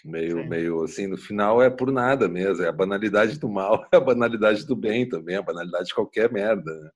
Meio, 0.04 0.42
Sim. 0.42 0.48
meio 0.48 0.82
assim, 0.82 1.06
no 1.06 1.16
final 1.16 1.62
é 1.62 1.70
por 1.70 1.92
nada 1.92 2.28
mesmo, 2.28 2.64
é 2.64 2.68
a 2.68 2.72
banalidade 2.72 3.38
do 3.38 3.48
mal, 3.48 3.86
é 3.92 3.96
a 3.96 4.00
banalidade 4.00 4.66
do 4.66 4.74
bem 4.74 5.08
também, 5.08 5.36
a 5.36 5.42
banalidade 5.42 5.86
de 5.86 5.94
qualquer 5.94 6.30
merda. 6.30 6.72
Né? 6.72 6.90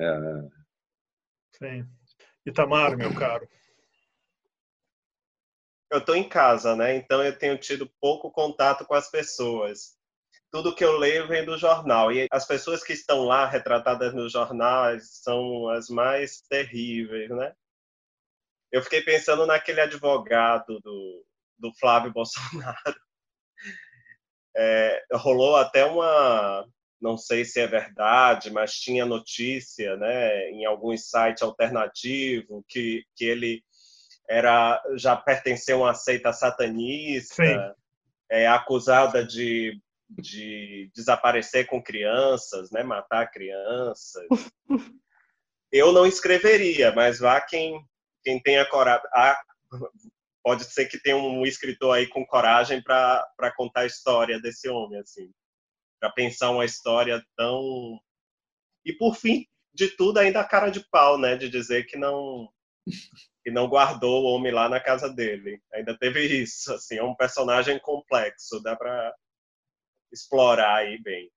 É... 0.00 0.42
Sim. 1.58 1.86
Itamar, 2.46 2.96
meu 2.96 3.14
caro 3.14 3.46
eu 5.90 5.98
estou 5.98 6.16
em 6.16 6.28
casa, 6.28 6.74
né? 6.74 6.96
Então 6.96 7.22
eu 7.22 7.36
tenho 7.36 7.58
tido 7.58 7.90
pouco 8.00 8.30
contato 8.30 8.84
com 8.84 8.94
as 8.94 9.10
pessoas. 9.10 9.95
Tudo 10.56 10.74
que 10.74 10.82
eu 10.82 10.96
leio 10.96 11.28
vem 11.28 11.44
do 11.44 11.58
jornal 11.58 12.10
e 12.10 12.26
as 12.32 12.46
pessoas 12.46 12.82
que 12.82 12.94
estão 12.94 13.24
lá 13.24 13.44
retratadas 13.44 14.14
nos 14.14 14.32
jornais 14.32 15.20
são 15.22 15.68
as 15.68 15.90
mais 15.90 16.40
terríveis, 16.48 17.28
né? 17.28 17.52
Eu 18.72 18.82
fiquei 18.82 19.02
pensando 19.02 19.46
naquele 19.46 19.82
advogado 19.82 20.80
do, 20.80 21.26
do 21.58 21.74
Flávio 21.74 22.10
Bolsonaro. 22.14 22.96
É, 24.56 25.04
rolou 25.12 25.56
até 25.56 25.84
uma, 25.84 26.66
não 27.02 27.18
sei 27.18 27.44
se 27.44 27.60
é 27.60 27.66
verdade, 27.66 28.50
mas 28.50 28.72
tinha 28.72 29.04
notícia, 29.04 29.94
né, 29.98 30.48
em 30.52 30.64
algum 30.64 30.96
site 30.96 31.44
alternativo 31.44 32.64
que, 32.66 33.04
que 33.14 33.26
ele 33.26 33.62
era 34.26 34.82
já 34.96 35.14
pertenceu 35.14 35.84
a 35.84 35.88
uma 35.88 35.94
seita 35.94 36.32
satanista, 36.32 37.76
é 38.30 38.48
acusada 38.48 39.22
de, 39.22 39.78
de 40.08 40.90
desaparecer 40.94 41.66
com 41.66 41.82
crianças, 41.82 42.70
né, 42.70 42.82
matar 42.82 43.30
crianças. 43.30 44.26
Eu 45.72 45.92
não 45.92 46.06
escreveria, 46.06 46.92
mas 46.92 47.18
vá 47.18 47.40
quem 47.40 47.84
quem 48.22 48.42
tenha 48.42 48.68
coragem, 48.68 49.04
pode 50.42 50.64
ser 50.64 50.86
que 50.86 50.98
tenha 50.98 51.16
um 51.16 51.46
escritor 51.46 51.96
aí 51.96 52.08
com 52.08 52.26
coragem 52.26 52.82
para 52.82 53.52
contar 53.56 53.82
a 53.82 53.86
história 53.86 54.40
desse 54.40 54.68
homem, 54.68 54.98
assim, 54.98 55.30
para 56.00 56.10
pensar 56.10 56.50
uma 56.50 56.64
história 56.64 57.24
tão 57.36 58.00
e 58.84 58.92
por 58.92 59.16
fim 59.16 59.46
de 59.74 59.88
tudo 59.88 60.18
ainda 60.18 60.40
a 60.40 60.44
cara 60.44 60.70
de 60.70 60.84
pau, 60.88 61.18
né, 61.18 61.36
de 61.36 61.48
dizer 61.48 61.84
que 61.86 61.96
não 61.96 62.48
que 63.44 63.50
não 63.50 63.68
guardou 63.68 64.24
o 64.24 64.26
homem 64.26 64.52
lá 64.52 64.68
na 64.68 64.80
casa 64.80 65.08
dele. 65.08 65.60
Ainda 65.72 65.96
teve 65.96 66.24
isso, 66.24 66.72
assim, 66.72 66.96
é 66.98 67.02
um 67.02 67.14
personagem 67.14 67.78
complexo, 67.78 68.60
dá 68.60 68.74
para 68.74 69.14
explorar 70.16 70.76
aí 70.76 71.00
bem. 71.02 71.30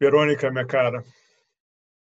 Verônica, 0.00 0.50
minha 0.50 0.66
cara. 0.66 1.04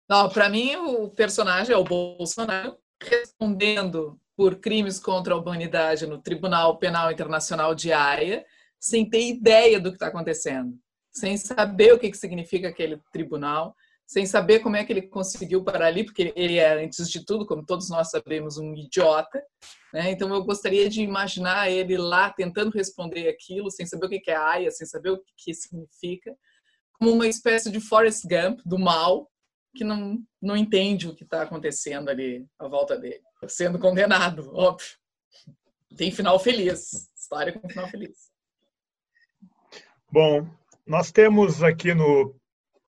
Não, 0.09 0.29
para 0.29 0.49
mim 0.49 0.75
o 0.75 1.09
personagem 1.09 1.73
é 1.73 1.77
o 1.77 1.83
Bolsonaro 1.83 2.77
respondendo 3.01 4.19
por 4.35 4.55
crimes 4.55 4.99
contra 4.99 5.33
a 5.33 5.37
humanidade 5.37 6.05
no 6.05 6.21
Tribunal 6.21 6.77
Penal 6.77 7.11
Internacional 7.11 7.73
de 7.73 7.93
Haia, 7.93 8.45
sem 8.79 9.09
ter 9.09 9.27
ideia 9.27 9.79
do 9.79 9.89
que 9.89 9.95
está 9.95 10.07
acontecendo, 10.07 10.77
sem 11.11 11.37
saber 11.37 11.93
o 11.93 11.99
que, 11.99 12.09
que 12.09 12.17
significa 12.17 12.69
aquele 12.69 12.99
tribunal, 13.11 13.75
sem 14.11 14.25
saber 14.25 14.59
como 14.59 14.75
é 14.75 14.83
que 14.83 14.91
ele 14.91 15.03
conseguiu 15.03 15.63
parar 15.63 15.85
ali, 15.85 16.03
porque 16.03 16.33
ele 16.35 16.57
é, 16.57 16.83
antes 16.83 17.09
de 17.09 17.25
tudo, 17.25 17.45
como 17.45 17.65
todos 17.65 17.89
nós 17.89 18.09
sabemos, 18.09 18.57
um 18.57 18.73
idiota. 18.73 19.41
Né? 19.93 20.11
Então, 20.11 20.27
eu 20.33 20.43
gostaria 20.43 20.89
de 20.89 21.01
imaginar 21.01 21.71
ele 21.71 21.97
lá 21.97 22.29
tentando 22.29 22.71
responder 22.71 23.29
aquilo, 23.29 23.71
sem 23.71 23.85
saber 23.85 24.07
o 24.07 24.09
que 24.09 24.29
é 24.29 24.35
AIA, 24.35 24.69
sem 24.69 24.85
saber 24.85 25.11
o 25.11 25.23
que 25.37 25.53
significa, 25.53 26.35
como 26.99 27.11
uma 27.11 27.25
espécie 27.25 27.71
de 27.71 27.79
Forrest 27.79 28.25
Gump 28.25 28.59
do 28.65 28.77
mal, 28.77 29.31
que 29.73 29.85
não, 29.85 30.21
não 30.41 30.57
entende 30.57 31.07
o 31.07 31.15
que 31.15 31.23
está 31.23 31.43
acontecendo 31.43 32.09
ali 32.09 32.45
à 32.59 32.67
volta 32.67 32.97
dele, 32.97 33.21
sendo 33.47 33.79
condenado, 33.79 34.53
óbvio. 34.53 34.89
Tem 35.95 36.11
final 36.11 36.37
feliz, 36.37 37.09
história 37.17 37.57
com 37.57 37.69
final 37.69 37.87
feliz. 37.87 38.29
Bom, 40.11 40.45
nós 40.85 41.13
temos 41.13 41.63
aqui 41.63 41.93
no, 41.93 42.35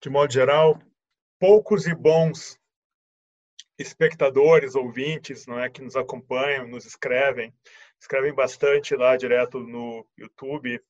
de 0.03 0.09
modo 0.09 0.33
geral, 0.33 0.77
poucos 1.39 1.85
e 1.85 1.93
bons 1.93 2.59
espectadores, 3.77 4.75
ouvintes, 4.75 5.45
não 5.45 5.59
é, 5.59 5.69
que 5.69 5.81
nos 5.81 5.95
acompanham, 5.95 6.67
nos 6.67 6.85
escrevem, 6.85 7.53
escrevem 7.99 8.33
bastante 8.33 8.95
lá 8.95 9.17
direto 9.17 9.59
no 9.59 10.07
YouTube. 10.17 10.81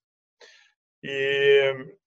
E 1.04 1.98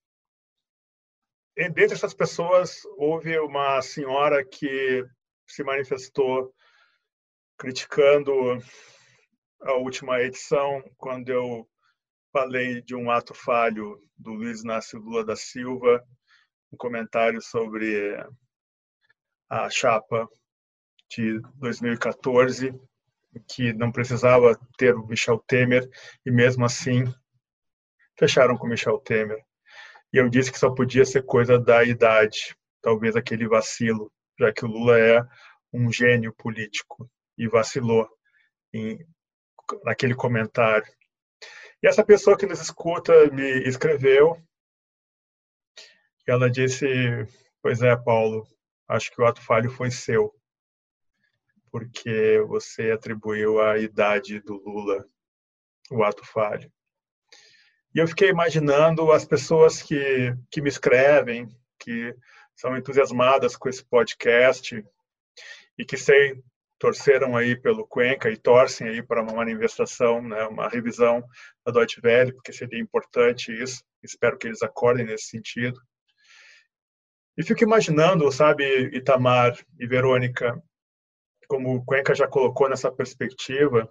dentre 1.55 1.93
essas 1.93 2.13
pessoas 2.13 2.81
houve 2.97 3.37
uma 3.39 3.81
senhora 3.81 4.45
que 4.45 5.05
se 5.47 5.63
manifestou 5.63 6.53
criticando 7.57 8.31
a 9.61 9.73
última 9.73 10.21
edição 10.21 10.81
quando 10.97 11.29
eu 11.29 11.69
falei 12.31 12.81
de 12.81 12.95
um 12.95 13.11
ato 13.11 13.33
falho 13.33 14.01
do 14.17 14.31
Luiz 14.31 14.63
Inácio 14.63 14.99
Lula 14.99 15.25
da 15.25 15.35
Silva 15.35 16.05
um 16.71 16.77
comentário 16.77 17.41
sobre 17.41 18.15
a 19.49 19.69
chapa 19.69 20.27
de 21.09 21.41
2014, 21.55 22.73
que 23.47 23.73
não 23.73 23.91
precisava 23.91 24.59
ter 24.77 24.95
o 24.95 25.05
Michel 25.05 25.39
Temer, 25.47 25.89
e 26.25 26.31
mesmo 26.31 26.65
assim 26.65 27.03
fecharam 28.17 28.57
com 28.57 28.67
o 28.67 28.69
Michel 28.69 28.99
Temer. 28.99 29.43
E 30.13 30.17
eu 30.17 30.29
disse 30.29 30.51
que 30.51 30.59
só 30.59 30.69
podia 30.69 31.05
ser 31.05 31.23
coisa 31.23 31.59
da 31.59 31.83
idade, 31.83 32.55
talvez 32.81 33.15
aquele 33.15 33.47
vacilo, 33.47 34.11
já 34.39 34.51
que 34.51 34.65
o 34.65 34.67
Lula 34.67 34.99
é 34.99 35.21
um 35.73 35.91
gênio 35.91 36.33
político 36.33 37.09
e 37.37 37.47
vacilou 37.47 38.07
em, 38.73 38.99
naquele 39.83 40.15
comentário. 40.15 40.91
E 41.81 41.87
essa 41.87 42.03
pessoa 42.03 42.37
que 42.37 42.45
nos 42.45 42.59
escuta 42.59 43.13
me 43.31 43.63
escreveu 43.67 44.35
ela 46.29 46.49
disse: 46.49 46.85
Pois 47.61 47.81
é, 47.81 47.95
Paulo, 47.95 48.47
acho 48.87 49.11
que 49.11 49.21
o 49.21 49.25
ato 49.25 49.41
falho 49.41 49.69
foi 49.69 49.91
seu, 49.91 50.33
porque 51.71 52.39
você 52.47 52.91
atribuiu 52.91 53.61
à 53.61 53.77
idade 53.77 54.39
do 54.39 54.55
Lula 54.55 55.05
o 55.91 56.03
ato 56.03 56.25
falho. 56.25 56.71
E 57.93 57.99
eu 57.99 58.07
fiquei 58.07 58.29
imaginando 58.29 59.11
as 59.11 59.25
pessoas 59.25 59.81
que, 59.81 60.35
que 60.51 60.61
me 60.61 60.69
escrevem, 60.69 61.47
que 61.79 62.15
são 62.55 62.77
entusiasmadas 62.77 63.55
com 63.55 63.67
esse 63.67 63.83
podcast 63.83 64.85
e 65.77 65.85
que 65.85 65.97
sei 65.97 66.41
torceram 66.79 67.35
aí 67.35 67.57
pelo 67.57 67.85
Cuenca 67.85 68.31
e 68.31 68.37
torcem 68.37 68.87
aí 68.87 69.03
para 69.03 69.21
uma 69.21 69.33
manifestação, 69.33 70.21
né, 70.21 70.43
uma 70.45 70.69
revisão 70.69 71.21
da 71.65 71.73
Deutsche 71.73 71.99
Welle, 72.01 72.33
porque 72.33 72.53
seria 72.53 72.79
importante 72.79 73.51
isso. 73.51 73.83
Espero 74.01 74.37
que 74.37 74.47
eles 74.47 74.63
acordem 74.63 75.05
nesse 75.05 75.25
sentido. 75.25 75.79
E 77.39 77.43
fico 77.43 77.63
imaginando, 77.63 78.29
sabe, 78.33 78.65
Itamar 78.93 79.57
e 79.79 79.87
Verônica, 79.87 80.61
como 81.47 81.73
o 81.73 81.85
Cuenca 81.85 82.13
já 82.13 82.27
colocou 82.27 82.67
nessa 82.67 82.91
perspectiva, 82.91 83.89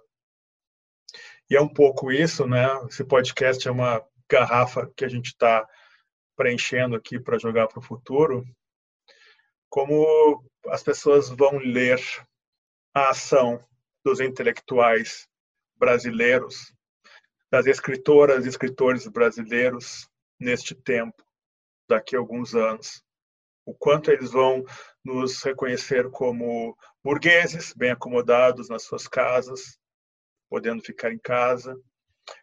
e 1.49 1.55
é 1.55 1.59
um 1.59 1.67
pouco 1.67 2.11
isso, 2.11 2.45
né? 2.45 2.67
Esse 2.87 3.03
podcast 3.03 3.67
é 3.67 3.71
uma 3.71 4.05
garrafa 4.29 4.87
que 4.95 5.03
a 5.03 5.07
gente 5.07 5.29
está 5.29 5.67
preenchendo 6.37 6.95
aqui 6.95 7.19
para 7.19 7.39
jogar 7.39 7.67
para 7.67 7.79
o 7.79 7.83
futuro. 7.83 8.45
Como 9.67 10.47
as 10.67 10.83
pessoas 10.83 11.29
vão 11.29 11.57
ler 11.57 11.99
a 12.93 13.09
ação 13.09 13.65
dos 14.05 14.19
intelectuais 14.19 15.27
brasileiros, 15.75 16.71
das 17.49 17.65
escritoras 17.65 18.45
e 18.45 18.49
escritores 18.49 19.07
brasileiros 19.07 20.07
neste 20.39 20.75
tempo, 20.75 21.25
daqui 21.89 22.15
a 22.15 22.19
alguns 22.19 22.53
anos 22.53 23.03
o 23.69 23.75
quanto 23.75 24.09
eles 24.09 24.31
vão 24.31 24.63
nos 25.05 25.43
reconhecer 25.43 26.09
como 26.09 26.75
burgueses, 27.03 27.71
bem 27.71 27.91
acomodados 27.91 28.67
nas 28.67 28.81
suas 28.83 29.07
casas, 29.07 29.77
podendo 30.49 30.81
ficar 30.81 31.13
em 31.13 31.19
casa, 31.19 31.79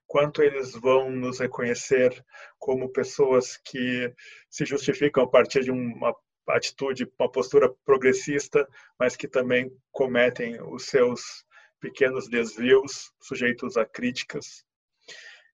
quanto 0.06 0.40
eles 0.40 0.72
vão 0.72 1.10
nos 1.10 1.40
reconhecer 1.40 2.24
como 2.60 2.92
pessoas 2.92 3.56
que 3.56 4.14
se 4.48 4.64
justificam 4.64 5.24
a 5.24 5.28
partir 5.28 5.64
de 5.64 5.72
uma 5.72 6.14
atitude, 6.48 7.10
uma 7.18 7.30
postura 7.30 7.74
progressista, 7.84 8.64
mas 8.96 9.16
que 9.16 9.26
também 9.26 9.68
cometem 9.90 10.62
os 10.62 10.86
seus 10.86 11.44
pequenos 11.80 12.28
desvios, 12.28 13.10
sujeitos 13.20 13.76
a 13.76 13.84
críticas. 13.84 14.64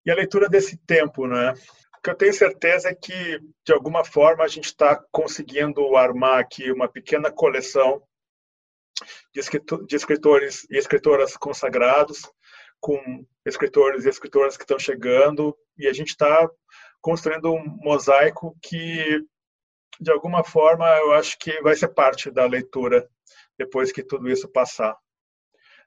E 0.05 0.11
a 0.11 0.15
leitura 0.15 0.51
desse 0.51 0.77
tempo, 0.77 1.27
né? 1.27 1.55
Que 2.03 2.11
eu 2.11 2.15
tenho 2.17 2.35
certeza 2.35 2.89
é 2.89 2.95
que, 2.95 3.39
de 3.65 3.73
alguma 3.73 4.05
forma, 4.05 4.43
a 4.43 4.49
gente 4.49 4.67
está 4.67 4.97
conseguindo 5.13 5.97
armar 5.97 6.41
aqui 6.41 6.73
uma 6.73 6.89
pequena 6.89 7.31
coleção 7.31 8.03
de 9.33 9.97
escritores 9.97 10.67
e 10.69 10.77
escritoras 10.77 11.37
consagrados, 11.37 12.23
com 12.81 13.25
escritores 13.47 14.05
e 14.05 14.09
escritoras 14.09 14.57
que 14.57 14.65
estão 14.65 14.79
chegando, 14.79 15.57
e 15.79 15.87
a 15.87 15.93
gente 15.93 16.09
está 16.09 16.49
construindo 17.01 17.53
um 17.53 17.65
mosaico 17.81 18.57
que, 18.61 19.25
de 20.01 20.11
alguma 20.11 20.43
forma, 20.43 20.87
eu 20.99 21.13
acho 21.13 21.39
que 21.39 21.61
vai 21.63 21.77
ser 21.77 21.89
parte 21.89 22.31
da 22.31 22.45
leitura 22.47 23.09
depois 23.57 23.93
que 23.93 24.03
tudo 24.03 24.29
isso 24.29 24.49
passar. 24.49 24.97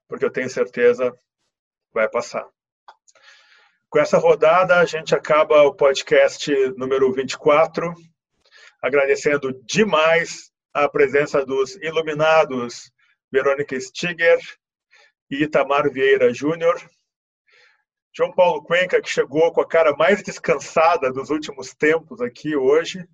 Porque 0.07 0.23
eu 0.23 0.31
tenho 0.31 0.49
certeza 0.49 1.13
vai 1.93 2.09
passar. 2.09 2.45
Com 3.95 4.01
essa 4.01 4.17
rodada, 4.17 4.77
a 4.77 4.83
gente 4.83 5.15
acaba 5.15 5.63
o 5.63 5.73
podcast 5.73 6.53
número 6.75 7.13
24, 7.13 7.93
agradecendo 8.81 9.53
demais 9.63 10.51
a 10.73 10.89
presença 10.89 11.45
dos 11.45 11.77
iluminados 11.77 12.91
Verônica 13.31 13.79
Stiger 13.79 14.37
e 15.31 15.43
Itamar 15.43 15.89
Vieira 15.89 16.33
Júnior. 16.33 16.75
João 18.13 18.33
Paulo 18.33 18.65
Cuenca, 18.65 19.01
que 19.01 19.09
chegou 19.09 19.53
com 19.53 19.61
a 19.61 19.65
cara 19.65 19.95
mais 19.95 20.21
descansada 20.21 21.09
dos 21.09 21.29
últimos 21.29 21.73
tempos 21.73 22.19
aqui 22.19 22.53
hoje. 22.53 23.07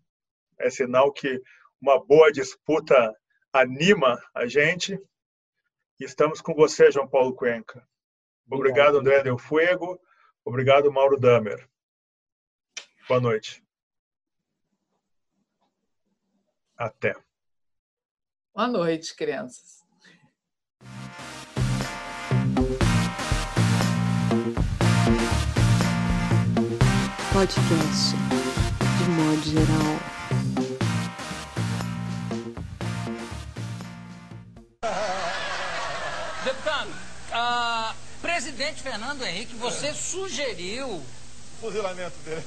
É 0.59 0.71
sinal 0.71 1.13
que 1.13 1.39
uma 1.79 2.03
boa 2.03 2.31
disputa 2.31 3.15
anima 3.53 4.19
a 4.33 4.47
gente. 4.47 4.99
estamos 5.99 6.41
com 6.41 6.55
você, 6.55 6.89
João 6.89 7.07
Paulo 7.07 7.35
Cuenca. 7.35 7.87
Obrigado, 8.49 8.97
André 8.97 9.21
Del 9.21 9.37
Fuego. 9.37 10.01
Obrigado, 10.51 10.91
Mauro 10.91 11.17
Damer. 11.17 11.65
Boa 13.07 13.21
noite. 13.21 13.63
Até. 16.75 17.15
Boa 18.53 18.67
noite, 18.67 19.15
crianças. 19.15 19.79
Podcast 27.31 28.15
de 28.97 29.09
modo 29.09 29.41
geral. 29.43 30.11
The 36.43 36.53
Ah, 37.33 37.80
presidente 38.51 38.81
Fernando 38.83 39.23
Henrique, 39.23 39.55
você 39.55 39.93
sugeriu 39.93 41.01
fuzilamento 41.61 42.17
dele. 42.25 42.43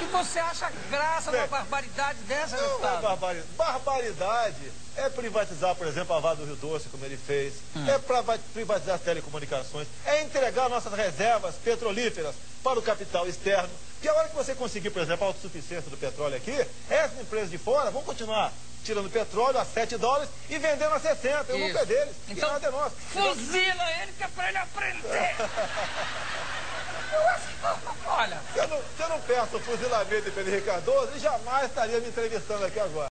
E 0.00 0.04
você 0.06 0.38
acha 0.40 0.70
graça 0.90 1.30
numa 1.30 1.46
barbaridade 1.46 2.18
dessa, 2.26 2.56
Não 2.56 2.62
deputado? 2.68 2.98
é 2.98 3.02
barbaridade. 3.02 3.48
Barbaridade 3.56 4.72
é 4.96 5.08
privatizar, 5.08 5.74
por 5.76 5.86
exemplo, 5.86 6.14
a 6.14 6.20
Vale 6.20 6.38
do 6.40 6.44
Rio 6.44 6.56
Doce, 6.56 6.88
como 6.88 7.04
ele 7.04 7.16
fez. 7.16 7.54
É 7.88 7.98
prava- 7.98 8.38
privatizar 8.52 8.96
as 8.96 9.00
telecomunicações. 9.00 9.86
É 10.04 10.22
entregar 10.22 10.68
nossas 10.68 10.92
reservas 10.92 11.54
petrolíferas 11.56 12.34
para 12.62 12.78
o 12.78 12.82
capital 12.82 13.26
externo. 13.28 13.70
Que 14.02 14.08
a 14.08 14.14
hora 14.14 14.28
que 14.28 14.34
você 14.34 14.54
conseguir, 14.54 14.90
por 14.90 15.00
exemplo, 15.02 15.24
a 15.24 15.28
autossuficiência 15.28 15.88
do 15.88 15.96
petróleo 15.96 16.36
aqui, 16.36 16.66
essas 16.90 17.20
empresas 17.20 17.50
de 17.50 17.58
fora 17.58 17.90
vão 17.90 18.02
continuar 18.02 18.52
tirando 18.84 19.10
petróleo 19.10 19.58
a 19.58 19.64
7 19.64 19.96
dólares 19.96 20.28
e 20.50 20.58
vendendo 20.58 20.94
a 20.94 21.00
60. 21.00 21.52
O 21.52 21.56
lucro 21.58 21.78
é 21.78 21.84
deles. 21.86 22.14
Então, 22.28 22.48
e 22.48 22.52
nada 22.52 22.66
é 22.66 22.70
nosso. 22.70 22.96
Fuzila 23.12 23.84
ele 24.02 24.12
que 24.18 24.24
é 24.24 24.28
pra 24.28 24.48
ele 24.48 24.58
aprender. 24.58 25.34
Eu 27.12 27.28
acho 27.28 27.46
que- 27.46 28.08
Olha, 28.08 28.40
Se 28.54 28.58
eu 28.58 28.68
não, 28.68 28.78
se 28.78 29.02
eu 29.02 29.08
não 29.10 29.20
peço 29.20 29.56
o 29.56 29.60
fuzilamento 29.60 30.22
de 30.22 30.30
Pedro 30.30 30.62
Cardoso, 30.62 31.08
ele 31.12 31.20
jamais 31.20 31.66
estaria 31.66 32.00
me 32.00 32.08
entrevistando 32.08 32.64
aqui 32.64 32.80
agora. 32.80 33.00